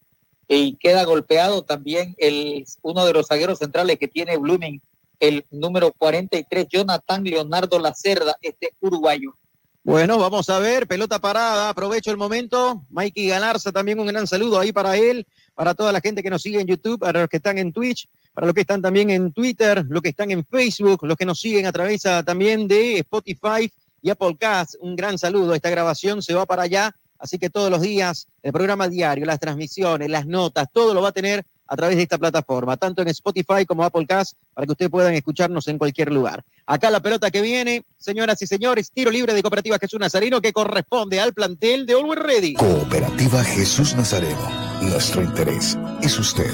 y 0.47 0.75
queda 0.75 1.05
golpeado 1.05 1.63
también 1.63 2.15
el, 2.17 2.65
uno 2.81 3.05
de 3.05 3.13
los 3.13 3.27
zagueros 3.27 3.59
centrales 3.59 3.97
que 3.97 4.07
tiene 4.07 4.38
Blooming, 4.38 4.81
el 5.19 5.45
número 5.51 5.93
43, 5.93 6.67
Jonathan 6.69 7.23
Leonardo 7.23 7.79
Lacerda, 7.79 8.35
este 8.41 8.73
uruguayo. 8.79 9.35
Bueno, 9.84 10.17
vamos 10.17 10.49
a 10.49 10.59
ver, 10.59 10.85
pelota 10.85 11.19
parada, 11.19 11.69
aprovecho 11.69 12.11
el 12.11 12.17
momento. 12.17 12.84
Mikey 12.89 13.29
Galarza, 13.29 13.71
también 13.71 13.99
un 13.99 14.07
gran 14.07 14.27
saludo 14.27 14.59
ahí 14.59 14.73
para 14.73 14.97
él, 14.97 15.25
para 15.55 15.73
toda 15.73 15.93
la 15.93 16.01
gente 16.01 16.21
que 16.21 16.29
nos 16.29 16.41
sigue 16.41 16.59
en 16.59 16.67
YouTube, 16.67 16.99
para 16.99 17.21
los 17.21 17.29
que 17.29 17.38
están 17.38 17.57
en 17.57 17.71
Twitch, 17.71 18.09
para 18.38 18.45
los 18.45 18.53
que 18.53 18.61
están 18.61 18.84
también 18.84 19.09
en 19.09 19.34
Twitter, 19.34 19.84
los 19.89 19.99
que 19.99 20.09
están 20.09 20.30
en 20.30 20.45
Facebook, 20.45 21.03
los 21.07 21.18
que 21.18 21.26
nos 21.26 21.39
siguen 21.39 21.65
a 21.65 21.72
través 21.72 22.05
ah, 22.05 22.22
también 22.22 22.68
de 22.68 22.99
Spotify 22.99 23.68
y 23.99 24.11
Apple 24.11 24.38
Cast. 24.39 24.76
Un 24.80 24.95
gran 24.95 25.18
saludo. 25.18 25.55
Esta 25.55 25.72
grabación 25.72 26.22
se 26.22 26.35
va 26.35 26.45
para 26.45 26.61
allá, 26.61 26.95
así 27.18 27.39
que 27.39 27.49
todos 27.49 27.72
los 27.72 27.81
días 27.81 28.27
el 28.43 28.53
programa 28.53 28.88
diario, 28.89 29.26
las 29.26 29.39
transmisiones, 29.39 30.07
las 30.11 30.27
notas, 30.27 30.68
todo 30.72 30.93
lo 30.93 31.01
va 31.01 31.09
a 31.09 31.14
tener 31.14 31.43
a 31.65 31.76
través 31.76 31.95
de 31.95 32.03
esta 32.03 32.19
plataforma, 32.19 32.77
tanto 32.77 33.01
en 33.01 33.07
Spotify 33.07 33.65
como 33.65 33.84
Apple 33.84 34.05
Cast, 34.05 34.34
para 34.53 34.68
que 34.68 34.72
ustedes 34.72 34.91
puedan 34.91 35.15
escucharnos 35.15 35.68
en 35.68 35.80
cualquier 35.80 36.11
lugar. 36.11 36.45
Acá 36.68 36.91
la 36.91 36.99
pelota 36.99 37.31
que 37.31 37.41
viene, 37.41 37.85
señoras 37.97 38.39
y 38.43 38.45
señores, 38.45 38.91
tiro 38.91 39.09
libre 39.09 39.34
de 39.34 39.41
Cooperativa 39.41 39.80
Jesús 39.80 39.99
Nazareno 39.99 40.41
que 40.41 40.53
corresponde 40.53 41.19
al 41.19 41.34
plantel 41.34 41.88
de 41.88 41.93
Always 41.93 42.19
Ready. 42.19 42.53
Cooperativa 42.53 43.43
Jesús 43.43 43.95
Nazareno. 43.95 44.47
Nuestro 44.84 45.23
interés 45.23 45.76
es 46.03 46.19
usted. 46.19 46.53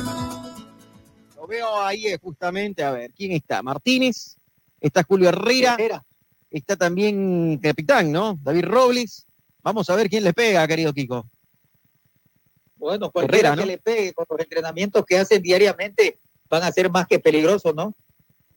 Veo 1.54 1.80
ahí 1.84 2.06
justamente, 2.20 2.84
a 2.84 2.90
ver, 2.90 3.12
¿quién 3.12 3.32
está? 3.34 3.62
Martínez, 3.62 4.38
está 4.82 5.04
Julio 5.04 5.30
Herrera, 5.30 6.04
está 6.50 6.76
también 6.76 7.60
capitán, 7.62 8.12
¿no? 8.12 8.40
David 8.42 8.66
Robles. 8.66 9.28
Vamos 9.62 9.88
a 9.88 9.96
ver 9.96 10.10
quién 10.10 10.24
le 10.24 10.34
pega, 10.34 10.68
querido 10.68 10.92
Kiko. 10.92 11.30
Bueno, 12.76 13.12
cualquiera 13.12 13.56
que 13.56 13.68
le 13.68 13.78
pegue 13.78 14.14
con 14.14 14.26
los 14.28 14.40
entrenamientos 14.40 15.06
que 15.06 15.20
hacen 15.20 15.44
diariamente 15.44 16.18
van 16.50 16.64
a 16.64 16.72
ser 16.72 16.90
más 16.90 17.06
que 17.06 17.20
peligrosos, 17.20 17.76
¿no? 17.76 17.94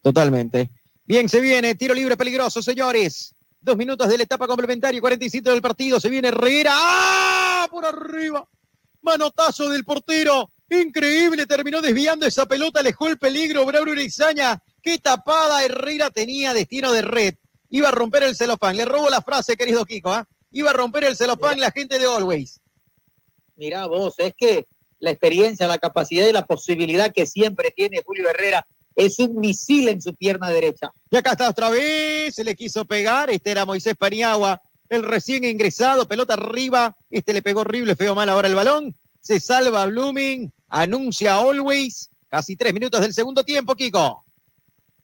Totalmente. 0.01 0.71
Bien, 1.05 1.29
se 1.29 1.43
viene 1.43 1.75
tiro 1.75 1.93
libre 1.93 2.17
peligroso, 2.17 2.63
señores. 2.63 3.35
Dos 3.61 3.77
minutos 3.77 4.09
de 4.09 4.17
la 4.17 4.23
etapa 4.23 4.47
complementaria, 4.47 4.99
47 5.03 5.51
del 5.51 5.61
partido. 5.61 6.01
Se 6.01 6.09
viene 6.09 6.29
Herrera. 6.29 6.73
¡Ah! 6.73 7.69
Por 7.71 7.85
arriba. 7.85 8.49
Manotazo 9.03 9.69
del 9.69 9.85
portero. 9.85 10.51
Increíble, 10.69 11.47
terminó 11.47 11.81
desviando 11.81 12.27
esa 12.27 12.47
pelota, 12.47 12.81
alejó 12.81 13.09
el 13.09 13.19
peligro. 13.19 13.65
Braulio 13.65 13.93
Urizaña. 13.93 14.63
Qué 14.83 14.99
tapada 14.99 15.65
Herrera 15.65 16.11
tenía 16.11 16.53
destino 16.53 16.93
de 16.93 17.03
red. 17.03 17.35
Iba 17.71 17.89
a 17.89 17.93
romper 17.93 18.25
el 18.25 18.37
celofán. 18.37 18.77
Le 18.77 18.85
robo 18.85 19.09
la 19.09 19.23
frase, 19.23 19.57
querido 19.57 19.85
Kiko. 19.85 20.13
¿ah? 20.13 20.27
Iba 20.51 20.71
a 20.71 20.75
romper 20.75 21.05
el 21.05 21.17
celofán 21.17 21.61
la 21.61 21.71
gente 21.71 21.99
de 21.99 22.07
Always. 22.07 22.61
Mira 23.57 23.87
vos, 23.87 24.15
es 24.19 24.35
que 24.37 24.67
la 24.99 25.11
experiencia, 25.11 25.67
la 25.67 25.79
capacidad 25.79 26.27
y 26.27 26.33
la 26.33 26.47
posibilidad 26.47 27.13
que 27.13 27.27
siempre 27.27 27.71
tiene 27.71 28.03
Julio 28.05 28.29
Herrera 28.29 28.67
es 28.95 29.19
un 29.19 29.39
misil 29.39 29.89
en 29.89 30.01
su 30.01 30.15
pierna 30.15 30.51
derecha. 30.51 30.91
Y 31.11 31.17
acá 31.17 31.33
está 31.33 31.51
otra 31.51 31.71
vez, 31.71 32.35
se 32.35 32.45
le 32.45 32.55
quiso 32.55 32.85
pegar, 32.87 33.31
este 33.31 33.51
era 33.51 33.67
Moisés 33.67 33.95
Paniagua, 33.95 34.61
el 34.89 35.03
recién 35.03 35.45
ingresado, 35.45 36.09
pelota 36.09 36.35
arriba, 36.35 36.97
este 37.11 37.33
le 37.33 37.43
pegó 37.43 37.61
horrible, 37.61 37.95
feo 37.95 38.15
mal 38.15 38.29
ahora 38.29 38.49
el 38.49 38.55
balón, 38.55 38.97
se 39.27 39.41
salva 39.41 39.87
Blooming, 39.87 40.53
anuncia 40.69 41.35
Always, 41.35 42.09
casi 42.29 42.55
tres 42.55 42.73
minutos 42.73 43.01
del 43.01 43.13
segundo 43.13 43.43
tiempo, 43.43 43.75
Kiko. 43.75 44.23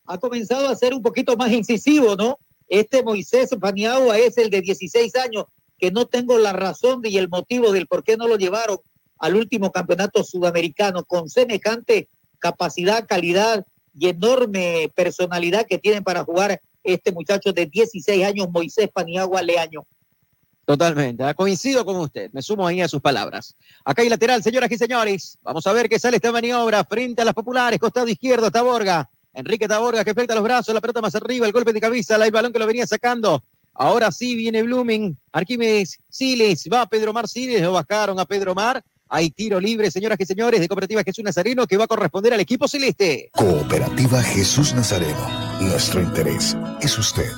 Ha 0.06 0.18
comenzado 0.18 0.68
a 0.68 0.76
ser 0.76 0.94
un 0.94 1.02
poquito 1.02 1.36
más 1.36 1.50
incisivo, 1.50 2.14
¿no? 2.14 2.38
Este 2.68 3.02
Moisés 3.02 3.50
Paniagua 3.60 4.16
es 4.18 4.38
el 4.38 4.48
de 4.48 4.60
16 4.60 5.16
años, 5.16 5.46
que 5.76 5.90
no 5.90 6.06
tengo 6.06 6.38
la 6.38 6.52
razón 6.52 7.00
y 7.02 7.18
el 7.18 7.28
motivo 7.28 7.72
del 7.72 7.88
por 7.88 8.04
qué 8.04 8.16
no 8.16 8.28
lo 8.28 8.36
llevaron 8.36 8.78
al 9.18 9.34
último 9.34 9.72
campeonato 9.72 10.22
sudamericano 10.22 11.04
con 11.04 11.28
semejante 11.28 12.08
capacidad, 12.38 13.04
calidad 13.08 13.66
y 13.98 14.06
enorme 14.06 14.92
personalidad 14.94 15.66
que 15.66 15.78
tienen 15.78 16.04
para 16.04 16.22
jugar 16.22 16.60
este 16.84 17.10
muchacho 17.10 17.52
de 17.52 17.66
16 17.66 18.24
años, 18.24 18.48
Moisés 18.52 18.88
Paniagua 18.88 19.42
Leaño. 19.42 19.84
Totalmente, 20.64 21.28
¿eh? 21.28 21.34
coincido 21.34 21.84
con 21.84 21.96
usted, 21.96 22.30
me 22.32 22.40
sumo 22.40 22.66
ahí 22.66 22.80
a 22.80 22.88
sus 22.88 23.00
palabras. 23.00 23.56
Acá 23.84 24.02
hay 24.02 24.08
lateral, 24.08 24.42
señoras 24.42 24.70
y 24.70 24.78
señores. 24.78 25.38
Vamos 25.42 25.66
a 25.66 25.72
ver 25.72 25.88
qué 25.88 25.98
sale 25.98 26.16
esta 26.16 26.30
maniobra 26.30 26.84
frente 26.84 27.22
a 27.22 27.24
las 27.24 27.34
populares, 27.34 27.80
costado 27.80 28.08
izquierdo, 28.08 28.50
Taborga. 28.50 29.10
Enrique 29.34 29.66
Taborga 29.66 30.04
que 30.04 30.14
frente 30.14 30.34
los 30.34 30.44
brazos, 30.44 30.74
la 30.74 30.80
pelota 30.80 31.00
más 31.00 31.14
arriba, 31.14 31.46
el 31.46 31.52
golpe 31.52 31.72
de 31.72 31.80
cabeza, 31.80 32.16
el 32.16 32.30
balón 32.30 32.52
que 32.52 32.58
lo 32.58 32.66
venía 32.66 32.86
sacando. 32.86 33.42
Ahora 33.74 34.12
sí 34.12 34.34
viene 34.34 34.62
Blooming. 34.62 35.16
Arquímedes 35.32 35.98
Siles. 36.08 36.68
Va 36.72 36.86
Pedro 36.86 37.12
Mar 37.12 37.28
Siles. 37.28 37.62
Lo 37.62 37.72
bajaron 37.72 38.20
a 38.20 38.26
Pedro 38.26 38.54
Mar. 38.54 38.84
Hay 39.08 39.30
tiro 39.30 39.60
libre, 39.60 39.90
señoras 39.90 40.18
y 40.20 40.24
señores, 40.24 40.60
de 40.60 40.68
Cooperativa 40.68 41.02
Jesús 41.02 41.22
Nazareno 41.22 41.66
que 41.66 41.76
va 41.76 41.84
a 41.84 41.88
corresponder 41.88 42.32
al 42.32 42.40
equipo 42.40 42.66
celeste. 42.66 43.30
Cooperativa 43.32 44.22
Jesús 44.22 44.74
Nazareno. 44.74 45.28
Nuestro 45.60 46.00
interés 46.00 46.56
es 46.80 46.96
usted. 46.98 47.30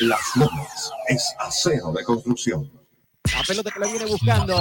Las 0.00 0.20
Lomas 0.36 0.92
es 1.08 1.34
acero 1.40 1.90
de 1.92 2.04
construcción. 2.04 2.70
La 3.34 3.42
pelota 3.42 3.70
que 3.70 3.80
la 3.80 3.86
viene 3.88 4.06
buscando. 4.06 4.56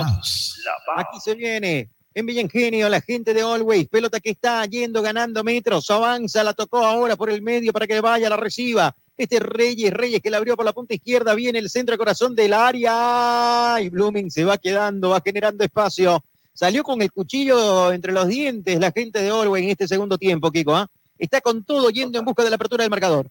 Aquí 0.95 1.19
se 1.23 1.35
viene. 1.35 1.91
En 2.15 2.25
Villengenio, 2.25 2.89
la 2.89 3.01
gente 3.01 3.35
de 3.35 3.41
Always. 3.41 3.87
Pelota 3.87 4.19
que 4.19 4.31
está 4.31 4.65
yendo, 4.65 5.03
ganando 5.03 5.43
metros. 5.43 5.91
Avanza, 5.91 6.43
la 6.43 6.53
tocó 6.53 6.79
ahora 6.79 7.15
por 7.15 7.29
el 7.29 7.43
medio 7.43 7.71
para 7.71 7.85
que 7.85 8.01
vaya, 8.01 8.29
la 8.29 8.37
reciba. 8.37 8.95
Este 9.15 9.39
Reyes, 9.39 9.93
Reyes 9.93 10.21
que 10.21 10.31
la 10.31 10.37
abrió 10.37 10.55
por 10.55 10.65
la 10.65 10.73
punta 10.73 10.95
izquierda, 10.95 11.35
viene 11.35 11.59
el 11.59 11.69
centro 11.69 11.95
corazón 11.97 12.33
del 12.35 12.53
área 12.53 13.77
y 13.79 13.89
Blooming 13.89 14.31
se 14.31 14.43
va 14.43 14.57
quedando, 14.57 15.09
va 15.09 15.21
generando 15.23 15.63
espacio. 15.63 16.23
Salió 16.53 16.83
con 16.83 16.99
el 17.03 17.11
cuchillo 17.11 17.91
entre 17.91 18.11
los 18.11 18.27
dientes 18.27 18.79
la 18.79 18.91
gente 18.91 19.21
de 19.21 19.31
Orwell 19.31 19.63
en 19.63 19.69
este 19.69 19.87
segundo 19.87 20.17
tiempo, 20.17 20.49
Kiko. 20.49 20.75
¿ah? 20.75 20.89
Está 21.19 21.41
con 21.41 21.63
todo 21.63 21.91
yendo 21.91 22.17
en 22.17 22.25
busca 22.25 22.43
de 22.43 22.49
la 22.49 22.55
apertura 22.55 22.83
del 22.83 22.89
marcador. 22.89 23.27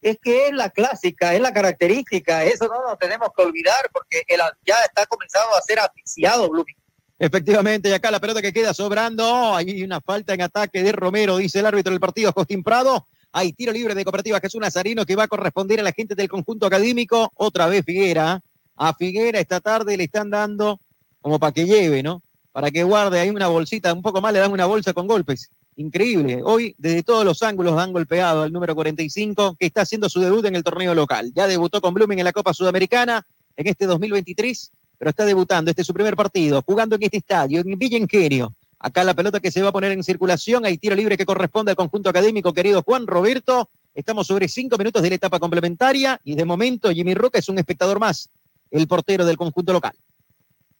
Es 0.00 0.18
que 0.22 0.48
es 0.48 0.52
la 0.52 0.70
clásica, 0.70 1.34
es 1.34 1.40
la 1.40 1.52
característica, 1.52 2.44
eso 2.44 2.68
no 2.68 2.82
nos 2.82 2.98
tenemos 2.98 3.30
que 3.36 3.42
olvidar 3.42 3.90
porque 3.92 4.22
el, 4.28 4.40
ya 4.64 4.76
está 4.84 5.06
comenzado 5.06 5.56
a 5.56 5.60
ser 5.62 5.80
asfixiado 5.80 6.48
Blooming. 6.48 6.76
Efectivamente, 7.18 7.88
y 7.88 7.92
acá 7.92 8.10
la 8.10 8.20
pelota 8.20 8.42
que 8.42 8.52
queda 8.52 8.74
sobrando, 8.74 9.54
hay 9.54 9.82
una 9.82 10.02
falta 10.02 10.34
en 10.34 10.42
ataque 10.42 10.82
de 10.82 10.92
Romero, 10.92 11.38
dice 11.38 11.60
el 11.60 11.66
árbitro 11.66 11.90
del 11.90 12.00
partido, 12.00 12.32
Costín 12.32 12.62
Prado. 12.62 13.06
Hay 13.32 13.52
tiro 13.52 13.72
libre 13.72 13.94
de 13.94 14.04
Cooperativa 14.04 14.40
Jesús 14.40 14.60
Nazarino 14.60 15.04
que 15.04 15.16
va 15.16 15.24
a 15.24 15.28
corresponder 15.28 15.80
a 15.80 15.82
la 15.82 15.92
gente 15.92 16.14
del 16.14 16.28
conjunto 16.28 16.66
académico. 16.66 17.30
Otra 17.34 17.66
vez 17.66 17.84
Figuera. 17.84 18.40
A 18.76 18.94
Figuera 18.94 19.40
esta 19.40 19.60
tarde 19.60 19.96
le 19.96 20.04
están 20.04 20.30
dando 20.30 20.80
como 21.20 21.38
para 21.38 21.52
que 21.52 21.66
lleve, 21.66 22.02
¿no? 22.02 22.22
Para 22.52 22.70
que 22.70 22.82
guarde 22.82 23.20
ahí 23.20 23.28
una 23.28 23.48
bolsita, 23.48 23.92
un 23.92 24.00
poco 24.00 24.20
más 24.20 24.32
le 24.32 24.38
dan 24.38 24.52
una 24.52 24.64
bolsa 24.64 24.92
con 24.94 25.06
golpes. 25.06 25.50
Increíble. 25.76 26.40
Hoy, 26.42 26.74
desde 26.78 27.02
todos 27.02 27.24
los 27.24 27.42
ángulos, 27.42 27.78
han 27.78 27.92
golpeado 27.92 28.42
al 28.42 28.52
número 28.52 28.74
45, 28.74 29.56
que 29.60 29.66
está 29.66 29.82
haciendo 29.82 30.08
su 30.08 30.20
debut 30.20 30.44
en 30.46 30.56
el 30.56 30.64
torneo 30.64 30.94
local. 30.94 31.30
Ya 31.34 31.46
debutó 31.46 31.82
con 31.82 31.92
Blooming 31.92 32.18
en 32.18 32.24
la 32.24 32.32
Copa 32.32 32.54
Sudamericana 32.54 33.26
en 33.56 33.66
este 33.66 33.84
2023, 33.84 34.72
pero 34.96 35.10
está 35.10 35.26
debutando. 35.26 35.70
Este 35.70 35.82
es 35.82 35.86
su 35.86 35.92
primer 35.92 36.16
partido, 36.16 36.62
jugando 36.66 36.96
en 36.96 37.02
este 37.02 37.18
estadio, 37.18 37.60
en 37.60 37.78
Villa 37.78 37.98
Ingenio. 37.98 38.54
Acá 38.78 39.04
la 39.04 39.12
pelota 39.12 39.38
que 39.38 39.50
se 39.50 39.60
va 39.60 39.68
a 39.68 39.72
poner 39.72 39.92
en 39.92 40.02
circulación. 40.02 40.64
Hay 40.64 40.78
tiro 40.78 40.96
libre 40.96 41.18
que 41.18 41.26
corresponde 41.26 41.72
al 41.72 41.76
conjunto 41.76 42.08
académico, 42.08 42.54
querido 42.54 42.82
Juan 42.82 43.06
Roberto. 43.06 43.68
Estamos 43.94 44.26
sobre 44.26 44.48
cinco 44.48 44.78
minutos 44.78 45.02
de 45.02 45.10
la 45.10 45.16
etapa 45.16 45.38
complementaria 45.38 46.18
y 46.24 46.36
de 46.36 46.44
momento 46.46 46.90
Jimmy 46.90 47.14
Roca 47.14 47.38
es 47.38 47.48
un 47.50 47.58
espectador 47.58 47.98
más, 47.98 48.30
el 48.70 48.88
portero 48.88 49.26
del 49.26 49.36
conjunto 49.36 49.74
local. 49.74 49.94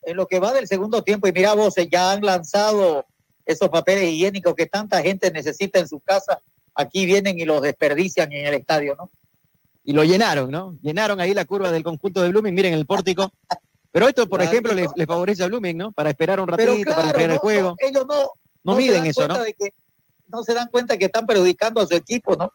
En 0.01 0.15
lo 0.15 0.25
que 0.25 0.39
va 0.39 0.53
del 0.53 0.67
segundo 0.67 1.03
tiempo, 1.03 1.27
y 1.27 1.31
mira 1.33 1.53
vos, 1.53 1.75
ya 1.91 2.11
han 2.11 2.21
lanzado 2.21 3.05
esos 3.47 3.69
papeles 3.69 4.11
higiénicos 4.11 4.53
que 4.53 4.65
tanta 4.65 5.01
gente 5.01 5.31
necesita 5.31 5.79
en 5.79 5.87
su 5.87 5.99
casa. 6.01 6.39
Aquí 6.75 7.05
vienen 7.05 7.39
y 7.39 7.45
los 7.45 7.61
desperdician 7.61 8.31
en 8.31 8.45
el 8.45 8.53
estadio, 8.53 8.95
¿no? 8.95 9.09
Y 9.83 9.93
lo 9.93 10.03
llenaron, 10.03 10.51
¿no? 10.51 10.77
Llenaron 10.81 11.21
ahí 11.21 11.33
la 11.33 11.45
curva 11.45 11.71
del 11.71 11.81
conjunto 11.81 12.21
de 12.21 12.29
Blooming. 12.29 12.53
Miren 12.53 12.73
el 12.73 12.85
pórtico. 12.85 13.31
Pero 13.91 14.09
esto, 14.09 14.27
por 14.27 14.41
ejemplo, 14.41 14.73
le, 14.73 15.05
favorece 15.07 15.43
a 15.43 15.47
Blooming, 15.47 15.77
¿no? 15.77 15.91
Para 15.93 16.09
esperar 16.09 16.41
un 16.41 16.47
ratito, 16.47 16.93
para 16.93 17.07
esperar 17.07 17.31
el 17.31 17.37
juego. 17.37 17.75
ellos 17.79 18.05
no, 18.05 18.31
no, 18.63 18.75
miden 18.75 19.05
eso, 19.05 19.27
¿no? 19.27 19.37
no 20.27 20.43
se 20.43 20.53
dan 20.53 20.67
cuenta 20.67 20.97
que 20.97 21.05
están 21.05 21.25
perjudicando 21.25 21.79
a 21.79 21.87
su 21.87 21.95
equipo, 21.95 22.35
¿no? 22.35 22.51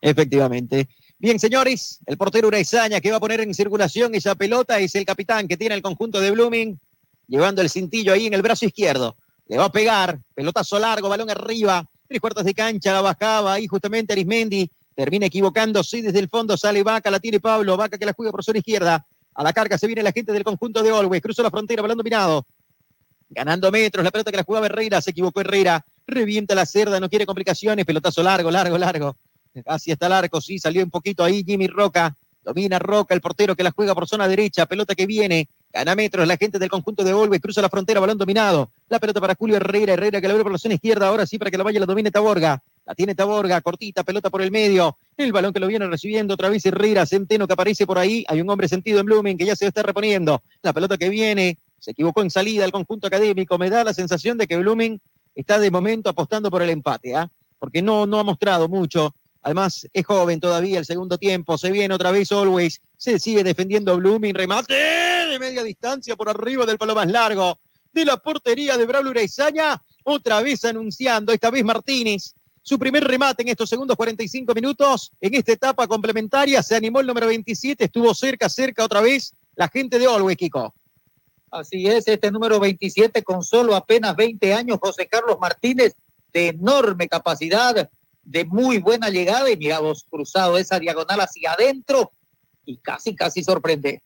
Efectivamente. 0.00 0.88
Bien, 1.18 1.40
señores, 1.40 1.98
el 2.06 2.16
portero 2.16 2.46
Uraizaña 2.46 3.00
que 3.00 3.10
va 3.10 3.16
a 3.16 3.20
poner 3.20 3.40
en 3.40 3.52
circulación 3.52 4.14
esa 4.14 4.36
pelota 4.36 4.78
es 4.78 4.94
el 4.94 5.04
capitán 5.04 5.48
que 5.48 5.56
tiene 5.56 5.74
el 5.74 5.82
conjunto 5.82 6.20
de 6.20 6.30
Blooming, 6.30 6.78
llevando 7.26 7.62
el 7.62 7.70
cintillo 7.70 8.12
ahí 8.12 8.26
en 8.26 8.34
el 8.34 8.42
brazo 8.42 8.66
izquierdo. 8.66 9.16
Le 9.48 9.56
va 9.56 9.66
a 9.66 9.72
pegar, 9.72 10.18
pelotazo 10.34 10.78
largo, 10.78 11.08
balón 11.08 11.30
arriba, 11.30 11.84
tres 12.08 12.20
cuartos 12.20 12.44
de 12.44 12.54
cancha, 12.54 12.92
la 12.92 13.00
bajaba 13.00 13.54
ahí 13.54 13.66
justamente 13.66 14.12
Arismendi, 14.12 14.70
termina 14.94 15.26
equivocándose 15.26 16.02
desde 16.02 16.18
el 16.18 16.28
fondo, 16.28 16.56
sale 16.56 16.82
Vaca, 16.82 17.10
la 17.10 17.20
tiene 17.20 17.38
Pablo, 17.38 17.76
Vaca 17.76 17.98
que 17.98 18.06
la 18.06 18.12
juega 18.12 18.32
por 18.32 18.42
zona 18.42 18.58
izquierda, 18.58 19.06
A 19.34 19.44
la 19.44 19.52
carga 19.52 19.76
se 19.76 19.86
viene 19.86 20.02
la 20.02 20.12
gente 20.12 20.32
del 20.32 20.42
conjunto 20.42 20.82
de 20.82 20.90
Always. 20.90 21.22
Cruzó 21.22 21.42
la 21.42 21.50
frontera, 21.50 21.82
balón 21.82 21.98
dominado. 21.98 22.46
Ganando 23.28 23.70
metros, 23.70 24.02
la 24.02 24.10
pelota 24.10 24.30
que 24.30 24.36
la 24.38 24.44
jugaba 24.44 24.64
Herrera, 24.66 25.02
se 25.02 25.10
equivocó 25.10 25.42
Herrera. 25.42 25.84
Revienta 26.06 26.54
la 26.54 26.64
cerda, 26.64 26.98
no 27.00 27.10
quiere 27.10 27.26
complicaciones. 27.26 27.84
Pelotazo 27.84 28.22
largo, 28.22 28.50
largo, 28.50 28.78
largo. 28.78 29.16
Hacia 29.66 29.92
está 29.92 30.06
el 30.06 30.12
arco, 30.12 30.40
sí, 30.40 30.58
salió 30.58 30.82
un 30.82 30.90
poquito 30.90 31.22
ahí 31.22 31.44
Jimmy 31.44 31.66
Roca. 31.66 32.16
Domina 32.42 32.78
Roca, 32.78 33.14
el 33.14 33.20
portero 33.20 33.54
que 33.54 33.62
la 33.62 33.72
juega 33.72 33.94
por 33.94 34.08
zona 34.08 34.26
derecha. 34.26 34.64
Pelota 34.64 34.94
que 34.94 35.04
viene. 35.04 35.48
Gana 35.72 35.94
metros 35.94 36.26
la 36.26 36.36
gente 36.36 36.58
del 36.58 36.70
conjunto 36.70 37.04
de 37.04 37.12
Olve. 37.12 37.40
Cruza 37.40 37.60
la 37.60 37.68
frontera, 37.68 38.00
balón 38.00 38.16
dominado. 38.16 38.70
La 38.88 38.98
pelota 38.98 39.20
para 39.20 39.34
Julio 39.34 39.56
Herrera. 39.56 39.92
Herrera 39.92 40.20
que 40.20 40.26
la 40.26 40.32
abre 40.32 40.44
por 40.44 40.52
la 40.52 40.58
zona 40.58 40.74
izquierda. 40.74 41.08
Ahora 41.08 41.26
sí 41.26 41.38
para 41.38 41.50
que 41.50 41.58
la 41.58 41.64
vaya 41.64 41.80
la 41.80 41.86
domine 41.86 42.10
Taborga. 42.10 42.62
La 42.86 42.94
tiene 42.94 43.14
Taborga, 43.14 43.60
cortita, 43.60 44.04
pelota 44.04 44.30
por 44.30 44.42
el 44.42 44.50
medio. 44.50 44.96
El 45.16 45.32
balón 45.32 45.52
que 45.52 45.60
lo 45.60 45.66
viene 45.66 45.86
recibiendo 45.86 46.34
otra 46.34 46.48
vez 46.48 46.64
Herrera. 46.64 47.04
Centeno 47.04 47.46
que 47.46 47.52
aparece 47.52 47.86
por 47.86 47.98
ahí. 47.98 48.24
Hay 48.28 48.40
un 48.40 48.48
hombre 48.48 48.68
sentido 48.68 49.00
en 49.00 49.06
Blooming 49.06 49.36
que 49.36 49.44
ya 49.44 49.56
se 49.56 49.66
está 49.66 49.82
reponiendo. 49.82 50.42
La 50.62 50.72
pelota 50.72 50.96
que 50.96 51.08
viene. 51.10 51.58
Se 51.78 51.90
equivocó 51.90 52.22
en 52.22 52.30
salida 52.30 52.64
el 52.64 52.72
conjunto 52.72 53.06
académico. 53.06 53.58
Me 53.58 53.68
da 53.68 53.84
la 53.84 53.92
sensación 53.92 54.38
de 54.38 54.46
que 54.46 54.56
Blooming 54.56 55.00
está 55.34 55.58
de 55.58 55.70
momento 55.70 56.08
apostando 56.08 56.50
por 56.50 56.62
el 56.62 56.70
empate, 56.70 57.14
¿ah? 57.14 57.30
Porque 57.58 57.82
no, 57.82 58.06
no 58.06 58.18
ha 58.18 58.24
mostrado 58.24 58.68
mucho. 58.68 59.14
Además, 59.42 59.86
es 59.92 60.04
joven 60.04 60.40
todavía 60.40 60.78
el 60.78 60.86
segundo 60.86 61.18
tiempo. 61.18 61.58
Se 61.58 61.70
viene 61.70 61.94
otra 61.94 62.10
vez 62.10 62.32
Always. 62.32 62.80
Se 62.96 63.18
sigue 63.18 63.44
defendiendo 63.44 63.96
Blooming. 63.96 64.34
Remate 64.34 65.05
media 65.38 65.62
distancia 65.62 66.16
por 66.16 66.28
arriba 66.28 66.66
del 66.66 66.78
palo 66.78 66.94
más 66.94 67.10
largo 67.10 67.58
de 67.92 68.04
la 68.04 68.18
portería 68.18 68.76
de 68.76 68.86
Braulio 68.86 69.10
Uraizaña. 69.10 69.82
Otra 70.04 70.42
vez 70.42 70.64
anunciando, 70.64 71.32
esta 71.32 71.50
vez 71.50 71.64
Martínez. 71.64 72.34
Su 72.62 72.78
primer 72.78 73.04
remate 73.04 73.42
en 73.42 73.48
estos 73.48 73.68
segundos 73.68 73.96
45 73.96 74.52
minutos. 74.54 75.12
En 75.20 75.34
esta 75.34 75.52
etapa 75.52 75.86
complementaria 75.86 76.62
se 76.62 76.76
animó 76.76 77.00
el 77.00 77.06
número 77.06 77.28
27. 77.28 77.84
Estuvo 77.84 78.12
cerca, 78.14 78.48
cerca 78.48 78.84
otra 78.84 79.00
vez 79.00 79.32
la 79.54 79.68
gente 79.68 79.98
de 79.98 80.06
Always, 80.06 80.36
Kiko. 80.36 80.74
Así 81.50 81.86
es, 81.86 82.06
este 82.08 82.30
número 82.30 82.60
27 82.60 83.22
con 83.22 83.42
solo 83.42 83.74
apenas 83.74 84.14
20 84.16 84.52
años, 84.52 84.78
José 84.80 85.06
Carlos 85.06 85.38
Martínez, 85.40 85.94
de 86.32 86.48
enorme 86.48 87.08
capacidad, 87.08 87.88
de 88.22 88.44
muy 88.44 88.78
buena 88.78 89.08
llegada 89.08 89.50
y 89.50 89.56
mira 89.56 89.78
vos 89.78 90.04
cruzado 90.10 90.58
esa 90.58 90.78
diagonal 90.78 91.20
hacia 91.20 91.52
adentro 91.52 92.12
y 92.66 92.78
casi, 92.78 93.14
casi 93.14 93.42
sorprende. 93.42 94.02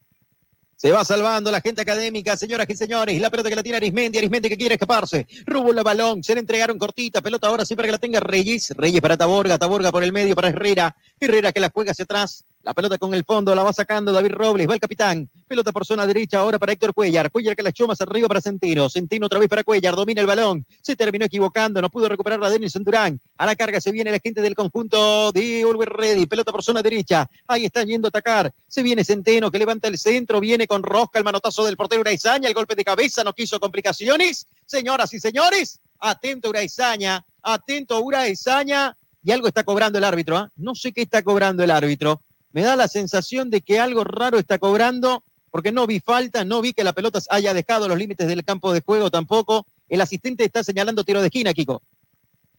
Se 0.81 0.91
va 0.91 1.05
salvando 1.05 1.51
la 1.51 1.61
gente 1.61 1.83
académica, 1.83 2.39
señoras 2.39 2.67
y 2.71 2.75
señores. 2.75 3.21
La 3.21 3.29
pelota 3.29 3.51
que 3.51 3.55
la 3.55 3.63
tiene 3.63 3.77
Arismendi, 3.77 4.17
Arismendi 4.17 4.49
que 4.49 4.57
quiere 4.57 4.77
escaparse. 4.77 5.27
Rubo 5.45 5.73
el 5.73 5.83
balón, 5.85 6.25
se 6.25 6.33
le 6.33 6.41
entregaron 6.41 6.79
cortita. 6.79 7.21
Pelota 7.21 7.49
ahora 7.49 7.67
sí 7.67 7.77
para 7.77 7.89
que 7.89 7.93
la 7.93 7.99
tenga 7.99 8.19
Reyes. 8.19 8.71
Reyes 8.75 9.03
para 9.03 9.19
Taborga, 9.19 9.59
Taborga 9.59 9.93
por 9.93 10.03
el 10.03 10.11
medio 10.11 10.35
para 10.35 10.49
Herrera. 10.49 10.97
Herrera 11.21 11.53
que 11.53 11.61
la 11.61 11.69
juega 11.69 11.91
hacia 11.91 12.05
atrás. 12.05 12.47
La 12.63 12.75
pelota 12.75 12.99
con 12.99 13.15
el 13.15 13.25
fondo, 13.25 13.55
la 13.55 13.63
va 13.63 13.73
sacando 13.73 14.13
David 14.13 14.33
Robles, 14.33 14.69
va 14.69 14.75
el 14.75 14.81
capitán. 14.81 15.31
Pelota 15.49 15.73
por 15.73 15.87
zona 15.87 16.07
derecha 16.07 16.41
ahora 16.41 16.59
para 16.59 16.73
Héctor 16.73 16.93
Cuellar. 16.93 17.31
Cuellar 17.31 17.57
que 17.57 17.63
la 17.63 17.71
echó 17.71 17.87
más 17.87 17.99
arriba 18.03 18.29
para 18.29 18.43
Centeno. 18.43 18.91
Centeno 18.91 19.27
otra 19.27 19.39
vez 19.39 19.49
para 19.49 19.65
Cuellar, 19.65 19.97
domina 19.97 20.21
el 20.21 20.27
balón. 20.27 20.67
Se 20.83 20.95
terminó 20.95 21.25
equivocando, 21.25 21.81
no 21.81 21.89
pudo 21.89 22.11
recuperar 22.11 22.39
la 22.39 22.51
Denison 22.51 22.85
Durán. 22.85 23.19
A 23.39 23.47
la 23.47 23.57
carga 23.57 23.81
se 23.81 23.91
viene 23.91 24.11
la 24.11 24.19
gente 24.19 24.43
del 24.43 24.55
conjunto 24.55 25.33
de 25.33 25.65
Ulver 25.65 25.89
Ready. 25.89 26.27
Pelota 26.27 26.53
por 26.53 26.63
zona 26.63 26.83
derecha. 26.83 27.31
Ahí 27.47 27.65
está 27.65 27.83
yendo 27.83 28.09
a 28.09 28.11
atacar. 28.11 28.53
Se 28.69 28.83
viene 28.83 29.05
Centeno 29.05 29.51
que 29.51 29.59
levanta 29.59 29.89
el 29.89 29.97
centro, 29.97 30.39
viene 30.39 30.67
con 30.67 30.83
Rosca, 30.83 31.19
el 31.19 31.25
manotazo 31.25 31.65
del 31.65 31.79
portero 31.79 32.03
Uraizaña. 32.03 32.47
El 32.47 32.55
golpe 32.55 32.75
de 32.75 32.85
cabeza 32.85 33.25
no 33.25 33.33
quiso 33.33 33.59
complicaciones. 33.59 34.47
Señoras 34.67 35.15
y 35.15 35.19
señores, 35.19 35.81
atento 35.99 36.51
Uraizaña, 36.51 37.25
atento 37.43 38.03
Uraizaña. 38.03 38.95
Y 39.23 39.31
algo 39.33 39.49
está 39.49 39.65
cobrando 39.65 39.97
el 39.97 40.05
árbitro. 40.05 40.37
¿ah? 40.37 40.51
No 40.57 40.75
sé 40.75 40.93
qué 40.93 41.03
está 41.03 41.23
cobrando 41.23 41.65
el 41.65 41.71
árbitro 41.71 42.21
me 42.53 42.63
da 42.63 42.77
la 42.77 42.89
sensación 42.89 43.51
de 43.51 43.61
que 43.61 43.79
algo 43.79 44.05
raro 44.05 44.39
está 44.39 44.59
cobrando, 44.59 45.23
porque 45.51 45.73
no 45.73 45.87
vi 45.87 46.01
falta, 46.01 46.45
no 46.45 46.61
vi 46.61 46.73
que 46.73 46.85
la 46.85 46.93
pelota 46.93 47.19
haya 47.31 47.55
dejado 47.55 47.89
los 47.89 47.99
límites 47.99 48.29
del 48.29 48.45
campo 48.45 48.73
de 48.73 48.81
juego 48.83 49.11
tampoco. 49.11 49.67
El 49.89 50.01
asistente 50.01 50.45
está 50.45 50.63
señalando 50.63 51.05
tiro 51.05 51.21
de 51.21 51.27
esquina, 51.27 51.53
Kiko. 51.53 51.83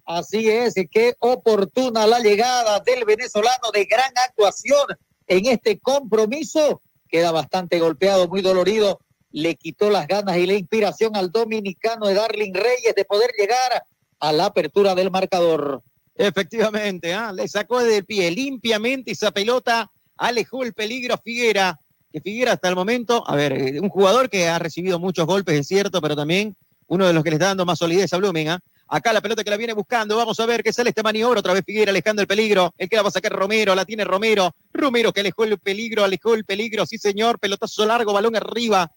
Así 0.06 0.50
es, 0.50 0.78
y 0.78 0.88
qué 0.88 1.16
oportuna 1.20 2.06
la 2.06 2.20
llegada 2.20 2.80
del 2.82 3.06
venezolano 3.06 3.72
de 3.74 3.86
gran 3.86 4.12
actuación 4.28 4.86
en 5.28 5.48
este 5.48 5.80
compromiso. 5.80 6.82
Queda 7.08 7.32
bastante 7.32 7.80
golpeado, 7.80 8.28
muy 8.28 8.42
dolorido. 8.42 9.00
Le 9.32 9.56
quitó 9.56 9.90
las 9.90 10.08
ganas 10.08 10.38
y 10.38 10.46
la 10.46 10.54
inspiración 10.54 11.16
al 11.16 11.32
dominicano 11.32 12.08
de 12.08 12.14
Darling 12.14 12.54
Reyes 12.54 12.94
de 12.96 13.06
poder 13.06 13.32
llegar 13.38 13.84
a 14.20 14.32
la 14.32 14.46
apertura 14.46 14.94
del 14.96 15.12
marcador. 15.12 15.82
Efectivamente, 16.18 17.14
¿ah? 17.14 17.34
le 17.34 17.48
sacó 17.48 17.84
del 17.84 18.06
pie 18.06 18.32
limpiamente 18.32 19.12
esa 19.12 19.32
pelota, 19.32 19.92
alejó 20.16 20.64
el 20.64 20.74
peligro 20.74 21.14
a 21.14 21.18
Figuera, 21.18 21.78
que 22.12 22.22
Figuera 22.22 22.54
hasta 22.54 22.70
el 22.70 22.76
momento, 22.76 23.24
a 23.28 23.36
ver, 23.36 23.52
eh, 23.52 23.80
un 23.82 23.90
jugador 23.90 24.30
que 24.30 24.48
ha 24.48 24.58
recibido 24.58 24.98
muchos 24.98 25.26
golpes, 25.26 25.60
es 25.60 25.68
cierto, 25.68 26.02
pero 26.02 26.16
también 26.16 26.56
uno 26.88 27.06
de 27.06 27.12
los 27.12 27.22
que 27.22 27.32
le 27.32 27.36
está 27.36 27.48
dando 27.48 27.66
más 27.66 27.80
solidez 27.80 28.14
a 28.14 28.18
Blooming. 28.18 28.48
¿ah? 28.48 28.60
Acá 28.88 29.12
la 29.12 29.20
pelota 29.20 29.44
que 29.44 29.50
la 29.50 29.58
viene 29.58 29.74
buscando, 29.74 30.16
vamos 30.16 30.40
a 30.40 30.46
ver 30.46 30.64
qué 30.64 30.72
sale 30.72 30.90
este 30.92 31.04
maniobra, 31.04 31.42
otra 31.42 31.52
vez 31.52 31.64
Figuera 31.66 31.90
alejando 31.90 32.22
el 32.22 32.28
peligro, 32.30 32.74
el 32.78 32.88
que 32.88 32.96
la 32.96 33.02
va 33.02 33.10
a 33.10 33.12
sacar 33.12 33.34
Romero, 33.34 33.76
la 33.76 33.84
tiene 33.84 34.06
Romero, 34.06 34.56
Romero 34.72 35.12
que 35.12 35.20
alejó 35.20 35.44
el 35.44 35.58
peligro, 35.60 36.06
alejó 36.06 36.34
el 36.34 36.46
peligro, 36.46 36.86
sí 36.86 36.98
señor, 36.98 37.40
pelotazo 37.40 37.86
largo, 37.86 38.14
balón 38.14 38.38
arriba, 38.38 38.90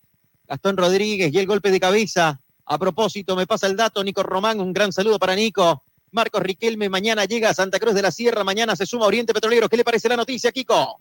Gastón 0.47 0.77
Rodríguez 0.77 1.35
y 1.35 1.39
el 1.39 1.47
golpe 1.47 1.73
de 1.73 1.81
cabeza. 1.81 2.41
A 2.67 2.79
propósito, 2.79 3.35
me 3.35 3.47
pasa 3.47 3.67
el 3.67 3.77
dato, 3.77 4.05
Nico 4.05 4.23
Román, 4.23 4.61
un 4.61 4.73
gran 4.73 4.93
saludo 4.93 5.19
para 5.19 5.35
Nico. 5.35 5.83
Marcos 6.11 6.43
Riquelme 6.43 6.89
mañana 6.89 7.25
llega 7.25 7.51
a 7.51 7.55
Santa 7.55 7.79
Cruz 7.79 7.95
de 7.95 8.03
la 8.03 8.11
Sierra, 8.11 8.45
mañana 8.45 8.77
se 8.77 8.87
suma 8.87 9.05
a 9.05 9.09
Oriente 9.09 9.33
Petrolero. 9.35 9.69
¿Qué 9.69 9.77
le 9.77 9.85
parece 9.85 10.09
la 10.09 10.17
noticia, 10.17 10.53
Kiko? 10.53 11.01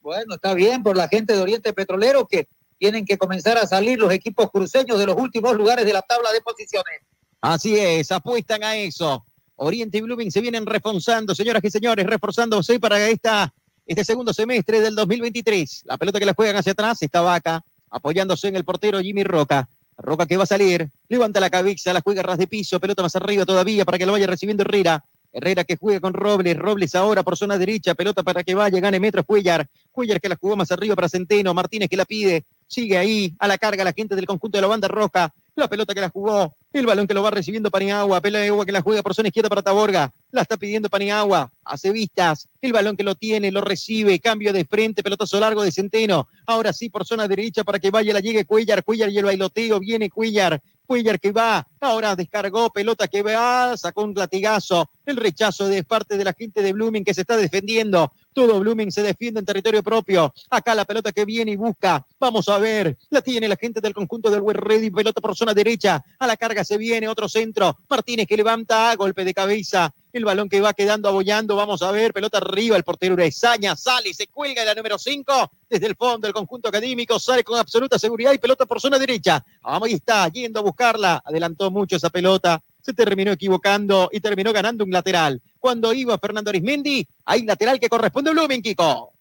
Bueno, 0.00 0.34
está 0.34 0.54
bien 0.54 0.82
por 0.82 0.96
la 0.96 1.08
gente 1.08 1.34
de 1.34 1.40
Oriente 1.40 1.72
Petrolero 1.72 2.26
que 2.26 2.48
tienen 2.78 3.04
que 3.04 3.16
comenzar 3.16 3.56
a 3.58 3.66
salir 3.66 3.98
los 3.98 4.12
equipos 4.12 4.50
cruceños 4.50 4.98
de 4.98 5.06
los 5.06 5.16
últimos 5.16 5.54
lugares 5.54 5.86
de 5.86 5.92
la 5.92 6.02
tabla 6.02 6.32
de 6.32 6.40
posiciones. 6.40 7.02
Así 7.40 7.78
es, 7.78 8.10
apuestan 8.10 8.64
a 8.64 8.76
eso. 8.76 9.24
Oriente 9.54 9.98
y 9.98 10.00
Blooming 10.00 10.32
se 10.32 10.40
vienen 10.40 10.66
reforzando, 10.66 11.34
señoras 11.34 11.62
y 11.64 11.70
señores, 11.70 12.04
reforzándose 12.06 12.80
para 12.80 13.08
esta, 13.08 13.54
este 13.86 14.04
segundo 14.04 14.34
semestre 14.34 14.80
del 14.80 14.96
2023. 14.96 15.82
La 15.84 15.96
pelota 15.96 16.18
que 16.18 16.26
la 16.26 16.34
juegan 16.34 16.56
hacia 16.56 16.72
atrás 16.72 17.00
está 17.02 17.20
Vaca. 17.20 17.64
apoyándose 17.90 18.48
en 18.48 18.56
el 18.56 18.64
portero 18.64 19.00
Jimmy 19.00 19.22
Roca. 19.22 19.68
Roca 19.98 20.26
que 20.26 20.36
va 20.36 20.44
a 20.44 20.46
salir, 20.46 20.88
levanta 21.08 21.40
la 21.40 21.50
cabeza, 21.50 21.92
la 21.92 22.00
juega 22.00 22.22
ras 22.22 22.38
de 22.38 22.46
piso, 22.46 22.80
pelota 22.80 23.02
más 23.02 23.14
arriba 23.16 23.44
todavía 23.44 23.84
para 23.84 23.98
que 23.98 24.06
lo 24.06 24.12
vaya 24.12 24.26
recibiendo 24.26 24.62
Herrera. 24.62 25.04
Herrera 25.32 25.64
que 25.64 25.76
juega 25.76 26.00
con 26.00 26.12
Robles, 26.12 26.58
Robles 26.58 26.94
ahora 26.94 27.22
por 27.22 27.38
zona 27.38 27.56
derecha, 27.56 27.94
pelota 27.94 28.22
para 28.22 28.44
que 28.44 28.54
vaya, 28.54 28.80
gane 28.80 29.00
metros 29.00 29.24
Cuellar. 29.24 29.66
Cuellar 29.90 30.20
que 30.20 30.28
la 30.28 30.36
jugó 30.36 30.56
más 30.56 30.70
arriba 30.70 30.94
para 30.94 31.08
Centeno, 31.08 31.54
Martínez 31.54 31.88
que 31.88 31.96
la 31.96 32.04
pide, 32.04 32.44
sigue 32.66 32.98
ahí, 32.98 33.34
a 33.38 33.48
la 33.48 33.56
carga 33.56 33.84
la 33.84 33.92
gente 33.92 34.14
del 34.14 34.26
conjunto 34.26 34.58
de 34.58 34.62
la 34.62 34.68
banda 34.68 34.88
roja. 34.88 35.32
La 35.54 35.68
pelota 35.68 35.92
que 35.92 36.00
la 36.00 36.08
jugó, 36.08 36.56
el 36.72 36.86
balón 36.86 37.06
que 37.06 37.12
lo 37.12 37.22
va 37.22 37.30
recibiendo 37.30 37.70
Paniagua, 37.70 38.22
Paniagua 38.22 38.64
que 38.64 38.72
la 38.72 38.80
juega 38.80 39.02
por 39.02 39.14
zona 39.14 39.28
izquierda 39.28 39.50
para 39.50 39.60
Taborga, 39.60 40.10
la 40.30 40.40
está 40.40 40.56
pidiendo 40.56 40.88
Paniagua, 40.88 41.52
hace 41.62 41.92
vistas, 41.92 42.48
el 42.62 42.72
balón 42.72 42.96
que 42.96 43.02
lo 43.02 43.14
tiene, 43.14 43.52
lo 43.52 43.60
recibe, 43.60 44.18
cambio 44.18 44.54
de 44.54 44.64
frente, 44.64 45.02
pelotazo 45.02 45.38
largo 45.38 45.62
de 45.62 45.70
Centeno, 45.70 46.26
ahora 46.46 46.72
sí 46.72 46.88
por 46.88 47.04
zona 47.04 47.28
derecha 47.28 47.64
para 47.64 47.78
que 47.78 47.90
vaya, 47.90 48.14
la 48.14 48.20
llegue 48.20 48.46
Cuellar, 48.46 48.82
Cuellar 48.82 49.10
y 49.10 49.18
el 49.18 49.26
bailoteo, 49.26 49.78
viene 49.78 50.08
Cuellar, 50.08 50.62
Cuellar 50.92 51.18
que 51.18 51.32
va, 51.32 51.66
ahora 51.80 52.14
descargó, 52.14 52.68
pelota 52.68 53.08
que 53.08 53.22
va, 53.22 53.78
sacó 53.78 54.02
un 54.02 54.12
latigazo, 54.12 54.90
el 55.06 55.16
rechazo 55.16 55.66
de 55.66 55.84
parte 55.84 56.18
de 56.18 56.24
la 56.26 56.34
gente 56.34 56.60
de 56.60 56.74
Blooming 56.74 57.02
que 57.02 57.14
se 57.14 57.22
está 57.22 57.34
defendiendo, 57.34 58.12
todo 58.34 58.60
Blooming 58.60 58.92
se 58.92 59.02
defiende 59.02 59.40
en 59.40 59.46
territorio 59.46 59.82
propio, 59.82 60.34
acá 60.50 60.74
la 60.74 60.84
pelota 60.84 61.10
que 61.10 61.24
viene 61.24 61.52
y 61.52 61.56
busca, 61.56 62.06
vamos 62.20 62.46
a 62.50 62.58
ver, 62.58 62.98
la 63.08 63.22
tiene 63.22 63.48
la 63.48 63.56
gente 63.56 63.80
del 63.80 63.94
conjunto 63.94 64.30
del 64.30 64.42
West 64.42 64.60
Ready, 64.60 64.90
pelota 64.90 65.22
por 65.22 65.34
zona 65.34 65.54
derecha, 65.54 66.04
a 66.18 66.26
la 66.26 66.36
carga 66.36 66.62
se 66.62 66.76
viene 66.76 67.08
otro 67.08 67.26
centro, 67.26 67.78
Martínez 67.88 68.26
que 68.26 68.36
levanta, 68.36 68.94
golpe 68.96 69.24
de 69.24 69.32
cabeza, 69.32 69.94
el 70.12 70.24
balón 70.24 70.48
que 70.48 70.60
va 70.60 70.74
quedando 70.74 71.08
abollando, 71.08 71.56
vamos 71.56 71.80
a 71.82 71.90
ver, 71.90 72.12
pelota 72.12 72.38
arriba, 72.38 72.76
el 72.76 72.84
portero 72.84 73.14
Urezaña 73.14 73.74
sale, 73.76 74.12
se 74.12 74.26
cuelga 74.26 74.64
la 74.64 74.74
número 74.74 74.98
5 74.98 75.50
desde 75.70 75.86
el 75.86 75.96
fondo 75.96 76.26
del 76.26 76.34
conjunto 76.34 76.68
académico, 76.68 77.18
sale 77.18 77.42
con 77.42 77.58
absoluta 77.58 77.98
seguridad 77.98 78.32
y 78.32 78.38
pelota 78.38 78.66
por 78.66 78.80
zona 78.80 78.98
derecha. 78.98 79.44
Vamos, 79.62 79.88
ahí 79.88 79.94
está, 79.94 80.28
yendo 80.28 80.60
a 80.60 80.62
buscarla, 80.62 81.22
adelantó 81.24 81.70
mucho 81.70 81.96
esa 81.96 82.10
pelota, 82.10 82.62
se 82.82 82.92
terminó 82.92 83.32
equivocando 83.32 84.10
y 84.12 84.20
terminó 84.20 84.52
ganando 84.52 84.84
un 84.84 84.90
lateral. 84.90 85.40
Cuando 85.58 85.92
iba 85.94 86.18
Fernando 86.18 86.50
Arismendi, 86.50 87.06
hay 87.24 87.44
lateral 87.44 87.80
que 87.80 87.88
corresponde 87.88 88.30
a 88.30 88.32
Blooming, 88.34 88.60
Kiko. 88.60 89.12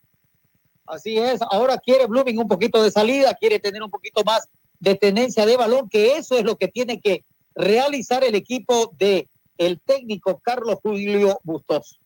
Así 0.88 1.18
es, 1.18 1.40
ahora 1.50 1.78
quiere 1.78 2.06
Blooming 2.08 2.38
un 2.40 2.48
poquito 2.50 2.84
de 2.84 2.92
salida, 2.92 3.34
quiere 3.36 3.60
tener 3.60 3.82
un 3.82 3.90
poquito 3.90 4.24
más 4.26 4.50
de 4.80 4.96
tenencia 4.96 5.46
de 5.46 5.56
balón, 5.56 5.88
que 5.88 6.18
eso 6.18 6.38
es 6.38 6.44
lo 6.44 6.58
que 6.58 6.68
tiene 6.68 7.00
que 7.00 7.24
realizar 7.56 8.24
el 8.24 8.36
equipo 8.36 8.92
de 8.98 9.30
el 9.62 9.80
técnico 9.80 10.42
Carlos 10.44 10.80
Julio 10.82 11.40
Bustos. 11.44 12.00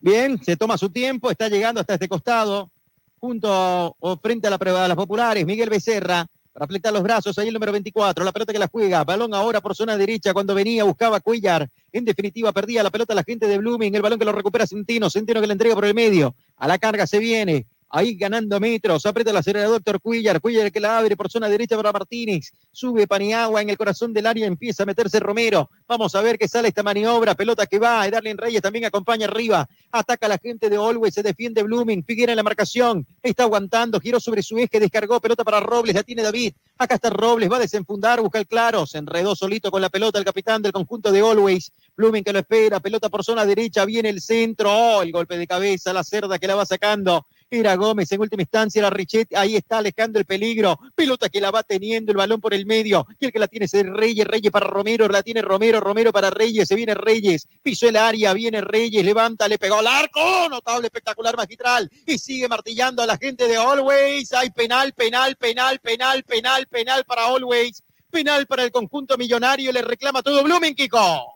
Bien, 0.00 0.42
se 0.42 0.56
toma 0.56 0.78
su 0.78 0.88
tiempo, 0.88 1.30
está 1.30 1.48
llegando 1.48 1.82
hasta 1.82 1.94
este 1.94 2.08
costado, 2.08 2.70
junto 3.18 3.94
o 3.98 4.16
frente 4.16 4.46
a 4.46 4.50
la 4.50 4.58
prueba 4.58 4.82
de 4.82 4.88
las 4.88 4.96
populares, 4.96 5.44
Miguel 5.44 5.68
Becerra, 5.68 6.26
para 6.50 6.66
fletar 6.66 6.92
los 6.94 7.02
brazos, 7.02 7.38
ahí 7.38 7.48
el 7.48 7.54
número 7.54 7.72
24, 7.72 8.24
la 8.24 8.32
pelota 8.32 8.54
que 8.54 8.58
la 8.58 8.68
juega, 8.68 9.04
balón 9.04 9.34
ahora 9.34 9.60
por 9.60 9.76
zona 9.76 9.98
derecha, 9.98 10.32
cuando 10.32 10.54
venía, 10.54 10.84
buscaba 10.84 11.20
Cuellar, 11.20 11.68
en 11.92 12.06
definitiva 12.06 12.52
perdía 12.52 12.82
la 12.82 12.90
pelota 12.90 13.14
la 13.14 13.22
gente 13.22 13.46
de 13.46 13.58
Blooming, 13.58 13.94
el 13.94 14.02
balón 14.02 14.18
que 14.18 14.24
lo 14.24 14.32
recupera 14.32 14.66
Centeno, 14.66 15.10
Centeno 15.10 15.42
que 15.42 15.46
le 15.46 15.52
entrega 15.52 15.74
por 15.74 15.84
el 15.84 15.94
medio, 15.94 16.34
a 16.56 16.66
la 16.66 16.78
carga 16.78 17.06
se 17.06 17.18
viene, 17.18 17.66
Ahí 17.90 18.16
ganando 18.16 18.60
metros, 18.60 19.06
aprieta 19.06 19.30
el 19.30 19.38
acelerador 19.38 19.76
Doctor 19.76 20.00
Cuillar, 20.00 20.42
Cuillar 20.42 20.70
que 20.70 20.78
la 20.78 20.98
abre 20.98 21.16
por 21.16 21.30
zona 21.30 21.48
derecha 21.48 21.74
para 21.74 21.90
Martínez, 21.90 22.52
sube 22.70 23.06
Paniagua 23.06 23.62
en 23.62 23.70
el 23.70 23.78
corazón 23.78 24.12
del 24.12 24.26
área, 24.26 24.46
empieza 24.46 24.82
a 24.82 24.86
meterse 24.86 25.20
Romero, 25.20 25.70
vamos 25.86 26.14
a 26.14 26.20
ver 26.20 26.38
qué 26.38 26.48
sale 26.48 26.68
esta 26.68 26.82
maniobra, 26.82 27.34
pelota 27.34 27.66
que 27.66 27.78
va, 27.78 28.08
Darlene 28.10 28.38
Reyes 28.38 28.60
también 28.60 28.84
acompaña 28.84 29.26
arriba, 29.26 29.66
ataca 29.90 30.26
a 30.26 30.28
la 30.28 30.36
gente 30.38 30.68
de 30.68 30.76
Olwey, 30.76 31.10
se 31.10 31.22
defiende 31.22 31.62
Blooming, 31.62 32.04
Figuera 32.04 32.32
en 32.32 32.36
la 32.36 32.42
marcación, 32.42 33.06
está 33.22 33.44
aguantando, 33.44 34.00
giró 34.00 34.20
sobre 34.20 34.42
su 34.42 34.58
eje, 34.58 34.80
descargó, 34.80 35.18
pelota 35.18 35.42
para 35.42 35.60
Robles, 35.60 35.94
la 35.94 36.02
tiene 36.02 36.22
David, 36.22 36.52
acá 36.76 36.96
está 36.96 37.08
Robles, 37.08 37.50
va 37.50 37.56
a 37.56 37.60
desenfundar, 37.60 38.20
busca 38.20 38.38
el 38.38 38.46
claro, 38.46 38.84
se 38.84 38.98
enredó 38.98 39.34
solito 39.34 39.70
con 39.70 39.80
la 39.80 39.88
pelota 39.88 40.18
el 40.18 40.26
capitán 40.26 40.60
del 40.60 40.72
conjunto 40.72 41.10
de 41.10 41.20
Always, 41.20 41.72
Blooming 41.96 42.22
que 42.22 42.34
lo 42.34 42.40
espera, 42.40 42.80
pelota 42.80 43.08
por 43.08 43.24
zona 43.24 43.46
derecha, 43.46 43.86
viene 43.86 44.10
el 44.10 44.20
centro, 44.20 44.70
oh, 44.70 45.02
el 45.02 45.10
golpe 45.10 45.38
de 45.38 45.46
cabeza, 45.46 45.94
la 45.94 46.04
cerda 46.04 46.38
que 46.38 46.46
la 46.46 46.54
va 46.54 46.66
sacando, 46.66 47.26
era 47.50 47.76
Gómez 47.76 48.12
en 48.12 48.20
última 48.20 48.42
instancia, 48.42 48.82
la 48.82 48.90
Richet, 48.90 49.34
ahí 49.34 49.56
está 49.56 49.78
alejando 49.78 50.18
el 50.18 50.24
peligro, 50.24 50.78
pelota 50.94 51.28
que 51.28 51.40
la 51.40 51.50
va 51.50 51.62
teniendo, 51.62 52.12
el 52.12 52.18
balón 52.18 52.40
por 52.40 52.52
el 52.52 52.66
medio, 52.66 53.06
y 53.18 53.26
el 53.26 53.32
que 53.32 53.38
la 53.38 53.48
tiene 53.48 53.66
es 53.66 53.72
Reyes, 53.72 54.26
Reyes 54.26 54.50
para 54.50 54.66
Romero, 54.66 55.08
la 55.08 55.22
tiene 55.22 55.40
Romero, 55.40 55.80
Romero 55.80 56.12
para 56.12 56.30
Reyes, 56.30 56.68
se 56.68 56.74
viene 56.74 56.94
Reyes, 56.94 57.48
pisó 57.62 57.88
el 57.88 57.96
área, 57.96 58.32
viene 58.34 58.60
Reyes, 58.60 59.04
levanta, 59.04 59.48
le 59.48 59.58
pegó 59.58 59.76
al 59.76 59.86
arco, 59.86 60.48
notable, 60.50 60.88
espectacular, 60.88 61.36
magistral, 61.36 61.90
y 62.06 62.18
sigue 62.18 62.48
martillando 62.48 63.02
a 63.02 63.06
la 63.06 63.16
gente 63.16 63.48
de 63.48 63.56
Always, 63.56 64.32
hay 64.32 64.50
penal, 64.50 64.92
penal, 64.92 65.36
penal, 65.36 65.78
penal, 65.80 66.24
penal, 66.24 66.66
penal 66.66 67.04
para 67.04 67.26
Always, 67.26 67.82
penal 68.10 68.46
para 68.46 68.64
el 68.64 68.70
conjunto 68.70 69.16
millonario, 69.16 69.72
le 69.72 69.82
reclama 69.82 70.22
todo 70.22 70.42
Blumen, 70.42 70.74
Kiko. 70.74 71.34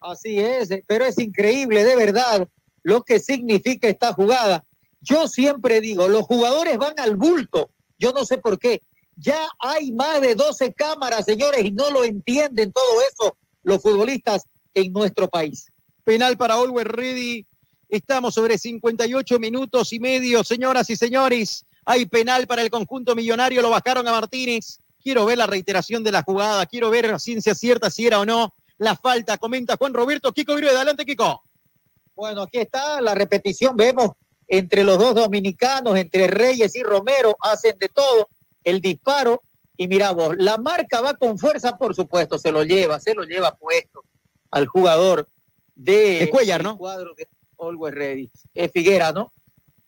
Así 0.00 0.40
es, 0.40 0.70
pero 0.86 1.04
es 1.04 1.18
increíble 1.18 1.84
de 1.84 1.94
verdad 1.94 2.48
lo 2.82 3.02
que 3.02 3.20
significa 3.20 3.86
esta 3.88 4.14
jugada 4.14 4.64
yo 5.00 5.28
siempre 5.28 5.80
digo, 5.80 6.08
los 6.08 6.22
jugadores 6.22 6.76
van 6.78 6.94
al 6.98 7.16
bulto. 7.16 7.70
Yo 7.98 8.12
no 8.12 8.24
sé 8.24 8.38
por 8.38 8.58
qué. 8.58 8.82
Ya 9.16 9.48
hay 9.58 9.92
más 9.92 10.20
de 10.20 10.34
12 10.34 10.72
cámaras, 10.72 11.24
señores, 11.24 11.64
y 11.64 11.72
no 11.72 11.90
lo 11.90 12.04
entienden 12.04 12.72
todo 12.72 13.02
eso 13.10 13.36
los 13.62 13.82
futbolistas 13.82 14.44
en 14.74 14.92
nuestro 14.92 15.28
país. 15.28 15.66
Penal 16.04 16.36
para 16.36 16.54
Always 16.54 16.86
Ready. 16.86 17.46
Estamos 17.88 18.34
sobre 18.34 18.56
58 18.56 19.38
minutos 19.38 19.92
y 19.92 20.00
medio, 20.00 20.44
señoras 20.44 20.88
y 20.90 20.96
señores. 20.96 21.66
Hay 21.84 22.06
penal 22.06 22.46
para 22.46 22.62
el 22.62 22.70
conjunto 22.70 23.14
millonario, 23.14 23.62
lo 23.62 23.70
bajaron 23.70 24.06
a 24.06 24.12
Martínez. 24.12 24.78
Quiero 25.02 25.24
ver 25.24 25.38
la 25.38 25.46
reiteración 25.46 26.04
de 26.04 26.12
la 26.12 26.22
jugada, 26.22 26.66
quiero 26.66 26.90
ver 26.90 27.06
a 27.06 27.18
ciencia 27.18 27.54
cierta 27.54 27.90
si 27.90 28.06
era 28.06 28.20
o 28.20 28.26
no 28.26 28.54
la 28.78 28.96
falta. 28.96 29.38
Comenta 29.38 29.76
Juan 29.76 29.92
Roberto, 29.92 30.32
Kiko 30.32 30.54
Virué, 30.54 30.70
adelante 30.70 31.04
Kiko. 31.04 31.42
Bueno, 32.14 32.42
aquí 32.42 32.58
está 32.58 33.00
la 33.00 33.14
repetición, 33.14 33.76
vemos 33.76 34.10
entre 34.50 34.82
los 34.82 34.98
dos 34.98 35.14
dominicanos, 35.14 35.96
entre 35.96 36.26
Reyes 36.26 36.74
y 36.74 36.82
Romero, 36.82 37.36
hacen 37.40 37.78
de 37.78 37.88
todo, 37.88 38.28
el 38.64 38.80
disparo, 38.80 39.42
y 39.76 39.86
mira 39.86 40.10
vos, 40.10 40.34
la 40.36 40.58
marca 40.58 41.00
va 41.00 41.14
con 41.14 41.38
fuerza, 41.38 41.78
por 41.78 41.94
supuesto, 41.94 42.36
se 42.36 42.50
lo 42.50 42.64
lleva, 42.64 42.98
se 42.98 43.14
lo 43.14 43.22
lleva 43.22 43.56
puesto 43.56 44.04
al 44.50 44.66
jugador 44.66 45.28
de 45.76 46.28
Cuellar, 46.32 46.64
¿no? 46.64 46.76
cuadro 46.76 47.14
de 47.14 47.28
Always 47.58 47.94
Ready. 47.94 48.30
Es 48.52 48.72
Figuera, 48.72 49.12
¿no? 49.12 49.32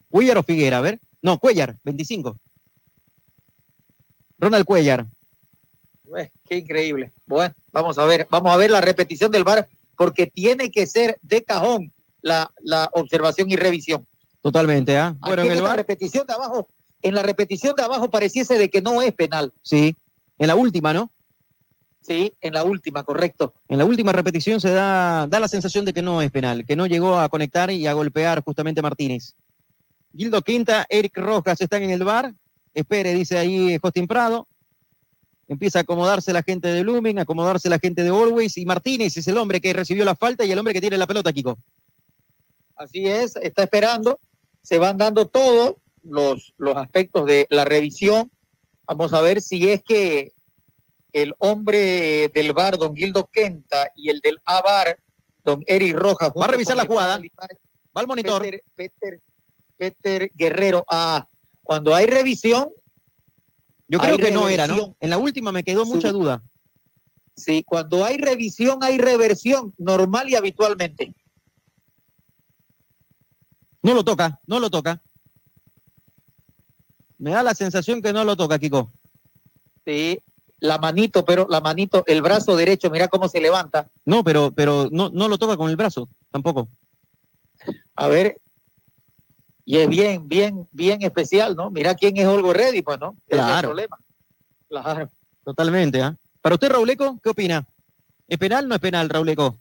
Cuellar 0.09 0.39
o 0.39 0.43
Figuera, 0.45 0.79
a 0.79 0.81
ver. 0.81 1.01
No, 1.21 1.41
Cuellar, 1.41 1.77
25. 1.83 2.39
Ronald 4.39 4.65
Cuellar. 4.65 5.07
qué 6.49 6.59
increíble. 6.59 7.13
Bueno, 7.27 7.53
vamos 7.73 7.99
a 7.99 8.05
ver, 8.05 8.29
vamos 8.31 8.53
a 8.53 8.57
ver 8.57 8.71
la 8.71 8.81
repetición 8.81 9.33
del 9.33 9.43
VAR, 9.43 9.69
porque 9.97 10.29
tiene 10.29 10.71
que 10.71 10.87
ser 10.87 11.19
de 11.21 11.43
cajón 11.43 11.93
la, 12.21 12.53
la 12.61 12.89
observación 12.93 13.51
y 13.51 13.57
revisión. 13.57 14.07
Totalmente, 14.43 14.99
¿ah? 14.99 15.17
Bueno, 15.21 15.43
en, 15.45 15.63
la 15.63 15.77
repetición 15.77 16.27
de 16.27 16.35
abajo, 16.35 16.69
en 17.01 17.15
la 17.15 17.23
repetición 17.23 17.77
de 17.77 17.85
abajo 17.85 18.11
pareciese 18.11 18.59
de 18.59 18.69
que 18.69 18.83
no 18.83 19.01
es 19.01 19.15
penal. 19.15 19.53
Sí, 19.63 19.97
en 20.37 20.49
la 20.49 20.57
última, 20.57 20.93
¿no? 20.93 21.11
Sí, 22.01 22.35
en 22.41 22.53
la 22.53 22.65
última, 22.65 23.05
correcto. 23.05 23.55
En 23.69 23.79
la 23.79 23.85
última 23.85 24.11
repetición 24.11 24.61
se 24.61 24.71
da, 24.71 25.29
da 25.29 25.39
la 25.39 25.47
sensación 25.47 25.85
de 25.85 25.93
que 25.93 26.03
no 26.03 26.21
es 26.21 26.33
penal, 26.33 26.67
que 26.67 26.75
no 26.75 26.87
llegó 26.87 27.21
a 27.21 27.29
conectar 27.29 27.71
y 27.71 27.87
a 27.87 27.93
golpear 27.93 28.43
justamente 28.43 28.81
a 28.81 28.83
Martínez. 28.83 29.37
Gildo 30.15 30.43
Quinta, 30.43 30.85
Eric 30.89 31.17
Rojas 31.19 31.61
están 31.61 31.85
en 31.85 31.91
el 31.91 32.03
bar. 32.03 32.35
Espere, 32.75 33.15
dice 33.15 33.39
ahí 33.39 33.79
Justin 33.81 34.09
Prado. 34.09 34.49
Empieza 35.47 35.79
a 35.79 35.83
acomodarse 35.83 36.33
la 36.33 36.43
gente 36.43 36.67
de 36.69 36.83
Blooming, 36.83 37.21
a 37.21 37.23
acomodarse 37.23 37.69
la 37.69 37.79
gente 37.79 38.03
de 38.03 38.09
Always. 38.09 38.57
Y 38.59 38.67
Martínez 38.67 39.17
es 39.17 39.29
el 39.29 39.37
hombre 39.37 39.61
que 39.61 39.73
recibió 39.73 40.05
la 40.05 40.17
falta 40.17 40.45
y 40.45 40.51
el 40.51 40.59
hombre 40.59 40.75
que 40.75 40.81
tiene 40.81 40.99
la 40.99 41.07
pelota, 41.07 41.33
Kiko. 41.33 41.57
Así 42.75 43.07
es, 43.07 43.37
está 43.37 43.63
esperando 43.63 44.19
se 44.63 44.79
van 44.79 44.97
dando 44.97 45.27
todos 45.27 45.77
los, 46.03 46.55
los 46.57 46.77
aspectos 46.77 47.27
de 47.27 47.47
la 47.51 47.65
revisión. 47.65 48.31
Vamos 48.87 49.13
a 49.13 49.21
ver 49.21 49.41
si 49.41 49.71
es 49.71 49.83
que 49.83 50.33
el 51.13 51.35
hombre 51.39 52.29
del 52.29 52.53
bar, 52.53 52.79
don 52.79 52.97
Gildo 52.97 53.29
Quenta, 53.31 53.91
y 53.95 54.09
el 54.09 54.21
del 54.21 54.39
ABAR, 54.45 54.99
don 55.45 55.63
Eric 55.67 55.97
Rojas. 55.97 56.33
Va 56.39 56.47
a 56.47 56.49
revisar 56.49 56.77
la 56.77 56.87
jugada. 56.87 57.19
Va 57.19 58.01
al 58.01 58.07
monitor. 58.07 58.43
Peter, 58.75 59.21
Peter, 59.77 60.31
Guerrero. 60.35 60.85
Ah, 60.89 61.29
cuando 61.63 61.95
hay 61.95 62.07
revisión. 62.07 62.71
Yo 63.89 63.99
creo 63.99 64.17
que 64.17 64.31
no 64.31 64.49
era, 64.49 64.67
¿no? 64.67 64.97
En 65.01 65.11
la 65.11 65.19
última 65.19 65.53
me 65.53 65.65
quedó 65.65 65.85
mucha 65.85 66.13
duda. 66.13 66.43
Sí, 67.37 67.63
cuando 67.63 68.05
hay 68.05 68.17
revisión 68.17 68.79
hay 68.83 68.97
reversión, 68.97 69.75
normal 69.77 70.31
y 70.31 70.37
habitualmente. 70.37 71.15
No 73.83 73.95
lo 73.95 74.05
toca, 74.05 74.41
no 74.47 74.61
lo 74.61 74.71
toca. 74.71 75.03
Me 77.19 77.31
da 77.33 77.43
la 77.43 77.55
sensación 77.55 78.03
que 78.03 78.13
no 78.13 78.25
lo 78.25 78.37
toca, 78.37 78.59
Kiko. 78.59 78.91
Sí, 79.85 80.21
la 80.61 80.79
manito, 80.79 81.25
pero 81.25 81.47
la 81.51 81.61
manito, 81.61 82.05
el 82.07 82.23
brazo 82.23 82.57
derecho, 82.57 82.91
mira 82.91 83.09
cómo 83.09 83.29
se 83.29 83.41
levanta. 83.41 83.89
No, 84.05 84.23
pero, 84.23 84.53
pero 84.53 84.89
no, 84.91 85.11
no 85.11 85.29
lo 85.29 85.39
toca 85.39 85.57
con 85.57 85.71
el 85.71 85.77
brazo, 85.77 86.09
tampoco. 86.31 86.69
A 87.97 88.09
ver. 88.09 88.39
Y 89.65 89.77
es 89.79 89.89
bien, 89.89 90.29
bien, 90.29 90.69
bien 90.73 91.03
especial, 91.03 91.55
¿no? 91.55 91.71
Mira 91.71 91.95
quién 91.95 92.17
es 92.17 92.27
Olgo 92.27 92.53
Ready, 92.53 92.83
pues, 92.83 92.99
¿no? 92.99 93.17
Ese 93.29 93.37
es 93.37 93.39
el 93.39 93.45
Claro. 93.47 93.69
problema. 93.69 93.99
Claro. 94.69 95.11
Totalmente, 95.45 96.03
¿ah? 96.03 96.17
Para 96.41 96.55
usted, 96.57 96.69
Rauleco, 96.71 97.21
¿qué 97.23 97.31
opina? 97.31 97.65
¿Es 98.27 98.39
penal 98.39 98.65
o 98.65 98.69
no 98.69 98.75
es 98.75 98.81
penal, 98.81 99.09
Rauleco? 99.09 99.59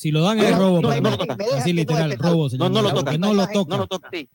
Si 0.00 0.10
lo 0.10 0.22
dan 0.22 0.38
es 0.38 0.50
No, 0.52 0.58
robo. 0.58 0.80
no, 0.80 0.98
no 0.98 1.10
lo 1.10 1.18
toca. 1.18 1.36
Así 1.56 1.74
literal, 1.74 2.16
robo. 2.16 2.44
No, 2.44 2.48
señor 2.48 2.70
no 2.70 2.80
lo 2.80 2.88
Miguel, 2.88 3.04
toca. 3.04 3.18
No 3.18 3.34
lo 3.34 3.46
toca. 3.48 3.68
No 3.76 3.76
lo 3.82 3.86
toca. 3.86 4.08
Sí. 4.10 4.30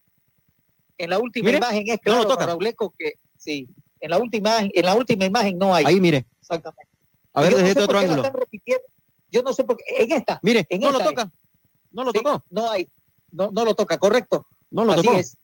En 0.99 1.09
la 1.09 1.17
última 1.17 1.45
Mire, 1.47 1.57
imagen 1.57 1.83
es 1.87 1.99
no 2.05 2.11
lo 2.11 2.19
claro, 2.21 2.27
toca. 2.29 2.45
Rauleco, 2.45 2.93
que 2.95 3.13
sí. 3.35 3.67
En 3.99 4.11
la 4.11 4.19
última, 4.19 4.59
en 4.61 4.85
la 4.85 4.93
última 4.93 5.25
imagen 5.25 5.57
no 5.57 5.73
hay. 5.73 5.85
Ahí, 5.85 5.99
mire. 5.99 6.27
Exactamente. 6.39 6.87
A 7.33 7.41
ver, 7.41 7.51
no 7.53 7.57
desde 7.57 7.69
este 7.71 7.81
otro 7.81 7.97
ángulo. 7.97 8.23
Yo 9.31 9.41
no 9.41 9.53
sé 9.53 9.63
por 9.63 9.75
qué. 9.77 10.03
En 10.03 10.11
esta. 10.11 10.39
Mire, 10.43 10.67
en 10.69 10.81
no 10.81 10.91
lo 10.91 10.99
toca. 10.99 11.23
es. 11.23 11.29
No 11.91 12.03
lo 12.03 12.11
Sí, 12.11 12.19
tocó. 12.19 12.43
No 12.51 12.69
hay. 12.69 12.87
No, 13.31 13.49
no 13.51 13.65
lo 13.65 13.73
toca, 13.73 13.97
correcto. 13.97 14.45
No 14.69 14.85
lo 14.85 14.93
Así 14.93 15.01
tocó. 15.01 15.17
es. 15.17 15.35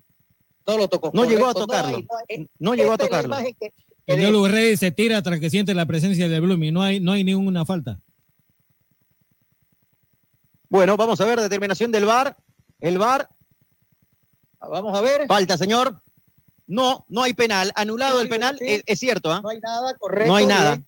No 0.68 0.78
lo 0.78 0.88
tocó. 0.88 1.10
No 1.16 1.26
llegó 1.26 1.48
a 1.48 1.56
tocarlo. 1.56 1.98
hay. 2.30 2.48
No 2.60 2.76
llegó 2.76 2.92
a 2.94 2.98
tocarlo. 3.00 3.28
imagen 3.30 3.56
que- 3.60 3.74
El 4.06 4.22
Yolo 4.22 4.48
Rey 4.48 4.78
se 4.78 4.92
tira 4.92 5.20
tras 5.24 5.40
que 5.40 5.50
siente 5.50 5.74
la 5.74 5.88
presencia 5.88 6.30
de 6.30 6.40
Blooming. 6.40 6.72
No 6.76 6.84
hay, 6.84 7.00
no 7.00 7.14
hay 7.14 7.24
ninguna 7.24 7.66
falta. 7.66 8.00
Bueno, 10.72 10.96
vamos 10.96 11.20
a 11.20 11.26
ver 11.26 11.38
determinación 11.42 11.92
del 11.92 12.06
VAR. 12.06 12.38
El 12.80 12.98
VAR. 12.98 13.28
Vamos 14.62 14.98
a 14.98 15.02
ver. 15.02 15.28
Falta, 15.28 15.58
señor. 15.58 16.00
No, 16.66 17.06
no 17.10 17.24
hay 17.24 17.34
penal. 17.34 17.74
Anulado 17.76 18.22
el 18.22 18.30
penal. 18.30 18.58
Es, 18.62 18.82
es 18.86 18.98
cierto, 18.98 19.30
¿ah? 19.34 19.42
No 19.44 19.50
hay 19.50 19.60
nada, 19.60 19.94
correcto. 19.98 20.28
No 20.28 20.38
hay 20.38 20.46
nada. 20.46 20.76
bien. 20.76 20.88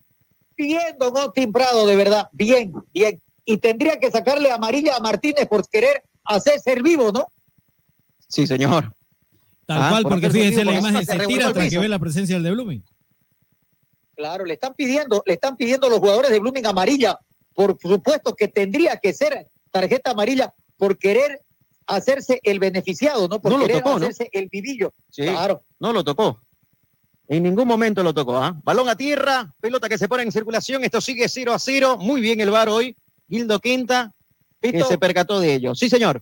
Bien, 0.56 0.96
don 0.98 1.18
Austin 1.18 1.52
Prado, 1.52 1.86
de 1.86 1.98
verdad. 1.98 2.30
Bien, 2.32 2.72
bien. 2.94 3.22
Y 3.44 3.58
tendría 3.58 4.00
que 4.00 4.10
sacarle 4.10 4.52
amarilla 4.52 4.96
a 4.96 5.02
Martínez 5.02 5.50
por 5.50 5.68
querer 5.68 6.02
hacer 6.24 6.62
ser 6.62 6.82
vivo, 6.82 7.12
¿no? 7.12 7.28
Sí, 8.30 8.48
señor. 8.48 8.96
Tal 9.66 9.82
Ah, 9.82 9.90
cual, 9.90 10.04
por 10.04 10.12
porque 10.14 10.28
hacer 10.28 10.42
fíjese 10.44 10.64
la 10.64 10.72
por 10.72 10.80
imagen, 10.80 11.06
se 11.06 11.12
se 11.20 11.28
tira 11.28 11.52
tras 11.52 11.70
que 11.70 11.78
ve 11.80 11.90
la 11.90 12.00
presencia 12.00 12.36
del 12.38 12.44
de 12.44 12.52
Blooming. 12.52 12.86
Claro, 14.16 14.46
le 14.46 14.54
están 14.54 14.76
pidiendo, 14.76 15.22
le 15.26 15.34
están 15.34 15.58
pidiendo 15.58 15.90
los 15.90 16.00
jugadores 16.00 16.32
de 16.32 16.40
Blooming 16.40 16.66
amarilla. 16.68 17.20
Por 17.54 17.78
supuesto 17.82 18.34
que 18.34 18.48
tendría 18.48 18.96
que 18.96 19.14
ser 19.14 19.50
tarjeta 19.74 20.12
amarilla 20.12 20.54
por 20.78 20.98
querer 20.98 21.42
hacerse 21.88 22.40
el 22.44 22.60
beneficiado, 22.60 23.28
¿no? 23.28 23.42
Por 23.42 23.52
No 23.52 23.58
lo 23.58 23.66
querer 23.66 23.84
tocó, 23.84 24.00
¿no? 24.00 24.06
hacerse 24.06 24.30
el 24.32 24.48
vivillo. 24.48 24.94
Sí. 25.10 25.24
Claro. 25.24 25.64
No 25.80 25.92
lo 25.92 26.04
tocó. 26.04 26.40
En 27.28 27.44
ningún 27.44 27.68
momento 27.68 28.04
lo 28.04 28.14
tocó. 28.14 28.38
¿ah? 28.38 28.56
Balón 28.64 28.88
a 28.88 28.96
tierra, 28.96 29.54
pelota 29.60 29.90
que 29.90 29.98
se 29.98 30.08
pone 30.08 30.24
en 30.24 30.32
circulación. 30.32 30.84
Esto 30.84 31.02
sigue 31.02 31.28
0 31.28 31.54
a 31.54 31.60
0. 31.60 31.98
Muy 31.98 32.22
bien 32.22 32.40
el 32.40 32.52
VAR 32.52 32.70
hoy. 32.70 32.96
Gildo 33.28 33.60
Quinta, 33.60 34.14
que 34.62 34.84
se 34.84 34.98
percató 34.98 35.40
de 35.40 35.56
ello. 35.56 35.76
Sí, 35.76 35.90
señor. 35.90 36.22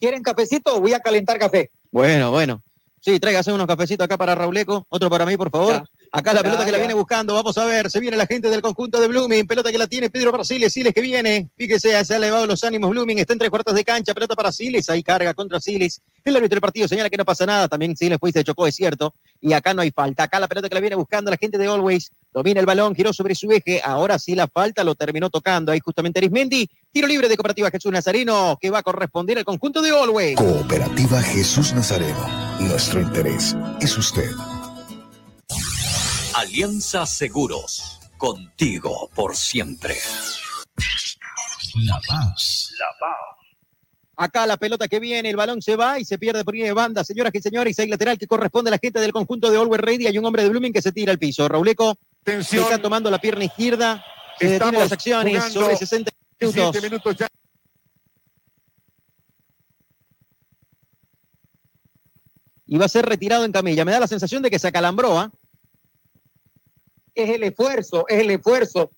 ¿Quieren 0.00 0.22
cafecito? 0.22 0.80
Voy 0.80 0.92
a 0.92 1.00
calentar 1.00 1.38
café. 1.38 1.70
Bueno, 1.90 2.30
bueno. 2.30 2.62
Sí, 3.00 3.20
tráigase 3.20 3.52
unos 3.52 3.66
cafecitos 3.68 4.04
acá 4.04 4.18
para 4.18 4.34
Rauleco, 4.34 4.86
otro 4.88 5.08
para 5.08 5.24
mí, 5.24 5.36
por 5.36 5.50
favor. 5.50 5.88
Acá 6.12 6.32
la 6.32 6.42
pelota 6.42 6.64
que 6.64 6.72
la 6.72 6.78
viene 6.78 6.94
buscando, 6.94 7.34
vamos 7.34 7.56
a 7.58 7.64
ver, 7.64 7.90
se 7.90 8.00
viene 8.00 8.16
la 8.16 8.26
gente 8.26 8.48
del 8.48 8.62
conjunto 8.62 9.00
de 9.00 9.08
Blooming, 9.08 9.46
pelota 9.46 9.70
que 9.70 9.78
la 9.78 9.86
tiene 9.86 10.10
Pedro 10.10 10.30
para 10.30 10.44
Siles, 10.44 10.72
Siles 10.72 10.94
que 10.94 11.00
viene, 11.00 11.50
fíjese, 11.56 12.04
se 12.04 12.14
ha 12.14 12.16
elevado 12.16 12.46
los 12.46 12.62
ánimos 12.64 12.90
Blooming, 12.90 13.18
está 13.18 13.32
en 13.32 13.38
tres 13.38 13.50
cuartos 13.50 13.74
de 13.74 13.84
cancha, 13.84 14.14
pelota 14.14 14.34
para 14.34 14.52
Siles, 14.52 14.88
ahí 14.88 15.02
carga 15.02 15.34
contra 15.34 15.60
Siles, 15.60 16.00
el 16.24 16.36
árbitro 16.36 16.56
del 16.56 16.60
partido 16.60 16.88
señala 16.88 17.10
que 17.10 17.16
no 17.16 17.24
pasa 17.24 17.46
nada, 17.46 17.68
también 17.68 17.96
Siles 17.96 18.18
fue 18.18 18.30
y 18.30 18.32
se 18.32 18.44
chocó, 18.44 18.66
es 18.66 18.74
cierto, 18.74 19.14
y 19.40 19.52
acá 19.52 19.74
no 19.74 19.82
hay 19.82 19.90
falta, 19.90 20.24
acá 20.24 20.40
la 20.40 20.48
pelota 20.48 20.68
que 20.68 20.74
la 20.74 20.80
viene 20.80 20.96
buscando 20.96 21.30
la 21.30 21.36
gente 21.36 21.58
de 21.58 21.66
Always, 21.66 22.10
domina 22.32 22.60
el 22.60 22.66
balón, 22.66 22.94
giró 22.94 23.12
sobre 23.12 23.34
su 23.34 23.50
eje, 23.50 23.80
ahora 23.84 24.18
sí 24.18 24.34
la 24.34 24.48
falta, 24.48 24.84
lo 24.84 24.94
terminó 24.94 25.30
tocando, 25.30 25.72
ahí 25.72 25.80
justamente 25.80 26.20
Arismendi, 26.20 26.68
tiro 26.92 27.06
libre 27.06 27.28
de 27.28 27.36
Cooperativa 27.36 27.70
Jesús 27.70 27.92
Nazareno, 27.92 28.58
que 28.60 28.70
va 28.70 28.78
a 28.78 28.82
corresponder 28.82 29.38
al 29.38 29.44
conjunto 29.44 29.82
de 29.82 29.90
Always. 29.90 30.36
Cooperativa 30.36 31.20
Jesús 31.22 31.72
Nazareno. 31.74 32.26
Nuestro 32.60 33.00
interés 33.00 33.56
es 33.80 33.96
usted. 33.98 34.30
Alianza 36.36 37.06
Seguros. 37.06 37.98
Contigo 38.18 39.08
por 39.14 39.34
siempre. 39.34 39.96
La 41.76 41.98
Paz. 42.06 42.72
La 42.78 42.86
Paz. 43.00 43.16
Acá 44.16 44.46
la 44.46 44.58
pelota 44.58 44.86
que 44.86 45.00
viene, 45.00 45.30
el 45.30 45.36
balón 45.36 45.62
se 45.62 45.76
va 45.76 45.98
y 45.98 46.04
se 46.04 46.18
pierde 46.18 46.44
por 46.44 46.52
línea 46.52 46.68
de 46.68 46.74
banda. 46.74 47.04
Señoras 47.04 47.34
y 47.34 47.40
señores, 47.40 47.78
hay 47.78 47.88
lateral 47.88 48.18
que 48.18 48.26
corresponde 48.26 48.68
a 48.68 48.72
la 48.72 48.78
gente 48.78 49.00
del 49.00 49.12
conjunto 49.12 49.50
de 49.50 49.56
Always 49.56 49.80
Ready. 49.80 50.08
Hay 50.08 50.18
un 50.18 50.26
hombre 50.26 50.42
de 50.42 50.50
Blooming 50.50 50.74
que 50.74 50.82
se 50.82 50.92
tira 50.92 51.10
al 51.10 51.18
piso. 51.18 51.48
Rauleco 51.48 51.96
se 52.26 52.60
está 52.60 52.76
tomando 52.82 53.10
la 53.10 53.18
pierna 53.18 53.44
izquierda. 53.44 54.04
Se 54.38 54.52
Estamos 54.52 54.74
las 54.74 54.92
acciones 54.92 55.42
sobre 55.42 55.74
60 55.74 56.12
minutos. 56.38 56.54
17 56.54 56.80
minutos 56.82 57.16
ya. 57.16 57.28
Y 62.66 62.76
va 62.76 62.84
a 62.84 62.88
ser 62.90 63.06
retirado 63.06 63.46
en 63.46 63.52
camilla. 63.52 63.86
Me 63.86 63.92
da 63.92 64.00
la 64.00 64.06
sensación 64.06 64.42
de 64.42 64.50
que 64.50 64.58
se 64.58 64.68
acalambró, 64.68 65.18
¿ah? 65.18 65.32
Es 67.16 67.30
el 67.30 67.42
esfuerzo, 67.42 68.06
es 68.08 68.20
el 68.20 68.30
esfuerzo 68.30 68.90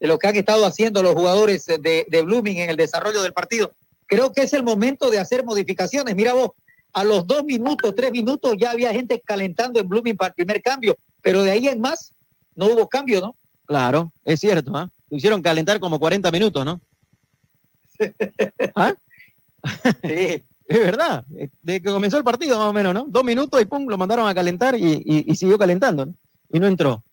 de 0.00 0.06
lo 0.08 0.18
que 0.18 0.26
han 0.26 0.36
estado 0.36 0.66
haciendo 0.66 1.02
los 1.02 1.14
jugadores 1.14 1.64
de, 1.66 2.06
de 2.08 2.22
Blooming 2.22 2.58
en 2.58 2.70
el 2.70 2.76
desarrollo 2.76 3.22
del 3.22 3.32
partido. 3.32 3.72
Creo 4.06 4.32
que 4.32 4.42
es 4.42 4.52
el 4.52 4.62
momento 4.62 5.10
de 5.10 5.18
hacer 5.18 5.44
modificaciones. 5.44 6.14
Mira 6.16 6.32
vos, 6.32 6.50
a 6.92 7.04
los 7.04 7.26
dos 7.26 7.44
minutos, 7.44 7.94
tres 7.94 8.10
minutos 8.12 8.54
ya 8.58 8.70
había 8.72 8.92
gente 8.92 9.20
calentando 9.24 9.78
en 9.78 9.88
Blooming 9.88 10.16
para 10.16 10.28
el 10.28 10.34
primer 10.34 10.62
cambio, 10.62 10.96
pero 11.22 11.42
de 11.42 11.50
ahí 11.52 11.68
en 11.68 11.80
más 11.80 12.12
no 12.54 12.66
hubo 12.66 12.88
cambio, 12.88 13.20
¿no? 13.20 13.36
Claro, 13.66 14.12
es 14.24 14.40
cierto, 14.40 14.74
¿ah? 14.76 14.88
Lo 15.10 15.16
hicieron 15.16 15.42
calentar 15.42 15.78
como 15.80 15.98
40 15.98 16.30
minutos, 16.30 16.64
¿no? 16.64 16.80
¿Ah? 18.74 18.94
Sí. 20.02 20.42
Es 20.68 20.78
verdad, 20.80 21.24
de 21.62 21.80
que 21.80 21.90
comenzó 21.92 22.18
el 22.18 22.24
partido 22.24 22.58
más 22.58 22.66
o 22.68 22.72
menos, 22.72 22.92
¿no? 22.92 23.04
Dos 23.08 23.22
minutos 23.22 23.60
y 23.62 23.66
pum, 23.66 23.86
lo 23.88 23.96
mandaron 23.96 24.26
a 24.28 24.34
calentar 24.34 24.74
y, 24.76 24.94
y- 25.04 25.24
y 25.30 25.36
siguió 25.36 25.56
calentando, 25.58 26.06
¿no? 26.06 26.14
Y 26.52 26.58
no 26.58 26.66
entró. 26.66 27.04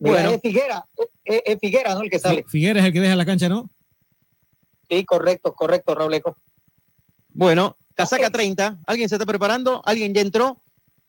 Bueno, 0.00 0.30
es 0.30 0.40
Figuera, 0.40 0.84
es, 1.24 1.42
es 1.44 1.58
Figuera, 1.60 1.94
¿no? 1.94 2.02
El 2.02 2.10
que 2.10 2.18
sale. 2.18 2.44
Figueres 2.48 2.82
es 2.82 2.86
el 2.86 2.92
que 2.92 3.00
deja 3.00 3.14
la 3.16 3.26
cancha, 3.26 3.48
¿no? 3.48 3.70
Sí, 4.88 5.04
correcto, 5.04 5.54
correcto, 5.54 5.94
Rauleco. 5.94 6.36
bueno, 7.28 7.76
casaca 7.94 8.30
30. 8.30 8.78
¿Alguien 8.86 9.08
se 9.08 9.14
está 9.14 9.26
preparando? 9.26 9.82
¿Alguien 9.84 10.12
ya 10.14 10.20
entró? 10.22 10.60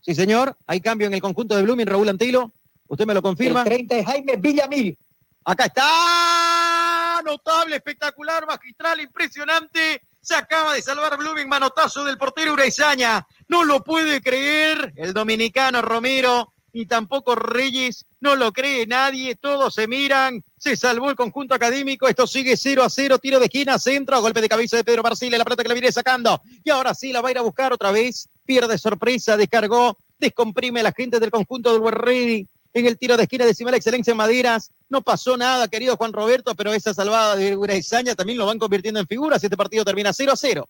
Sí, 0.01 0.13
señor. 0.13 0.55
Hay 0.67 0.81
cambio 0.81 1.07
en 1.07 1.13
el 1.13 1.21
conjunto 1.21 1.55
de 1.55 1.63
Blooming, 1.63 1.87
Raúl 1.87 2.09
Antilo. 2.09 2.51
¿Usted 2.87 3.05
me 3.05 3.13
lo 3.13 3.21
confirma? 3.21 3.61
El 3.61 3.65
30 3.65 3.97
es 3.97 4.05
Jaime 4.05 4.35
Villamil. 4.35 4.97
Acá 5.45 5.65
está. 5.65 7.21
Notable, 7.23 7.75
espectacular, 7.77 8.45
magistral, 8.45 8.99
impresionante. 8.99 10.01
Se 10.19 10.35
acaba 10.35 10.73
de 10.73 10.81
salvar 10.81 11.17
Blooming, 11.17 11.47
manotazo 11.47 12.03
del 12.03 12.17
portero 12.17 12.53
Uraizaña. 12.53 13.25
No 13.47 13.63
lo 13.63 13.83
puede 13.83 14.21
creer 14.21 14.93
el 14.95 15.13
dominicano 15.13 15.81
Romero, 15.81 16.53
ni 16.73 16.85
tampoco 16.85 17.35
Reyes. 17.35 18.05
No 18.19 18.35
lo 18.35 18.51
cree 18.51 18.85
nadie. 18.87 19.35
Todos 19.35 19.73
se 19.73 19.87
miran. 19.87 20.43
Se 20.57 20.75
salvó 20.75 21.09
el 21.09 21.15
conjunto 21.15 21.55
académico. 21.55 22.07
Esto 22.07 22.27
sigue 22.27 22.57
0 22.57 22.83
a 22.83 22.89
0. 22.89 23.19
Tiro 23.19 23.39
de 23.39 23.45
esquina, 23.45 23.79
centro. 23.79 24.21
Golpe 24.21 24.41
de 24.41 24.49
cabeza 24.49 24.77
de 24.77 24.83
Pedro 24.83 25.03
Barcile. 25.03 25.37
La 25.37 25.45
plata 25.45 25.63
que 25.63 25.69
la 25.69 25.75
viene 25.75 25.91
sacando. 25.91 26.41
Y 26.63 26.69
ahora 26.69 26.93
sí 26.93 27.11
la 27.11 27.21
va 27.21 27.29
a 27.29 27.31
ir 27.31 27.37
a 27.37 27.41
buscar 27.41 27.73
otra 27.73 27.91
vez. 27.91 28.29
Pierde 28.45 28.77
sorpresa, 28.77 29.37
descargó. 29.37 29.97
Descomprime 30.19 30.81
a 30.81 30.83
la 30.83 30.91
gente 30.91 31.19
del 31.19 31.31
conjunto 31.31 31.73
del 31.73 31.91
Ready 31.91 32.47
en 32.73 32.85
el 32.85 32.97
tiro 32.97 33.17
de 33.17 33.23
esquina 33.23 33.45
decimal 33.45 33.73
excelencia 33.73 34.11
en 34.11 34.17
Maderas. 34.17 34.71
No 34.89 35.01
pasó 35.01 35.37
nada, 35.37 35.67
querido 35.67 35.97
Juan 35.97 36.13
Roberto, 36.13 36.55
pero 36.55 36.73
esa 36.73 36.93
salvada 36.93 37.35
de 37.35 37.55
Uraizaña 37.57 38.15
también 38.15 38.37
lo 38.37 38.45
van 38.45 38.59
convirtiendo 38.59 38.99
en 38.99 39.07
figuras. 39.07 39.43
Este 39.43 39.57
partido 39.57 39.83
termina 39.83 40.13
0 40.13 40.31
a 40.31 40.37
0. 40.37 40.69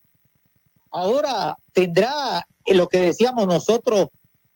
Ahora 0.91 1.55
tendrá 1.73 2.45
eh, 2.65 2.75
lo 2.75 2.87
que 2.87 2.99
decíamos 2.99 3.47
nosotros, 3.47 4.09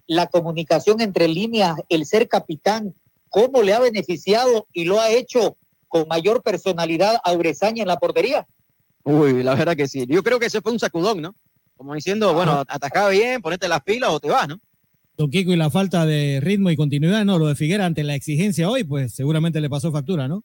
la 0.08 0.28
comunicación 0.28 1.02
entre 1.02 1.28
líneas, 1.28 1.76
el 1.90 2.06
ser 2.06 2.28
capitán, 2.28 2.94
cómo 3.30 3.62
le 3.62 3.74
ha 3.74 3.80
beneficiado 3.80 4.68
y 4.74 4.86
lo 4.86 5.00
ha 5.00 5.12
hecho 5.12 5.58
con 5.88 6.08
mayor 6.08 6.44
personalidad 6.44 7.18
a 7.24 7.34
Urezaña 7.34 7.82
en 7.82 7.88
la 7.88 7.98
portería. 7.98 8.48
Uy, 9.04 9.44
la 9.44 9.56
verdad 9.56 9.76
que 9.76 9.88
sí. 9.88 10.06
Yo 10.08 10.24
creo 10.24 10.40
que 10.40 10.48
ese 10.48 10.62
fue 10.62 10.72
un 10.72 10.80
sacudón, 10.80 11.22
¿no? 11.22 11.36
Como 11.78 11.94
diciendo, 11.94 12.34
bueno, 12.34 12.64
atacaba 12.68 13.10
bien, 13.10 13.42
ponete 13.42 13.68
las 13.68 13.82
pilas 13.82 14.10
o 14.10 14.20
te 14.20 14.30
vas, 14.30 14.48
¿no? 14.48 14.60
Don 15.18 15.30
Kiko 15.30 15.52
y 15.52 15.56
la 15.56 15.70
falta 15.70 16.06
de 16.06 16.40
ritmo 16.42 16.70
y 16.70 16.76
continuidad, 16.76 17.24
no, 17.24 17.38
lo 17.38 17.48
de 17.48 17.56
Figuera 17.56 17.86
ante 17.86 18.04
la 18.04 18.16
exigencia 18.16 18.70
hoy, 18.70 18.84
pues 18.84 19.14
seguramente 19.14 19.62
le 19.62 19.70
pasó 19.70 19.92
factura, 19.92 20.28
¿no? 20.28 20.44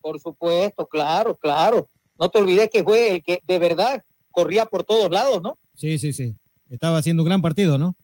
Por 0.00 0.20
supuesto, 0.20 0.86
claro, 0.86 1.36
claro. 1.36 1.88
No 2.18 2.28
te 2.28 2.38
olvides 2.38 2.70
que 2.72 2.82
fue 2.82 3.16
el 3.16 3.22
que 3.22 3.40
de 3.46 3.58
verdad 3.58 4.02
corría 4.30 4.66
por 4.66 4.84
todos 4.84 5.10
lados, 5.10 5.42
¿no? 5.42 5.58
Sí, 5.74 5.98
sí, 5.98 6.12
sí. 6.12 6.34
Estaba 6.70 6.98
haciendo 6.98 7.22
un 7.22 7.28
gran 7.28 7.42
partido, 7.42 7.78
¿no? 7.78 7.96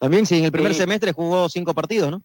También 0.00 0.26
sí, 0.26 0.38
en 0.38 0.44
el 0.46 0.50
primer 0.52 0.72
Sí. 0.72 0.80
semestre 0.80 1.12
jugó 1.12 1.48
cinco 1.48 1.72
partidos, 1.74 2.10
¿no? 2.10 2.22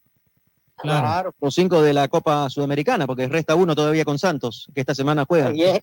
Claro. 0.78 1.36
Los 1.40 1.54
cinco 1.54 1.82
de 1.84 1.94
la 1.94 2.08
Copa 2.08 2.50
Sudamericana, 2.50 3.06
porque 3.06 3.28
resta 3.28 3.54
uno 3.56 3.76
todavía 3.76 4.04
con 4.06 4.18
Santos, 4.18 4.68
que 4.74 4.82
esta 4.82 4.96
semana 4.96 5.26
juega. 5.28 5.54
Y 5.54 5.62
es, 5.64 5.80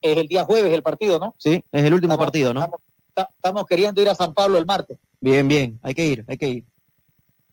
es 0.00 0.16
el 0.18 0.26
día 0.26 0.44
jueves 0.44 0.72
el 0.72 0.82
partido, 0.82 1.18
¿no? 1.20 1.34
Sí, 1.38 1.62
es 1.72 1.84
el 1.84 1.94
último 1.94 2.14
Estamos- 2.14 2.26
partido, 2.26 2.52
¿no? 2.54 2.60
Estamos, 2.60 2.80
ta- 3.14 3.28
estamos 3.34 3.64
queriendo 3.66 4.02
ir 4.02 4.08
a 4.08 4.14
San 4.14 4.34
Pablo 4.34 4.58
el 4.58 4.66
martes. 4.66 4.98
Bien, 5.20 5.46
bien, 5.46 5.78
hay 5.82 5.94
que 5.94 6.06
ir, 6.06 6.24
hay 6.26 6.36
que 6.36 6.48
ir. 6.48 6.64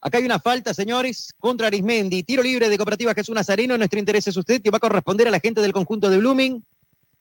Acá 0.01 0.18
hay 0.18 0.26
una 0.26 0.39
falta, 0.39 0.73
señores, 0.73 1.34
contra 1.39 1.68
Arismendi. 1.68 2.23
Tiro 2.23 2.43
libre 2.43 2.68
de 2.68 2.77
Cooperativa 2.77 3.14
Jesús 3.14 3.34
Nazareno. 3.34 3.77
Nuestro 3.77 3.99
interés 3.99 4.27
es 4.27 4.35
usted, 4.35 4.61
que 4.61 4.69
va 4.69 4.76
a 4.77 4.81
corresponder 4.81 5.30
a 5.30 5.31
la 5.31 5.39
gente 5.39 5.61
del 5.61 5.72
conjunto 5.72 6.10
de 6.10 6.18
Blooming. 6.18 6.61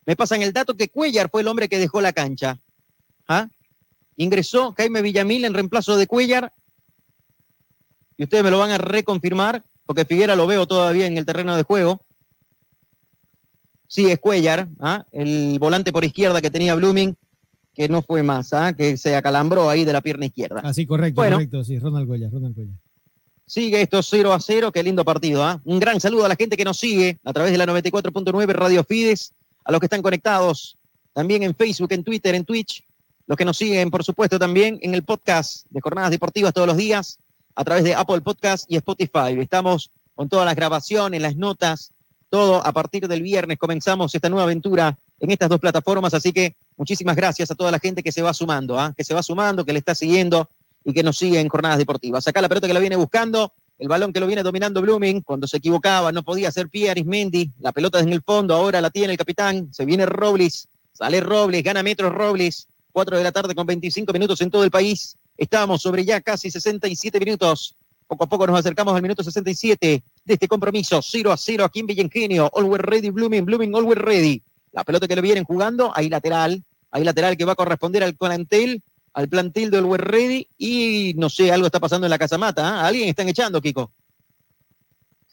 Me 0.04 0.16
pasan 0.16 0.42
el 0.42 0.52
dato 0.52 0.74
que 0.76 0.88
Cuellar 0.88 1.30
fue 1.30 1.42
el 1.42 1.48
hombre 1.48 1.68
que 1.68 1.78
dejó 1.78 2.00
la 2.00 2.12
cancha. 2.12 2.58
¿Ah? 3.28 3.46
Ingresó 4.16 4.72
Jaime 4.76 5.02
Villamil 5.02 5.44
en 5.44 5.54
reemplazo 5.54 5.96
de 5.96 6.06
Cuellar. 6.06 6.52
Y 8.16 8.24
ustedes 8.24 8.44
me 8.44 8.50
lo 8.50 8.58
van 8.58 8.70
a 8.70 8.78
reconfirmar, 8.78 9.64
porque 9.86 10.04
Figuera 10.04 10.36
lo 10.36 10.46
veo 10.46 10.66
todavía 10.66 11.06
en 11.06 11.16
el 11.16 11.26
terreno 11.26 11.56
de 11.56 11.62
juego. 11.62 12.00
Sí, 13.86 14.10
es 14.10 14.18
Cuellar, 14.18 14.68
¿ah? 14.80 15.04
el 15.12 15.58
volante 15.58 15.92
por 15.92 16.04
izquierda 16.04 16.40
que 16.40 16.50
tenía 16.50 16.74
Blooming, 16.74 17.14
que 17.74 17.88
no 17.88 18.02
fue 18.02 18.22
más, 18.22 18.52
¿ah? 18.52 18.72
que 18.74 18.96
se 18.96 19.16
acalambró 19.16 19.68
ahí 19.68 19.84
de 19.84 19.92
la 19.92 20.00
pierna 20.00 20.26
izquierda. 20.26 20.60
Así, 20.64 20.86
correcto, 20.86 21.20
Bueno. 21.20 21.36
correcto, 21.36 21.64
sí, 21.64 21.78
Ronald 21.78 22.06
Cuellar, 22.06 22.30
Ronald 22.30 22.54
Cuellar. 22.54 22.74
Sigue 23.44 23.82
esto 23.82 24.02
0 24.02 24.32
a 24.32 24.40
0, 24.40 24.72
qué 24.72 24.82
lindo 24.82 25.04
partido. 25.04 25.44
¿ah? 25.44 25.60
Un 25.64 25.78
gran 25.78 26.00
saludo 26.00 26.24
a 26.24 26.28
la 26.28 26.36
gente 26.36 26.56
que 26.56 26.64
nos 26.64 26.78
sigue 26.78 27.18
a 27.22 27.32
través 27.34 27.52
de 27.52 27.58
la 27.58 27.66
94.9 27.66 28.46
Radio 28.52 28.82
Fides, 28.84 29.34
a 29.64 29.72
los 29.72 29.80
que 29.80 29.86
están 29.86 30.00
conectados 30.00 30.78
también 31.12 31.42
en 31.42 31.54
Facebook, 31.54 31.92
en 31.92 32.02
Twitter, 32.02 32.34
en 32.34 32.44
Twitch, 32.46 32.82
los 33.32 33.38
que 33.38 33.46
nos 33.46 33.56
siguen, 33.56 33.90
por 33.90 34.04
supuesto, 34.04 34.38
también 34.38 34.78
en 34.82 34.94
el 34.94 35.04
podcast 35.04 35.64
de 35.70 35.80
Jornadas 35.80 36.10
Deportivas 36.10 36.52
todos 36.52 36.66
los 36.66 36.76
días, 36.76 37.18
a 37.54 37.64
través 37.64 37.82
de 37.82 37.94
Apple 37.94 38.20
Podcast 38.20 38.70
y 38.70 38.76
Spotify. 38.76 39.40
Estamos 39.40 39.90
con 40.14 40.28
todas 40.28 40.44
las 40.44 40.54
grabaciones, 40.54 41.22
las 41.22 41.34
notas, 41.34 41.92
todo 42.28 42.56
a 42.62 42.70
partir 42.72 43.08
del 43.08 43.22
viernes. 43.22 43.56
Comenzamos 43.56 44.14
esta 44.14 44.28
nueva 44.28 44.42
aventura 44.42 44.98
en 45.18 45.30
estas 45.30 45.48
dos 45.48 45.60
plataformas, 45.60 46.12
así 46.12 46.30
que 46.30 46.56
muchísimas 46.76 47.16
gracias 47.16 47.50
a 47.50 47.54
toda 47.54 47.70
la 47.70 47.78
gente 47.78 48.02
que 48.02 48.12
se 48.12 48.20
va 48.20 48.34
sumando, 48.34 48.78
¿ah? 48.78 48.92
que 48.94 49.02
se 49.02 49.14
va 49.14 49.22
sumando, 49.22 49.64
que 49.64 49.72
le 49.72 49.78
está 49.78 49.94
siguiendo 49.94 50.50
y 50.84 50.92
que 50.92 51.02
nos 51.02 51.16
sigue 51.16 51.40
en 51.40 51.48
jornadas 51.48 51.78
deportivas. 51.78 52.28
Acá 52.28 52.42
la 52.42 52.50
pelota 52.50 52.66
que 52.66 52.74
la 52.74 52.80
viene 52.80 52.96
buscando, 52.96 53.50
el 53.78 53.88
balón 53.88 54.12
que 54.12 54.20
lo 54.20 54.26
viene 54.26 54.42
dominando 54.42 54.82
Blooming, 54.82 55.22
cuando 55.22 55.46
se 55.46 55.56
equivocaba, 55.56 56.12
no 56.12 56.22
podía 56.22 56.48
hacer 56.48 56.68
pie 56.68 56.90
Arismendi, 56.90 57.50
la 57.60 57.72
pelota 57.72 57.98
en 57.98 58.12
el 58.12 58.20
fondo, 58.20 58.54
ahora 58.54 58.82
la 58.82 58.90
tiene 58.90 59.12
el 59.12 59.18
capitán, 59.18 59.72
se 59.72 59.86
viene 59.86 60.04
Robles, 60.04 60.68
sale 60.92 61.22
Robles, 61.22 61.62
gana 61.62 61.82
metros 61.82 62.12
Robles, 62.12 62.68
4 62.92 63.16
de 63.16 63.24
la 63.24 63.32
tarde 63.32 63.54
con 63.54 63.66
25 63.66 64.12
minutos 64.12 64.40
en 64.40 64.50
todo 64.50 64.64
el 64.64 64.70
país. 64.70 65.16
Estamos 65.36 65.82
sobre 65.82 66.04
ya 66.04 66.20
casi 66.20 66.50
67 66.50 67.18
minutos. 67.18 67.74
Poco 68.06 68.24
a 68.24 68.28
poco 68.28 68.46
nos 68.46 68.58
acercamos 68.58 68.94
al 68.94 69.02
minuto 69.02 69.22
67 69.22 70.02
de 70.24 70.34
este 70.34 70.46
compromiso. 70.46 71.00
0 71.02 71.32
a 71.32 71.36
0 71.36 71.64
aquí 71.64 71.80
en 71.80 71.86
Villengenio. 71.86 72.50
Always 72.54 72.82
ready, 72.82 73.10
Blooming, 73.10 73.44
Blooming, 73.44 73.74
always 73.74 73.98
ready. 73.98 74.42
La 74.72 74.84
pelota 74.84 75.08
que 75.08 75.16
le 75.16 75.22
vienen 75.22 75.44
jugando, 75.44 75.92
ahí 75.94 76.08
lateral, 76.08 76.62
ahí 76.90 77.04
lateral 77.04 77.36
que 77.36 77.44
va 77.44 77.52
a 77.52 77.56
corresponder 77.56 78.04
al 78.04 78.14
plantel, 78.14 78.82
al 79.14 79.28
plantel 79.28 79.70
del 79.70 79.84
Always 79.84 80.00
ready. 80.00 80.48
Y 80.58 81.14
no 81.16 81.30
sé, 81.30 81.50
algo 81.50 81.66
está 81.66 81.80
pasando 81.80 82.06
en 82.06 82.10
la 82.10 82.18
casamata. 82.18 82.68
¿ah? 82.68 82.86
Alguien 82.86 83.08
están 83.08 83.28
echando, 83.28 83.60
Kiko. 83.60 83.90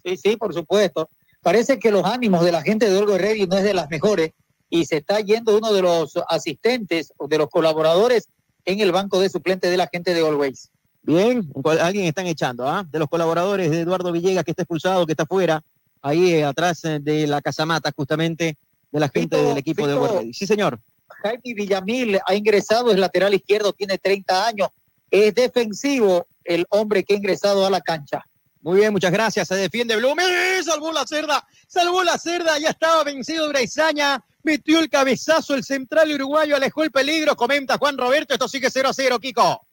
Sí, 0.04 0.18
sí, 0.18 0.38
por 0.38 0.54
supuesto. 0.54 1.10
Parece 1.42 1.80
que 1.80 1.92
los 1.92 2.04
ánimos 2.04 2.44
de 2.44 2.52
la 2.52 2.62
gente 2.62 2.90
de 2.90 2.98
Olgo 2.98 3.18
Ready 3.18 3.48
no 3.48 3.58
es 3.58 3.64
de 3.64 3.74
las 3.74 3.90
mejores 3.90 4.32
y 4.70 4.86
se 4.86 4.98
está 4.98 5.20
yendo 5.20 5.58
uno 5.58 5.74
de 5.74 5.82
los 5.82 6.14
asistentes 6.28 7.14
o 7.18 7.28
de 7.28 7.38
los 7.38 7.50
colaboradores 7.50 8.30
en 8.66 8.80
el 8.80 8.92
banco 8.92 9.20
de 9.20 9.30
suplentes 9.30 9.72
de 9.72 9.78
la 9.78 9.90
gente 9.92 10.14
de 10.14 10.26
Always. 10.26 10.70
Bien, 11.02 11.52
alguien 11.82 12.06
están 12.06 12.28
echando, 12.28 12.68
¿ah? 12.68 12.86
De 12.90 13.00
los 13.00 13.10
colaboradores 13.10 13.72
de 13.72 13.82
Eduardo 13.82 14.12
Villegas, 14.12 14.44
que 14.44 14.52
está 14.52 14.64
expulsado, 14.64 15.06
que 15.06 15.14
está 15.14 15.26
fuera, 15.26 15.64
ahí 16.02 16.34
eh, 16.34 16.44
atrás 16.44 16.84
eh, 16.86 17.00
de 17.02 17.26
la 17.26 17.42
casamata, 17.42 17.92
justamente, 17.96 18.58
de 18.92 19.00
la 19.00 19.10
gente 19.10 19.38
Fito, 19.38 19.50
del 19.50 19.58
equipo 19.58 19.88
de. 19.88 19.94
Always. 19.94 20.38
Sí, 20.38 20.46
señor. 20.46 20.80
Jaime 21.08 21.54
Villamil 21.56 22.20
ha 22.26 22.36
ingresado, 22.36 22.92
es 22.92 23.00
lateral 23.00 23.34
izquierdo, 23.34 23.74
tiene 23.74 23.98
30 23.98 24.48
años, 24.48 24.70
es 25.10 25.34
defensivo 25.34 26.28
el 26.44 26.66
hombre 26.70 27.04
que 27.04 27.16
ha 27.16 27.18
ingresado 27.18 27.66
a 27.66 27.70
la 27.70 27.82
cancha. 27.82 28.26
Muy 28.62 28.80
bien, 28.80 28.92
muchas 28.92 29.12
gracias. 29.12 29.48
Se 29.48 29.56
defiende 29.56 29.96
Blume. 29.96 30.24
Salvó 30.64 30.92
la 30.92 31.08
cerda. 31.08 31.46
Salvó 31.68 32.04
la 32.04 32.18
cerda. 32.18 32.58
Ya 32.60 32.70
estaba 32.70 33.04
vencido 33.04 33.48
Braizaña. 33.50 34.24
Metió 34.44 34.80
el 34.80 34.90
cabezazo. 34.90 35.56
El 35.56 35.64
central 35.64 36.12
uruguayo 36.12 36.56
alejó 36.56 36.84
el 36.84 36.92
peligro. 36.92 37.36
Comenta 37.36 37.78
Juan 37.78 37.98
Roberto. 37.98 38.34
Esto 38.34 38.50
sigue 38.50 38.70
0 38.70 38.90
a 38.90 38.94
0, 38.94 39.20
Kiko. 39.20 39.66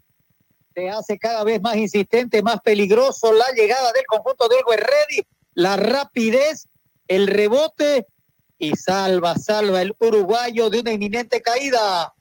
Se 0.75 0.91
hace 0.91 1.19
cada 1.19 1.43
vez 1.43 1.61
más 1.63 1.77
insistente, 1.77 2.43
más 2.43 2.61
peligroso 2.61 3.33
la 3.33 3.47
llegada 3.57 3.93
del 3.93 4.05
conjunto 4.05 4.47
de 4.47 4.57
Always 4.57 4.81
Ready, 4.81 5.27
la 5.55 5.79
rapidez, 5.79 6.69
el 7.09 7.29
rebote 7.29 8.07
y 8.59 8.77
salva, 8.77 9.37
salva 9.37 9.81
el 9.81 9.97
uruguayo 9.99 10.69
de 10.69 10.81
una 10.81 10.93
inminente 10.93 11.41
caída. 11.41 12.13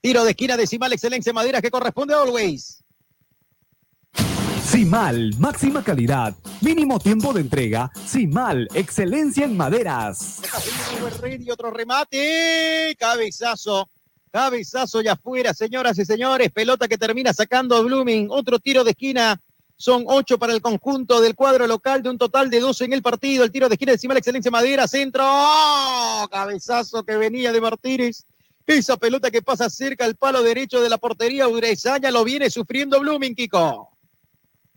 Tiro 0.00 0.22
de 0.22 0.30
esquina 0.30 0.56
decimal, 0.56 0.92
excelencia 0.92 1.32
Madera 1.32 1.60
que 1.60 1.70
corresponde 1.72 2.14
a 2.14 2.22
Always. 2.22 2.79
Simal, 4.70 5.34
máxima 5.36 5.82
calidad, 5.82 6.32
mínimo 6.60 7.00
tiempo 7.00 7.32
de 7.32 7.40
entrega. 7.40 7.90
Simal, 8.06 8.68
excelencia 8.72 9.44
en 9.44 9.56
maderas. 9.56 10.40
Ready, 11.20 11.50
otro 11.50 11.72
remate. 11.72 12.94
Cabezazo. 12.96 13.90
Cabezazo 14.30 15.00
ya 15.00 15.14
afuera, 15.14 15.52
señoras 15.54 15.98
y 15.98 16.04
señores. 16.04 16.52
Pelota 16.52 16.86
que 16.86 16.96
termina 16.96 17.32
sacando 17.32 17.82
Blooming. 17.82 18.28
Otro 18.30 18.60
tiro 18.60 18.84
de 18.84 18.92
esquina. 18.92 19.40
Son 19.74 20.04
ocho 20.06 20.38
para 20.38 20.52
el 20.52 20.62
conjunto 20.62 21.20
del 21.20 21.34
cuadro 21.34 21.66
local 21.66 22.00
de 22.04 22.10
un 22.10 22.18
total 22.18 22.48
de 22.48 22.60
12 22.60 22.84
en 22.84 22.92
el 22.92 23.02
partido. 23.02 23.42
El 23.42 23.50
tiro 23.50 23.68
de 23.68 23.74
esquina 23.74 23.92
la 24.14 24.18
excelencia 24.20 24.52
Madera. 24.52 24.86
Centro. 24.86 25.24
¡Oh! 25.26 26.28
Cabezazo 26.30 27.02
que 27.02 27.16
venía 27.16 27.50
de 27.50 27.60
Martínez. 27.60 28.24
Esa 28.68 28.96
pelota 28.96 29.32
que 29.32 29.42
pasa 29.42 29.68
cerca 29.68 30.04
al 30.04 30.14
palo 30.14 30.44
derecho 30.44 30.80
de 30.80 30.88
la 30.88 30.98
portería 30.98 31.48
Urezaña 31.48 32.12
lo 32.12 32.22
viene 32.22 32.48
sufriendo 32.50 33.00
Blooming, 33.00 33.34
Kiko. 33.34 33.99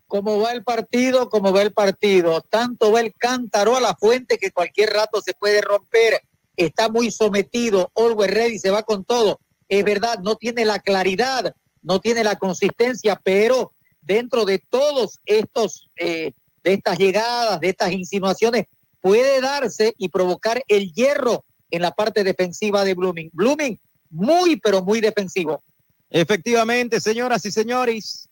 ¿Cómo 0.06 0.40
va 0.40 0.52
el 0.52 0.62
partido? 0.62 1.28
¿Cómo 1.28 1.52
va 1.52 1.62
el 1.62 1.72
partido? 1.72 2.40
Tanto 2.42 2.92
va 2.92 3.00
el 3.00 3.12
cántaro 3.14 3.76
a 3.76 3.80
la 3.80 3.94
fuente 3.94 4.38
que 4.38 4.50
cualquier 4.50 4.90
rato 4.90 5.20
se 5.20 5.34
puede 5.34 5.60
romper. 5.60 6.20
Está 6.56 6.88
muy 6.88 7.10
sometido. 7.10 7.90
Always 7.96 8.30
Ready 8.30 8.58
se 8.58 8.70
va 8.70 8.82
con 8.82 9.04
todo. 9.04 9.40
Es 9.68 9.84
verdad, 9.84 10.18
no 10.20 10.36
tiene 10.36 10.64
la 10.64 10.78
claridad, 10.78 11.54
no 11.82 12.00
tiene 12.00 12.22
la 12.22 12.36
consistencia, 12.36 13.20
pero 13.22 13.72
dentro 14.02 14.44
de 14.44 14.58
todos 14.58 15.18
estos, 15.24 15.90
eh, 15.96 16.32
de 16.62 16.72
estas 16.74 16.98
llegadas, 16.98 17.60
de 17.60 17.70
estas 17.70 17.92
insinuaciones, 17.92 18.66
puede 19.00 19.40
darse 19.40 19.94
y 19.98 20.08
provocar 20.08 20.62
el 20.68 20.92
hierro 20.92 21.44
en 21.70 21.82
la 21.82 21.90
parte 21.90 22.24
defensiva 22.24 22.84
de 22.84 22.94
Blooming. 22.94 23.30
Blooming, 23.32 23.78
muy, 24.10 24.56
pero 24.56 24.82
muy 24.82 25.00
defensivo. 25.00 25.62
Efectivamente, 26.10 27.00
señoras 27.00 27.44
y 27.44 27.50
señores, 27.50 28.28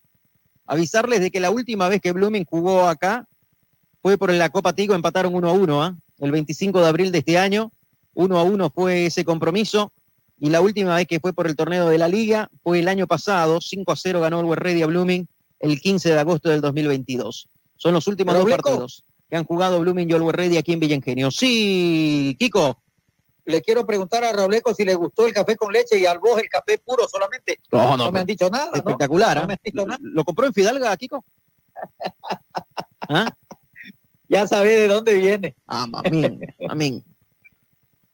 avisarles 0.65 1.19
de 1.19 1.31
que 1.31 1.39
la 1.39 1.51
última 1.51 1.89
vez 1.89 2.01
que 2.01 2.11
Blooming 2.11 2.45
jugó 2.45 2.87
acá 2.87 3.27
fue 4.01 4.17
por 4.17 4.31
la 4.31 4.49
Copa 4.49 4.73
Tigo, 4.73 4.95
empataron 4.95 5.33
1 5.33 5.49
a 5.49 5.53
1, 5.53 5.83
¿ah? 5.83 5.95
el 6.19 6.31
25 6.31 6.81
de 6.81 6.87
abril 6.87 7.11
de 7.11 7.19
este 7.19 7.37
año, 7.37 7.71
1 8.15 8.37
a 8.37 8.43
1 8.43 8.71
fue 8.73 9.05
ese 9.07 9.23
compromiso, 9.23 9.91
y 10.39 10.49
la 10.49 10.61
última 10.61 10.95
vez 10.95 11.07
que 11.07 11.19
fue 11.19 11.33
por 11.33 11.47
el 11.47 11.55
torneo 11.55 11.87
de 11.87 11.97
la 11.97 12.07
Liga 12.07 12.49
fue 12.63 12.79
el 12.79 12.87
año 12.87 13.07
pasado, 13.07 13.61
5 13.61 13.91
a 13.91 13.95
0 13.95 14.19
ganó 14.21 14.41
el 14.41 14.57
Ready 14.57 14.81
a 14.81 14.87
Blooming 14.87 15.27
el 15.59 15.79
15 15.79 16.09
de 16.09 16.19
agosto 16.19 16.49
del 16.49 16.59
2022. 16.59 17.47
Son 17.77 17.93
los 17.93 18.07
últimos 18.07 18.35
dos 18.35 18.49
partidos 18.49 19.05
que 19.29 19.37
han 19.37 19.45
jugado 19.45 19.79
Blooming 19.79 20.09
y 20.09 20.13
Always 20.13 20.35
Ready 20.35 20.57
aquí 20.57 20.73
en 20.73 20.79
Villengenio. 20.79 21.31
Sí, 21.31 22.35
Kiko. 22.37 22.77
Le 23.45 23.61
quiero 23.61 23.85
preguntar 23.85 24.23
a 24.23 24.31
Rableco 24.31 24.73
si 24.73 24.85
le 24.85 24.95
gustó 24.95 25.27
el 25.27 25.33
café 25.33 25.55
con 25.55 25.71
leche 25.71 25.99
y 25.99 26.05
al 26.05 26.19
vos 26.19 26.39
el 26.39 26.47
café 26.47 26.77
puro 26.77 27.07
solamente. 27.07 27.59
No, 27.71 27.97
no, 27.97 28.11
me 28.11 28.21
han 28.21 28.25
dicho 28.25 28.49
nada. 28.49 28.67
¿no? 28.67 28.75
Espectacular. 28.75 29.35
No 29.37 29.43
¿ah? 29.43 29.47
me 29.47 29.53
han 29.53 29.59
dicho 29.63 29.85
nada. 29.85 29.99
¿Lo 30.01 30.23
compró 30.23 30.45
en 30.45 30.53
Fidalga, 30.53 30.95
Kiko? 30.95 31.23
¿Ah? 33.09 33.35
Ya 34.29 34.47
sabe 34.47 34.69
de 34.69 34.87
dónde 34.87 35.13
viene. 35.15 35.55
Amén, 35.67 36.39
amén. 36.69 37.03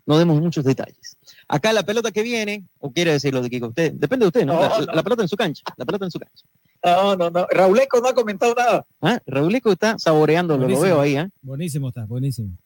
No 0.06 0.18
demos 0.18 0.42
muchos 0.42 0.66
detalles. 0.66 1.18
Acá 1.48 1.72
la 1.72 1.84
pelota 1.84 2.12
que 2.12 2.24
viene, 2.24 2.66
o 2.80 2.92
quiere 2.92 3.12
decirlo 3.12 3.42
de 3.42 3.50
Kiko, 3.50 3.68
usted, 3.68 3.94
depende 3.94 4.24
de 4.24 4.28
usted, 4.28 4.46
¿no? 4.46 4.56
No, 4.56 4.62
la, 4.62 4.80
no. 4.80 4.94
la 4.94 5.04
pelota 5.04 5.22
en 5.22 5.28
su 5.28 5.38
cancha, 5.38 5.64
la 5.78 5.86
pelota 5.86 6.06
en 6.06 6.12
su 6.12 6.20
cancha. 6.20 6.46
No, 6.84 7.16
no, 7.16 7.30
no. 7.30 7.46
Rauleco 7.52 8.00
no 8.02 8.08
ha 8.08 8.14
comentado 8.14 8.56
nada. 8.56 8.86
¿Ah? 9.02 9.20
Rauleco 9.28 9.72
está 9.72 10.00
saboreándolo, 10.00 10.68
lo 10.68 10.80
veo 10.80 11.00
ahí, 11.00 11.16
¿ah? 11.16 11.30
Buenísimo 11.42 11.90
está, 11.90 12.06
buenísimo. 12.06 12.58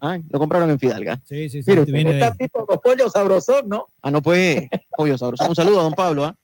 Ah, 0.00 0.18
Lo 0.30 0.38
compraron 0.38 0.70
en 0.70 0.78
Fidalga. 0.78 1.20
Sí, 1.24 1.48
sí, 1.50 1.62
sí. 1.62 1.74
De- 1.74 1.82
Está 2.18 2.34
tipo 2.34 2.64
los 2.68 2.78
pollos 2.78 3.12
sabrosos, 3.12 3.64
¿no? 3.66 3.86
Ah, 4.02 4.10
no 4.10 4.22
puede. 4.22 4.70
Pollo 4.96 5.18
sabroso. 5.18 5.48
Un 5.48 5.56
saludo 5.56 5.80
a 5.80 5.82
don 5.82 5.94
Pablo, 5.94 6.24
¿ah? 6.24 6.36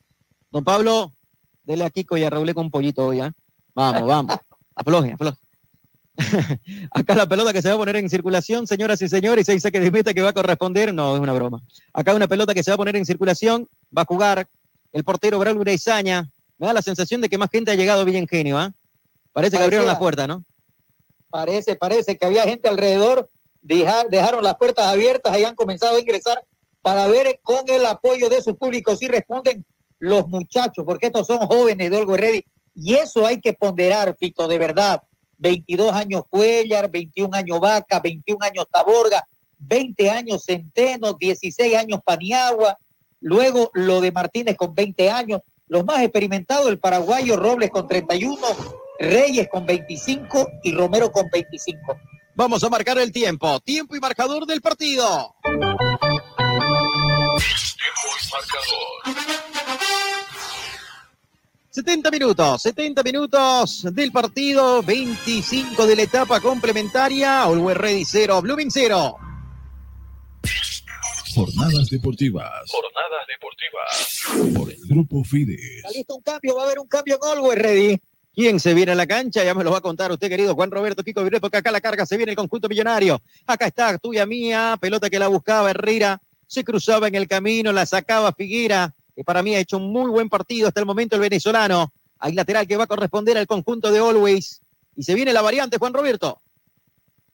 Don 0.50 0.64
Pablo, 0.64 1.12
dele 1.64 1.84
a 1.84 1.90
Kiko 1.90 2.16
y 2.16 2.24
a 2.24 2.30
Rauleco 2.30 2.60
un 2.60 2.70
pollito 2.70 3.06
hoy, 3.06 3.20
¿ah? 3.20 3.32
Vamos, 3.74 4.06
vamos. 4.06 4.36
Afloje, 4.74 5.12
afloje. 5.12 5.38
Acá 6.92 7.14
la 7.14 7.26
pelota 7.28 7.52
que 7.52 7.60
se 7.62 7.68
va 7.68 7.74
a 7.74 7.78
poner 7.78 7.96
en 7.96 8.08
circulación, 8.08 8.66
señoras 8.66 9.02
y 9.02 9.08
señores, 9.08 9.48
hay 9.48 9.58
saque 9.58 9.80
de 9.80 9.90
meta 9.90 10.14
que 10.14 10.22
va 10.22 10.28
a 10.30 10.32
corresponder. 10.32 10.94
No, 10.94 11.14
es 11.14 11.20
una 11.20 11.32
broma. 11.32 11.60
Acá 11.92 12.14
una 12.14 12.28
pelota 12.28 12.54
que 12.54 12.62
se 12.62 12.70
va 12.70 12.74
a 12.74 12.78
poner 12.78 12.96
en 12.96 13.04
circulación, 13.04 13.68
va 13.96 14.02
a 14.02 14.04
jugar 14.04 14.46
el 14.92 15.04
portero 15.04 15.38
Braulio 15.38 15.60
Ureizaña. 15.60 16.28
Me 16.58 16.66
da 16.68 16.72
la 16.72 16.82
sensación 16.82 17.20
de 17.20 17.28
que 17.28 17.36
más 17.38 17.50
gente 17.50 17.70
ha 17.72 17.74
llegado 17.74 18.02
a 18.02 18.04
Villengenio, 18.04 18.58
¿ah? 18.58 18.72
Parece 19.32 19.56
que 19.56 19.62
abrieron 19.64 19.86
la 19.88 19.98
puerta, 19.98 20.26
¿no? 20.28 20.44
Parece, 21.30 21.74
parece 21.74 22.16
que 22.16 22.24
había 22.26 22.44
gente 22.44 22.68
alrededor. 22.68 23.28
Deja- 23.64 24.04
dejaron 24.08 24.44
las 24.44 24.56
puertas 24.56 24.86
abiertas 24.86 25.36
y 25.38 25.44
han 25.44 25.54
comenzado 25.56 25.96
a 25.96 26.00
ingresar 26.00 26.44
para 26.82 27.06
ver 27.08 27.40
con 27.42 27.64
el 27.68 27.84
apoyo 27.86 28.28
de 28.28 28.42
sus 28.42 28.54
públicos 28.56 28.98
si 28.98 29.08
responden 29.08 29.64
los 29.98 30.28
muchachos, 30.28 30.84
porque 30.84 31.06
estos 31.06 31.26
son 31.26 31.38
jóvenes 31.46 31.90
de 31.90 31.96
Olgo 31.96 32.16
Ready. 32.16 32.44
Y 32.74 32.94
eso 32.94 33.26
hay 33.26 33.40
que 33.40 33.52
ponderar, 33.54 34.14
Fito, 34.18 34.46
de 34.46 34.58
verdad. 34.58 35.02
22 35.38 35.92
años 35.92 36.22
Cuellar, 36.28 36.90
21 36.90 37.34
años 37.36 37.58
Vaca, 37.60 38.00
21 38.00 38.44
años 38.44 38.66
Taborga, 38.70 39.26
20 39.58 40.10
años 40.10 40.44
Centeno, 40.44 41.14
16 41.14 41.74
años 41.76 42.00
Paniagua. 42.04 42.78
luego 43.20 43.70
lo 43.72 44.00
de 44.02 44.12
Martínez 44.12 44.54
con 44.56 44.74
20 44.74 45.10
años, 45.10 45.40
los 45.66 45.84
más 45.86 46.02
experimentados, 46.02 46.68
el 46.68 46.78
paraguayo 46.78 47.36
Robles 47.36 47.70
con 47.70 47.88
31, 47.88 48.36
Reyes 48.98 49.48
con 49.50 49.64
25 49.64 50.46
y 50.62 50.72
Romero 50.72 51.10
con 51.10 51.28
25. 51.30 51.96
Vamos 52.36 52.64
a 52.64 52.68
marcar 52.68 52.98
el 52.98 53.12
tiempo, 53.12 53.60
tiempo 53.60 53.94
y 53.94 54.00
marcador 54.00 54.44
del 54.44 54.60
partido. 54.60 55.36
70 61.70 62.10
minutos, 62.10 62.62
70 62.62 63.02
minutos 63.02 63.86
del 63.92 64.10
partido, 64.10 64.82
25 64.82 65.86
de 65.86 65.96
la 65.96 66.02
etapa 66.02 66.40
complementaria, 66.40 67.42
Always 67.42 67.76
Ready 67.76 68.04
0, 68.04 68.42
Blooming 68.42 68.70
0. 68.70 69.16
Jornadas 71.34 71.88
deportivas. 71.90 72.70
Jornadas 72.70 73.26
deportivas. 73.28 74.54
Por 74.56 74.70
el 74.72 74.80
grupo 74.88 75.24
Fides. 75.24 75.84
Listo 75.94 76.16
un 76.16 76.22
cambio, 76.22 76.56
va 76.56 76.62
a 76.62 76.64
haber 76.66 76.78
un 76.78 76.86
cambio 76.88 77.18
en 77.20 77.28
Always 77.28 77.58
Ready. 77.58 78.00
¿Quién 78.34 78.58
se 78.58 78.74
viene 78.74 78.92
a 78.92 78.94
la 78.96 79.06
cancha? 79.06 79.44
Ya 79.44 79.54
me 79.54 79.62
lo 79.62 79.70
va 79.70 79.78
a 79.78 79.80
contar 79.80 80.10
usted, 80.10 80.28
querido 80.28 80.56
Juan 80.56 80.70
Roberto 80.70 81.04
Kiko 81.04 81.22
Vireto, 81.22 81.48
que 81.48 81.58
acá 81.58 81.70
la 81.70 81.80
carga 81.80 82.04
se 82.04 82.16
viene 82.16 82.32
el 82.32 82.36
conjunto 82.36 82.68
millonario. 82.68 83.22
Acá 83.46 83.68
está, 83.68 83.96
tuya 83.98 84.26
mía, 84.26 84.76
pelota 84.80 85.08
que 85.08 85.20
la 85.20 85.28
buscaba 85.28 85.70
Herrera, 85.70 86.20
se 86.48 86.64
cruzaba 86.64 87.06
en 87.06 87.14
el 87.14 87.28
camino, 87.28 87.72
la 87.72 87.86
sacaba 87.86 88.32
Figuera, 88.32 88.92
que 89.14 89.22
para 89.22 89.42
mí 89.44 89.54
ha 89.54 89.60
hecho 89.60 89.76
un 89.76 89.92
muy 89.92 90.10
buen 90.10 90.28
partido 90.28 90.66
hasta 90.66 90.80
el 90.80 90.86
momento 90.86 91.14
el 91.14 91.22
venezolano. 91.22 91.92
Hay 92.18 92.32
lateral 92.32 92.66
que 92.66 92.76
va 92.76 92.84
a 92.84 92.88
corresponder 92.88 93.38
al 93.38 93.46
conjunto 93.46 93.92
de 93.92 94.00
Always. 94.00 94.62
Y 94.96 95.04
se 95.04 95.14
viene 95.14 95.32
la 95.32 95.42
variante, 95.42 95.78
Juan 95.78 95.94
Roberto. 95.94 96.40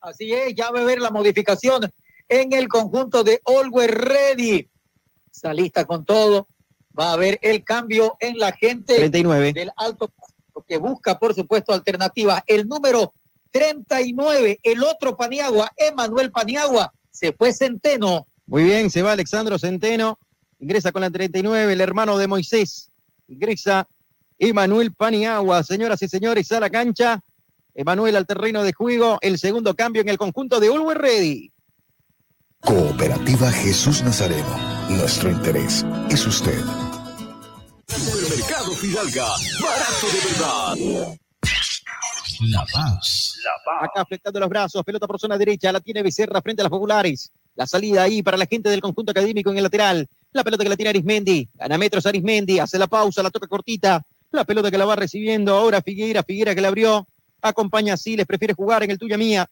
Así 0.02 0.32
es, 0.32 0.54
ya 0.54 0.70
va 0.70 0.80
a 0.80 0.84
ver 0.84 1.00
la 1.00 1.10
modificación 1.10 1.90
en 2.28 2.52
el 2.52 2.68
conjunto 2.68 3.24
de 3.24 3.40
Always 3.46 3.90
Ready. 3.90 4.68
Salista 5.30 5.86
con 5.86 6.04
todo. 6.04 6.48
Va 6.98 7.10
a 7.10 7.12
haber 7.12 7.38
el 7.42 7.64
cambio 7.64 8.16
en 8.20 8.38
la 8.38 8.52
gente 8.52 8.96
39. 8.96 9.52
del 9.52 9.70
alto 9.76 10.08
que 10.66 10.78
busca, 10.78 11.18
por 11.18 11.34
supuesto, 11.34 11.72
alternativas. 11.72 12.42
El 12.46 12.68
número 12.68 13.12
39, 13.50 14.60
el 14.62 14.82
otro 14.84 15.16
Paniagua, 15.16 15.70
Emanuel 15.76 16.30
Paniagua, 16.30 16.92
se 17.10 17.32
fue 17.32 17.52
Centeno. 17.52 18.26
Muy 18.46 18.64
bien, 18.64 18.90
se 18.90 19.02
va 19.02 19.12
Alexandro 19.12 19.58
Centeno. 19.58 20.18
Ingresa 20.58 20.92
con 20.92 21.02
la 21.02 21.10
39, 21.10 21.72
el 21.72 21.80
hermano 21.80 22.18
de 22.18 22.26
Moisés. 22.26 22.90
Ingresa 23.28 23.88
Emanuel 24.38 24.92
Paniagua. 24.92 25.62
Señoras 25.62 26.02
y 26.02 26.08
señores, 26.08 26.50
a 26.52 26.60
la 26.60 26.70
cancha. 26.70 27.20
Emanuel 27.74 28.16
al 28.16 28.26
terreno 28.26 28.62
de 28.62 28.72
juego. 28.72 29.18
El 29.20 29.38
segundo 29.38 29.74
cambio 29.74 30.02
en 30.02 30.08
el 30.08 30.18
conjunto 30.18 30.60
de 30.60 30.68
Always 30.68 30.98
Ready. 30.98 31.52
Cooperativa 32.60 33.50
Jesús 33.50 34.02
Nazareno. 34.02 34.56
Nuestro 34.90 35.30
interés 35.30 35.84
es 36.10 36.26
usted. 36.26 36.60
Supermercado 38.40 38.74
Fidalga. 38.74 39.28
Barato 39.60 40.06
de 40.06 40.18
verdad. 40.30 41.18
La 42.40 42.64
Paz. 42.72 43.36
Acá 43.82 44.00
afectando 44.00 44.40
los 44.40 44.48
brazos, 44.48 44.82
pelota 44.82 45.06
por 45.06 45.20
zona 45.20 45.36
derecha, 45.36 45.70
la 45.70 45.80
tiene 45.80 46.02
Becerra 46.02 46.40
frente 46.40 46.62
a 46.62 46.64
las 46.64 46.70
populares. 46.70 47.30
La 47.54 47.66
salida 47.66 48.02
ahí 48.02 48.22
para 48.22 48.38
la 48.38 48.46
gente 48.46 48.70
del 48.70 48.80
conjunto 48.80 49.10
académico 49.10 49.50
en 49.50 49.58
el 49.58 49.64
lateral. 49.64 50.08
La 50.32 50.42
pelota 50.42 50.64
que 50.64 50.70
la 50.70 50.76
tiene 50.76 50.88
Arismendi. 50.88 51.50
Gana 51.52 51.76
metros 51.76 52.06
Arismendi, 52.06 52.58
hace 52.58 52.78
la 52.78 52.86
pausa, 52.86 53.22
la 53.22 53.30
toca 53.30 53.46
cortita. 53.46 54.02
La 54.30 54.44
pelota 54.44 54.70
que 54.70 54.78
la 54.78 54.86
va 54.86 54.96
recibiendo 54.96 55.54
ahora 55.54 55.82
Figueira, 55.82 56.22
Figueira 56.22 56.54
que 56.54 56.62
la 56.62 56.68
abrió. 56.68 57.06
Acompaña 57.42 57.94
a 57.94 57.96
Siles, 57.98 58.24
prefiere 58.24 58.54
jugar 58.54 58.82
en 58.82 58.90
el 58.90 58.98
tuya 58.98 59.18
mía. 59.18 59.50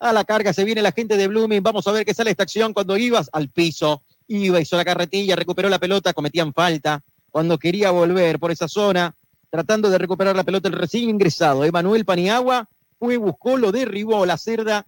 A 0.00 0.12
la 0.12 0.24
carga 0.24 0.52
se 0.52 0.64
viene 0.64 0.82
la 0.82 0.90
gente 0.90 1.16
de 1.16 1.28
Blooming. 1.28 1.62
Vamos 1.62 1.86
a 1.86 1.92
ver 1.92 2.04
qué 2.04 2.12
sale 2.12 2.32
esta 2.32 2.42
acción 2.42 2.72
cuando 2.72 2.96
ibas 2.96 3.30
al 3.32 3.50
piso. 3.50 4.02
Iba, 4.26 4.60
hizo 4.60 4.76
la 4.76 4.84
carretilla, 4.84 5.36
recuperó 5.36 5.68
la 5.68 5.78
pelota, 5.78 6.12
cometían 6.12 6.52
falta. 6.52 7.04
Cuando 7.36 7.58
quería 7.58 7.90
volver 7.90 8.38
por 8.38 8.50
esa 8.50 8.66
zona, 8.66 9.14
tratando 9.50 9.90
de 9.90 9.98
recuperar 9.98 10.34
la 10.34 10.42
pelota, 10.42 10.68
el 10.68 10.74
recién 10.74 11.10
ingresado, 11.10 11.66
Emanuel 11.66 12.06
Paniagua, 12.06 12.66
fue, 12.98 13.18
buscó, 13.18 13.58
lo 13.58 13.72
derribó 13.72 14.24
la 14.24 14.38
cerda. 14.38 14.86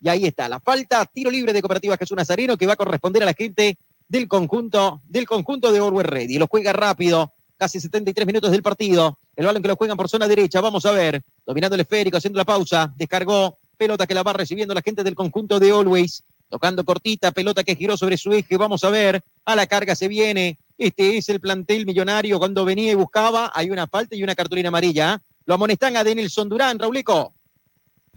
Y 0.00 0.08
ahí 0.08 0.24
está, 0.24 0.48
la 0.48 0.60
falta, 0.60 1.04
tiro 1.06 1.32
libre 1.32 1.52
de 1.52 1.60
Cooperativa 1.60 1.96
Jesús 1.96 2.16
Nazareno, 2.16 2.56
que 2.56 2.68
va 2.68 2.74
a 2.74 2.76
corresponder 2.76 3.24
a 3.24 3.26
la 3.26 3.34
gente 3.34 3.76
del 4.06 4.28
conjunto, 4.28 5.02
del 5.08 5.26
conjunto 5.26 5.72
de 5.72 5.80
Orwell 5.80 6.06
Ready. 6.06 6.38
Lo 6.38 6.46
juega 6.46 6.72
rápido, 6.72 7.32
casi 7.56 7.80
73 7.80 8.24
minutos 8.24 8.52
del 8.52 8.62
partido. 8.62 9.18
El 9.34 9.46
balón 9.46 9.60
que 9.60 9.66
lo 9.66 9.74
juegan 9.74 9.96
por 9.96 10.08
zona 10.08 10.28
derecha, 10.28 10.60
vamos 10.60 10.86
a 10.86 10.92
ver. 10.92 11.20
Dominando 11.44 11.74
el 11.74 11.80
esférico, 11.80 12.18
haciendo 12.18 12.36
la 12.36 12.44
pausa, 12.44 12.94
descargó, 12.96 13.58
pelota 13.76 14.06
que 14.06 14.14
la 14.14 14.22
va 14.22 14.32
recibiendo 14.32 14.74
la 14.74 14.82
gente 14.82 15.02
del 15.02 15.16
conjunto 15.16 15.58
de 15.58 15.72
Always. 15.72 16.22
Tocando 16.48 16.84
cortita, 16.84 17.32
pelota 17.32 17.64
que 17.64 17.74
giró 17.74 17.96
sobre 17.96 18.16
su 18.16 18.32
eje, 18.32 18.56
vamos 18.56 18.84
a 18.84 18.90
ver. 18.90 19.24
A 19.44 19.56
la 19.56 19.66
carga 19.66 19.96
se 19.96 20.06
viene. 20.06 20.56
Este 20.80 21.18
es 21.18 21.28
el 21.28 21.40
plantel 21.40 21.84
millonario. 21.84 22.38
Cuando 22.38 22.64
venía 22.64 22.90
y 22.90 22.94
buscaba, 22.94 23.52
hay 23.54 23.68
una 23.68 23.86
falta 23.86 24.16
y 24.16 24.22
una 24.22 24.34
cartulina 24.34 24.68
amarilla. 24.68 25.14
¿eh? 25.14 25.18
Lo 25.44 25.52
amonestan 25.52 25.94
a 25.98 26.02
Denilson 26.02 26.48
Durán, 26.48 26.78
Raulico. 26.78 27.34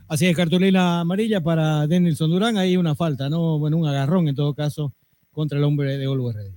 Así 0.07 0.27
es, 0.27 0.35
cartulina 0.37 1.01
amarilla 1.01 1.41
para 1.41 1.85
Denilson 1.87 2.31
Durán. 2.31 2.55
Ahí 2.55 2.77
una 2.77 2.95
falta, 2.95 3.29
¿no? 3.29 3.59
Bueno, 3.59 3.75
un 3.75 3.85
agarrón 3.85 4.29
en 4.29 4.35
todo 4.35 4.53
caso 4.53 4.93
contra 5.33 5.57
el 5.57 5.65
hombre 5.65 5.97
de 5.97 6.07
Ready. 6.07 6.55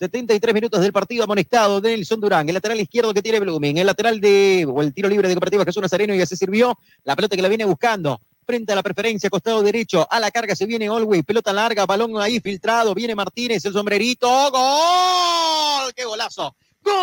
73 0.00 0.54
minutos 0.54 0.80
del 0.80 0.92
partido 0.92 1.22
amonestado 1.22 1.80
de 1.80 1.90
Nelson 1.90 2.20
Durán, 2.20 2.48
el 2.48 2.54
lateral 2.54 2.80
izquierdo 2.80 3.14
que 3.14 3.22
tiene 3.22 3.38
Blooming, 3.38 3.78
el 3.78 3.86
lateral 3.86 4.20
de, 4.20 4.66
o 4.68 4.82
el 4.82 4.92
tiro 4.92 5.08
libre 5.08 5.28
de 5.28 5.34
Cooperativa 5.34 5.64
Jesús 5.64 5.82
Nazareno 5.82 6.14
ya 6.14 6.26
se 6.26 6.36
sirvió, 6.36 6.76
la 7.04 7.14
pelota 7.14 7.36
que 7.36 7.42
la 7.42 7.48
viene 7.48 7.64
buscando, 7.64 8.20
frente 8.48 8.72
a 8.72 8.76
la 8.76 8.82
preferencia, 8.82 9.28
costado 9.28 9.62
derecho, 9.62 10.08
a 10.10 10.18
la 10.18 10.30
carga 10.30 10.56
se 10.56 10.64
viene 10.64 10.88
Always, 10.88 11.22
pelota 11.22 11.52
larga, 11.52 11.84
balón 11.84 12.18
ahí 12.18 12.40
filtrado, 12.40 12.94
viene 12.94 13.14
Martínez, 13.14 13.62
el 13.66 13.74
sombrerito, 13.74 14.26
gol, 14.26 15.92
qué 15.94 16.06
golazo, 16.06 16.56
gol, 16.82 16.94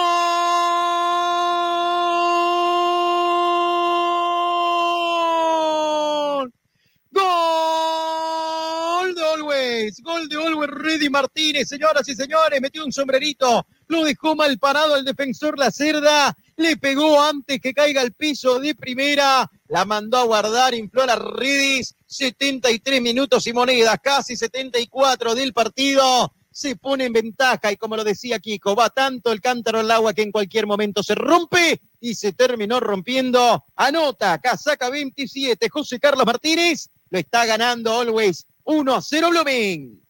gol 7.11 9.13
de 9.13 9.23
Always, 9.23 10.01
gol 10.01 10.27
de 10.27 10.43
Always 10.43 10.72
Ready 10.72 11.11
Martínez, 11.11 11.67
señoras 11.67 12.09
y 12.09 12.15
señores, 12.15 12.59
metió 12.59 12.84
un 12.84 12.91
sombrerito, 12.91 13.67
lo 13.88 14.03
dejó 14.03 14.36
mal 14.36 14.57
parado 14.57 14.95
el 14.95 15.06
defensor 15.06 15.57
La 15.57 15.72
Cerda, 15.72 16.36
le 16.57 16.78
pegó 16.78 17.22
antes 17.22 17.60
que 17.60 17.74
caiga 17.74 18.02
al 18.02 18.14
piso 18.14 18.60
de 18.60 18.76
primera, 18.76 19.49
la 19.68 19.86
mandó 19.86 20.18
a 20.18 20.24
guardar, 20.24 20.74
infló 20.74 21.03
a 21.03 21.07
las 21.07 21.20
redes, 21.20 21.95
73 22.06 23.02
minutos 23.02 23.45
y 23.48 23.53
monedas, 23.53 23.98
casi 24.02 24.36
74 24.36 25.36
del 25.36 25.53
partido, 25.53 26.34
se 26.56 26.78
pone 26.78 27.03
en 27.03 27.12
ventaja 27.14 27.72
y 27.72 27.76
como 27.76 27.98
lo 27.98 28.03
decía 28.06 28.40
Kiko, 28.40 28.76
va 28.76 28.90
tanto 28.90 29.34
el 29.34 29.41
cántaro 29.41 29.80
al 29.80 29.91
agua 29.91 30.14
que 30.14 30.22
en 30.22 30.32
cualquier 30.32 30.66
momento 30.66 31.03
se 31.03 31.14
rompe 31.14 31.82
y 31.99 32.16
se 32.16 32.32
terminó 32.32 32.80
rompiendo. 32.80 33.66
Anota, 33.76 34.40
casaca 34.40 34.90
27, 34.90 35.68
José 35.68 35.99
Carlos 35.99 36.26
Martínez, 36.26 36.90
lo 37.10 37.20
está 37.20 37.45
ganando 37.45 37.99
Always. 37.99 38.48
1 38.64 38.95
a 38.95 39.02
0 39.02 39.30
Blooming. 39.32 40.05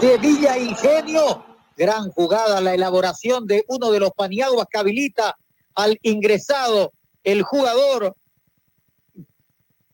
De 0.00 0.18
Villa 0.18 0.58
Ingenio. 0.58 1.44
Gran 1.76 2.10
jugada, 2.10 2.60
la 2.60 2.74
elaboración 2.74 3.46
de 3.46 3.64
uno 3.68 3.90
de 3.92 4.00
los 4.00 4.10
paniaguas 4.10 4.66
que 4.70 4.78
habilita 4.78 5.36
al 5.74 5.98
ingresado, 6.02 6.92
el 7.22 7.42
jugador 7.42 8.16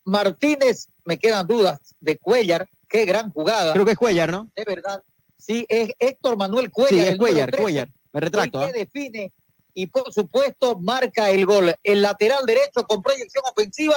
Martínez. 0.04 0.88
Me 1.04 1.18
quedan 1.18 1.46
dudas 1.46 1.94
de 2.00 2.18
Cuellar. 2.18 2.68
Qué 2.88 3.04
gran 3.04 3.30
jugada. 3.32 3.72
Creo 3.72 3.84
que 3.84 3.92
es 3.92 3.98
Cuellar, 3.98 4.30
¿no? 4.30 4.50
De 4.56 4.64
verdad. 4.64 5.02
Sí, 5.36 5.66
es 5.68 5.90
Héctor 5.98 6.38
Manuel 6.38 6.70
Cuellar. 6.70 7.06
Sí, 7.06 7.12
es 7.12 7.18
Cuellar, 7.18 7.50
13, 7.50 7.62
Cuellar. 7.62 7.88
Me 8.12 8.20
retracto. 8.20 8.62
el 8.62 8.68
¿ah? 8.68 8.72
que 8.72 8.78
define 8.78 9.32
y 9.74 9.88
por 9.88 10.12
supuesto 10.12 10.78
marca 10.78 11.30
el 11.30 11.44
gol. 11.44 11.74
El 11.82 12.00
lateral 12.00 12.46
derecho 12.46 12.84
con 12.86 13.02
proyección 13.02 13.44
ofensiva 13.50 13.96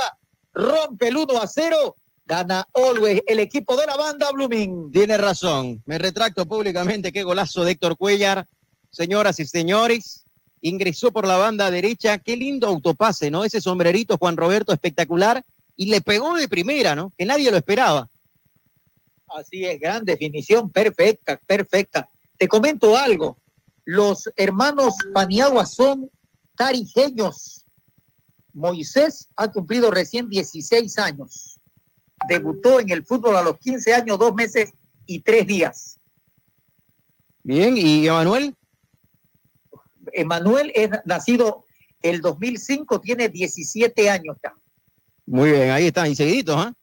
rompe 0.54 1.08
el 1.10 1.18
1 1.18 1.42
a 1.42 1.48
0. 1.48 1.96
Gana 2.26 2.68
Always 2.74 3.22
el 3.26 3.40
equipo 3.40 3.78
de 3.78 3.86
la 3.86 3.96
banda 3.96 4.32
Blooming. 4.32 4.92
Tiene 4.92 5.18
razón. 5.18 5.82
Me 5.86 5.98
retracto 5.98 6.46
públicamente. 6.46 7.14
Qué 7.14 7.24
golazo 7.24 7.64
de 7.64 7.72
Héctor 7.72 7.98
Cuellar. 7.98 8.48
Señoras 8.90 9.40
y 9.40 9.46
señores, 9.46 10.26
ingresó 10.62 11.12
por 11.12 11.26
la 11.26 11.38
banda 11.38 11.72
derecha. 11.72 12.18
Qué 12.18 12.36
lindo 12.36 12.68
autopase, 12.68 13.32
¿no? 13.32 13.46
Ese 13.46 13.62
sombrerito, 13.62 14.18
Juan 14.18 14.36
Roberto, 14.36 14.74
espectacular. 14.74 15.44
Y 15.76 15.86
le 15.86 16.02
pegó 16.02 16.36
de 16.36 16.48
primera, 16.48 16.96
¿no? 16.96 17.14
Que 17.18 17.26
nadie 17.26 17.50
lo 17.50 17.58
esperaba. 17.58 18.10
Así 19.30 19.66
es, 19.66 19.80
gran 19.80 20.04
definición, 20.04 20.70
perfecta, 20.70 21.40
perfecta. 21.46 22.10
Te 22.38 22.48
comento 22.48 22.98
algo. 22.98 23.38
Los 23.86 24.30
hermanos 24.36 24.96
Paniagua 25.14 25.66
son 25.66 26.10
tarijeños. 26.56 27.57
Moisés 28.58 29.30
ha 29.36 29.50
cumplido 29.52 29.92
recién 29.92 30.28
16 30.30 30.98
años. 30.98 31.60
Debutó 32.28 32.80
en 32.80 32.90
el 32.90 33.06
fútbol 33.06 33.38
a 33.38 33.44
los 33.44 33.60
15 33.60 33.94
años, 33.94 34.18
dos 34.18 34.34
meses 34.34 34.74
y 35.06 35.20
tres 35.20 35.46
días. 35.46 36.00
Bien, 37.44 37.78
¿y 37.78 38.08
Emanuel? 38.08 38.56
Emanuel 40.12 40.72
es 40.74 40.90
nacido 41.06 41.66
el 42.02 42.22
2005, 42.22 43.00
tiene 43.00 43.30
17 43.30 44.10
años 44.10 44.38
ya. 44.44 44.54
Muy 45.28 45.52
bien, 45.52 45.70
ahí 45.70 45.88
están, 45.88 46.10
y 46.10 46.16
seguidito, 46.16 46.58
¿ah? 46.58 46.74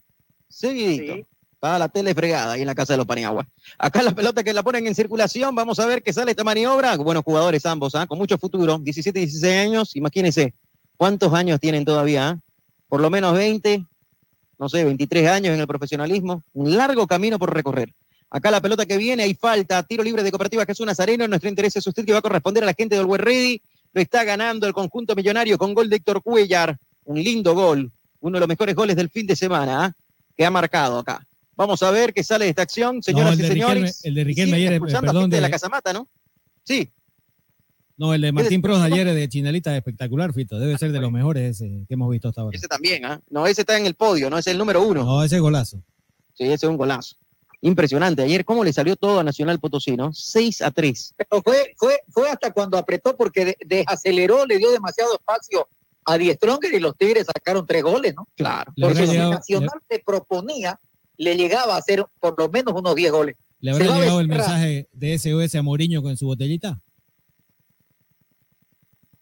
Seguidito. 0.49 1.27
Para 1.59 1.79
la 1.79 1.89
tele 1.89 2.15
fregada 2.15 2.53
ahí 2.53 2.61
en 2.61 2.67
la 2.67 2.75
casa 2.75 2.93
de 2.93 2.99
los 2.99 3.07
Paniagua. 3.07 3.49
Acá 3.79 4.03
la 4.03 4.15
pelota 4.15 4.45
que 4.45 4.53
la 4.53 4.63
ponen 4.63 4.87
en 4.87 4.95
circulación, 4.95 5.55
vamos 5.55 5.81
a 5.81 5.87
ver 5.87 6.03
qué 6.03 6.13
sale 6.13 6.31
esta 6.31 6.45
maniobra. 6.45 6.97
Buenos 6.97 7.25
jugadores 7.25 7.67
ambos, 7.67 7.95
¿ah? 7.97 8.07
Con 8.07 8.19
mucho 8.19 8.39
futuro, 8.39 8.79
17 8.79 9.19
y 9.19 9.23
16 9.25 9.55
años, 9.57 9.97
imagínense 9.97 10.55
cuántos 10.97 11.33
años 11.35 11.61
tienen 11.61 11.85
todavía, 11.85 12.29
¿ah? 12.31 12.39
Por 12.89 13.01
lo 13.01 13.11
menos 13.11 13.35
20, 13.35 13.85
no 14.59 14.69
sé, 14.69 14.85
23 14.85 15.29
años 15.29 15.55
en 15.55 15.61
el 15.61 15.67
profesionalismo, 15.67 16.43
un 16.53 16.77
largo 16.77 17.07
camino 17.07 17.39
por 17.39 17.53
recorrer. 17.53 17.93
Acá 18.31 18.51
la 18.51 18.61
pelota 18.61 18.87
que 18.87 18.97
viene, 18.97 19.23
hay 19.25 19.35
falta, 19.35 19.83
tiro 19.83 20.03
libre 20.03 20.23
de 20.23 20.31
Cooperativa 20.31 20.65
Jesús 20.67 20.87
Nazareno, 20.87 21.27
nuestro 21.29 21.49
interés 21.49 21.77
es 21.77 21.87
usted 21.87 22.05
que 22.05 22.13
va 22.13 22.19
a 22.19 22.23
corresponder 22.23 22.63
a 22.63 22.67
la 22.67 22.75
gente 22.75 22.97
del 22.97 23.07
Web 23.07 23.21
Ready, 23.21 23.61
lo 23.93 24.01
está 24.01 24.25
ganando 24.25 24.67
el 24.67 24.73
conjunto 24.73 25.15
millonario 25.15 25.57
con 25.59 25.73
gol 25.75 25.89
de 25.89 25.97
Héctor 25.97 26.23
Cuellar, 26.23 26.77
un 27.05 27.23
lindo 27.23 27.55
gol, 27.55 27.91
uno 28.21 28.37
de 28.37 28.41
los 28.41 28.49
mejores 28.49 28.75
goles 28.75 28.97
del 28.97 29.11
fin 29.11 29.27
de 29.27 29.37
semana, 29.37 29.85
¿ah? 29.85 29.93
que 30.37 30.45
ha 30.45 30.51
marcado 30.51 30.99
acá. 30.99 31.25
Vamos 31.57 31.81
a 31.85 31.91
ver 31.93 32.13
qué 32.13 32.25
sale 32.25 32.47
de 32.47 32.51
esta 32.51 32.63
acción, 32.63 33.01
señoras 33.03 33.39
No, 33.39 33.45
y 33.45 33.49
señores. 33.49 33.83
Riquelme- 34.03 34.09
el 34.09 34.15
de 34.15 34.25
Riquelme 34.25 34.57
sigue 34.57 34.67
ayer, 34.69 34.73
eh, 34.73 34.81
perdón, 35.01 35.31
de 35.31 35.37
de- 35.37 35.41
la 35.41 35.51
Casamata, 35.51 35.93
¿no? 35.93 36.09
Sí. 36.65 36.91
No, 37.97 38.13
el 38.13 38.21
de 38.23 38.33
Martín 38.33 38.61
Pros 38.61 38.81
ayer 38.81 39.07
de 39.13 39.29
Chinalita 39.29 39.71
es 39.73 39.79
espectacular, 39.79 40.33
Fito. 40.33 40.59
Debe 40.59 40.77
ser 40.79 40.91
de 40.91 41.01
los 41.01 41.13
mejores 41.13 41.61
ese 41.61 41.85
que 41.87 41.95
hemos 41.95 42.11
visto 42.11 42.29
hasta 42.29 42.41
ahora. 42.41 42.57
Ese 42.57 42.67
también, 42.67 43.05
¿ah? 43.05 43.21
No, 43.31 43.47
ese 43.47 43.63
está 43.63 43.77
en 43.79 43.87
el 43.87 43.95
podio, 43.95 44.29
no 44.31 44.39
es 44.39 44.47
el 44.49 44.59
número 44.59 44.83
uno. 44.83 45.05
No, 45.05 45.23
ese 45.23 45.39
golazo. 45.39 45.79
Sí, 46.35 46.45
ese 46.45 46.55
es 46.55 46.65
un 46.65 46.77
golazo. 46.77 47.17
Impresionante. 47.61 48.23
Ayer, 48.23 48.45
¿cómo 48.45 48.65
le 48.65 48.73
salió 48.73 48.97
todo 48.97 49.21
a 49.21 49.25
Nacional 49.25 49.59
Potosí, 49.61 49.97
no? 49.97 50.13
6 50.13 50.61
a 50.63 50.71
3. 50.71 51.15
Pero 51.17 51.43
fue, 51.43 51.75
fue, 51.77 51.99
fue 52.11 52.29
hasta 52.29 52.53
cuando 52.53 52.77
apretó 52.77 53.17
porque 53.17 53.45
de- 53.45 53.57
desaceleró, 53.65 54.45
le 54.45 54.59
dio 54.59 54.71
demasiado 54.73 55.15
espacio 55.15 55.67
a 56.05 56.19
Die 56.19 56.35
Stronger 56.35 56.75
y 56.75 56.81
los 56.81 56.97
Tigres 56.99 57.27
sacaron 57.33 57.65
tres 57.67 57.83
goles, 57.83 58.15
¿no? 58.15 58.29
Claro. 58.37 58.73
Le 58.77 58.87
Porque 58.87 59.07
si 59.07 59.17
Nacional 59.17 59.81
se 59.89 60.03
proponía, 60.05 60.79
le 61.17 61.37
llegaba 61.37 61.77
a 61.77 61.79
hacer 61.79 62.05
por 62.21 62.35
lo 62.39 62.51
menos 62.51 62.75
unos 62.77 62.95
10 62.95 63.13
goles. 63.13 63.37
¿Le 63.61 63.71
habrá 63.71 63.87
llegado 63.87 64.21
el 64.21 64.29
mensaje 64.29 64.89
de 64.93 65.19
SOS 65.19 65.55
a 65.55 65.63
Mourinho 65.63 66.03
con 66.03 66.15
su 66.19 66.27
botellita? 66.27 66.79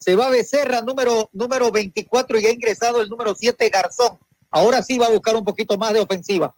Se 0.02 0.16
va 0.16 0.30
Becerra, 0.30 0.82
número, 0.82 1.30
número 1.32 1.70
24, 1.70 2.40
y 2.40 2.46
ha 2.46 2.50
ingresado 2.50 3.00
el 3.00 3.08
número 3.08 3.36
7, 3.36 3.68
Garzón. 3.68 4.18
Ahora 4.50 4.82
sí 4.82 4.98
va 4.98 5.06
a 5.06 5.10
buscar 5.10 5.36
un 5.36 5.44
poquito 5.44 5.78
más 5.78 5.92
de 5.92 6.00
ofensiva. 6.00 6.52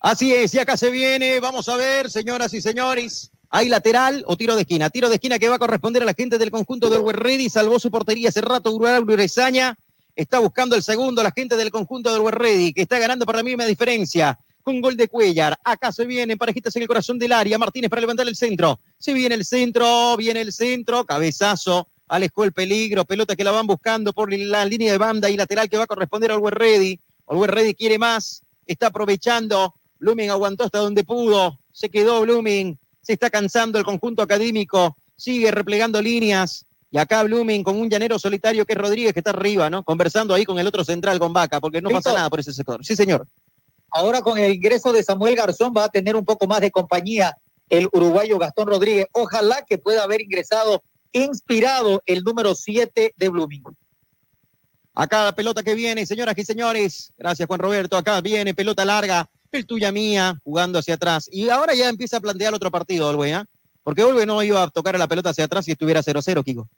Así 0.00 0.34
es, 0.34 0.52
y 0.54 0.58
acá 0.58 0.76
se 0.76 0.90
viene, 0.90 1.38
vamos 1.38 1.68
a 1.68 1.76
ver, 1.76 2.10
señoras 2.10 2.52
y 2.54 2.60
señores. 2.60 3.30
Hay 3.50 3.68
lateral 3.68 4.24
o 4.26 4.36
tiro 4.36 4.56
de 4.56 4.62
esquina. 4.62 4.90
Tiro 4.90 5.08
de 5.08 5.14
esquina 5.14 5.38
que 5.38 5.48
va 5.48 5.54
a 5.54 5.60
corresponder 5.60 6.02
a 6.02 6.06
la 6.06 6.14
gente 6.14 6.38
del 6.38 6.50
conjunto 6.50 6.88
Web 6.88 7.16
Ready. 7.16 7.48
Salvó 7.48 7.78
su 7.78 7.90
portería 7.90 8.30
hace 8.30 8.40
rato 8.40 8.72
Uruguay. 8.72 9.00
Está 10.16 10.40
buscando 10.40 10.74
el 10.74 10.82
segundo 10.82 11.22
la 11.22 11.30
gente 11.30 11.56
del 11.56 11.70
conjunto 11.70 12.20
Web 12.20 12.34
Ready, 12.34 12.72
que 12.72 12.82
está 12.82 12.98
ganando 12.98 13.24
por 13.24 13.36
la 13.36 13.44
misma 13.44 13.64
diferencia. 13.64 14.38
Con 14.66 14.80
gol 14.80 14.96
de 14.96 15.06
Cuellar. 15.06 15.56
Acá 15.62 15.92
se 15.92 16.04
vienen 16.04 16.36
parejitas 16.36 16.74
en 16.74 16.82
el 16.82 16.88
corazón 16.88 17.20
del 17.20 17.30
área. 17.30 17.56
Martínez 17.56 17.88
para 17.88 18.00
levantar 18.00 18.26
el 18.26 18.34
centro. 18.34 18.80
Se 18.98 19.12
viene 19.12 19.36
el 19.36 19.44
centro, 19.44 20.16
viene 20.16 20.40
el 20.40 20.52
centro. 20.52 21.04
Cabezazo. 21.04 21.86
Alejó 22.08 22.42
el 22.42 22.50
peligro. 22.50 23.04
Pelota 23.04 23.36
que 23.36 23.44
la 23.44 23.52
van 23.52 23.68
buscando 23.68 24.12
por 24.12 24.32
la 24.32 24.64
línea 24.64 24.90
de 24.90 24.98
banda 24.98 25.30
y 25.30 25.36
lateral 25.36 25.70
que 25.70 25.76
va 25.76 25.84
a 25.84 25.86
corresponder 25.86 26.32
al 26.32 26.42
Ready. 26.44 26.98
El 27.28 27.36
Web 27.36 27.50
Ready 27.50 27.74
quiere 27.74 27.96
más. 27.96 28.42
Está 28.66 28.88
aprovechando. 28.88 29.72
Blooming 30.00 30.30
aguantó 30.30 30.64
hasta 30.64 30.78
donde 30.78 31.04
pudo. 31.04 31.60
Se 31.70 31.88
quedó 31.88 32.22
Blooming. 32.22 32.76
Se 33.02 33.12
está 33.12 33.30
cansando 33.30 33.78
el 33.78 33.84
conjunto 33.84 34.20
académico. 34.20 34.96
Sigue 35.14 35.52
replegando 35.52 36.02
líneas. 36.02 36.66
Y 36.90 36.98
acá 36.98 37.22
Blooming 37.22 37.62
con 37.62 37.76
un 37.76 37.88
llanero 37.88 38.18
solitario 38.18 38.66
que 38.66 38.72
es 38.72 38.78
Rodríguez, 38.80 39.12
que 39.12 39.20
está 39.20 39.30
arriba, 39.30 39.70
¿no? 39.70 39.84
Conversando 39.84 40.34
ahí 40.34 40.44
con 40.44 40.58
el 40.58 40.66
otro 40.66 40.84
central, 40.84 41.20
con 41.20 41.32
Vaca, 41.32 41.60
porque 41.60 41.80
no 41.80 41.90
pasa 41.90 42.12
nada 42.12 42.28
por 42.28 42.40
ese 42.40 42.52
sector. 42.52 42.84
Sí, 42.84 42.96
señor. 42.96 43.28
Ahora 43.90 44.20
con 44.20 44.38
el 44.38 44.52
ingreso 44.52 44.92
de 44.92 45.02
Samuel 45.02 45.36
Garzón 45.36 45.72
va 45.76 45.84
a 45.84 45.88
tener 45.88 46.16
un 46.16 46.24
poco 46.24 46.46
más 46.46 46.60
de 46.60 46.70
compañía 46.70 47.36
el 47.68 47.88
uruguayo 47.92 48.38
Gastón 48.38 48.68
Rodríguez. 48.68 49.06
Ojalá 49.12 49.64
que 49.66 49.78
pueda 49.78 50.04
haber 50.04 50.20
ingresado 50.20 50.82
inspirado 51.12 52.02
el 52.06 52.22
número 52.22 52.54
7 52.54 53.14
de 53.16 53.28
Blooming. 53.28 53.62
Acá 54.94 55.24
la 55.24 55.34
pelota 55.34 55.62
que 55.62 55.74
viene, 55.74 56.06
señoras 56.06 56.36
y 56.38 56.44
señores. 56.44 57.12
Gracias, 57.18 57.46
Juan 57.46 57.60
Roberto. 57.60 57.96
Acá 57.96 58.20
viene 58.20 58.54
pelota 58.54 58.84
larga, 58.84 59.28
el 59.52 59.66
tuya 59.66 59.92
mía, 59.92 60.40
jugando 60.42 60.78
hacia 60.78 60.94
atrás. 60.94 61.28
Y 61.30 61.48
ahora 61.48 61.74
ya 61.74 61.88
empieza 61.88 62.16
a 62.16 62.20
plantear 62.20 62.54
otro 62.54 62.70
partido, 62.70 63.08
Olwe, 63.08 63.34
¿ah? 63.34 63.44
Porque 63.82 64.02
Olwe 64.02 64.26
no 64.26 64.42
iba 64.42 64.62
a 64.62 64.70
tocar 64.70 64.94
a 64.94 64.98
la 64.98 65.06
pelota 65.06 65.30
hacia 65.30 65.44
atrás 65.44 65.64
si 65.64 65.72
estuviera 65.72 66.02
0-0, 66.02 66.42
Kiko. 66.44 66.68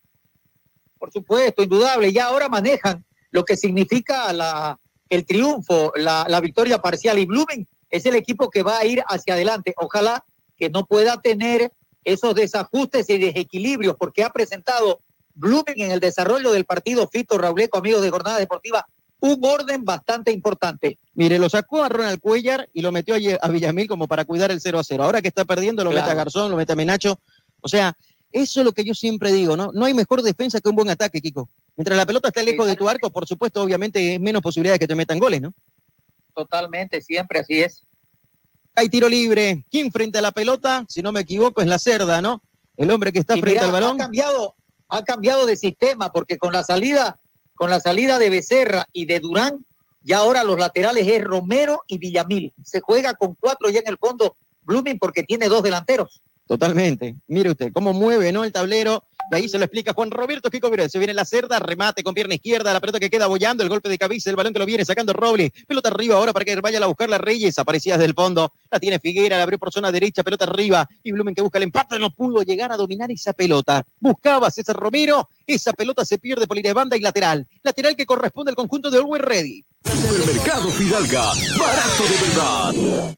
Por 0.98 1.12
supuesto, 1.12 1.62
indudable. 1.62 2.12
Ya 2.12 2.26
ahora 2.26 2.48
manejan 2.48 3.04
lo 3.30 3.44
que 3.44 3.56
significa 3.56 4.32
la, 4.32 4.78
el 5.08 5.24
triunfo, 5.24 5.92
la, 5.96 6.26
la 6.28 6.40
victoria 6.40 6.78
parcial. 6.78 7.18
Y 7.18 7.26
Blooming 7.26 7.66
es 7.90 8.06
el 8.06 8.14
equipo 8.14 8.50
que 8.50 8.62
va 8.62 8.78
a 8.78 8.86
ir 8.86 9.02
hacia 9.06 9.34
adelante. 9.34 9.74
Ojalá 9.76 10.24
que 10.56 10.70
no 10.70 10.84
pueda 10.86 11.20
tener 11.20 11.72
esos 12.04 12.34
desajustes 12.34 13.08
y 13.10 13.18
desequilibrios, 13.18 13.96
porque 13.98 14.24
ha 14.24 14.30
presentado 14.30 15.00
Blooming 15.34 15.80
en 15.80 15.90
el 15.92 16.00
desarrollo 16.00 16.52
del 16.52 16.64
partido 16.64 17.08
Fito 17.08 17.38
Rauleco, 17.38 17.78
amigos 17.78 18.02
de 18.02 18.10
Jornada 18.10 18.38
Deportiva, 18.38 18.86
un 19.20 19.40
orden 19.42 19.84
bastante 19.84 20.30
importante. 20.32 20.98
Mire, 21.14 21.38
lo 21.38 21.48
sacó 21.48 21.82
a 21.82 21.88
Ronald 21.88 22.20
Cuellar 22.20 22.68
y 22.72 22.82
lo 22.82 22.92
metió 22.92 23.14
a 23.14 23.48
Villamil 23.48 23.88
como 23.88 24.06
para 24.06 24.24
cuidar 24.24 24.50
el 24.50 24.60
0 24.60 24.78
a 24.78 24.84
0. 24.84 25.04
Ahora 25.04 25.22
que 25.22 25.28
está 25.28 25.44
perdiendo, 25.44 25.84
lo 25.84 25.90
mete 25.90 26.10
a. 26.10 26.14
Garzón, 26.14 26.50
lo 26.50 26.56
mete 26.56 26.72
a 26.72 26.76
Menacho. 26.76 27.18
O 27.60 27.68
sea, 27.68 27.96
eso 28.30 28.60
es 28.60 28.64
lo 28.64 28.72
que 28.72 28.84
yo 28.84 28.94
siempre 28.94 29.32
digo, 29.32 29.56
¿no? 29.56 29.70
No 29.72 29.86
hay 29.86 29.94
mejor 29.94 30.22
defensa 30.22 30.60
que 30.60 30.68
un 30.68 30.76
buen 30.76 30.90
ataque, 30.90 31.20
Kiko. 31.20 31.48
Mientras 31.78 31.96
la 31.96 32.06
pelota 32.06 32.26
esté 32.26 32.42
lejos 32.42 32.66
de 32.66 32.74
tu 32.74 32.88
arco, 32.88 33.08
por 33.08 33.24
supuesto, 33.24 33.62
obviamente 33.62 34.14
es 34.14 34.20
menos 34.20 34.42
posibilidades 34.42 34.80
que 34.80 34.88
te 34.88 34.96
metan 34.96 35.20
goles, 35.20 35.40
¿no? 35.40 35.54
Totalmente, 36.34 37.00
siempre 37.00 37.38
así 37.38 37.62
es. 37.62 37.84
Hay 38.74 38.88
tiro 38.88 39.08
libre. 39.08 39.64
¿Quién 39.70 39.92
frente 39.92 40.18
a 40.18 40.20
la 40.20 40.32
pelota? 40.32 40.84
Si 40.88 41.02
no 41.02 41.12
me 41.12 41.20
equivoco, 41.20 41.60
es 41.60 41.68
la 41.68 41.78
cerda, 41.78 42.20
¿no? 42.20 42.42
El 42.76 42.90
hombre 42.90 43.12
que 43.12 43.20
está 43.20 43.36
Y 43.36 43.40
frente 43.40 43.60
al 43.60 43.70
balón. 43.70 43.94
Ha 43.94 44.04
cambiado, 44.04 44.56
ha 44.88 45.04
cambiado 45.04 45.46
de 45.46 45.56
sistema 45.56 46.10
porque 46.10 46.36
con 46.36 46.52
la 46.52 46.64
salida, 46.64 47.20
con 47.54 47.70
la 47.70 47.78
salida 47.78 48.18
de 48.18 48.30
Becerra 48.30 48.88
y 48.92 49.06
de 49.06 49.20
Durán, 49.20 49.64
ya 50.02 50.18
ahora 50.18 50.42
los 50.42 50.58
laterales 50.58 51.06
es 51.06 51.22
Romero 51.22 51.84
y 51.86 51.98
Villamil. 51.98 52.54
Se 52.64 52.80
juega 52.80 53.14
con 53.14 53.36
cuatro 53.38 53.70
ya 53.70 53.78
en 53.78 53.88
el 53.88 53.98
fondo 53.98 54.34
Blooming 54.62 54.98
porque 54.98 55.22
tiene 55.22 55.48
dos 55.48 55.62
delanteros. 55.62 56.22
Totalmente. 56.48 57.14
Mire 57.28 57.52
usted 57.52 57.72
cómo 57.72 57.92
mueve, 57.92 58.32
¿no? 58.32 58.42
El 58.42 58.52
tablero. 58.52 59.04
Ahí 59.30 59.48
se 59.48 59.58
lo 59.58 59.64
explica 59.64 59.92
Juan 59.92 60.10
Roberto 60.10 60.50
Kiko 60.50 60.70
Se 60.88 60.98
viene 60.98 61.12
la 61.12 61.24
cerda, 61.24 61.58
remate 61.58 62.02
con 62.02 62.14
pierna 62.14 62.34
izquierda, 62.34 62.72
la 62.72 62.80
pelota 62.80 62.98
que 62.98 63.10
queda 63.10 63.26
bollando, 63.26 63.62
el 63.62 63.68
golpe 63.68 63.88
de 63.88 63.98
cabeza, 63.98 64.30
el 64.30 64.36
balón 64.36 64.52
que 64.52 64.58
lo 64.58 64.66
viene 64.66 64.84
sacando 64.84 65.12
Robles. 65.12 65.52
Pelota 65.66 65.90
arriba 65.90 66.16
ahora 66.16 66.32
para 66.32 66.44
que 66.44 66.56
vaya 66.60 66.82
a 66.82 66.86
buscar 66.86 67.08
la 67.08 67.18
Reyes. 67.18 67.58
Aparecía 67.58 67.94
desde 67.94 68.06
el 68.06 68.14
fondo. 68.14 68.52
La 68.70 68.80
tiene 68.80 68.98
Figuera, 68.98 69.36
la 69.36 69.42
abrió 69.42 69.58
por 69.58 69.72
zona 69.72 69.92
derecha, 69.92 70.22
pelota 70.22 70.44
arriba. 70.44 70.88
Y 71.02 71.12
Blumen 71.12 71.34
que 71.34 71.42
busca 71.42 71.58
el 71.58 71.64
empate, 71.64 71.98
no 71.98 72.10
pudo 72.10 72.42
llegar 72.42 72.72
a 72.72 72.76
dominar 72.76 73.10
esa 73.10 73.32
pelota. 73.32 73.84
Buscaba 74.00 74.50
César 74.50 74.76
Romero. 74.76 75.28
Esa 75.46 75.72
pelota 75.72 76.04
se 76.04 76.18
pierde 76.18 76.46
por 76.46 76.56
línea 76.56 76.70
de 76.70 76.74
banda 76.74 76.96
y 76.96 77.00
lateral. 77.00 77.46
Lateral 77.62 77.96
que 77.96 78.06
corresponde 78.06 78.50
al 78.50 78.56
conjunto 78.56 78.90
de 78.90 78.98
Always 78.98 79.22
Ready. 79.22 79.64
Supermercado 79.84 80.70
Fidalga, 80.70 81.32
barato 81.58 82.02
de 82.04 82.28
verdad. 82.28 83.16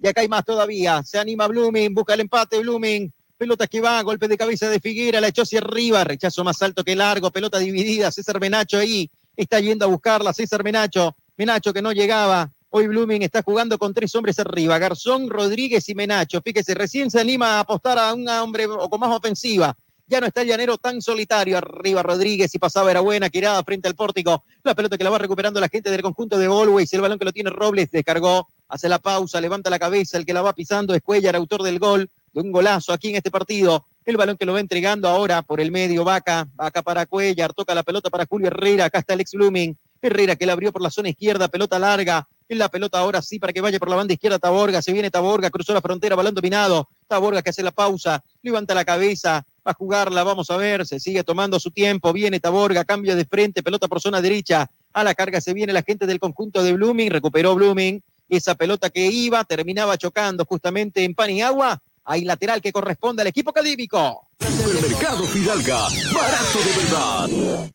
Y 0.00 0.06
acá 0.06 0.20
hay 0.20 0.28
más 0.28 0.44
todavía. 0.44 1.02
Se 1.04 1.18
anima 1.18 1.46
Blooming, 1.48 1.92
busca 1.92 2.14
el 2.14 2.20
empate 2.20 2.58
Blooming. 2.60 3.12
Pelota 3.38 3.68
que 3.68 3.80
va, 3.80 4.02
golpe 4.02 4.26
de 4.26 4.36
cabeza 4.36 4.68
de 4.68 4.80
Figuera, 4.80 5.20
la 5.20 5.28
echó 5.28 5.42
hacia 5.42 5.60
arriba, 5.60 6.02
rechazo 6.02 6.42
más 6.42 6.60
alto 6.60 6.82
que 6.82 6.96
largo, 6.96 7.30
pelota 7.30 7.60
dividida, 7.60 8.10
César 8.10 8.40
Menacho 8.40 8.78
ahí, 8.78 9.08
está 9.36 9.60
yendo 9.60 9.84
a 9.84 9.88
buscarla, 9.88 10.32
César 10.32 10.64
Menacho, 10.64 11.14
Menacho 11.36 11.72
que 11.72 11.80
no 11.80 11.92
llegaba, 11.92 12.50
hoy 12.70 12.88
Blooming 12.88 13.22
está 13.22 13.42
jugando 13.42 13.78
con 13.78 13.94
tres 13.94 14.12
hombres 14.16 14.40
arriba, 14.40 14.76
Garzón, 14.80 15.30
Rodríguez 15.30 15.88
y 15.88 15.94
Menacho, 15.94 16.42
fíjese, 16.42 16.74
recién 16.74 17.12
se 17.12 17.20
anima 17.20 17.58
a 17.58 17.60
apostar 17.60 17.96
a 17.96 18.12
un 18.12 18.28
hombre 18.28 18.66
o 18.66 18.90
con 18.90 18.98
más 18.98 19.16
ofensiva, 19.16 19.72
ya 20.08 20.20
no 20.20 20.26
está 20.26 20.42
el 20.42 20.48
llanero 20.48 20.76
tan 20.76 21.00
solitario 21.00 21.58
arriba 21.58 22.02
Rodríguez 22.02 22.52
y 22.52 22.58
pasaba 22.58 22.90
era 22.90 23.00
buena, 23.00 23.30
tirada 23.30 23.62
frente 23.62 23.86
al 23.86 23.94
pórtico, 23.94 24.42
la 24.64 24.74
pelota 24.74 24.98
que 24.98 25.04
la 25.04 25.10
va 25.10 25.18
recuperando 25.18 25.60
la 25.60 25.68
gente 25.68 25.92
del 25.92 26.02
conjunto 26.02 26.38
de 26.38 26.46
Always, 26.46 26.92
el 26.92 27.02
balón 27.02 27.20
que 27.20 27.24
lo 27.24 27.32
tiene 27.32 27.50
Robles, 27.50 27.92
descargó, 27.92 28.48
hace 28.66 28.88
la 28.88 28.98
pausa, 28.98 29.40
levanta 29.40 29.70
la 29.70 29.78
cabeza, 29.78 30.18
el 30.18 30.26
que 30.26 30.32
la 30.32 30.42
va 30.42 30.54
pisando 30.54 30.92
es 30.92 31.02
Cuellar, 31.02 31.36
autor 31.36 31.62
del 31.62 31.78
gol, 31.78 32.10
de 32.32 32.40
un 32.40 32.52
golazo 32.52 32.92
aquí 32.92 33.10
en 33.10 33.16
este 33.16 33.30
partido. 33.30 33.86
El 34.04 34.16
balón 34.16 34.36
que 34.36 34.46
lo 34.46 34.54
va 34.54 34.60
entregando 34.60 35.08
ahora 35.08 35.42
por 35.42 35.60
el 35.60 35.70
medio, 35.70 36.04
Vaca, 36.04 36.48
Vaca 36.54 36.82
para 36.82 37.06
Cuellar, 37.06 37.52
toca 37.52 37.74
la 37.74 37.82
pelota 37.82 38.08
para 38.08 38.26
Julio 38.26 38.48
Herrera, 38.48 38.86
acá 38.86 39.00
está 39.00 39.14
el 39.14 39.20
ex 39.20 39.32
Blooming. 39.32 39.76
Herrera 40.00 40.36
que 40.36 40.46
la 40.46 40.52
abrió 40.52 40.72
por 40.72 40.80
la 40.80 40.90
zona 40.90 41.10
izquierda, 41.10 41.48
pelota 41.48 41.78
larga. 41.78 42.26
En 42.48 42.58
la 42.58 42.70
pelota 42.70 42.98
ahora 42.98 43.20
sí 43.20 43.38
para 43.38 43.52
que 43.52 43.60
vaya 43.60 43.78
por 43.78 43.90
la 43.90 43.96
banda 43.96 44.14
izquierda 44.14 44.38
Taborga. 44.38 44.80
Se 44.80 44.92
viene 44.92 45.10
Taborga, 45.10 45.50
cruzó 45.50 45.74
la 45.74 45.82
frontera, 45.82 46.16
balón 46.16 46.34
dominado. 46.34 46.88
Taborga 47.06 47.42
que 47.42 47.50
hace 47.50 47.62
la 47.62 47.72
pausa, 47.72 48.24
levanta 48.42 48.74
la 48.74 48.84
cabeza, 48.84 49.44
va 49.66 49.72
a 49.72 49.74
jugarla, 49.74 50.24
vamos 50.24 50.48
a 50.50 50.56
ver, 50.56 50.86
se 50.86 50.98
sigue 50.98 51.24
tomando 51.24 51.60
su 51.60 51.70
tiempo. 51.70 52.12
Viene 52.12 52.40
Taborga, 52.40 52.84
cambio 52.84 53.14
de 53.16 53.26
frente, 53.26 53.62
pelota 53.62 53.88
por 53.88 54.00
zona 54.00 54.22
derecha. 54.22 54.70
A 54.94 55.04
la 55.04 55.14
carga 55.14 55.40
se 55.40 55.52
viene 55.52 55.74
la 55.74 55.82
gente 55.82 56.06
del 56.06 56.18
conjunto 56.18 56.62
de 56.62 56.72
Blooming, 56.72 57.10
recuperó 57.10 57.54
Blooming. 57.54 58.02
Esa 58.30 58.54
pelota 58.54 58.88
que 58.88 59.06
iba, 59.06 59.44
terminaba 59.44 59.98
chocando 59.98 60.44
justamente 60.46 61.04
en 61.04 61.14
Paniagua. 61.14 61.82
Hay 62.10 62.24
lateral 62.24 62.62
que 62.62 62.72
corresponde 62.72 63.20
al 63.20 63.28
equipo 63.28 63.50
académico. 63.50 64.30
Supermercado 64.40 65.24
Fidalga, 65.24 65.88
barato 66.14 66.58
de 66.58 66.82
verdad. 66.82 67.70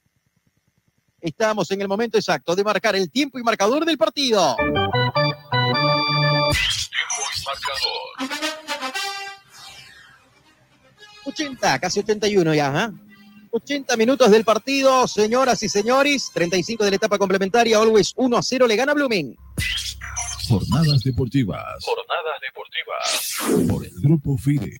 Estamos 1.22 1.70
en 1.70 1.82
el 1.82 1.88
momento 1.88 2.18
exacto 2.18 2.56
de 2.56 2.64
marcar 2.64 2.96
el 2.96 3.12
tiempo 3.12 3.38
y 3.38 3.44
marcador 3.44 3.86
del 3.86 3.96
partido. 3.96 4.58
80, 11.26 11.80
casi 11.80 12.00
81 12.00 12.56
ya. 12.56 12.86
¿eh? 12.86 12.92
80 13.52 13.96
minutos 13.98 14.32
del 14.32 14.44
partido, 14.44 15.08
señoras 15.08 15.62
y 15.62 15.70
señores. 15.70 16.32
35 16.34 16.84
de 16.84 16.90
la 16.90 16.96
etapa 16.96 17.20
complementaria. 17.20 17.78
Always 17.78 18.14
1 18.16 18.36
a 18.36 18.42
0 18.42 18.66
le 18.66 18.76
gana 18.76 18.96
Blooming. 18.96 19.38
Jornadas 20.48 21.02
deportivas. 21.04 21.84
Jornadas 21.84 22.40
deportivas. 22.42 23.68
Por 23.70 23.86
el 23.86 23.94
grupo 24.02 24.38
FIDE. 24.38 24.80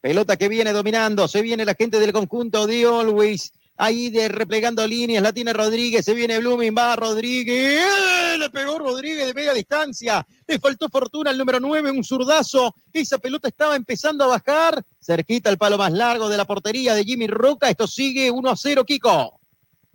Pelota 0.00 0.36
que 0.36 0.48
viene 0.48 0.72
dominando. 0.72 1.28
Se 1.28 1.42
viene 1.42 1.64
la 1.64 1.74
gente 1.74 2.00
del 2.00 2.12
conjunto 2.12 2.66
de 2.66 2.84
Always. 2.84 3.52
Ahí 3.76 4.10
de 4.10 4.28
replegando 4.28 4.86
líneas, 4.86 5.22
la 5.22 5.32
tiene 5.32 5.52
Rodríguez, 5.52 6.04
se 6.04 6.12
viene 6.12 6.38
Blooming, 6.38 6.74
va 6.76 6.94
Rodríguez, 6.94 7.82
¡Eh! 7.82 8.38
le 8.38 8.50
pegó 8.50 8.78
Rodríguez 8.78 9.26
de 9.26 9.34
media 9.34 9.54
distancia, 9.54 10.24
le 10.46 10.58
faltó 10.58 10.90
fortuna 10.90 11.30
al 11.30 11.38
número 11.38 11.58
9, 11.58 11.90
un 11.90 12.04
zurdazo, 12.04 12.74
esa 12.92 13.18
pelota 13.18 13.48
estaba 13.48 13.74
empezando 13.74 14.24
a 14.24 14.26
bajar, 14.26 14.84
cerquita 15.00 15.48
el 15.48 15.56
palo 15.56 15.78
más 15.78 15.90
largo 15.90 16.28
de 16.28 16.36
la 16.36 16.44
portería 16.44 16.94
de 16.94 17.02
Jimmy 17.02 17.26
Roca, 17.26 17.70
esto 17.70 17.86
sigue 17.86 18.30
1 18.30 18.50
a 18.50 18.56
0, 18.56 18.84
Kiko. 18.84 19.40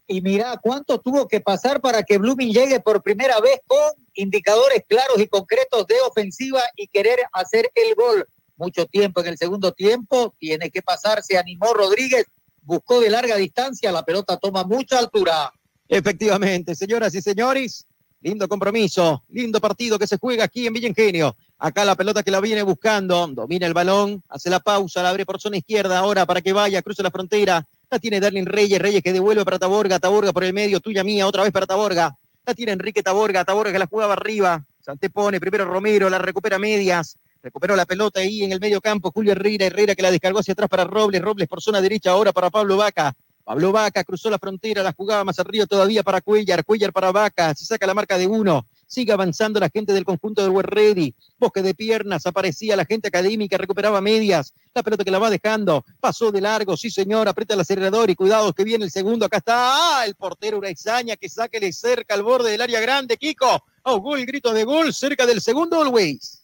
Y 0.08 0.22
mira 0.22 0.58
cuánto 0.62 1.00
tuvo 1.00 1.28
que 1.28 1.42
pasar 1.42 1.82
para 1.82 2.02
que 2.02 2.18
Blooming 2.18 2.54
llegue 2.54 2.80
por 2.80 3.04
primera 3.04 3.42
vez 3.42 3.60
con 3.68 3.78
indicadores 4.14 4.84
claros 4.88 5.20
y 5.20 5.28
concretos 5.28 5.86
de 5.86 5.96
ofensiva 6.08 6.62
y 6.78 6.88
querer 6.88 7.20
hacer 7.34 7.70
el 7.76 7.94
gol. 7.94 8.28
Mucho 8.56 8.86
tiempo 8.86 9.20
en 9.20 9.28
el 9.28 9.38
segundo 9.38 9.74
tiempo, 9.74 10.34
tiene 10.40 10.72
que 10.72 10.82
pasar, 10.82 11.22
se 11.22 11.38
animó 11.38 11.74
Rodríguez, 11.74 12.26
buscó 12.62 13.02
de 13.02 13.10
larga 13.10 13.36
distancia, 13.36 13.92
la 13.92 14.04
pelota 14.04 14.38
toma 14.38 14.64
mucha 14.64 14.98
altura. 14.98 15.52
Efectivamente, 15.90 16.74
señoras 16.74 17.14
y 17.14 17.22
señores, 17.22 17.86
lindo 18.22 18.48
compromiso, 18.48 19.24
lindo 19.30 19.62
partido 19.62 20.00
que 20.00 20.08
se 20.08 20.18
juega 20.18 20.46
aquí 20.46 20.68
en 20.68 20.74
Villa. 20.74 21.36
Acá 21.60 21.86
la 21.86 21.96
pelota 21.96 22.24
que 22.24 22.32
la 22.32 22.42
viene 22.42 22.62
buscando, 22.64 23.28
domina 23.28 23.68
el 23.68 23.74
balón, 23.74 24.24
hace 24.30 24.50
la 24.50 24.60
pausa, 24.60 25.02
la 25.02 25.10
abre 25.10 25.26
por 25.26 25.40
zona 25.40 25.58
izquierda 25.58 26.00
ahora 26.00 26.26
para 26.26 26.42
que 26.42 26.54
vaya, 26.54 26.82
cruce 26.82 27.04
la 27.04 27.12
frontera. 27.12 27.68
La 27.90 28.00
tiene 28.00 28.20
Darlin 28.20 28.46
Reyes, 28.46 28.80
Reyes 28.80 29.02
que 29.02 29.14
devuelve 29.14 29.46
para 29.46 29.60
Taborga, 29.60 30.00
Taborga 30.00 30.34
por 30.34 30.44
el 30.44 30.54
medio, 30.54 30.80
tuya 30.80 31.04
mía, 31.04 31.26
otra 31.26 31.44
vez 31.44 31.52
para 31.52 31.66
Taborga. 31.66 32.18
La 32.46 32.54
tiene 32.54 32.74
Enrique 32.74 33.02
Taborga, 33.02 33.46
Taborga 33.46 33.72
que 33.72 33.80
la 33.80 33.88
jugaba 33.88 34.14
arriba, 34.14 34.66
se 34.80 34.92
antepone, 34.92 35.40
primero 35.40 35.66
Romero, 35.66 36.10
la 36.10 36.18
recupera 36.18 36.60
medias, 36.60 37.18
Recuperó 37.48 37.76
la 37.76 37.86
pelota 37.86 38.20
ahí 38.20 38.44
en 38.44 38.52
el 38.52 38.60
medio 38.60 38.82
campo. 38.82 39.12
Julio 39.12 39.32
Herrera, 39.32 39.66
Herrera 39.66 39.96
que 39.96 40.02
la 40.02 40.12
descargó 40.12 40.40
hacia 40.40 40.52
atrás 40.52 40.70
para 40.70 40.84
Robles. 40.84 41.22
Robles 41.22 41.48
por 41.48 41.62
zona 41.62 41.80
derecha 41.80 42.12
ahora 42.12 42.34
para 42.34 42.50
Pablo 42.50 42.76
Vaca. 42.76 43.14
Pablo 43.48 43.72
Vaca 43.72 44.04
cruzó 44.04 44.30
la 44.30 44.38
frontera, 44.38 44.84
la 44.84 44.92
jugaba 44.92 45.24
más 45.24 45.40
arriba 45.40 45.66
todavía 45.66 46.04
para 46.04 46.20
Cuellar. 46.20 46.66
Cuellar 46.66 46.92
para 46.92 47.14
Vaca. 47.14 47.56
Se 47.56 47.64
saca 47.64 47.88
la 47.88 47.94
marca 47.94 48.18
de 48.18 48.28
uno. 48.28 48.68
Sigue 48.86 49.14
avanzando 49.14 49.58
la 49.58 49.70
gente 49.70 49.94
del 49.94 50.04
conjunto 50.04 50.42
del 50.42 50.52
Web 50.52 50.66
Ready. 50.66 51.16
Bosque 51.40 51.62
de 51.62 51.74
piernas. 51.74 52.26
Aparecía 52.26 52.76
la 52.76 52.84
gente 52.84 53.08
académica. 53.08 53.58
Recuperaba 53.58 54.02
medias. 54.02 54.54
La 54.74 54.84
pelota 54.84 55.06
que 55.06 55.12
la 55.12 55.20
va 55.20 55.30
dejando. 55.30 55.86
Pasó 56.02 56.30
de 56.30 56.42
largo. 56.42 56.76
Sí, 56.76 56.90
señor. 56.90 57.30
Aprieta 57.30 57.54
el 57.54 57.62
acelerador 57.62 58.10
y 58.10 58.16
cuidado 58.16 58.52
que 58.52 58.66
viene 58.66 58.84
el 58.84 58.92
segundo. 58.92 59.26
Acá 59.26 59.38
está. 59.38 59.56
¡Ah! 59.56 60.06
El 60.06 60.16
portero 60.16 60.58
Uraizaña 60.58 61.16
que 61.16 61.30
saque 61.30 61.72
cerca 61.72 62.16
al 62.16 62.24
borde 62.24 62.52
del 62.52 62.60
área 62.60 62.82
grande. 62.82 63.16
Kiko. 63.16 63.64
Oh, 63.84 64.02
gol, 64.02 64.26
grito 64.26 64.52
de 64.52 64.66
gol 64.66 64.94
cerca 64.94 65.26
del 65.26 65.40
segundo 65.40 65.82
Always. 65.82 66.44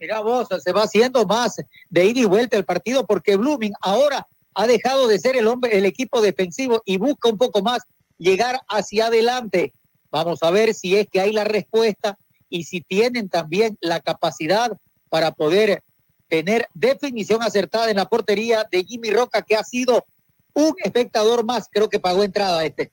Mira 0.00 0.18
vos, 0.18 0.48
se 0.64 0.72
va 0.72 0.82
haciendo 0.82 1.24
más 1.24 1.54
de 1.88 2.04
ida 2.06 2.22
y 2.22 2.24
vuelta 2.24 2.56
el 2.56 2.64
partido 2.64 3.06
porque 3.06 3.36
Blooming 3.36 3.72
ahora 3.80 4.26
ha 4.54 4.66
dejado 4.66 5.08
de 5.08 5.18
ser 5.18 5.36
el 5.36 5.46
hombre, 5.46 5.76
el 5.76 5.84
equipo 5.84 6.20
defensivo 6.20 6.82
y 6.84 6.98
busca 6.98 7.28
un 7.28 7.38
poco 7.38 7.62
más 7.62 7.82
llegar 8.18 8.60
hacia 8.68 9.06
adelante. 9.06 9.72
Vamos 10.10 10.42
a 10.42 10.50
ver 10.50 10.74
si 10.74 10.96
es 10.96 11.08
que 11.08 11.20
hay 11.20 11.32
la 11.32 11.44
respuesta 11.44 12.18
y 12.48 12.64
si 12.64 12.82
tienen 12.82 13.28
también 13.28 13.78
la 13.80 14.00
capacidad 14.00 14.76
para 15.08 15.32
poder 15.32 15.82
tener 16.28 16.66
definición 16.74 17.42
acertada 17.42 17.90
en 17.90 17.96
la 17.96 18.06
portería 18.06 18.66
de 18.70 18.84
Jimmy 18.84 19.10
Roca, 19.10 19.42
que 19.42 19.56
ha 19.56 19.64
sido 19.64 20.06
un 20.54 20.74
espectador 20.84 21.44
más, 21.44 21.68
creo 21.70 21.88
que 21.88 22.00
pagó 22.00 22.24
entrada 22.24 22.64
este. 22.64 22.92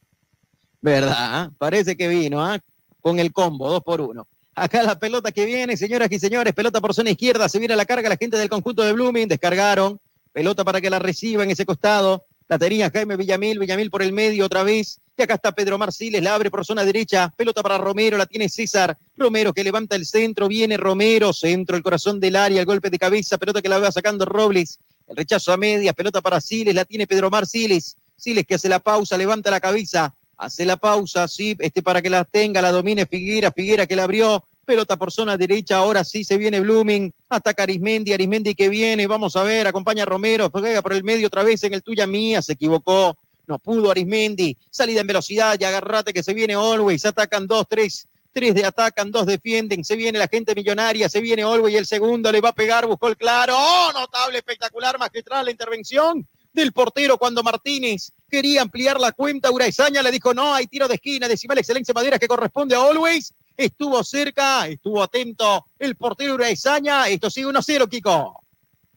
¿Verdad? 0.82 1.52
Parece 1.58 1.96
que 1.96 2.08
vino, 2.08 2.44
¿ah? 2.44 2.60
Con 3.02 3.20
el 3.20 3.32
combo, 3.34 3.70
dos 3.70 3.84
por 3.84 4.02
uno. 4.02 4.28
Acá 4.56 4.84
la 4.84 5.00
pelota 5.00 5.32
que 5.32 5.46
viene, 5.46 5.78
señoras 5.78 6.12
y 6.12 6.20
señores, 6.20 6.54
pelota 6.54 6.82
por 6.82 6.94
zona 6.94 7.12
izquierda, 7.12 7.48
se 7.48 7.60
viene 7.60 7.76
la 7.76 7.86
carga 7.86 8.10
la 8.10 8.18
gente 8.18 8.38
del 8.38 8.50
conjunto 8.50 8.84
de 8.84 8.92
Blooming, 8.94 9.28
descargaron, 9.28 10.00
pelota 10.32 10.64
para 10.64 10.82
que 10.82 10.90
la 10.90 11.00
reciba 11.00 11.44
en 11.44 11.52
ese 11.52 11.66
costado, 11.66 12.26
la 12.48 12.58
tenía 12.58 12.90
Jaime 12.90 13.16
Villamil, 13.16 13.60
Villamil 13.60 13.92
por 13.92 14.02
el 14.02 14.12
medio 14.12 14.46
otra 14.46 14.64
vez, 14.64 15.00
y 15.16 15.22
acá 15.22 15.36
está 15.36 15.52
Pedro 15.52 15.78
Marciles, 15.78 16.24
la 16.24 16.34
abre 16.34 16.50
por 16.50 16.66
zona 16.66 16.84
derecha, 16.84 17.32
pelota 17.36 17.62
para 17.62 17.78
Romero, 17.78 18.18
la 18.18 18.26
tiene 18.26 18.50
César, 18.50 18.98
Romero 19.18 19.54
que 19.54 19.64
levanta 19.64 19.96
el 19.96 20.06
centro, 20.06 20.48
viene 20.48 20.78
Romero, 20.78 21.32
centro, 21.34 21.78
el 21.78 21.84
corazón 21.84 22.20
del 22.20 22.36
área, 22.36 22.60
el 22.62 22.66
golpe 22.66 22.90
de 22.90 22.98
cabeza, 22.98 23.38
pelota 23.38 23.62
que 23.62 23.70
la 23.70 23.80
va 23.80 23.92
sacando 23.92 24.26
Robles, 24.26 24.80
el 25.08 25.16
rechazo 25.16 25.52
a 25.52 25.58
medias, 25.58 25.94
pelota 25.94 26.22
para 26.22 26.42
Siles, 26.42 26.74
la 26.74 26.86
tiene 26.86 27.06
Pedro 27.06 27.30
Marciles, 27.30 27.98
Siles 28.16 28.46
que 28.48 28.56
hace 28.56 28.70
la 28.70 28.80
pausa, 28.80 29.18
levanta 29.18 29.52
la 29.52 29.60
cabeza, 29.60 30.16
hace 30.38 30.66
la 30.66 30.78
pausa, 30.78 31.28
sí, 31.28 31.56
este 31.60 31.84
para 31.84 32.02
que 32.02 32.10
la 32.10 32.26
tenga, 32.26 32.62
la 32.62 32.72
domine 32.72 33.06
Figuera, 33.06 33.52
Figuera 33.52 33.86
que 33.86 33.96
la 33.96 34.06
abrió, 34.06 34.44
pelota 34.70 34.98
por 34.98 35.12
zona 35.12 35.36
derecha, 35.36 35.78
ahora 35.78 36.04
sí 36.04 36.24
se 36.24 36.38
viene 36.38 36.60
Blooming, 36.60 37.12
ataca 37.28 37.64
Arismendi, 37.64 38.14
Arismendi 38.14 38.54
que 38.54 38.70
viene, 38.70 39.08
vamos 39.08 39.36
a 39.36 39.42
ver, 39.42 39.66
acompaña 39.66 40.06
Romero, 40.06 40.52
juega 40.52 40.84
por 40.84 40.94
el 40.94 41.04
medio 41.04 41.26
otra 41.26 41.42
vez 41.42 41.64
en 41.64 41.74
el 41.74 41.82
tuya 41.82 42.06
mía, 42.06 42.44
se 42.44 42.54
equivocó, 42.54 43.18
no 43.48 43.58
pudo 43.58 43.90
Arismendi, 43.90 44.56
salida 44.70 45.02
en 45.02 45.08
velocidad 45.08 45.58
y 45.60 45.64
agarrate 45.64 46.14
que 46.14 46.22
se 46.22 46.36
viene 46.36 46.54
Always, 46.54 47.04
atacan 47.04 47.48
dos, 47.48 47.66
tres, 47.68 48.08
tres 48.32 48.54
de 48.54 48.64
atacan, 48.64 49.10
dos 49.10 49.26
defienden, 49.26 49.84
se 49.84 49.96
viene 49.96 50.20
la 50.20 50.28
gente 50.28 50.54
millonaria, 50.54 51.10
se 51.10 51.20
viene 51.20 51.42
Always 51.42 51.76
el 51.76 51.88
segundo 51.88 52.32
le 52.32 52.40
va 52.40 52.50
a 52.50 52.54
pegar, 52.54 52.86
buscó 52.86 53.08
el 53.08 53.18
claro, 53.18 53.56
oh, 53.58 53.92
notable, 53.92 54.38
espectacular, 54.38 55.00
magistral 55.00 55.46
la 55.46 55.52
intervención 55.52 56.28
del 56.54 56.74
portero 56.74 57.18
cuando 57.18 57.42
Martínez 57.42 58.12
quería 58.30 58.62
ampliar 58.62 59.00
la 59.00 59.14
cuenta, 59.14 59.50
Uraizaña 59.50 60.04
le 60.04 60.12
dijo, 60.12 60.32
no, 60.36 60.54
hay 60.54 60.68
tiro 60.68 60.88
de 60.88 60.94
esquina, 60.94 61.28
decimal 61.28 61.58
excelencia 61.58 61.92
Madera 61.92 62.20
que 62.20 62.28
corresponde 62.28 62.76
a 62.76 62.84
Always, 62.84 63.34
estuvo 63.60 64.02
cerca, 64.06 64.68
estuvo 64.68 65.04
atento 65.04 65.66
el 65.78 65.98
portero 65.98 66.36
Uraizaña, 66.36 67.10
esto 67.10 67.30
sigue 67.30 67.48
1-0, 67.48 67.90
Kiko. 67.90 68.42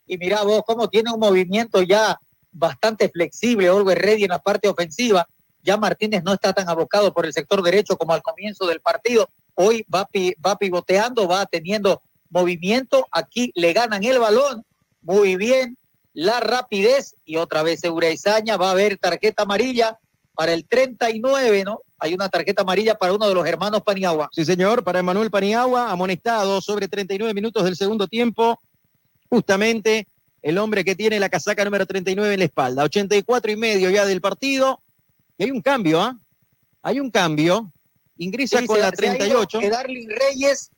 Y 0.07 0.19
mira 0.19 0.43
vos 0.45 0.63
cómo 0.65 0.89
tiene 0.89 1.11
un 1.13 1.19
movimiento 1.19 1.83
ya 1.83 2.19
bastante 2.53 3.09
flexible 3.09 3.71
Olver 3.71 3.99
Reddy 3.99 4.25
en 4.25 4.31
la 4.31 4.39
parte 4.39 4.69
ofensiva. 4.69 5.27
Ya 5.63 5.77
Martínez 5.77 6.23
no 6.23 6.33
está 6.33 6.53
tan 6.53 6.69
abocado 6.69 7.13
por 7.13 7.27
el 7.27 7.33
sector 7.33 7.63
derecho 7.63 7.97
como 7.97 8.13
al 8.13 8.23
comienzo 8.23 8.67
del 8.67 8.81
partido. 8.81 9.29
Hoy 9.55 9.85
va, 9.93 10.09
pivoteando, 10.57 11.27
va 11.27 11.47
teniendo 11.47 12.03
movimiento. 12.31 13.07
Aquí 13.11 13.53
le 13.55 13.73
ganan 13.73 14.05
el 14.05 14.19
balón. 14.19 14.65
Muy 15.01 15.37
bien. 15.37 15.77
La 16.13 16.41
rapidez. 16.41 17.17
Y 17.25 17.37
otra 17.37 17.63
vez 17.63 17.83
Uraizaña 17.85 18.57
va 18.57 18.69
a 18.69 18.73
haber 18.73 18.99
tarjeta 18.99 19.43
amarilla 19.45 19.99
para 20.35 20.53
el 20.53 20.67
39, 20.67 21.65
¿no? 21.65 21.81
Hay 22.05 22.15
una 22.15 22.29
tarjeta 22.29 22.63
amarilla 22.63 22.97
para 22.97 23.13
uno 23.13 23.29
de 23.29 23.35
los 23.35 23.47
hermanos 23.47 23.81
Paniagua. 23.83 24.29
Sí, 24.33 24.45
señor, 24.45 24.83
para 24.83 24.99
Emanuel 24.99 25.31
Paniagua, 25.31 25.89
amonestado 25.93 26.61
sobre 26.61 26.89
39 26.89 27.33
minutos 27.33 27.63
del 27.63 27.77
segundo 27.77 28.09
tiempo. 28.09 28.59
Justamente 29.31 30.09
el 30.43 30.59
hombre 30.59 30.85
que 30.85 30.97
tiene 30.97 31.21
la 31.21 31.29
casaca 31.29 31.65
número 31.65 31.87
39 31.87 32.35
en 32.35 32.39
la 32.41 32.45
espalda. 32.47 32.83
84 32.83 33.53
y 33.53 33.57
medio 33.57 33.89
ya 33.91 34.05
del 34.05 34.21
partido. 34.21 34.83
Y 35.39 35.45
hay 35.45 35.51
un 35.53 35.63
cambio, 35.63 36.01
¿ah? 36.01 36.19
Hay 36.83 36.99
un 36.99 37.11
cambio. 37.11 37.73
Ingresa 38.17 38.59
Sí, 38.59 38.67
con 38.67 38.77
se- 38.77 38.83
la 38.83 38.89
se 38.89 38.95
ha 38.95 38.97
38. 39.17 39.61
ido 39.61 39.69
Edarlin 39.71 40.11
Reyes. 40.11 40.71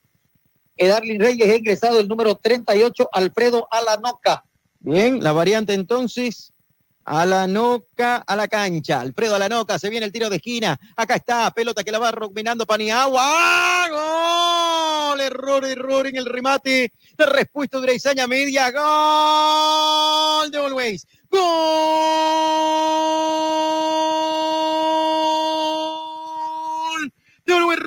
Edarlin 0.76 1.20
Reyes 1.20 1.48
ha 1.50 1.56
ingresado 1.56 2.00
el 2.00 2.08
número 2.08 2.34
38, 2.36 3.08
Alfredo 3.12 3.66
Alanoca. 3.70 4.44
Bien, 4.80 5.22
la 5.22 5.32
variante 5.32 5.72
entonces. 5.72 6.52
A 7.06 7.26
la 7.26 7.46
noca, 7.46 8.16
a 8.26 8.34
la 8.34 8.48
cancha. 8.48 9.00
Alfredo 9.00 9.34
a 9.34 9.38
la 9.38 9.50
noca, 9.50 9.78
se 9.78 9.90
viene 9.90 10.06
el 10.06 10.12
tiro 10.12 10.30
de 10.30 10.36
esquina. 10.36 10.80
Acá 10.96 11.16
está, 11.16 11.50
pelota 11.50 11.84
que 11.84 11.92
la 11.92 11.98
va 11.98 12.10
dominando 12.10 12.64
Paniagua. 12.64 13.20
¡Ah! 13.22 15.10
¡Gol! 15.10 15.20
Error, 15.20 15.66
error 15.66 16.06
en 16.06 16.16
el 16.16 16.24
remate. 16.24 16.92
La 17.18 17.26
respuesta 17.26 17.76
de 17.76 17.84
Uraizaña 17.84 18.26
media. 18.26 18.70
¡Gol! 18.70 20.50
De 20.50 20.58
Always. 20.58 21.06
¡Gol! 21.28 21.42
De 27.44 27.52
Always. 27.52 27.80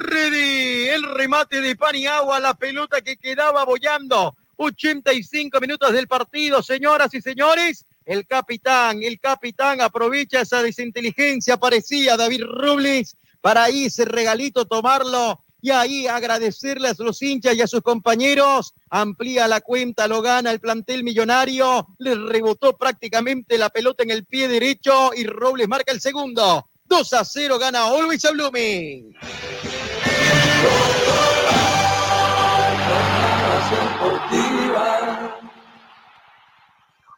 El 0.93 1.03
remate 1.15 1.59
de 1.61 1.75
Paniagua, 1.75 2.39
la 2.39 2.53
pelota 2.53 3.01
que 3.01 3.17
quedaba 3.17 3.65
bollando. 3.65 4.35
85 4.57 5.59
minutos 5.59 5.91
del 5.91 6.07
partido, 6.07 6.61
señoras 6.61 7.11
y 7.15 7.21
señores. 7.21 7.86
El 8.07 8.25
capitán, 8.25 9.03
el 9.03 9.19
capitán 9.19 9.81
aprovecha 9.81 10.39
esa 10.39 10.63
desinteligencia, 10.63 11.57
parecía 11.57 12.15
David 12.15 12.41
Robles, 12.41 13.17
para 13.41 13.65
ahí 13.65 13.87
ese 13.87 14.05
regalito 14.05 14.65
tomarlo 14.65 15.43
y 15.61 15.71
ahí 15.71 16.07
agradecerle 16.07 16.87
a 16.87 16.95
los 16.99 17.21
hinchas 17.21 17.55
y 17.55 17.61
a 17.61 17.67
sus 17.67 17.81
compañeros. 17.81 18.73
Amplía 18.89 19.45
la 19.49 19.59
cuenta, 19.59 20.07
lo 20.07 20.21
gana 20.21 20.51
el 20.51 20.61
plantel 20.61 21.03
millonario. 21.03 21.85
Le 21.97 22.15
rebotó 22.15 22.77
prácticamente 22.77 23.57
la 23.57 23.69
pelota 23.69 24.03
en 24.03 24.11
el 24.11 24.23
pie 24.23 24.47
derecho 24.47 25.11
y 25.13 25.25
Robles 25.25 25.67
marca 25.67 25.91
el 25.91 25.99
segundo. 25.99 26.65
2 26.85 27.13
a 27.13 27.25
0 27.25 27.59
gana 27.59 27.87
Always 27.87 28.23
a 28.23 28.31
Blooming. 28.31 29.13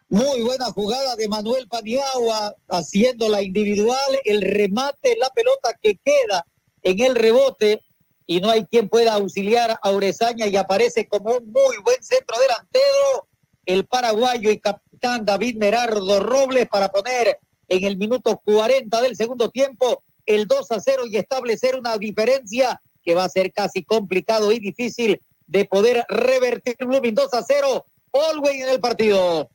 Muy 0.10 0.42
buena 0.42 0.66
jugada 0.72 1.16
de 1.16 1.28
Manuel 1.28 1.68
Paniagua 1.68 2.56
haciendo 2.68 3.30
la 3.30 3.44
individual, 3.44 4.20
el 4.26 4.42
remate, 4.42 5.16
la 5.18 5.30
pelota 5.30 5.78
que 5.80 6.00
queda 6.04 6.48
en 6.82 7.00
el 7.00 7.14
rebote 7.14 7.82
y 8.26 8.42
no 8.42 8.50
hay 8.50 8.66
quien 8.66 8.90
pueda 8.90 9.14
auxiliar 9.14 9.78
a 9.80 9.90
Orezaña 9.92 10.48
y 10.48 10.56
aparece 10.56 11.08
como 11.08 11.36
un 11.36 11.52
muy 11.52 11.78
buen 11.84 12.02
centro 12.02 12.40
delantero 12.40 13.28
el 13.68 13.86
paraguayo 13.86 14.50
y 14.50 14.60
capitán 14.60 15.26
David 15.26 15.58
Merardo 15.58 16.20
Robles 16.20 16.68
para 16.68 16.90
poner 16.90 17.38
en 17.68 17.84
el 17.84 17.96
minuto 17.98 18.42
40 18.44 19.02
del 19.02 19.16
segundo 19.16 19.52
tiempo 19.52 20.02
el 20.26 20.48
2 20.48 20.72
a 20.72 20.80
0 20.80 21.04
y 21.06 21.18
establecer 21.18 21.76
una 21.76 22.00
diferencia 22.00 22.82
que 23.04 23.14
va 23.14 23.26
a 23.26 23.30
ser 23.30 23.54
casi 23.54 23.84
complicado 23.84 24.52
y 24.52 24.58
difícil 24.58 25.22
de 25.46 25.66
poder 25.66 26.04
revertir 26.10 26.78
Blooming 26.80 27.14
2 27.14 27.32
a 27.32 27.44
0. 27.44 27.86
Always 28.12 28.64
en 28.64 28.70
el 28.70 28.80
partido. 28.80 29.52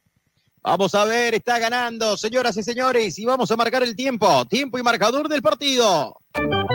Vamos 0.66 0.94
a 0.94 1.04
ver, 1.04 1.34
está 1.34 1.58
ganando, 1.58 2.16
señoras 2.16 2.56
y 2.56 2.62
señores, 2.62 3.18
y 3.18 3.26
vamos 3.26 3.50
a 3.50 3.56
marcar 3.56 3.82
el 3.82 3.94
tiempo. 3.94 4.46
Tiempo 4.46 4.78
y 4.78 4.82
marcador 4.82 5.28
del 5.28 5.42
partido. 5.42 6.16
Tiempo 6.32 6.66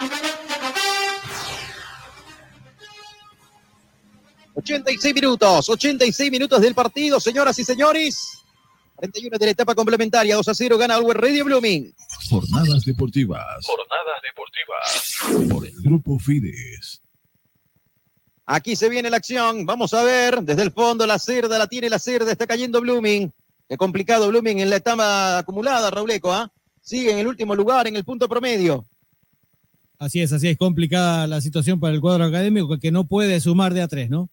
86 4.53 5.15
minutos, 5.15 5.69
86 5.69 6.31
minutos 6.31 6.61
del 6.61 6.75
partido, 6.75 7.19
señoras 7.19 7.57
y 7.57 7.63
señores. 7.63 8.43
41 8.95 9.37
de 9.39 9.45
la 9.45 9.51
etapa 9.51 9.73
complementaria, 9.73 10.35
2 10.35 10.47
a 10.49 10.53
0 10.53 10.77
gana 10.77 10.95
Always 10.95 11.17
Radio 11.17 11.45
Blooming. 11.45 11.95
Jornadas 12.29 12.83
deportivas 12.85 13.65
Jornadas 13.65 14.21
deportivas. 14.21 15.49
por 15.49 15.65
el 15.65 15.73
Grupo 15.81 16.19
Fides. 16.19 17.01
Aquí 18.51 18.76
se 18.76 18.89
viene 18.89 19.11
la 19.11 19.17
acción. 19.17 19.63
Vamos 19.63 19.93
a 19.93 20.01
ver. 20.01 20.41
Desde 20.41 20.63
el 20.63 20.71
fondo 20.71 21.05
la 21.05 21.19
cerda 21.19 21.59
la 21.59 21.67
tiene 21.67 21.88
la 21.88 21.99
cerda. 21.99 22.31
Está 22.31 22.47
cayendo 22.47 22.81
Blooming. 22.81 23.31
Qué 23.67 23.77
complicado 23.77 24.27
Blooming 24.27 24.57
en 24.57 24.71
la 24.71 24.77
etapa 24.77 25.38
acumulada, 25.38 25.91
Rauleco. 25.91 26.34
¿ah? 26.34 26.51
Sigue 26.81 27.11
en 27.11 27.19
el 27.19 27.27
último 27.27 27.53
lugar, 27.53 27.85
en 27.85 27.95
el 27.95 28.03
punto 28.03 28.27
promedio. 28.27 28.88
Así 29.99 30.19
es, 30.19 30.34
así 30.34 30.47
es 30.47 30.57
complicada 30.57 31.27
la 31.27 31.41
situación 31.41 31.80
para 31.80 31.93
el 31.93 32.01
cuadro 32.01 32.23
académico 32.23 32.80
que 32.80 32.91
no 32.91 33.03
puede 33.03 33.39
sumar 33.39 33.71
de 33.76 33.84
a 33.84 33.88
tres, 33.88 34.09
¿no? 34.09 34.31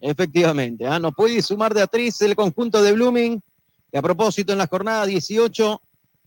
Efectivamente. 0.00 0.84
¿ah? 0.88 0.98
No 0.98 1.12
puede 1.12 1.42
sumar 1.42 1.74
de 1.74 1.82
atriz 1.82 2.20
el 2.22 2.34
conjunto 2.34 2.82
de 2.82 2.90
Blooming. 2.90 3.40
Que 3.92 3.98
a 3.98 4.02
propósito, 4.02 4.50
en 4.50 4.58
la 4.58 4.66
jornada 4.66 5.06
18 5.06 5.80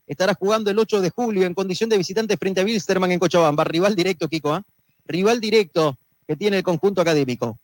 estará 0.07 0.33
jugando 0.33 0.71
el 0.71 0.79
8 0.79 1.01
de 1.01 1.09
julio 1.09 1.45
en 1.45 1.55
condición 1.55 1.89
de 1.89 1.97
visitante 1.97 2.37
frente 2.37 2.61
a 2.61 2.63
Wilstermann 2.63 3.11
en 3.11 3.19
Cochabamba. 3.19 3.65
Rival 3.65 3.97
directo, 3.97 4.29
Kiko. 4.29 4.53
¿ah? 4.53 4.63
Rival 5.05 5.41
directo 5.41 5.97
que 6.27 6.35
tiene 6.35 6.57
el 6.57 6.63
conjunto 6.63 7.01
académico. 7.01 7.59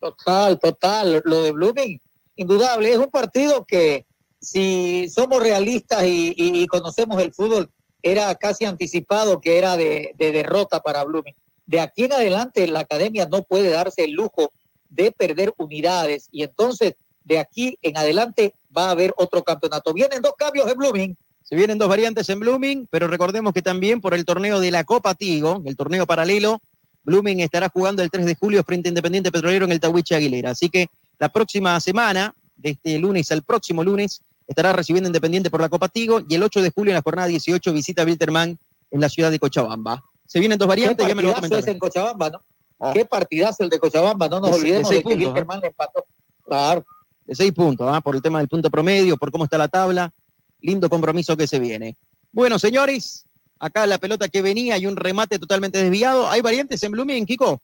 Total, 0.00 0.58
total. 0.58 1.22
Lo 1.24 1.42
de 1.42 1.52
Blooming, 1.52 2.00
indudable. 2.36 2.92
Es 2.92 2.98
un 2.98 3.10
partido 3.10 3.64
que, 3.64 4.06
si 4.40 5.08
somos 5.08 5.42
realistas 5.42 6.04
y, 6.04 6.32
y- 6.36 6.62
y 6.62 6.66
conocemos 6.66 7.20
el 7.20 7.32
fútbol, 7.32 7.70
era 8.02 8.32
casi 8.36 8.64
anticipado 8.64 9.40
que 9.40 9.58
era 9.58 9.76
de, 9.76 10.12
de 10.16 10.30
derrota 10.32 10.80
para 10.80 11.02
Blooming. 11.04 11.34
De 11.66 11.80
aquí 11.80 12.04
en 12.04 12.12
adelante, 12.12 12.66
la 12.68 12.80
academia 12.80 13.26
no 13.30 13.42
puede 13.42 13.70
darse 13.70 14.04
el 14.04 14.12
lujo 14.12 14.52
de 14.88 15.10
perder 15.12 15.52
unidades. 15.58 16.28
Y 16.30 16.44
entonces, 16.44 16.94
de 17.24 17.38
aquí 17.40 17.76
en 17.82 17.96
adelante, 17.96 18.54
va 18.74 18.86
a 18.86 18.90
haber 18.92 19.12
otro 19.16 19.42
campeonato. 19.42 19.92
Vienen 19.92 20.22
dos 20.22 20.32
cambios 20.38 20.70
en 20.70 20.78
Blooming. 20.78 21.16
Se 21.42 21.56
vienen 21.56 21.78
dos 21.78 21.88
variantes 21.88 22.28
en 22.28 22.40
Blooming, 22.40 22.86
pero 22.90 23.08
recordemos 23.08 23.52
que 23.52 23.62
también 23.62 24.00
por 24.00 24.14
el 24.14 24.24
torneo 24.24 24.60
de 24.60 24.70
la 24.70 24.84
Copa 24.84 25.14
Tigo, 25.14 25.60
el 25.66 25.76
torneo 25.76 26.06
paralelo, 26.06 26.60
Blooming 27.08 27.40
estará 27.40 27.70
jugando 27.70 28.02
el 28.02 28.10
3 28.10 28.26
de 28.26 28.34
julio 28.34 28.62
frente 28.62 28.88
a 28.88 28.90
Independiente 28.90 29.32
Petrolero 29.32 29.64
en 29.64 29.72
el 29.72 29.80
Tahuiche 29.80 30.14
Aguilera. 30.14 30.50
Así 30.50 30.68
que 30.68 30.88
la 31.18 31.30
próxima 31.30 31.80
semana, 31.80 32.34
de 32.56 32.70
este 32.70 32.98
lunes 32.98 33.32
al 33.32 33.42
próximo 33.42 33.82
lunes, 33.82 34.20
estará 34.46 34.72
recibiendo 34.74 35.08
Independiente 35.08 35.48
por 35.50 35.60
la 35.62 35.68
Copa 35.70 35.88
Tigo 35.88 36.20
y 36.28 36.34
el 36.34 36.42
8 36.42 36.60
de 36.60 36.70
julio 36.70 36.90
en 36.92 36.96
la 36.96 37.02
jornada 37.02 37.28
18 37.28 37.72
visita 37.72 38.02
a 38.02 38.04
Wilterman 38.04 38.58
en 38.90 39.00
la 39.00 39.08
ciudad 39.08 39.30
de 39.30 39.38
Cochabamba. 39.38 40.04
Se 40.26 40.38
vienen 40.38 40.58
dos 40.58 40.68
variantes, 40.68 41.02
¿Qué 41.04 41.08
ya 41.08 41.14
me 41.14 41.22
lo 41.22 41.32
voy 41.32 41.50
a 41.50 41.58
es 41.58 41.66
en 41.66 41.78
Cochabamba, 41.78 42.30
¿no? 42.30 42.92
Qué 42.92 43.06
partidazo 43.06 43.64
el 43.64 43.70
de 43.70 43.78
Cochabamba, 43.78 44.28
no 44.28 44.40
nos 44.40 44.50
De- 44.50 44.56
de 44.56 44.60
olvidemos 44.60 44.88
seis 44.88 44.98
de, 44.98 45.02
que 45.04 45.14
puntos, 45.14 45.26
Wilkerman 45.26 45.60
le 45.60 45.66
empató. 45.68 46.04
Claro. 46.44 46.84
de 47.24 47.34
seis 47.34 47.52
puntos, 47.52 47.88
¿ah? 47.90 48.00
por 48.02 48.14
el 48.14 48.22
tema 48.22 48.38
del 48.38 48.48
punto 48.48 48.70
promedio, 48.70 49.16
por 49.16 49.30
cómo 49.32 49.44
está 49.44 49.56
la 49.58 49.68
tabla. 49.68 50.12
Lindo 50.60 50.88
compromiso 50.90 51.36
que 51.36 51.46
se 51.46 51.58
viene. 51.58 51.96
Bueno, 52.32 52.58
señores, 52.58 53.24
acá 53.58 53.86
la 53.86 53.98
pelota 53.98 54.28
que 54.28 54.42
venía 54.42 54.78
y 54.78 54.86
un 54.86 54.96
remate 54.96 55.38
totalmente 55.38 55.82
desviado. 55.82 56.28
¿Hay 56.28 56.40
variantes 56.40 56.82
en 56.82 56.92
Blooming, 56.92 57.26
Kiko? 57.26 57.60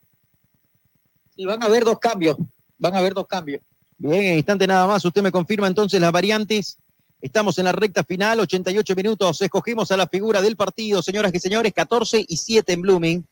Y 1.35 1.45
van 1.45 1.61
a 1.63 1.65
haber 1.65 1.83
dos 1.83 1.99
cambios. 1.99 2.37
Van 2.77 2.95
a 2.95 2.99
haber 2.99 3.13
dos 3.13 3.27
cambios. 3.27 3.61
Bien, 3.97 4.23
en 4.23 4.35
instante 4.37 4.67
nada 4.67 4.87
más. 4.87 5.03
Usted 5.03 5.21
me 5.21 5.31
confirma 5.31 5.67
entonces 5.67 5.99
las 5.99 6.11
variantes. 6.11 6.77
Estamos 7.21 7.57
en 7.57 7.65
la 7.65 7.71
recta 7.71 8.03
final, 8.03 8.39
88 8.39 8.95
minutos. 8.95 9.41
Escogimos 9.41 9.89
a 9.91 9.97
la 9.97 10.07
figura 10.07 10.41
del 10.41 10.55
partido, 10.55 11.01
señoras 11.01 11.33
y 11.33 11.39
señores, 11.39 11.73
14 11.73 12.25
y 12.27 12.37
7 12.37 12.73
en 12.73 12.81
Blooming. 12.81 13.25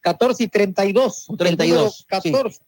14 0.00 0.44
y 0.44 0.48
32. 0.48 1.26
El 1.30 1.36
32, 1.36 1.76
número 1.76 1.90
sí. 1.90 2.04
14. 2.08 2.60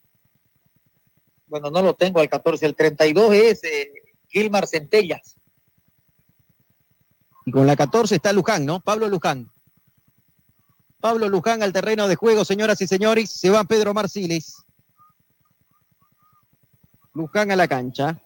Bueno, 1.47 1.71
no 1.71 1.81
lo 1.81 1.95
tengo 1.95 2.19
al 2.19 2.29
14. 2.29 2.65
El 2.65 2.75
32 2.75 3.33
es 3.33 3.63
eh, 3.63 3.91
Gilmar 4.29 4.67
Centellas. 4.67 5.35
Y 7.47 7.51
con 7.51 7.65
la 7.65 7.77
14 7.77 8.13
está 8.13 8.33
Luján, 8.33 8.65
¿no? 8.65 8.81
Pablo 8.81 9.07
Luján. 9.07 9.49
Pablo 10.99 11.29
Luján 11.29 11.63
al 11.63 11.71
terreno 11.71 12.09
de 12.09 12.17
juego, 12.17 12.43
señoras 12.43 12.81
y 12.81 12.87
señores. 12.87 13.31
Se 13.31 13.49
va 13.49 13.63
Pedro 13.63 13.93
Marciles. 13.93 14.65
Luján 17.13 17.49
a 17.49 17.55
la 17.55 17.69
cancha. 17.69 18.21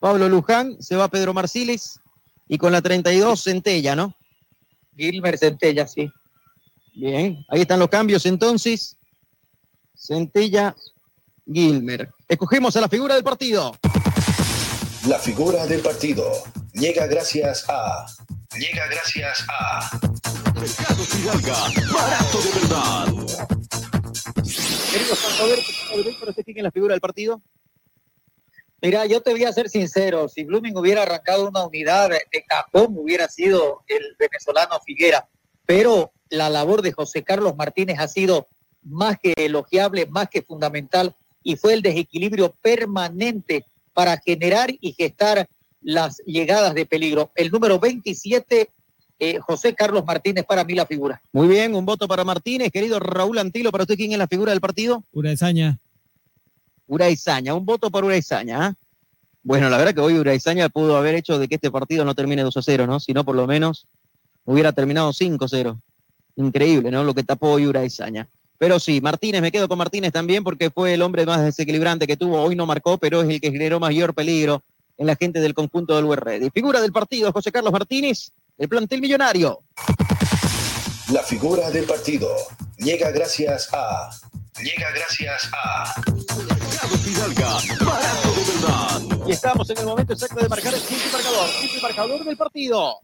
Pablo 0.00 0.28
Luján, 0.28 0.76
se 0.82 0.96
va 0.96 1.08
Pedro 1.08 1.32
Marciles. 1.32 1.98
Y 2.46 2.58
con 2.58 2.72
la 2.72 2.82
32, 2.82 3.42
Centella, 3.42 3.96
¿no? 3.96 4.14
Gilmer 4.94 5.38
Centellas, 5.38 5.94
sí. 5.94 6.12
Bien, 6.94 7.38
ahí 7.48 7.62
están 7.62 7.78
los 7.78 7.88
cambios 7.88 8.26
entonces. 8.26 8.98
Centella, 9.96 10.76
Gilmer. 11.50 12.10
Escogemos 12.28 12.76
a 12.76 12.82
la 12.82 12.88
figura 12.90 13.14
del 13.14 13.24
partido. 13.24 13.74
La 15.06 15.18
figura 15.18 15.66
del 15.66 15.80
partido 15.80 16.24
llega 16.72 17.06
gracias 17.06 17.64
a. 17.68 18.06
Llega 18.58 18.86
gracias 18.88 19.44
a. 19.48 19.90
Mercado 20.54 21.04
Fidalga, 21.04 21.56
barato 21.92 22.38
de 22.42 22.50
verdad. 22.60 23.06
Querido 24.90 25.14
Santander, 25.14 25.58
¿para 26.18 26.30
usted 26.30 26.44
quién 26.44 26.56
es 26.58 26.62
la 26.64 26.70
figura 26.72 26.94
del 26.94 27.00
partido? 27.00 27.40
Mira, 28.82 29.06
yo 29.06 29.22
te 29.22 29.30
voy 29.30 29.44
a 29.44 29.52
ser 29.52 29.68
sincero, 29.68 30.28
si 30.28 30.44
Blooming 30.44 30.76
hubiera 30.76 31.02
arrancado 31.02 31.48
una 31.48 31.64
unidad 31.64 32.10
de 32.10 32.44
cajón, 32.46 32.96
hubiera 32.98 33.28
sido 33.28 33.84
el 33.86 34.16
venezolano 34.18 34.80
Figuera, 34.84 35.28
pero 35.64 36.12
la 36.28 36.50
labor 36.50 36.82
de 36.82 36.92
José 36.92 37.22
Carlos 37.22 37.56
Martínez 37.56 37.98
ha 38.00 38.08
sido 38.08 38.48
más 38.82 39.18
que 39.20 39.32
elogiable, 39.36 40.06
más 40.06 40.28
que 40.28 40.42
fundamental, 40.42 41.14
y 41.42 41.56
fue 41.56 41.74
el 41.74 41.82
desequilibrio 41.82 42.52
permanente 42.60 43.64
para 43.98 44.16
generar 44.24 44.70
y 44.80 44.92
gestar 44.92 45.48
las 45.80 46.18
llegadas 46.18 46.72
de 46.72 46.86
peligro. 46.86 47.32
El 47.34 47.50
número 47.50 47.80
27, 47.80 48.70
eh, 49.18 49.38
José 49.40 49.74
Carlos 49.74 50.04
Martínez, 50.06 50.44
para 50.44 50.62
mí 50.62 50.74
la 50.74 50.86
figura. 50.86 51.20
Muy 51.32 51.48
bien, 51.48 51.74
un 51.74 51.84
voto 51.84 52.06
para 52.06 52.22
Martínez. 52.22 52.70
Querido 52.70 53.00
Raúl 53.00 53.38
Antilo, 53.38 53.72
¿para 53.72 53.82
usted 53.82 53.96
quién 53.96 54.12
es 54.12 54.18
la 54.18 54.28
figura 54.28 54.52
del 54.52 54.60
partido? 54.60 55.02
Uraizaña. 55.10 55.80
Uraizaña, 56.86 57.54
un 57.54 57.66
voto 57.66 57.90
por 57.90 58.04
Uraizaña. 58.04 58.66
¿ah? 58.66 58.74
Bueno, 59.42 59.68
la 59.68 59.76
verdad 59.78 59.94
que 59.94 60.00
hoy 60.00 60.16
Uraizaña 60.16 60.68
pudo 60.68 60.96
haber 60.96 61.16
hecho 61.16 61.40
de 61.40 61.48
que 61.48 61.56
este 61.56 61.72
partido 61.72 62.04
no 62.04 62.14
termine 62.14 62.42
2 62.42 62.56
a 62.56 62.62
0, 62.62 62.86
¿no? 62.86 63.00
Si 63.00 63.12
no, 63.12 63.24
por 63.24 63.34
lo 63.34 63.48
menos 63.48 63.88
hubiera 64.44 64.70
terminado 64.70 65.12
5 65.12 65.44
a 65.44 65.48
0. 65.48 65.80
Increíble, 66.36 66.92
¿no? 66.92 67.02
Lo 67.02 67.14
que 67.14 67.24
tapó 67.24 67.50
hoy 67.50 67.66
Uraizaña. 67.66 68.28
Pero 68.58 68.80
sí, 68.80 69.00
Martínez, 69.00 69.40
me 69.40 69.52
quedo 69.52 69.68
con 69.68 69.78
Martínez 69.78 70.12
también 70.12 70.42
porque 70.42 70.70
fue 70.70 70.94
el 70.94 71.02
hombre 71.02 71.24
más 71.24 71.42
desequilibrante 71.42 72.06
que 72.06 72.16
tuvo. 72.16 72.42
Hoy 72.42 72.56
no 72.56 72.66
marcó, 72.66 72.98
pero 72.98 73.22
es 73.22 73.28
el 73.28 73.40
que 73.40 73.52
generó 73.52 73.78
mayor 73.78 74.14
peligro 74.14 74.62
en 74.96 75.06
la 75.06 75.14
gente 75.14 75.40
del 75.40 75.54
conjunto 75.54 75.96
del. 75.96 76.42
Y 76.42 76.50
figura 76.50 76.80
del 76.80 76.92
partido, 76.92 77.32
José 77.32 77.52
Carlos 77.52 77.72
Martínez, 77.72 78.32
el 78.58 78.68
plantel 78.68 79.00
millonario. 79.00 79.60
La 81.12 81.22
figura 81.22 81.70
del 81.70 81.84
partido 81.84 82.28
llega 82.76 83.10
gracias 83.12 83.68
a. 83.72 84.10
Llega 84.60 84.90
gracias 84.90 85.48
a. 85.52 85.94
Y 89.26 89.32
estamos 89.32 89.70
en 89.70 89.78
el 89.78 89.86
momento 89.86 90.12
exacto 90.14 90.40
de 90.40 90.48
marcar 90.48 90.74
el 90.74 90.82
quinto 90.82 91.04
marcador. 91.12 91.48
Quinto 91.60 91.80
marcador 91.80 92.24
del 92.24 92.36
partido. 92.36 93.00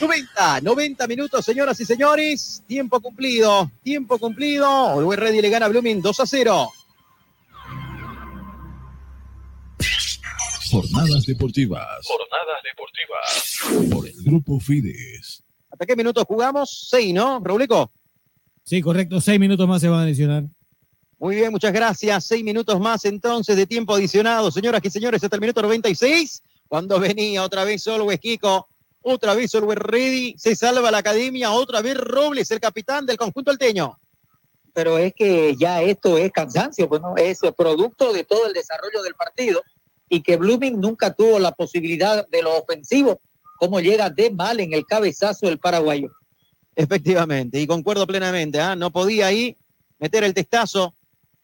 90, 0.00 0.60
90 0.60 1.06
minutos, 1.06 1.44
señoras 1.44 1.80
y 1.80 1.84
señores. 1.84 2.62
Tiempo 2.66 3.00
cumplido, 3.00 3.70
tiempo 3.82 4.18
cumplido. 4.18 4.66
Always 4.66 5.18
Ready 5.18 5.40
le 5.40 5.50
gana 5.50 5.66
a 5.66 5.68
Blooming 5.68 6.02
2 6.02 6.20
a 6.20 6.26
0. 6.26 6.72
Jornadas 10.70 11.24
deportivas. 11.24 12.06
Jornadas 12.06 12.62
deportivas. 12.64 13.90
Por 13.90 14.06
el 14.06 14.22
Grupo 14.24 14.60
Fides. 14.60 15.42
¿Hasta 15.70 15.86
qué 15.86 15.96
minutos 15.96 16.24
jugamos? 16.24 16.88
6, 16.90 17.14
¿no, 17.14 17.40
Raulico? 17.42 17.90
Sí, 18.66 18.82
correcto. 18.82 19.20
Seis 19.20 19.38
minutos 19.38 19.68
más 19.68 19.80
se 19.80 19.88
van 19.88 20.00
a 20.00 20.02
adicionar. 20.02 20.44
Muy 21.18 21.36
bien, 21.36 21.52
muchas 21.52 21.72
gracias. 21.72 22.24
Seis 22.24 22.42
minutos 22.42 22.80
más 22.80 23.04
entonces 23.04 23.56
de 23.56 23.64
tiempo 23.64 23.94
adicionado. 23.94 24.50
Señoras 24.50 24.80
y 24.84 24.90
señores, 24.90 25.22
hasta 25.22 25.36
el 25.36 25.40
minuto 25.40 25.62
96, 25.62 26.42
cuando 26.66 26.98
venía 26.98 27.44
otra 27.44 27.64
vez 27.64 27.86
Always 27.86 28.18
Kiko, 28.18 28.68
otra 29.08 29.34
vez 29.34 29.54
Always 29.54 29.78
Ready, 29.78 30.34
se 30.36 30.56
salva 30.56 30.90
la 30.90 30.98
academia, 30.98 31.52
otra 31.52 31.80
vez 31.80 31.96
Robles, 31.96 32.50
el 32.50 32.58
capitán 32.58 33.06
del 33.06 33.16
conjunto 33.16 33.52
alteño. 33.52 33.96
Pero 34.72 34.98
es 34.98 35.14
que 35.14 35.54
ya 35.56 35.80
esto 35.80 36.18
es 36.18 36.32
cansancio, 36.32 36.88
pues 36.88 37.00
no, 37.00 37.16
es 37.16 37.38
producto 37.56 38.12
de 38.12 38.24
todo 38.24 38.48
el 38.48 38.52
desarrollo 38.52 39.02
del 39.04 39.14
partido 39.14 39.62
y 40.08 40.22
que 40.22 40.36
Blooming 40.36 40.80
nunca 40.80 41.14
tuvo 41.14 41.38
la 41.38 41.52
posibilidad 41.52 42.26
de 42.28 42.42
lo 42.42 42.58
ofensivo, 42.58 43.20
como 43.58 43.80
llega 43.80 44.10
de 44.10 44.30
mal 44.30 44.58
en 44.58 44.72
el 44.72 44.84
cabezazo 44.84 45.46
del 45.46 45.60
paraguayo. 45.60 46.10
Efectivamente, 46.74 47.60
y 47.60 47.66
concuerdo 47.68 48.08
plenamente, 48.08 48.60
¿ah? 48.60 48.74
no 48.74 48.90
podía 48.90 49.28
ahí 49.28 49.56
meter 50.00 50.24
el 50.24 50.34
testazo 50.34 50.95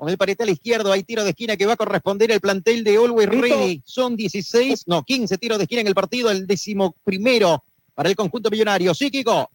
con 0.03 0.09
el 0.09 0.19
parietal 0.19 0.51
izquierdo, 0.51 0.91
hay 0.91 1.05
tiro 1.05 1.23
de 1.23 1.31
esquina 1.31 1.57
que 1.57 1.65
va 1.65 1.74
a 1.74 1.77
corresponder 1.77 2.29
el 2.33 2.41
plantel 2.41 2.83
de 2.83 2.97
Always 2.97 3.29
Ready. 3.29 3.83
Son 3.85 4.16
16, 4.16 4.89
no, 4.89 5.05
15 5.05 5.39
tiros 5.39 5.59
de 5.59 5.62
esquina 5.62 5.83
en 5.83 5.87
el 5.87 5.95
partido, 5.95 6.29
el 6.29 6.45
décimo 6.45 6.97
primero 7.05 7.62
para 7.95 8.09
el 8.09 8.16
conjunto 8.16 8.51
millonario. 8.51 8.95
Sí, 8.95 9.12
Kiko. 9.12 9.49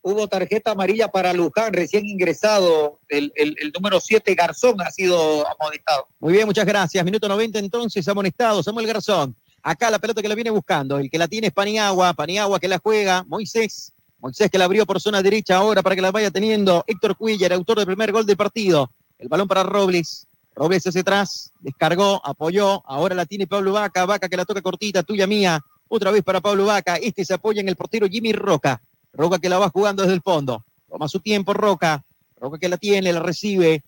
Hubo 0.00 0.26
tarjeta 0.26 0.70
amarilla 0.70 1.08
para 1.08 1.34
Luján, 1.34 1.74
recién 1.74 2.06
ingresado, 2.06 2.98
el, 3.10 3.30
el, 3.36 3.56
el 3.60 3.72
número 3.72 4.00
7 4.00 4.34
Garzón 4.34 4.80
ha 4.80 4.90
sido 4.90 5.46
amonestado. 5.46 6.08
Muy 6.18 6.32
bien, 6.32 6.46
muchas 6.46 6.64
gracias. 6.64 7.04
Minuto 7.04 7.28
90 7.28 7.58
entonces, 7.58 8.08
amonestado, 8.08 8.62
Samuel 8.62 8.86
Garzón. 8.86 9.36
Acá 9.62 9.90
la 9.90 9.98
pelota 9.98 10.22
que 10.22 10.28
la 10.30 10.34
viene 10.34 10.48
buscando, 10.48 10.96
el 10.96 11.10
que 11.10 11.18
la 11.18 11.28
tiene 11.28 11.48
es 11.48 11.52
Paniagua, 11.52 12.14
Paniagua 12.14 12.58
que 12.58 12.68
la 12.68 12.78
juega, 12.78 13.22
Moisés, 13.28 13.92
Moisés 14.18 14.50
que 14.50 14.56
la 14.56 14.64
abrió 14.64 14.86
por 14.86 14.98
zona 14.98 15.20
derecha 15.20 15.56
ahora 15.56 15.82
para 15.82 15.94
que 15.94 16.00
la 16.00 16.10
vaya 16.10 16.30
teniendo 16.30 16.84
Héctor 16.86 17.18
Cuiller, 17.18 17.52
autor 17.52 17.76
del 17.76 17.86
primer 17.86 18.12
gol 18.12 18.24
del 18.24 18.38
partido. 18.38 18.90
El 19.24 19.30
balón 19.30 19.48
para 19.48 19.62
Robles. 19.62 20.26
Robles 20.54 20.86
hacia 20.86 21.00
atrás, 21.00 21.50
descargó, 21.60 22.20
apoyó. 22.22 22.82
Ahora 22.84 23.14
la 23.14 23.24
tiene 23.24 23.46
Pablo 23.46 23.72
Vaca. 23.72 24.04
Vaca 24.04 24.28
que 24.28 24.36
la 24.36 24.44
toca 24.44 24.60
cortita, 24.60 25.02
tuya 25.02 25.26
mía. 25.26 25.64
Otra 25.88 26.10
vez 26.10 26.22
para 26.22 26.42
Pablo 26.42 26.66
Vaca. 26.66 26.96
Este 26.96 27.24
se 27.24 27.32
apoya 27.32 27.62
en 27.62 27.70
el 27.70 27.74
portero 27.74 28.06
Jimmy 28.06 28.34
Roca. 28.34 28.82
Roca 29.14 29.38
que 29.38 29.48
la 29.48 29.58
va 29.58 29.70
jugando 29.70 30.02
desde 30.02 30.14
el 30.14 30.20
fondo. 30.20 30.62
Toma 30.90 31.08
su 31.08 31.20
tiempo 31.20 31.54
Roca. 31.54 32.04
Roca 32.36 32.58
que 32.58 32.68
la 32.68 32.76
tiene, 32.76 33.14
la 33.14 33.20
recibe. 33.20 33.82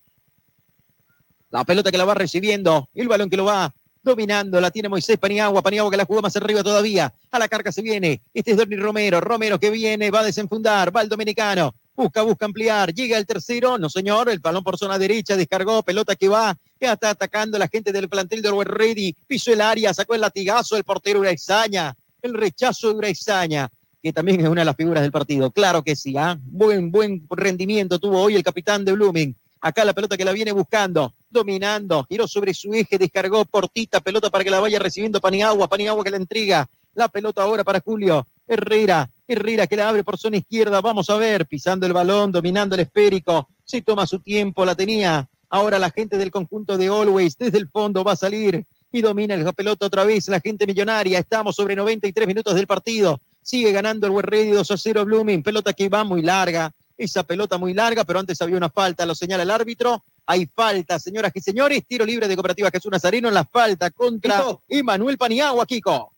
La 1.50 1.64
pelota 1.64 1.92
que 1.92 1.98
la 1.98 2.06
va 2.06 2.14
recibiendo. 2.14 2.88
El 2.94 3.06
balón 3.06 3.28
que 3.28 3.36
lo 3.36 3.44
va 3.44 3.74
dominando. 4.02 4.58
La 4.58 4.70
tiene 4.70 4.88
Moisés 4.88 5.18
Paniagua. 5.18 5.60
Paniagua 5.60 5.90
que 5.90 5.98
la 5.98 6.06
jugó 6.06 6.22
más 6.22 6.34
arriba 6.36 6.62
todavía. 6.62 7.12
A 7.30 7.38
la 7.38 7.46
carga 7.46 7.70
se 7.72 7.82
viene. 7.82 8.22
Este 8.32 8.52
es 8.52 8.56
Dorni 8.56 8.76
Romero. 8.76 9.20
Romero 9.20 9.60
que 9.60 9.68
viene, 9.68 10.10
va 10.10 10.20
a 10.20 10.24
desenfundar. 10.24 10.96
Va 10.96 11.02
el 11.02 11.10
dominicano. 11.10 11.74
Busca, 11.96 12.22
busca 12.22 12.44
ampliar. 12.44 12.92
Llega 12.92 13.16
el 13.16 13.24
tercero. 13.24 13.78
No, 13.78 13.88
señor. 13.88 14.28
El 14.28 14.38
balón 14.38 14.62
por 14.62 14.76
zona 14.76 14.98
derecha. 14.98 15.34
Descargó. 15.34 15.82
Pelota 15.82 16.14
que 16.14 16.28
va. 16.28 16.56
Ya 16.78 16.92
está 16.92 17.10
atacando 17.10 17.58
la 17.58 17.68
gente 17.68 17.90
del 17.90 18.08
plantel 18.08 18.42
de 18.42 18.50
Orwell 18.50 18.68
Ready. 18.68 19.16
Pisó 19.26 19.52
el 19.52 19.62
área. 19.62 19.94
Sacó 19.94 20.14
el 20.14 20.20
latigazo. 20.20 20.76
El 20.76 20.84
portero 20.84 21.20
Uraizaña. 21.20 21.96
El 22.20 22.34
rechazo 22.34 22.90
de 22.90 22.94
Uraizaña. 22.96 23.70
Que 24.02 24.12
también 24.12 24.40
es 24.40 24.48
una 24.48 24.60
de 24.60 24.66
las 24.66 24.76
figuras 24.76 25.02
del 25.02 25.10
partido. 25.10 25.50
Claro 25.50 25.82
que 25.82 25.96
sí. 25.96 26.14
¿ah? 26.18 26.38
Buen, 26.42 26.90
buen 26.92 27.26
rendimiento 27.30 27.98
tuvo 27.98 28.20
hoy 28.20 28.34
el 28.36 28.42
capitán 28.42 28.84
de 28.84 28.92
Blooming. 28.92 29.34
Acá 29.62 29.84
la 29.84 29.94
pelota 29.94 30.16
que 30.16 30.24
la 30.24 30.32
viene 30.32 30.52
buscando, 30.52 31.14
dominando, 31.30 32.04
giró 32.08 32.28
sobre 32.28 32.54
su 32.54 32.72
eje, 32.74 32.98
descargó 32.98 33.44
portita, 33.46 34.00
pelota 34.00 34.30
para 34.30 34.44
que 34.44 34.50
la 34.50 34.60
vaya 34.60 34.78
recibiendo 34.78 35.20
Paniagua, 35.20 35.66
Paniagua 35.66 36.04
que 36.04 36.10
la 36.10 36.18
entrega, 36.18 36.68
la 36.94 37.08
pelota 37.08 37.42
ahora 37.42 37.64
para 37.64 37.80
Julio 37.80 38.24
Herrera, 38.46 39.10
Herrera 39.26 39.66
que 39.66 39.76
la 39.76 39.88
abre 39.88 40.04
por 40.04 40.18
zona 40.18 40.36
izquierda, 40.36 40.80
vamos 40.80 41.10
a 41.10 41.16
ver, 41.16 41.46
pisando 41.46 41.86
el 41.86 41.92
balón, 41.92 42.32
dominando 42.32 42.74
el 42.74 42.82
esférico, 42.82 43.48
se 43.64 43.82
toma 43.82 44.06
su 44.06 44.20
tiempo, 44.20 44.64
la 44.64 44.74
tenía, 44.74 45.28
ahora 45.48 45.78
la 45.78 45.90
gente 45.90 46.16
del 46.16 46.30
conjunto 46.30 46.78
de 46.78 46.86
Always 46.88 47.36
desde 47.36 47.58
el 47.58 47.68
fondo 47.68 48.04
va 48.04 48.12
a 48.12 48.16
salir 48.16 48.64
y 48.92 49.02
domina 49.02 49.36
la 49.36 49.52
pelota 49.52 49.86
otra 49.86 50.04
vez, 50.04 50.28
la 50.28 50.40
gente 50.40 50.66
millonaria, 50.66 51.18
estamos 51.18 51.56
sobre 51.56 51.76
93 51.76 52.26
minutos 52.26 52.54
del 52.54 52.66
partido, 52.66 53.20
sigue 53.42 53.72
ganando 53.72 54.06
el 54.06 54.22
Ready 54.22 54.50
2 54.50 54.70
a 54.70 54.76
0 54.76 55.04
Blooming, 55.04 55.42
pelota 55.42 55.72
que 55.72 55.88
va 55.88 56.04
muy 56.04 56.22
larga, 56.22 56.72
esa 56.98 57.24
pelota 57.24 57.58
muy 57.58 57.74
larga, 57.74 58.04
pero 58.04 58.18
antes 58.18 58.40
había 58.40 58.56
una 58.56 58.70
falta, 58.70 59.04
lo 59.04 59.14
señala 59.14 59.42
el 59.42 59.50
árbitro. 59.50 60.02
Hay 60.24 60.46
falta, 60.46 60.98
señoras 60.98 61.30
y 61.34 61.40
señores. 61.40 61.84
Tiro 61.86 62.04
libre 62.04 62.26
de 62.26 62.34
Cooperativa 62.34 62.70
Jesús 62.70 62.90
Nazareno 62.90 63.28
en 63.28 63.34
la 63.34 63.44
falta 63.44 63.90
contra 63.90 64.44
Emanuel 64.68 65.18
Paniagua, 65.18 65.66
Kiko. 65.66 66.12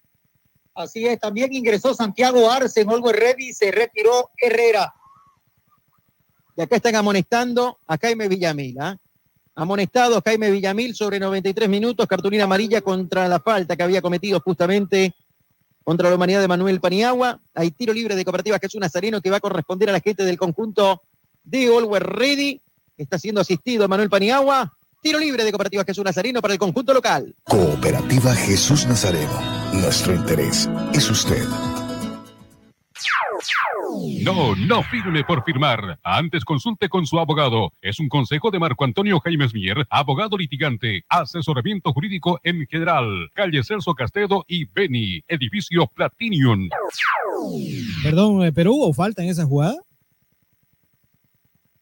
Así 0.78 1.04
es, 1.08 1.18
también 1.18 1.52
ingresó 1.52 1.92
Santiago 1.92 2.48
Arce 2.48 2.82
en 2.82 2.88
Olgo 2.88 3.10
Ready 3.10 3.48
y 3.48 3.52
se 3.52 3.72
retiró 3.72 4.30
Herrera. 4.40 4.94
Y 6.56 6.62
acá 6.62 6.76
están 6.76 6.94
amonestando 6.94 7.80
a 7.84 7.98
Jaime 7.98 8.28
Villamil. 8.28 8.80
¿ah? 8.80 8.96
Amonestado 9.56 10.22
Jaime 10.24 10.52
Villamil 10.52 10.94
sobre 10.94 11.18
93 11.18 11.68
minutos, 11.68 12.06
cartulina 12.06 12.44
amarilla 12.44 12.80
contra 12.80 13.26
la 13.26 13.40
falta 13.40 13.74
que 13.74 13.82
había 13.82 14.00
cometido 14.00 14.38
justamente 14.38 15.16
contra 15.82 16.10
la 16.10 16.14
humanidad 16.14 16.42
de 16.42 16.46
Manuel 16.46 16.80
Paniagua. 16.80 17.40
Hay 17.56 17.72
tiro 17.72 17.92
libre 17.92 18.14
de 18.14 18.24
Cooperativa 18.24 18.60
Jesús 18.60 18.80
Nazareno 18.80 19.20
que 19.20 19.30
va 19.30 19.38
a 19.38 19.40
corresponder 19.40 19.88
a 19.88 19.92
la 19.92 20.00
gente 20.00 20.24
del 20.24 20.38
conjunto 20.38 21.02
de 21.42 21.70
Olwer 21.70 22.04
Ready. 22.04 22.62
Está 22.96 23.18
siendo 23.18 23.40
asistido 23.40 23.88
Manuel 23.88 24.10
Paniagua. 24.10 24.77
Tiro 25.00 25.20
libre 25.20 25.44
de 25.44 25.52
Cooperativa 25.52 25.84
Jesús 25.84 26.04
Nazareno 26.04 26.42
para 26.42 26.54
el 26.54 26.58
conjunto 26.58 26.92
local. 26.92 27.34
Cooperativa 27.44 28.34
Jesús 28.34 28.84
Nazareno. 28.86 29.40
Nuestro 29.72 30.12
interés 30.12 30.68
es 30.92 31.08
usted. 31.08 31.46
No, 34.24 34.56
no 34.56 34.82
firme 34.82 35.22
por 35.22 35.44
firmar. 35.44 35.98
Antes 36.02 36.44
consulte 36.44 36.88
con 36.88 37.06
su 37.06 37.18
abogado. 37.18 37.72
Es 37.80 38.00
un 38.00 38.08
consejo 38.08 38.50
de 38.50 38.58
Marco 38.58 38.84
Antonio 38.84 39.20
Jaimes 39.20 39.54
Mier, 39.54 39.86
abogado 39.88 40.36
litigante, 40.36 41.04
asesoramiento 41.08 41.92
jurídico 41.92 42.40
en 42.42 42.66
general. 42.66 43.30
Calle 43.34 43.62
Celso 43.62 43.94
Castedo 43.94 44.44
y 44.48 44.64
Beni, 44.64 45.22
edificio 45.28 45.86
Platinium. 45.86 46.68
Perdón, 48.02 48.44
eh, 48.44 48.52
pero 48.52 48.72
hubo 48.72 48.92
falta 48.92 49.22
en 49.22 49.30
esa 49.30 49.44
jugada. 49.44 49.76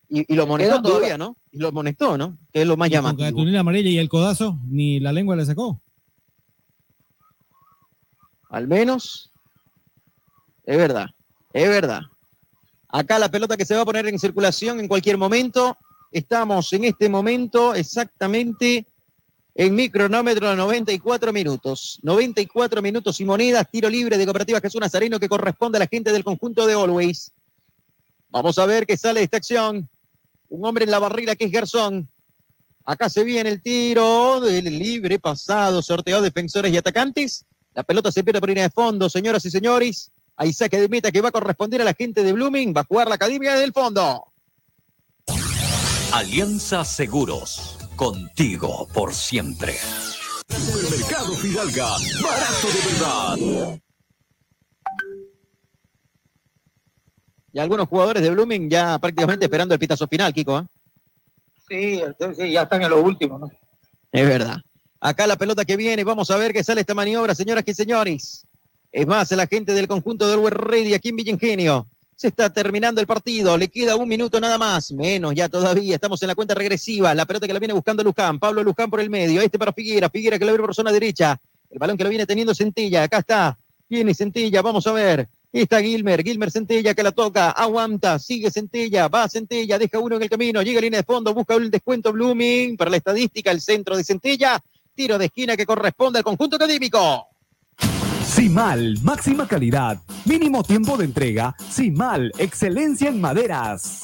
Y, 0.09 0.33
y 0.33 0.37
lo 0.37 0.45
amonestó 0.45 0.81
todavía, 0.81 1.19
¿no? 1.19 1.37
Y 1.51 1.59
lo 1.59 1.69
amonestó, 1.69 2.17
¿no? 2.17 2.39
Que 2.53 2.63
es 2.63 2.67
lo 2.67 2.77
más 2.77 2.89
Y 2.89 2.93
con 2.93 2.97
llamativo. 2.99 3.27
cartulina 3.27 3.61
amarilla 3.61 3.91
y 3.91 3.99
el 3.99 4.09
codazo, 4.09 4.59
ni 4.65 5.01
la 5.01 5.13
lengua 5.13 5.35
le 5.37 5.45
sacó. 5.45 5.81
Al 8.51 8.69
menos. 8.69 9.31
Es 10.65 10.77
verdad. 10.77 11.07
Es 11.53 11.69
verdad. 11.69 12.03
Acá 12.89 13.19
la 13.19 13.31
pelota 13.31 13.57
que 13.57 13.65
se 13.67 13.75
va 13.75 13.83
a 13.83 13.87
poner 13.87 14.07
en 14.07 14.19
circulación 14.19 14.81
en 14.81 14.89
cualquier 14.89 15.19
momento. 15.19 15.77
Estamos 16.13 16.73
en 16.73 16.85
este 16.85 17.09
momento 17.09 17.75
exactamente 17.75 18.87
en 19.55 19.75
mi 19.75 19.91
cronómetro 19.91 20.51
de 20.51 20.57
94 20.57 21.33
minutos. 21.33 21.99
94 22.03 22.81
minutos 22.81 23.21
y 23.21 23.25
monedas, 23.25 23.69
tiro 23.71 23.89
libre 23.89 24.19
de 24.19 24.25
Cooperativa 24.25 24.61
Jesús 24.61 24.81
Nazareno 24.81 25.19
que 25.19 25.29
corresponde 25.29 25.79
a 25.79 25.81
la 25.81 25.87
gente 25.89 26.13
del 26.13 26.25
conjunto 26.25 26.67
de 26.67 26.75
Always. 26.75 27.33
Vamos 28.31 28.59
a 28.59 28.67
ver 28.67 28.87
qué 28.87 28.97
sale 28.97 29.21
de 29.21 29.25
esta 29.25 29.39
acción. 29.39 29.89
Un 30.49 30.67
hombre 30.67 30.85
en 30.85 30.91
la 30.91 30.99
barrera 30.99 31.37
que 31.37 31.45
es 31.45 31.53
Garzón. 31.53 32.09
Acá 32.85 33.09
se 33.09 33.25
viene 33.25 33.51
el 33.51 33.63
tiro 33.63 34.41
del 34.41 34.79
libre 34.79 35.19
pasado, 35.19 35.83
sorteado 35.83 36.23
defensores 36.23 36.73
y 36.73 36.77
atacantes. 36.77 37.45
La 37.75 37.83
pelota 37.83 38.13
se 38.13 38.23
pierde 38.23 38.41
por 38.41 38.49
línea 38.49 38.65
de 38.65 38.71
fondo, 38.71 39.11
señoras 39.11 39.45
y 39.45 39.51
señores. 39.51 40.13
Hay 40.37 40.53
saque 40.53 40.81
de 40.81 40.89
meta 40.89 41.11
que 41.11 41.21
va 41.21 41.31
a 41.31 41.33
corresponder 41.33 41.83
a 41.83 41.85
la 41.85 41.95
gente 41.95 42.23
de 42.23 42.33
Blooming. 42.33 42.73
Va 42.77 42.83
a 42.83 42.85
jugar 42.85 43.09
la 43.09 43.17
academia 43.17 43.57
del 43.57 43.73
fondo. 43.73 44.25
Alianza 46.13 46.85
Seguros, 46.85 47.77
contigo 47.97 48.87
por 48.95 49.13
siempre. 49.15 49.77
Supermercado 50.49 51.35
Fidalga, 51.35 51.89
barato 52.23 52.69
de 52.69 52.93
verdad. 52.93 53.81
Y 57.57 57.59
algunos 57.59 57.89
jugadores 57.89 58.23
de 58.23 58.29
Blooming 58.29 58.69
ya 58.69 58.99
prácticamente 58.99 59.47
esperando 59.47 59.73
el 59.73 59.81
pitazo 59.81 60.07
final, 60.07 60.31
Kiko. 60.35 60.59
¿eh? 60.59 60.65
Sí, 61.67 62.03
sí, 62.37 62.53
ya 62.53 62.65
están 62.65 62.83
en 62.83 62.91
los 62.91 63.03
últimos, 63.03 63.41
¿no? 63.41 63.51
Es 64.13 64.29
verdad. 64.29 64.59
Acá 65.01 65.27
la 65.27 65.37
pelota 65.37 65.65
que 65.65 65.75
viene, 65.75 66.05
vamos 66.05 66.31
a 66.31 66.37
ver 66.37 66.53
qué 66.53 66.63
sale 66.63 66.83
esta 66.83 66.93
maniobra, 66.93 67.35
señoras 67.35 67.65
y 67.67 67.73
señores. 67.73 68.45
Es 68.93 69.07
más, 69.07 69.31
la 69.31 69.47
gente 69.47 69.73
del 69.73 69.89
conjunto 69.89 70.29
del 70.29 70.41
West 70.41 70.55
Ready 70.55 70.93
aquí 70.93 71.09
en 71.09 71.17
Villa 71.17 71.33
Ingenio. 71.33 71.87
Se 72.15 72.29
está 72.29 72.53
terminando 72.53 73.01
el 73.01 73.07
partido, 73.07 73.57
le 73.57 73.69
queda 73.69 73.97
un 73.97 74.07
minuto 74.07 74.39
nada 74.39 74.59
más, 74.59 74.93
menos 74.93 75.35
ya 75.35 75.49
todavía, 75.49 75.95
estamos 75.95 76.21
en 76.23 76.29
la 76.29 76.35
cuenta 76.35 76.55
regresiva, 76.55 77.15
la 77.15 77.25
pelota 77.25 77.47
que 77.47 77.55
la 77.55 77.59
viene 77.59 77.73
buscando 77.73 78.05
Luján, 78.05 78.39
Pablo 78.39 78.63
Luján 78.63 78.91
por 78.91 79.01
el 79.01 79.09
medio, 79.09 79.41
este 79.41 79.59
para 79.59 79.73
Figuera, 79.73 80.11
Figuera 80.11 80.39
que 80.39 80.45
la 80.45 80.51
abre 80.51 80.63
por 80.63 80.75
zona 80.75 80.93
derecha, 80.93 81.41
El 81.71 81.79
balón 81.79 81.97
que 81.97 82.05
lo 82.05 82.11
viene 82.11 82.27
teniendo 82.27 82.55
Centilla. 82.55 83.05
Acá 83.05 83.21
está. 83.21 83.59
Viene 83.89 84.13
Centilla. 84.13 84.61
Vamos 84.61 84.87
a 84.87 84.93
ver. 84.93 85.27
Está 85.63 85.81
Gilmer, 85.81 86.23
Gilmer 86.23 86.51
Centella 86.51 86.93
que 86.93 87.03
la 87.03 87.13
toca, 87.13 87.51
aguanta, 87.51 88.19
sigue 88.19 88.51
Centella, 88.51 89.09
va 89.09 89.27
Centella, 89.27 89.79
deja 89.79 89.99
uno 89.99 90.17
en 90.17 90.23
el 90.25 90.29
camino, 90.29 90.61
llega 90.61 90.81
a 90.81 90.83
línea 90.83 91.01
de 91.01 91.05
fondo, 91.05 91.33
busca 91.33 91.55
el 91.55 91.71
descuento 91.71 92.13
Blooming 92.13 92.77
para 92.77 92.91
la 92.91 92.99
estadística, 92.99 93.51
el 93.53 93.63
centro 93.63 93.97
de 93.97 94.05
Centella, 94.05 94.63
tiro 94.95 95.17
de 95.17 95.25
esquina 95.25 95.57
que 95.57 95.65
corresponde 95.65 96.19
al 96.19 96.25
conjunto 96.25 96.57
académico. 96.57 97.29
Simal, 98.23 98.99
máxima 99.03 99.49
calidad, 99.49 99.99
mínimo 100.27 100.63
tiempo 100.63 100.99
de 100.99 101.07
entrega. 101.07 101.57
Simal, 101.71 102.33
excelencia 102.37 103.09
en 103.09 103.19
maderas. 103.19 104.03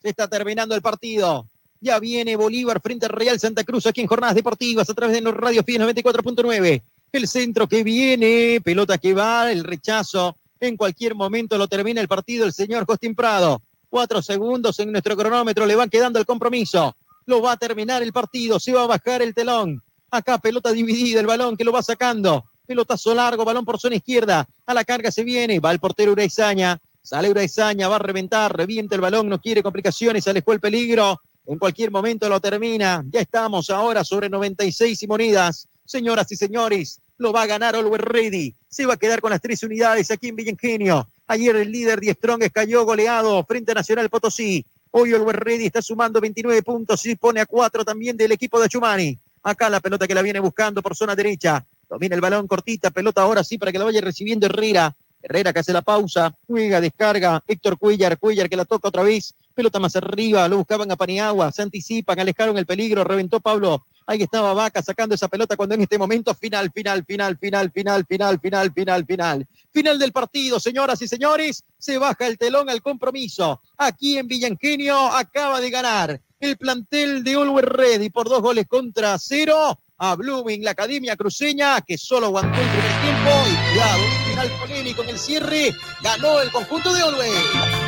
Se 0.00 0.08
está 0.08 0.28
terminando 0.28 0.72
el 0.76 0.82
partido. 0.82 1.48
Ya 1.80 1.98
viene 1.98 2.36
Bolívar 2.36 2.80
frente 2.80 3.06
al 3.06 3.12
Real 3.12 3.40
Santa 3.40 3.64
Cruz 3.64 3.86
aquí 3.86 4.02
en 4.02 4.06
Jornadas 4.06 4.36
Deportivas 4.36 4.88
a 4.88 4.94
través 4.94 5.20
de 5.20 5.32
Radio 5.32 5.64
Fies 5.64 5.80
94.9. 5.80 6.82
El 7.14 7.28
centro 7.28 7.68
que 7.68 7.84
viene, 7.84 8.60
pelota 8.60 8.98
que 8.98 9.14
va, 9.14 9.52
el 9.52 9.62
rechazo. 9.62 10.36
En 10.58 10.76
cualquier 10.76 11.14
momento 11.14 11.56
lo 11.56 11.68
termina 11.68 12.00
el 12.00 12.08
partido 12.08 12.44
el 12.44 12.52
señor 12.52 12.86
Costín 12.86 13.14
Prado. 13.14 13.62
Cuatro 13.88 14.20
segundos 14.20 14.80
en 14.80 14.90
nuestro 14.90 15.16
cronómetro, 15.16 15.64
le 15.64 15.76
van 15.76 15.88
quedando 15.88 16.18
el 16.18 16.26
compromiso. 16.26 16.96
Lo 17.26 17.40
va 17.40 17.52
a 17.52 17.56
terminar 17.56 18.02
el 18.02 18.12
partido, 18.12 18.58
se 18.58 18.72
va 18.72 18.82
a 18.82 18.88
bajar 18.88 19.22
el 19.22 19.32
telón. 19.32 19.80
Acá 20.10 20.38
pelota 20.38 20.72
dividida, 20.72 21.20
el 21.20 21.26
balón 21.28 21.56
que 21.56 21.62
lo 21.62 21.70
va 21.70 21.84
sacando. 21.84 22.46
Pelotazo 22.66 23.14
largo, 23.14 23.44
balón 23.44 23.64
por 23.64 23.78
zona 23.78 23.94
izquierda. 23.94 24.48
A 24.66 24.74
la 24.74 24.82
carga 24.84 25.12
se 25.12 25.22
viene, 25.22 25.60
va 25.60 25.70
el 25.70 25.78
portero 25.78 26.10
Uraizaña. 26.10 26.80
Sale 27.00 27.30
Uraizaña, 27.30 27.86
va 27.86 27.94
a 27.94 28.00
reventar, 28.00 28.56
revienta 28.56 28.96
el 28.96 29.00
balón, 29.00 29.28
no 29.28 29.40
quiere 29.40 29.62
complicaciones, 29.62 30.26
alejó 30.26 30.52
el 30.52 30.58
peligro. 30.58 31.20
En 31.46 31.60
cualquier 31.60 31.92
momento 31.92 32.28
lo 32.28 32.40
termina. 32.40 33.04
Ya 33.08 33.20
estamos 33.20 33.70
ahora 33.70 34.02
sobre 34.02 34.28
96 34.28 35.00
y 35.00 35.06
monidas. 35.06 35.68
Señoras 35.86 36.32
y 36.32 36.36
señores, 36.36 36.98
lo 37.18 37.32
va 37.32 37.42
a 37.42 37.46
ganar 37.46 37.76
Always 37.76 38.02
Ready. 38.02 38.54
Se 38.68 38.86
va 38.86 38.94
a 38.94 38.96
quedar 38.96 39.20
con 39.20 39.30
las 39.30 39.40
tres 39.40 39.62
unidades 39.62 40.10
aquí 40.10 40.28
en 40.28 40.36
Villengenio. 40.36 41.08
Ayer 41.26 41.56
el 41.56 41.70
líder 41.70 42.00
Die 42.00 42.12
Strong 42.12 42.50
cayó 42.52 42.84
goleado 42.84 43.44
frente 43.44 43.72
a 43.72 43.74
Nacional 43.74 44.10
Potosí. 44.10 44.64
Hoy 44.90 45.12
Always 45.12 45.36
Ready 45.36 45.66
está 45.66 45.82
sumando 45.82 46.20
29 46.20 46.62
puntos 46.62 47.04
y 47.06 47.16
pone 47.16 47.40
a 47.40 47.46
cuatro 47.46 47.84
también 47.84 48.16
del 48.16 48.32
equipo 48.32 48.60
de 48.60 48.68
Chumani. 48.68 49.18
Acá 49.42 49.68
la 49.68 49.80
pelota 49.80 50.06
que 50.06 50.14
la 50.14 50.22
viene 50.22 50.40
buscando 50.40 50.82
por 50.82 50.96
zona 50.96 51.14
derecha. 51.14 51.64
Domina 51.88 52.14
el 52.14 52.20
balón 52.20 52.46
cortita, 52.46 52.90
pelota 52.90 53.22
ahora 53.22 53.44
sí 53.44 53.58
para 53.58 53.70
que 53.70 53.78
la 53.78 53.84
vaya 53.84 54.00
recibiendo 54.00 54.46
Herrera. 54.46 54.94
Herrera 55.22 55.52
que 55.52 55.60
hace 55.60 55.72
la 55.72 55.82
pausa, 55.82 56.34
juega, 56.46 56.80
descarga, 56.80 57.42
Héctor 57.46 57.78
Cuellar, 57.78 58.18
Cuellar 58.18 58.48
que 58.48 58.56
la 58.56 58.66
toca 58.66 58.88
otra 58.88 59.02
vez, 59.02 59.34
pelota 59.54 59.80
más 59.80 59.96
arriba, 59.96 60.46
lo 60.48 60.58
buscaban 60.58 60.90
a 60.92 60.96
Paniagua, 60.96 61.50
se 61.50 61.62
anticipan, 61.62 62.20
alejaron 62.20 62.58
el 62.58 62.66
peligro, 62.66 63.04
reventó 63.04 63.40
Pablo 63.40 63.86
Ahí 64.06 64.22
estaba 64.22 64.52
Vaca 64.52 64.82
sacando 64.82 65.14
esa 65.14 65.28
pelota 65.28 65.56
cuando 65.56 65.74
en 65.74 65.82
este 65.82 65.98
momento 65.98 66.34
final, 66.34 66.70
final, 66.72 67.04
final, 67.04 67.38
final, 67.38 67.70
final, 67.72 68.04
final, 68.06 68.38
final, 68.38 68.72
final, 68.72 69.06
final. 69.06 69.46
Final 69.72 69.98
del 69.98 70.12
partido, 70.12 70.60
señoras 70.60 71.00
y 71.00 71.08
señores. 71.08 71.64
Se 71.78 71.96
baja 71.96 72.26
el 72.26 72.36
telón 72.36 72.68
al 72.68 72.82
compromiso. 72.82 73.62
Aquí 73.78 74.18
en 74.18 74.28
Villangenio 74.28 75.06
acaba 75.06 75.60
de 75.60 75.70
ganar 75.70 76.20
el 76.40 76.56
plantel 76.58 77.24
de 77.24 77.34
Always 77.34 77.64
Ready 77.64 78.10
por 78.10 78.28
dos 78.28 78.42
goles 78.42 78.66
contra 78.68 79.18
cero 79.18 79.78
a 79.96 80.16
Blooming, 80.16 80.62
la 80.64 80.72
Academia 80.72 81.16
Cruceña, 81.16 81.80
que 81.80 81.96
solo 81.96 82.26
aguantó 82.26 82.60
el 82.60 82.68
primer 82.68 83.00
tiempo 83.00 83.30
y 83.48 83.70
cuidado, 83.70 84.04
un 84.04 84.30
final 84.30 84.50
polémico 84.60 85.02
en 85.02 85.08
el 85.08 85.18
cierre, 85.18 85.72
ganó 86.02 86.40
el 86.40 86.50
conjunto 86.50 86.92
de 86.92 87.00
Always. 87.00 87.83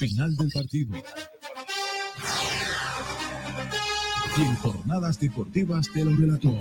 Final 0.00 0.34
del 0.34 0.48
partido. 0.50 0.96
Y 4.34 4.40
en 4.40 4.56
jornadas 4.56 5.20
deportivas 5.20 5.90
te 5.92 6.02
lo 6.02 6.16
relató. 6.16 6.56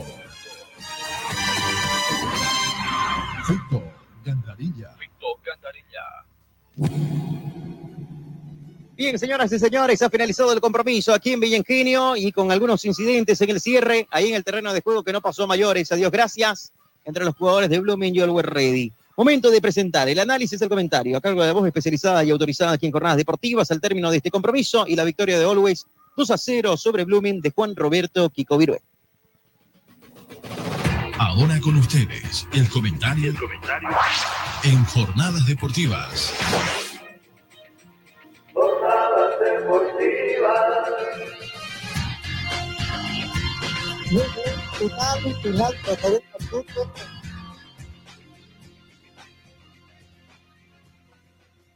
Fútbol, 3.45 3.83
Gandarilla. 4.25 4.93
Bien, 8.97 9.17
señoras 9.17 9.49
y 9.53 9.59
señores, 9.59 10.01
ha 10.01 10.09
finalizado 10.09 10.51
el 10.51 10.59
compromiso 10.59 11.13
aquí 11.13 11.31
en 11.31 11.39
Villengenio 11.39 12.17
y 12.17 12.33
con 12.33 12.51
algunos 12.51 12.83
incidentes 12.83 13.39
en 13.39 13.51
el 13.51 13.61
cierre, 13.61 14.05
ahí 14.11 14.27
en 14.27 14.35
el 14.35 14.43
terreno 14.43 14.73
de 14.73 14.81
juego 14.81 15.01
que 15.01 15.13
no 15.13 15.21
pasó 15.21 15.45
a 15.45 15.47
mayores. 15.47 15.89
Adiós, 15.93 16.11
gracias, 16.11 16.73
entre 17.05 17.23
los 17.23 17.35
jugadores 17.35 17.69
de 17.69 17.79
Blooming 17.79 18.13
y 18.13 18.19
Always 18.19 18.45
Ready. 18.45 18.93
Momento 19.19 19.51
de 19.51 19.59
presentar 19.59 20.07
el 20.07 20.17
análisis 20.17 20.57
del 20.61 20.69
comentario 20.69 21.17
a 21.17 21.19
cargo 21.19 21.41
de 21.41 21.47
la 21.47 21.53
voz 21.53 21.67
especializada 21.67 22.23
y 22.23 22.29
autorizada 22.29 22.71
aquí 22.71 22.85
en 22.85 22.93
Jornadas 22.93 23.17
Deportivas 23.17 23.69
al 23.69 23.81
término 23.81 24.09
de 24.09 24.15
este 24.15 24.31
compromiso 24.31 24.85
y 24.87 24.95
la 24.95 25.03
victoria 25.03 25.37
de 25.37 25.43
Always 25.43 25.85
2 26.15 26.31
a 26.31 26.37
0 26.37 26.77
sobre 26.77 27.03
Blooming 27.03 27.41
de 27.41 27.51
Juan 27.51 27.75
Roberto 27.75 28.29
Kiko 28.29 28.57
Virué. 28.57 28.81
Ahora 31.17 31.59
con 31.59 31.75
ustedes, 31.75 32.47
el 32.53 32.69
comentario, 32.69 33.33
en 34.63 34.85
jornadas 34.85 35.45
deportivas. 35.45 36.33
Muy 44.11 44.23
bien, 44.33 44.55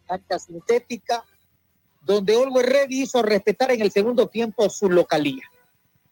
Cancha 0.07 0.39
sintética, 0.39 1.23
donde 2.01 2.35
Always 2.35 2.65
Ready 2.65 3.03
hizo 3.03 3.21
respetar 3.21 3.71
en 3.71 3.81
el 3.81 3.91
segundo 3.91 4.27
tiempo 4.27 4.69
su 4.69 4.89
localía. 4.89 5.43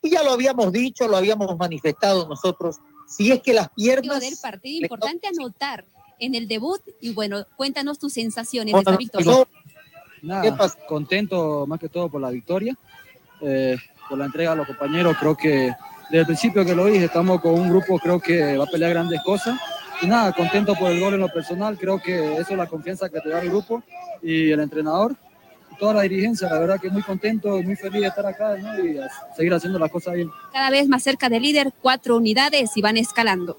Y 0.02 0.10
ya 0.10 0.24
lo 0.24 0.32
habíamos 0.32 0.72
dicho, 0.72 1.08
lo 1.08 1.18
habíamos 1.18 1.58
manifestado 1.58 2.28
nosotros. 2.28 2.78
Si 3.08 3.32
es 3.32 3.42
que 3.42 3.54
las 3.54 3.70
piernas. 3.70 4.22
del 4.22 4.38
partido 4.42 4.84
importante 4.84 5.28
anotar 5.28 5.86
en 6.20 6.36
el 6.36 6.48
debut 6.48 6.82
y 7.02 7.14
bueno, 7.14 7.46
cuéntanos 7.56 8.00
tus 8.00 8.14
sensaciones 8.14 8.72
Bueno, 8.72 8.92
de 8.98 9.04
esta 9.04 9.18
victoria. 9.18 9.48
Nada, 10.22 10.72
contento 10.88 11.66
más 11.66 11.80
que 11.80 11.90
todo 11.90 12.10
por 12.10 12.22
la 12.22 12.30
victoria, 12.30 12.78
eh, 13.42 13.76
por 14.08 14.20
la 14.20 14.26
entrega 14.26 14.52
a 14.52 14.56
los 14.56 14.68
compañeros. 14.68 15.18
Creo 15.20 15.36
que 15.36 15.74
desde 16.12 16.20
el 16.20 16.26
principio 16.26 16.64
que 16.64 16.76
lo 16.76 16.86
dije, 16.86 17.06
estamos 17.06 17.42
con 17.42 17.54
un 17.54 17.70
grupo, 17.70 17.98
creo 17.98 18.20
que 18.20 18.56
va 18.56 18.66
a 18.66 18.68
pelear 18.68 18.92
grandes 18.92 19.22
cosas. 19.24 19.60
Y 20.02 20.08
nada, 20.08 20.32
contento 20.34 20.74
por 20.76 20.92
el 20.92 21.00
gol 21.00 21.14
en 21.14 21.20
lo 21.20 21.30
personal. 21.30 21.78
Creo 21.78 22.02
que 22.02 22.34
eso 22.34 22.52
es 22.52 22.58
la 22.58 22.66
confianza 22.68 23.10
que 23.10 23.20
te 23.20 23.30
da 23.30 23.42
el 23.42 23.50
grupo 23.50 23.84
y 24.22 24.52
el 24.52 24.60
entrenador. 24.60 25.16
toda 25.80 25.94
la 25.96 26.02
dirigencia. 26.02 26.50
La 26.50 26.60
verdad 26.60 26.80
que 26.80 26.90
muy 26.90 27.02
contento 27.02 27.58
y 27.60 27.64
muy 27.64 27.76
feliz 27.76 28.02
de 28.02 28.08
estar 28.08 28.26
acá 28.26 28.56
¿no? 28.58 28.78
y 28.84 29.00
seguir 29.36 29.54
haciendo 29.54 29.80
las 29.80 29.90
cosas 29.92 30.14
bien. 30.14 30.30
Cada 30.54 30.70
vez 30.70 30.88
más 30.88 31.02
cerca 31.04 31.30
del 31.30 31.42
líder, 31.44 31.72
cuatro 31.82 32.18
unidades 32.18 32.76
y 32.76 32.82
van 32.82 32.98
escalando. 32.98 33.58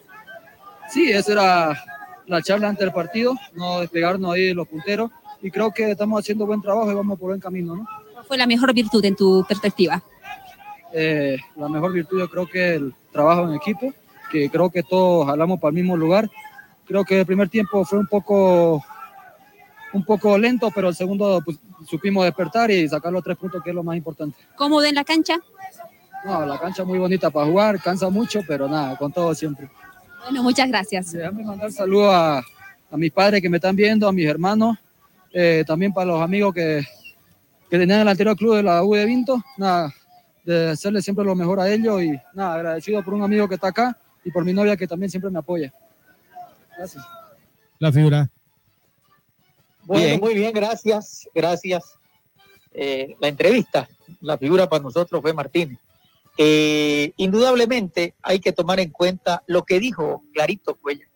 Sí, 0.89 1.11
esa 1.11 1.33
era 1.33 1.85
la 2.27 2.43
charla 2.43 2.69
antes 2.69 2.85
del 2.85 2.93
partido, 2.93 3.35
no 3.55 3.81
despegarnos 3.81 4.35
ahí 4.35 4.47
de 4.47 4.55
los 4.55 4.69
punteros 4.69 5.11
y 5.41 5.51
creo 5.51 5.73
que 5.73 5.91
estamos 5.91 6.21
haciendo 6.21 6.47
buen 6.47 6.63
trabajo 6.63 6.91
y 6.93 6.95
vamos 6.95 7.19
por 7.19 7.31
buen 7.31 7.41
camino. 7.41 7.75
¿no? 7.77 7.87
¿Cuál 8.13 8.25
fue 8.25 8.37
la 8.39 8.47
mejor 8.47 8.73
virtud 8.73 9.05
en 9.05 9.17
tu 9.17 9.45
perspectiva? 9.49 10.03
Eh, 10.93 11.39
la 11.57 11.69
mejor 11.69 11.93
virtud 11.93 12.19
yo 12.21 12.29
creo 12.29 12.47
que 12.47 12.75
el 12.75 12.95
trabajo 13.11 13.49
en 13.49 13.55
equipo, 13.55 13.93
que 14.33 14.49
creo 14.49 14.71
que 14.71 14.83
todos 14.83 15.27
jalamos 15.27 15.61
para 15.61 15.69
el 15.69 15.75
mismo 15.75 15.97
lugar. 15.97 16.29
Creo 16.87 17.05
que 17.05 17.21
el 17.21 17.27
primer 17.27 17.49
tiempo 17.51 17.85
fue 17.85 17.99
un 17.99 18.07
poco, 18.07 18.83
un 19.93 20.05
poco 20.05 20.37
lento, 20.39 20.71
pero 20.75 20.89
el 20.89 20.95
segundo 20.95 21.43
pues, 21.45 21.59
supimos 21.87 22.25
despertar 22.25 22.71
y 22.71 22.89
sacar 22.89 23.13
los 23.13 23.23
tres 23.23 23.37
puntos, 23.37 23.63
que 23.63 23.71
es 23.71 23.77
lo 23.77 23.85
más 23.85 23.97
importante. 23.97 24.37
¿Cómodo 24.57 24.85
en 24.85 24.95
la 24.95 25.05
cancha? 25.05 25.39
No, 26.25 26.47
la 26.47 26.59
cancha 26.59 26.85
muy 26.85 26.99
bonita 26.99 27.31
para 27.31 27.47
jugar, 27.47 27.81
cansa 27.81 28.09
mucho, 28.09 28.41
pero 28.49 28.69
nada, 28.69 28.97
con 28.97 29.13
todo 29.13 29.35
siempre. 29.35 29.71
Bueno, 30.25 30.43
muchas 30.43 30.69
gracias. 30.69 31.13
Déjame 31.13 31.45
mandar 31.45 31.71
saludos 31.71 32.15
a, 32.15 32.39
a 32.39 32.97
mis 32.97 33.13
padres 33.13 33.43
que 33.43 33.51
me 33.51 33.59
están 33.59 33.77
viendo, 33.77 34.09
a 34.09 34.13
mis 34.13 34.27
hermanos, 34.27 34.79
eh, 35.33 35.65
también 35.67 35.93
para 35.93 36.07
los 36.07 36.23
amigos 36.23 36.55
que, 36.55 36.83
que 37.69 37.79
tenían 37.79 38.01
el 38.01 38.09
anterior 38.09 38.37
club 38.37 38.57
de 38.57 38.63
la 38.63 38.83
U 38.85 38.95
de 38.95 39.05
Vinto. 39.05 39.43
Nada, 39.57 39.93
de 40.45 40.71
hacerle 40.71 41.03
siempre 41.03 41.25
lo 41.25 41.35
mejor 41.35 41.61
a 41.61 41.69
ellos 41.69 42.03
y 42.03 42.13
nada, 42.35 42.55
agradecido 42.55 43.03
por 43.03 43.15
un 43.15 43.23
amigo 43.23 43.49
que 43.49 43.57
está 43.57 43.69
acá 43.69 43.99
y 44.25 44.31
por 44.31 44.45
mi 44.45 44.53
novia 44.53 44.77
que 44.77 44.87
también 44.87 45.11
siempre 45.11 45.31
me 45.31 45.39
apoya. 45.39 45.73
Gracias. 46.77 47.05
La 47.79 47.93
figura. 47.93 48.31
Bueno, 49.85 50.07
Bien. 50.07 50.21
muy 50.21 50.35
bien, 50.35 50.53
gracias, 50.53 51.29
gracias. 51.35 51.99
Eh, 52.73 53.17
la 53.21 53.29
entrevista, 53.29 53.89
la 54.21 54.39
figura 54.39 54.69
para 54.69 54.83
nosotros 54.83 55.21
fue 55.21 55.33
Martín. 55.33 55.79
Eh, 56.39 57.13
indudablemente 57.17 58.15
hay 58.23 58.41
que 58.41 58.53
tomar 58.53 58.81
en 58.81 58.91
cuenta 58.91 59.43
lo 59.47 59.65
que 59.65 59.79
dijo 59.81 60.23
Clarito 60.33 60.77
Cuellar. 60.77 61.09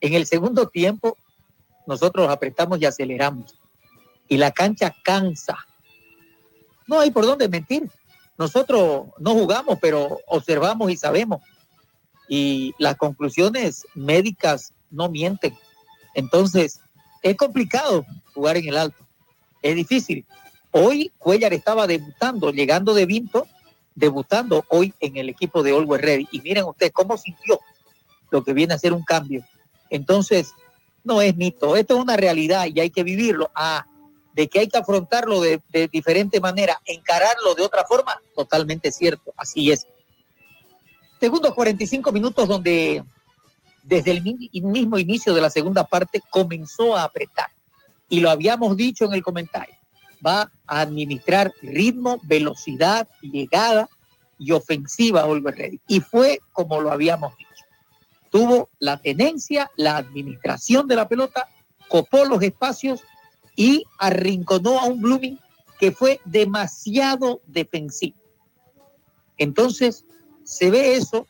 En 0.00 0.14
el 0.14 0.26
segundo 0.26 0.68
tiempo, 0.68 1.16
nosotros 1.86 2.28
apretamos 2.28 2.80
y 2.80 2.86
aceleramos. 2.86 3.54
Y 4.28 4.36
la 4.36 4.50
cancha 4.50 4.94
cansa. 5.02 5.56
No 6.86 7.00
hay 7.00 7.10
por 7.10 7.24
dónde 7.24 7.48
mentir. 7.48 7.90
Nosotros 8.36 9.08
no 9.18 9.34
jugamos, 9.34 9.78
pero 9.80 10.20
observamos 10.26 10.90
y 10.90 10.96
sabemos. 10.96 11.42
Y 12.30 12.74
las 12.78 12.96
conclusiones 12.96 13.84
médicas 13.94 14.72
no 14.88 15.08
mienten. 15.08 15.58
Entonces, 16.14 16.80
es 17.22 17.36
complicado 17.36 18.06
jugar 18.32 18.56
en 18.56 18.68
el 18.68 18.76
alto. 18.76 19.04
Es 19.62 19.74
difícil. 19.74 20.24
Hoy 20.70 21.10
Cuellar 21.18 21.52
estaba 21.52 21.88
debutando, 21.88 22.52
llegando 22.52 22.94
de 22.94 23.04
Vinto, 23.04 23.48
debutando 23.96 24.64
hoy 24.68 24.94
en 25.00 25.16
el 25.16 25.28
equipo 25.28 25.64
de 25.64 25.72
Always 25.72 26.00
Ready. 26.00 26.28
Y 26.30 26.40
miren 26.40 26.64
ustedes 26.64 26.92
cómo 26.92 27.18
sintió 27.18 27.58
lo 28.30 28.44
que 28.44 28.52
viene 28.52 28.74
a 28.74 28.78
ser 28.78 28.92
un 28.92 29.02
cambio. 29.02 29.44
Entonces, 29.90 30.54
no 31.02 31.20
es 31.20 31.36
mito, 31.36 31.76
esto 31.76 31.96
es 31.96 32.00
una 32.00 32.16
realidad 32.16 32.66
y 32.72 32.78
hay 32.78 32.90
que 32.90 33.02
vivirlo. 33.02 33.50
Ah, 33.54 33.84
de 34.32 34.48
que 34.48 34.60
hay 34.60 34.68
que 34.68 34.78
afrontarlo 34.78 35.40
de, 35.40 35.60
de 35.70 35.88
diferente 35.88 36.40
manera, 36.40 36.80
encararlo 36.86 37.54
de 37.56 37.62
otra 37.62 37.84
forma, 37.84 38.22
totalmente 38.34 38.92
cierto, 38.92 39.34
así 39.36 39.72
es. 39.72 39.86
Segundos 41.20 41.54
45 41.54 42.12
minutos 42.12 42.48
donde 42.48 43.04
desde 43.82 44.10
el 44.12 44.22
mi- 44.22 44.50
mismo 44.62 44.98
inicio 44.98 45.34
de 45.34 45.40
la 45.40 45.50
segunda 45.50 45.84
parte 45.84 46.20
comenzó 46.30 46.96
a 46.96 47.04
apretar. 47.04 47.50
Y 48.08 48.20
lo 48.20 48.30
habíamos 48.30 48.76
dicho 48.76 49.04
en 49.04 49.12
el 49.12 49.22
comentario. 49.22 49.74
Va 50.26 50.50
a 50.66 50.80
administrar 50.80 51.52
ritmo, 51.62 52.18
velocidad, 52.24 53.08
llegada 53.20 53.88
y 54.38 54.52
ofensiva 54.52 55.26
Oliver 55.26 55.54
Ready. 55.54 55.80
Y 55.86 56.00
fue 56.00 56.40
como 56.52 56.80
lo 56.80 56.90
habíamos 56.90 57.36
dicho. 57.36 57.50
Tuvo 58.30 58.70
la 58.78 59.00
tenencia, 59.00 59.70
la 59.76 59.96
administración 59.96 60.86
de 60.86 60.96
la 60.96 61.08
pelota, 61.08 61.48
copó 61.88 62.24
los 62.24 62.42
espacios 62.42 63.02
y 63.56 63.84
arrinconó 63.98 64.78
a 64.78 64.84
un 64.84 65.00
Blooming 65.02 65.38
que 65.78 65.92
fue 65.92 66.20
demasiado 66.24 67.40
defensivo. 67.46 68.16
Entonces, 69.36 70.04
se 70.44 70.70
ve 70.70 70.94
eso 70.94 71.26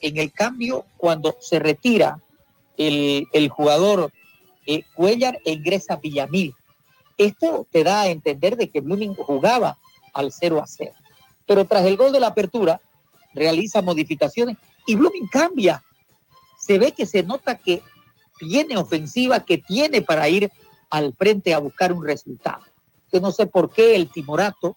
en 0.00 0.16
el 0.16 0.32
cambio 0.32 0.86
cuando 0.96 1.36
se 1.40 1.58
retira 1.58 2.20
el, 2.76 3.26
el 3.32 3.48
jugador 3.48 4.12
eh, 4.66 4.84
Cuellar 4.94 5.38
e 5.44 5.52
ingresa 5.52 5.96
Villamil. 5.96 6.54
Esto 7.18 7.66
te 7.70 7.84
da 7.84 8.02
a 8.02 8.08
entender 8.08 8.56
de 8.56 8.70
que 8.70 8.80
Blooming 8.80 9.14
jugaba 9.14 9.78
al 10.14 10.32
0 10.32 10.62
a 10.62 10.66
0. 10.66 10.92
Pero 11.46 11.64
tras 11.64 11.84
el 11.84 11.96
gol 11.96 12.12
de 12.12 12.20
la 12.20 12.28
apertura, 12.28 12.80
realiza 13.34 13.82
modificaciones 13.82 14.56
y 14.86 14.94
Blooming 14.94 15.28
cambia. 15.28 15.82
Se 16.58 16.78
ve 16.78 16.92
que 16.92 17.06
se 17.06 17.22
nota 17.22 17.56
que 17.56 17.82
tiene 18.38 18.76
ofensiva, 18.76 19.40
que 19.40 19.58
tiene 19.58 20.02
para 20.02 20.28
ir 20.28 20.50
al 20.88 21.14
frente 21.14 21.52
a 21.52 21.58
buscar 21.58 21.92
un 21.92 22.04
resultado. 22.04 22.64
Yo 23.12 23.20
no 23.20 23.32
sé 23.32 23.46
por 23.46 23.70
qué 23.70 23.96
el 23.96 24.08
timorato, 24.08 24.76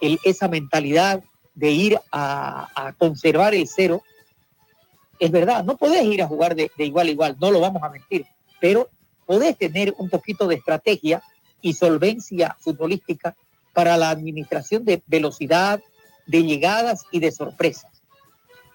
esa 0.00 0.48
mentalidad 0.48 1.22
de 1.58 1.72
ir 1.72 1.98
a, 2.12 2.68
a 2.74 2.92
conservar 2.92 3.52
el 3.52 3.66
cero, 3.66 4.02
es 5.18 5.30
verdad, 5.32 5.64
no 5.64 5.76
podés 5.76 6.04
ir 6.04 6.22
a 6.22 6.28
jugar 6.28 6.54
de, 6.54 6.70
de 6.78 6.84
igual 6.84 7.08
a 7.08 7.10
igual, 7.10 7.36
no 7.40 7.50
lo 7.50 7.58
vamos 7.58 7.82
a 7.82 7.88
mentir, 7.88 8.24
pero 8.60 8.88
podés 9.26 9.58
tener 9.58 9.92
un 9.98 10.08
poquito 10.08 10.46
de 10.46 10.54
estrategia 10.54 11.20
y 11.60 11.74
solvencia 11.74 12.56
futbolística 12.60 13.34
para 13.72 13.96
la 13.96 14.10
administración 14.10 14.84
de 14.84 15.02
velocidad, 15.08 15.82
de 16.26 16.44
llegadas 16.44 17.04
y 17.10 17.18
de 17.18 17.32
sorpresas. 17.32 17.90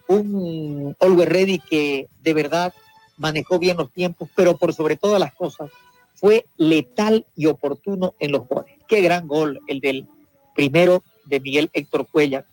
Un 0.07 0.93
Oliver 0.99 1.31
Ready 1.31 1.60
que 1.60 2.10
de 2.22 2.34
verdad 2.34 2.73
manejó 3.15 3.60
bien 3.60 3.77
los 3.77 3.93
tiempos, 3.93 4.27
pero 4.35 4.57
por 4.57 4.73
sobre 4.73 4.97
todas 4.97 5.22
las 5.22 5.34
cosas 5.34 5.72
fue 6.15 6.45
letal 6.57 7.26
y 7.34 7.45
oportuno 7.45 8.14
en 8.19 8.34
los 8.34 8.45
goles. 8.45 8.76
Qué 8.89 8.99
gran 8.99 9.26
gol 9.26 9.61
el 9.68 9.80
del 9.80 10.05
primero 10.53 11.01
de 11.23 11.39
Miguel 11.39 11.69
Héctor 11.72 12.07
Cuellar 12.07 12.45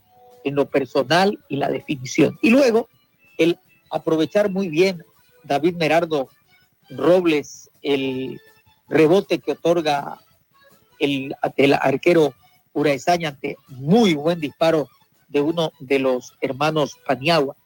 en 0.45 0.55
lo 0.55 0.67
personal 0.69 1.39
y 1.49 1.57
la 1.57 1.69
definición. 1.69 2.39
Y 2.43 2.51
luego 2.51 2.89
el 3.39 3.59
aprovechar 3.91 4.51
muy 4.51 4.69
bien 4.69 5.05
David 5.45 5.77
Merardo 5.77 6.29
Robles 6.91 7.71
el 7.83 8.41
rebote 8.89 9.39
que 9.39 9.53
otorga 9.53 10.21
el, 10.99 11.35
arquero 11.81 12.35
Uraesaña 12.73 13.31
ante 13.31 13.57
muy 13.69 14.15
buen 14.15 14.41
disparo 14.41 14.89
de 15.29 15.41
uno 15.41 15.73
de 15.79 15.99
los 15.99 16.35
hermanos 16.41 16.99
Paniagua 17.07 17.57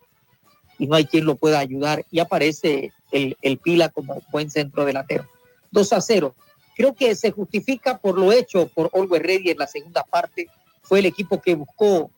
y 0.79 0.87
no 0.87 0.97
hay 0.97 1.07
quien 1.07 1.25
lo 1.25 1.37
pueda 1.37 1.59
ayudar 1.59 2.05
y 2.11 2.21
aparece 2.21 2.93
el, 3.11 3.37
el 3.43 3.59
Pila 3.59 3.89
como 3.89 4.23
buen 4.31 4.51
centro 4.51 4.85
delantero. 4.85 5.27
2 5.71 5.93
a 5.93 6.01
0. 6.01 6.35
Creo 6.77 6.95
que 6.95 7.15
se 7.15 7.31
justifica 7.31 7.99
por 7.99 8.19
lo 8.19 8.33
hecho 8.33 8.69
por 8.69 8.91
Olwe 8.93 9.19
Ready 9.19 9.51
en 9.51 9.59
la 9.59 9.67
segunda 9.67 10.03
parte. 10.03 10.49
Fue 10.83 10.99
el 10.99 11.07
equipo 11.07 11.41
que 11.41 11.55
buscó, 11.55 12.11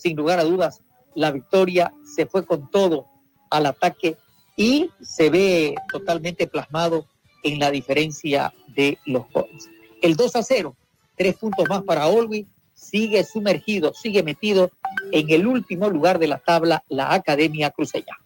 sin 0.00 0.16
lugar 0.16 0.38
a 0.38 0.44
dudas, 0.44 0.82
la 1.14 1.30
victoria. 1.30 1.92
Se 2.04 2.26
fue 2.26 2.44
con 2.44 2.70
todo 2.70 3.06
al 3.50 3.66
ataque 3.66 4.16
y 4.56 4.90
se 5.00 5.30
ve 5.30 5.74
totalmente 5.92 6.46
plasmado 6.46 7.06
en 7.42 7.58
la 7.58 7.70
diferencia 7.70 8.52
de 8.68 8.98
los 9.06 9.30
goles. 9.32 9.68
El 10.02 10.16
2 10.16 10.36
a 10.36 10.42
0, 10.42 10.76
tres 11.16 11.36
puntos 11.36 11.68
más 11.68 11.82
para 11.82 12.06
Olwi, 12.06 12.46
sigue 12.74 13.24
sumergido, 13.24 13.92
sigue 13.94 14.22
metido 14.22 14.70
en 15.12 15.30
el 15.30 15.46
último 15.46 15.90
lugar 15.90 16.18
de 16.18 16.28
la 16.28 16.38
tabla, 16.38 16.84
la 16.88 17.12
Academia 17.12 17.70
Cruceña. 17.70 18.18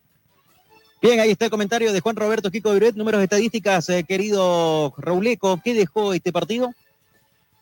Bien, 1.02 1.20
ahí 1.20 1.30
está 1.32 1.46
el 1.46 1.50
comentario 1.50 1.92
de 1.92 2.00
Juan 2.00 2.16
Roberto 2.16 2.50
Kiko 2.50 2.72
Viruet. 2.72 2.94
Números 2.94 3.18
de 3.18 3.24
estadísticas, 3.24 3.88
eh, 3.90 4.04
querido 4.04 4.94
Rauleco. 4.96 5.60
¿Qué 5.62 5.74
dejó 5.74 6.14
este 6.14 6.32
partido? 6.32 6.72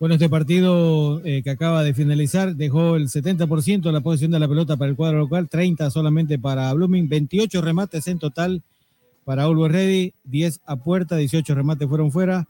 Bueno, 0.02 0.16
este 0.16 0.28
partido 0.28 1.24
eh, 1.24 1.42
que 1.44 1.50
acaba 1.50 1.84
de 1.84 1.94
finalizar 1.94 2.56
dejó 2.56 2.96
el 2.96 3.08
70% 3.08 3.82
de 3.82 3.92
la 3.92 4.00
posición 4.00 4.32
de 4.32 4.40
la 4.40 4.48
pelota 4.48 4.76
para 4.76 4.90
el 4.90 4.96
cuadro 4.96 5.18
local, 5.18 5.48
30 5.48 5.88
solamente 5.92 6.40
para 6.40 6.72
Blooming, 6.72 7.08
28 7.08 7.62
remates 7.62 8.08
en 8.08 8.18
total 8.18 8.64
para 9.24 9.44
Always 9.44 9.70
Ready, 9.70 10.14
10 10.24 10.62
a 10.66 10.74
puerta, 10.74 11.14
18 11.14 11.54
remates 11.54 11.88
fueron 11.88 12.10
fuera. 12.10 12.48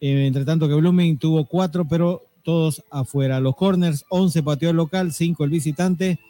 Eh, 0.00 0.26
entre 0.28 0.44
tanto 0.44 0.68
que 0.68 0.74
Blooming 0.74 1.18
tuvo 1.18 1.44
4, 1.44 1.88
pero 1.88 2.22
todos 2.44 2.84
afuera. 2.88 3.40
Los 3.40 3.56
corners, 3.56 4.04
11 4.08 4.40
pateó 4.44 4.70
el 4.70 4.76
local, 4.76 5.12
5 5.12 5.42
el 5.42 5.50
visitante. 5.50 6.20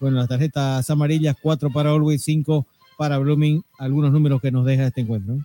Bueno, 0.00 0.16
las 0.16 0.28
tarjetas 0.28 0.90
amarillas, 0.90 1.36
4 1.40 1.70
para 1.70 1.90
Always, 1.90 2.24
5 2.24 2.66
para 2.98 3.16
Blooming. 3.18 3.62
Algunos 3.78 4.10
números 4.10 4.40
que 4.40 4.50
nos 4.50 4.66
deja 4.66 4.88
este 4.88 5.02
encuentro. 5.02 5.36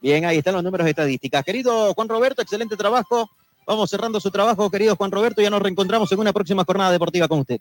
Bien, 0.00 0.24
ahí 0.24 0.38
están 0.38 0.54
los 0.54 0.64
números 0.64 0.86
estadísticas. 0.86 1.44
Querido 1.44 1.92
Juan 1.92 2.08
Roberto, 2.08 2.40
excelente 2.40 2.76
trabajo. 2.76 3.28
Vamos 3.66 3.88
cerrando 3.88 4.20
su 4.20 4.30
trabajo, 4.30 4.70
querido 4.70 4.94
Juan 4.96 5.10
Roberto. 5.10 5.40
Ya 5.40 5.50
nos 5.50 5.62
reencontramos 5.62 6.12
en 6.12 6.18
una 6.18 6.32
próxima 6.32 6.64
jornada 6.64 6.92
deportiva 6.92 7.28
con 7.28 7.40
usted. 7.40 7.60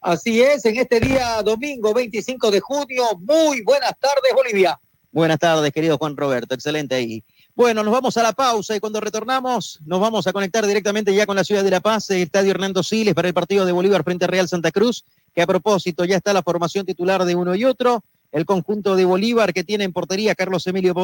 Así 0.00 0.40
es, 0.40 0.64
en 0.64 0.76
este 0.76 1.00
día 1.00 1.42
domingo 1.42 1.92
25 1.94 2.50
de 2.50 2.60
junio. 2.60 3.04
Muy 3.20 3.62
buenas 3.62 3.92
tardes, 3.98 4.32
Bolivia. 4.34 4.78
Buenas 5.10 5.38
tardes, 5.38 5.72
querido 5.72 5.98
Juan 5.98 6.16
Roberto. 6.16 6.54
Excelente 6.54 6.94
ahí. 6.94 7.22
Bueno, 7.54 7.82
nos 7.82 7.92
vamos 7.92 8.16
a 8.16 8.22
la 8.22 8.32
pausa 8.32 8.74
y 8.74 8.80
cuando 8.80 9.00
retornamos 9.00 9.78
nos 9.84 10.00
vamos 10.00 10.26
a 10.26 10.32
conectar 10.32 10.66
directamente 10.66 11.14
ya 11.14 11.26
con 11.26 11.36
la 11.36 11.44
ciudad 11.44 11.62
de 11.62 11.70
La 11.70 11.80
Paz, 11.80 12.08
el 12.10 12.22
Estadio 12.22 12.52
Hernando 12.52 12.82
Siles 12.82 13.14
para 13.14 13.28
el 13.28 13.34
partido 13.34 13.66
de 13.66 13.72
Bolívar 13.72 14.04
frente 14.04 14.24
a 14.24 14.28
Real 14.28 14.48
Santa 14.48 14.70
Cruz, 14.70 15.04
que 15.34 15.42
a 15.42 15.46
propósito 15.46 16.04
ya 16.04 16.16
está 16.16 16.32
la 16.32 16.42
formación 16.42 16.86
titular 16.86 17.24
de 17.24 17.34
uno 17.34 17.54
y 17.54 17.64
otro. 17.64 18.02
El 18.30 18.46
conjunto 18.46 18.96
de 18.96 19.04
Bolívar 19.04 19.52
que 19.52 19.64
tiene 19.64 19.84
en 19.84 19.92
portería 19.92 20.34
Carlos 20.34 20.66
Emilio 20.66 20.94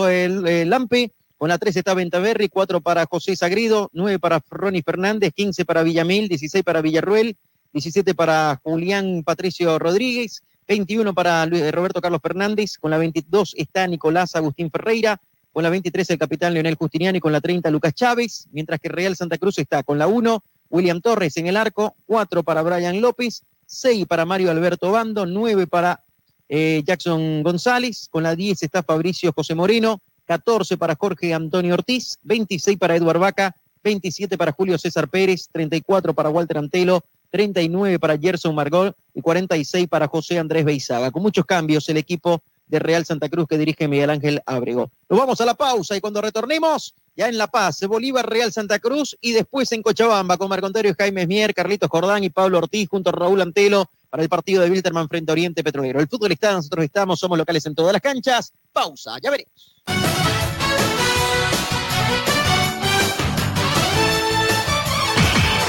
Lampe, 0.65 1.13
con 1.39 1.49
la 1.49 1.57
3 1.57 1.77
está 1.77 1.95
Ventaverri, 1.95 2.49
4 2.49 2.81
para 2.81 3.07
José 3.07 3.37
Sagrido, 3.37 3.91
9 3.93 4.19
para 4.19 4.43
Ronnie 4.51 4.83
Fernández, 4.83 5.33
15 5.35 5.65
para 5.65 5.85
Villamil, 5.85 6.29
16 6.29 6.65
para 6.65 6.83
Villarruel, 6.83 7.37
17 7.73 8.15
para 8.15 8.61
Julián 8.63 9.23
Patricio 9.25 9.79
Rodríguez, 9.79 10.43
21 10.67 11.15
para 11.15 11.45
eh, 11.45 11.71
Roberto 11.71 12.01
Carlos 12.01 12.21
Fernández, 12.21 12.77
con 12.77 12.91
la 12.91 12.99
22 12.99 13.55
está 13.57 13.87
Nicolás 13.87 14.35
Agustín 14.35 14.69
Ferreira, 14.71 15.21
con 15.53 15.63
la 15.63 15.71
23 15.71 16.11
el 16.11 16.19
capitán 16.19 16.55
Leonel 16.55 16.75
Justiniani, 16.75 17.21
con 17.21 17.33
la 17.33 17.41
30 17.41 17.71
Lucas 17.71 17.95
Chávez, 17.95 18.49
mientras 18.51 18.81
que 18.81 18.89
Real 18.89 19.15
Santa 19.17 19.39
Cruz 19.39 19.59
está 19.59 19.85
con 19.85 19.97
la 19.97 20.09
1 20.09 20.43
William 20.71 21.01
Torres 21.01 21.37
en 21.37 21.47
el 21.47 21.57
arco, 21.57 21.95
4 22.07 22.43
para 22.43 22.63
Brian 22.63 23.01
López, 23.01 23.45
6 23.67 24.07
para 24.07 24.25
Mario 24.25 24.51
Alberto 24.51 24.91
Bando, 24.91 25.25
9 25.25 25.69
para 25.69 26.03
eh, 26.49 26.83
Jackson 26.85 27.45
González, 27.45 28.09
con 28.11 28.25
la 28.25 28.35
10 28.35 28.63
está 28.65 28.83
Fabricio 28.83 29.33
José 29.33 29.55
Moreno, 29.55 30.01
14 30.29 30.77
para 30.77 30.95
Jorge 30.95 31.33
Antonio 31.33 31.73
Ortiz, 31.73 32.19
26 32.23 32.79
para 32.79 32.95
Eduard 32.95 33.19
Vaca, 33.19 33.57
27 33.83 34.37
para 34.37 34.53
Julio 34.53 34.77
César 34.77 35.09
Pérez, 35.09 35.49
34 35.51 36.13
para 36.15 36.29
Walter 36.29 36.59
Antelo, 36.59 37.03
39 37.31 37.99
para 37.99 38.19
Gerson 38.19 38.55
Margol 38.55 38.95
y 39.15 39.23
46 39.23 39.89
para 39.89 40.07
José 40.07 40.39
Andrés 40.39 40.67
Beizaga. 40.67 41.11
Con 41.11 41.23
muchos 41.23 41.47
cambios 41.47 41.89
el 41.89 41.97
equipo 41.97 42.43
de 42.67 42.79
Real 42.79 43.07
Santa 43.07 43.31
Cruz 43.31 43.49
que 43.49 43.57
dirige 43.57 43.89
Miguel 43.89 44.11
Ángel 44.11 44.43
Abrego. 44.45 44.91
Nos 45.09 45.19
vamos 45.19 45.41
a 45.41 45.47
la 45.47 45.55
pausa 45.55 45.97
y 45.97 46.01
cuando 46.03 46.21
retornemos, 46.21 46.95
ya 47.19 47.29
en 47.29 47.37
La 47.37 47.49
Paz, 47.49 47.81
Bolívar, 47.81 48.31
Real 48.31 48.53
Santa 48.53 48.79
Cruz 48.79 49.19
y 49.21 49.33
después 49.33 49.73
en 49.73 49.83
Cochabamba 49.83 50.37
con 50.37 50.49
Marco 50.49 50.67
Antonio 50.67 50.95
Jaime 50.97 51.27
Mier, 51.27 51.53
Carlitos 51.53 51.91
Jordán 51.91 52.23
y 52.23 52.31
Pablo 52.31 52.59
Ortiz 52.59 52.89
junto 52.89 53.11
a 53.11 53.13
Raúl 53.13 53.41
Antelo 53.41 53.91
para 54.09 54.23
el 54.23 54.29
partido 54.29 54.63
de 54.63 54.71
Wilterman 54.71 55.09
frente 55.09 55.33
a 55.33 55.35
Oriente 55.35 55.65
Petrolero. 55.65 55.99
El 55.99 56.07
fútbol 56.07 56.31
está, 56.31 56.53
nosotros 56.53 56.85
estamos, 56.85 57.19
somos 57.19 57.37
locales 57.37 57.67
en 57.67 57.75
todas 57.75 57.93
las 57.93 58.01
canchas. 58.01 58.53
Pausa, 58.73 59.17
ya 59.21 59.33
veremos. 59.33 59.75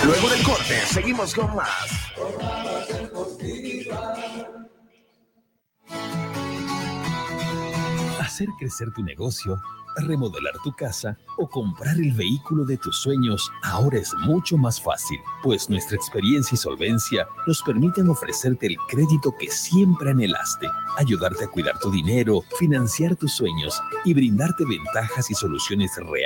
Luego 0.06 0.30
del 0.30 0.44
corte, 0.44 0.86
seguimos 0.86 1.34
con 1.34 1.56
más. 1.56 1.74
Hacer 8.20 8.48
crecer 8.60 8.94
tu 8.94 9.02
negocio, 9.02 9.60
remodelar 9.98 10.54
tu 10.64 10.74
casa 10.74 11.18
o 11.38 11.50
comprar 11.50 11.96
el 11.98 12.12
vehículo 12.14 12.66
de 12.66 12.78
tus 12.78 12.98
sueños 12.98 13.52
ahora 13.64 14.00
es 14.00 14.14
mucho 14.26 14.58
más 14.58 14.82
fácil, 14.82 15.20
pues 15.44 15.70
nuestra 15.70 15.96
experiencia 15.96 16.56
y 16.56 16.58
solvencia 16.58 17.28
nos 17.48 17.62
permiten 17.64 18.10
ofrecerte 18.10 18.68
el 18.68 18.78
crédito 18.90 19.34
que 19.38 19.50
siempre 19.50 20.12
anhelaste, 20.12 20.68
ayudarte 20.98 21.46
a 21.46 21.48
cuidar 21.48 21.80
tu 21.80 21.92
dinero, 21.92 22.42
financiar 22.58 23.16
tus 23.16 23.34
sueños 23.34 23.82
y 24.06 24.14
brindarte 24.14 24.66
ventajas 24.66 25.30
y 25.32 25.34
soluciones 25.34 25.92
reales 25.96 26.10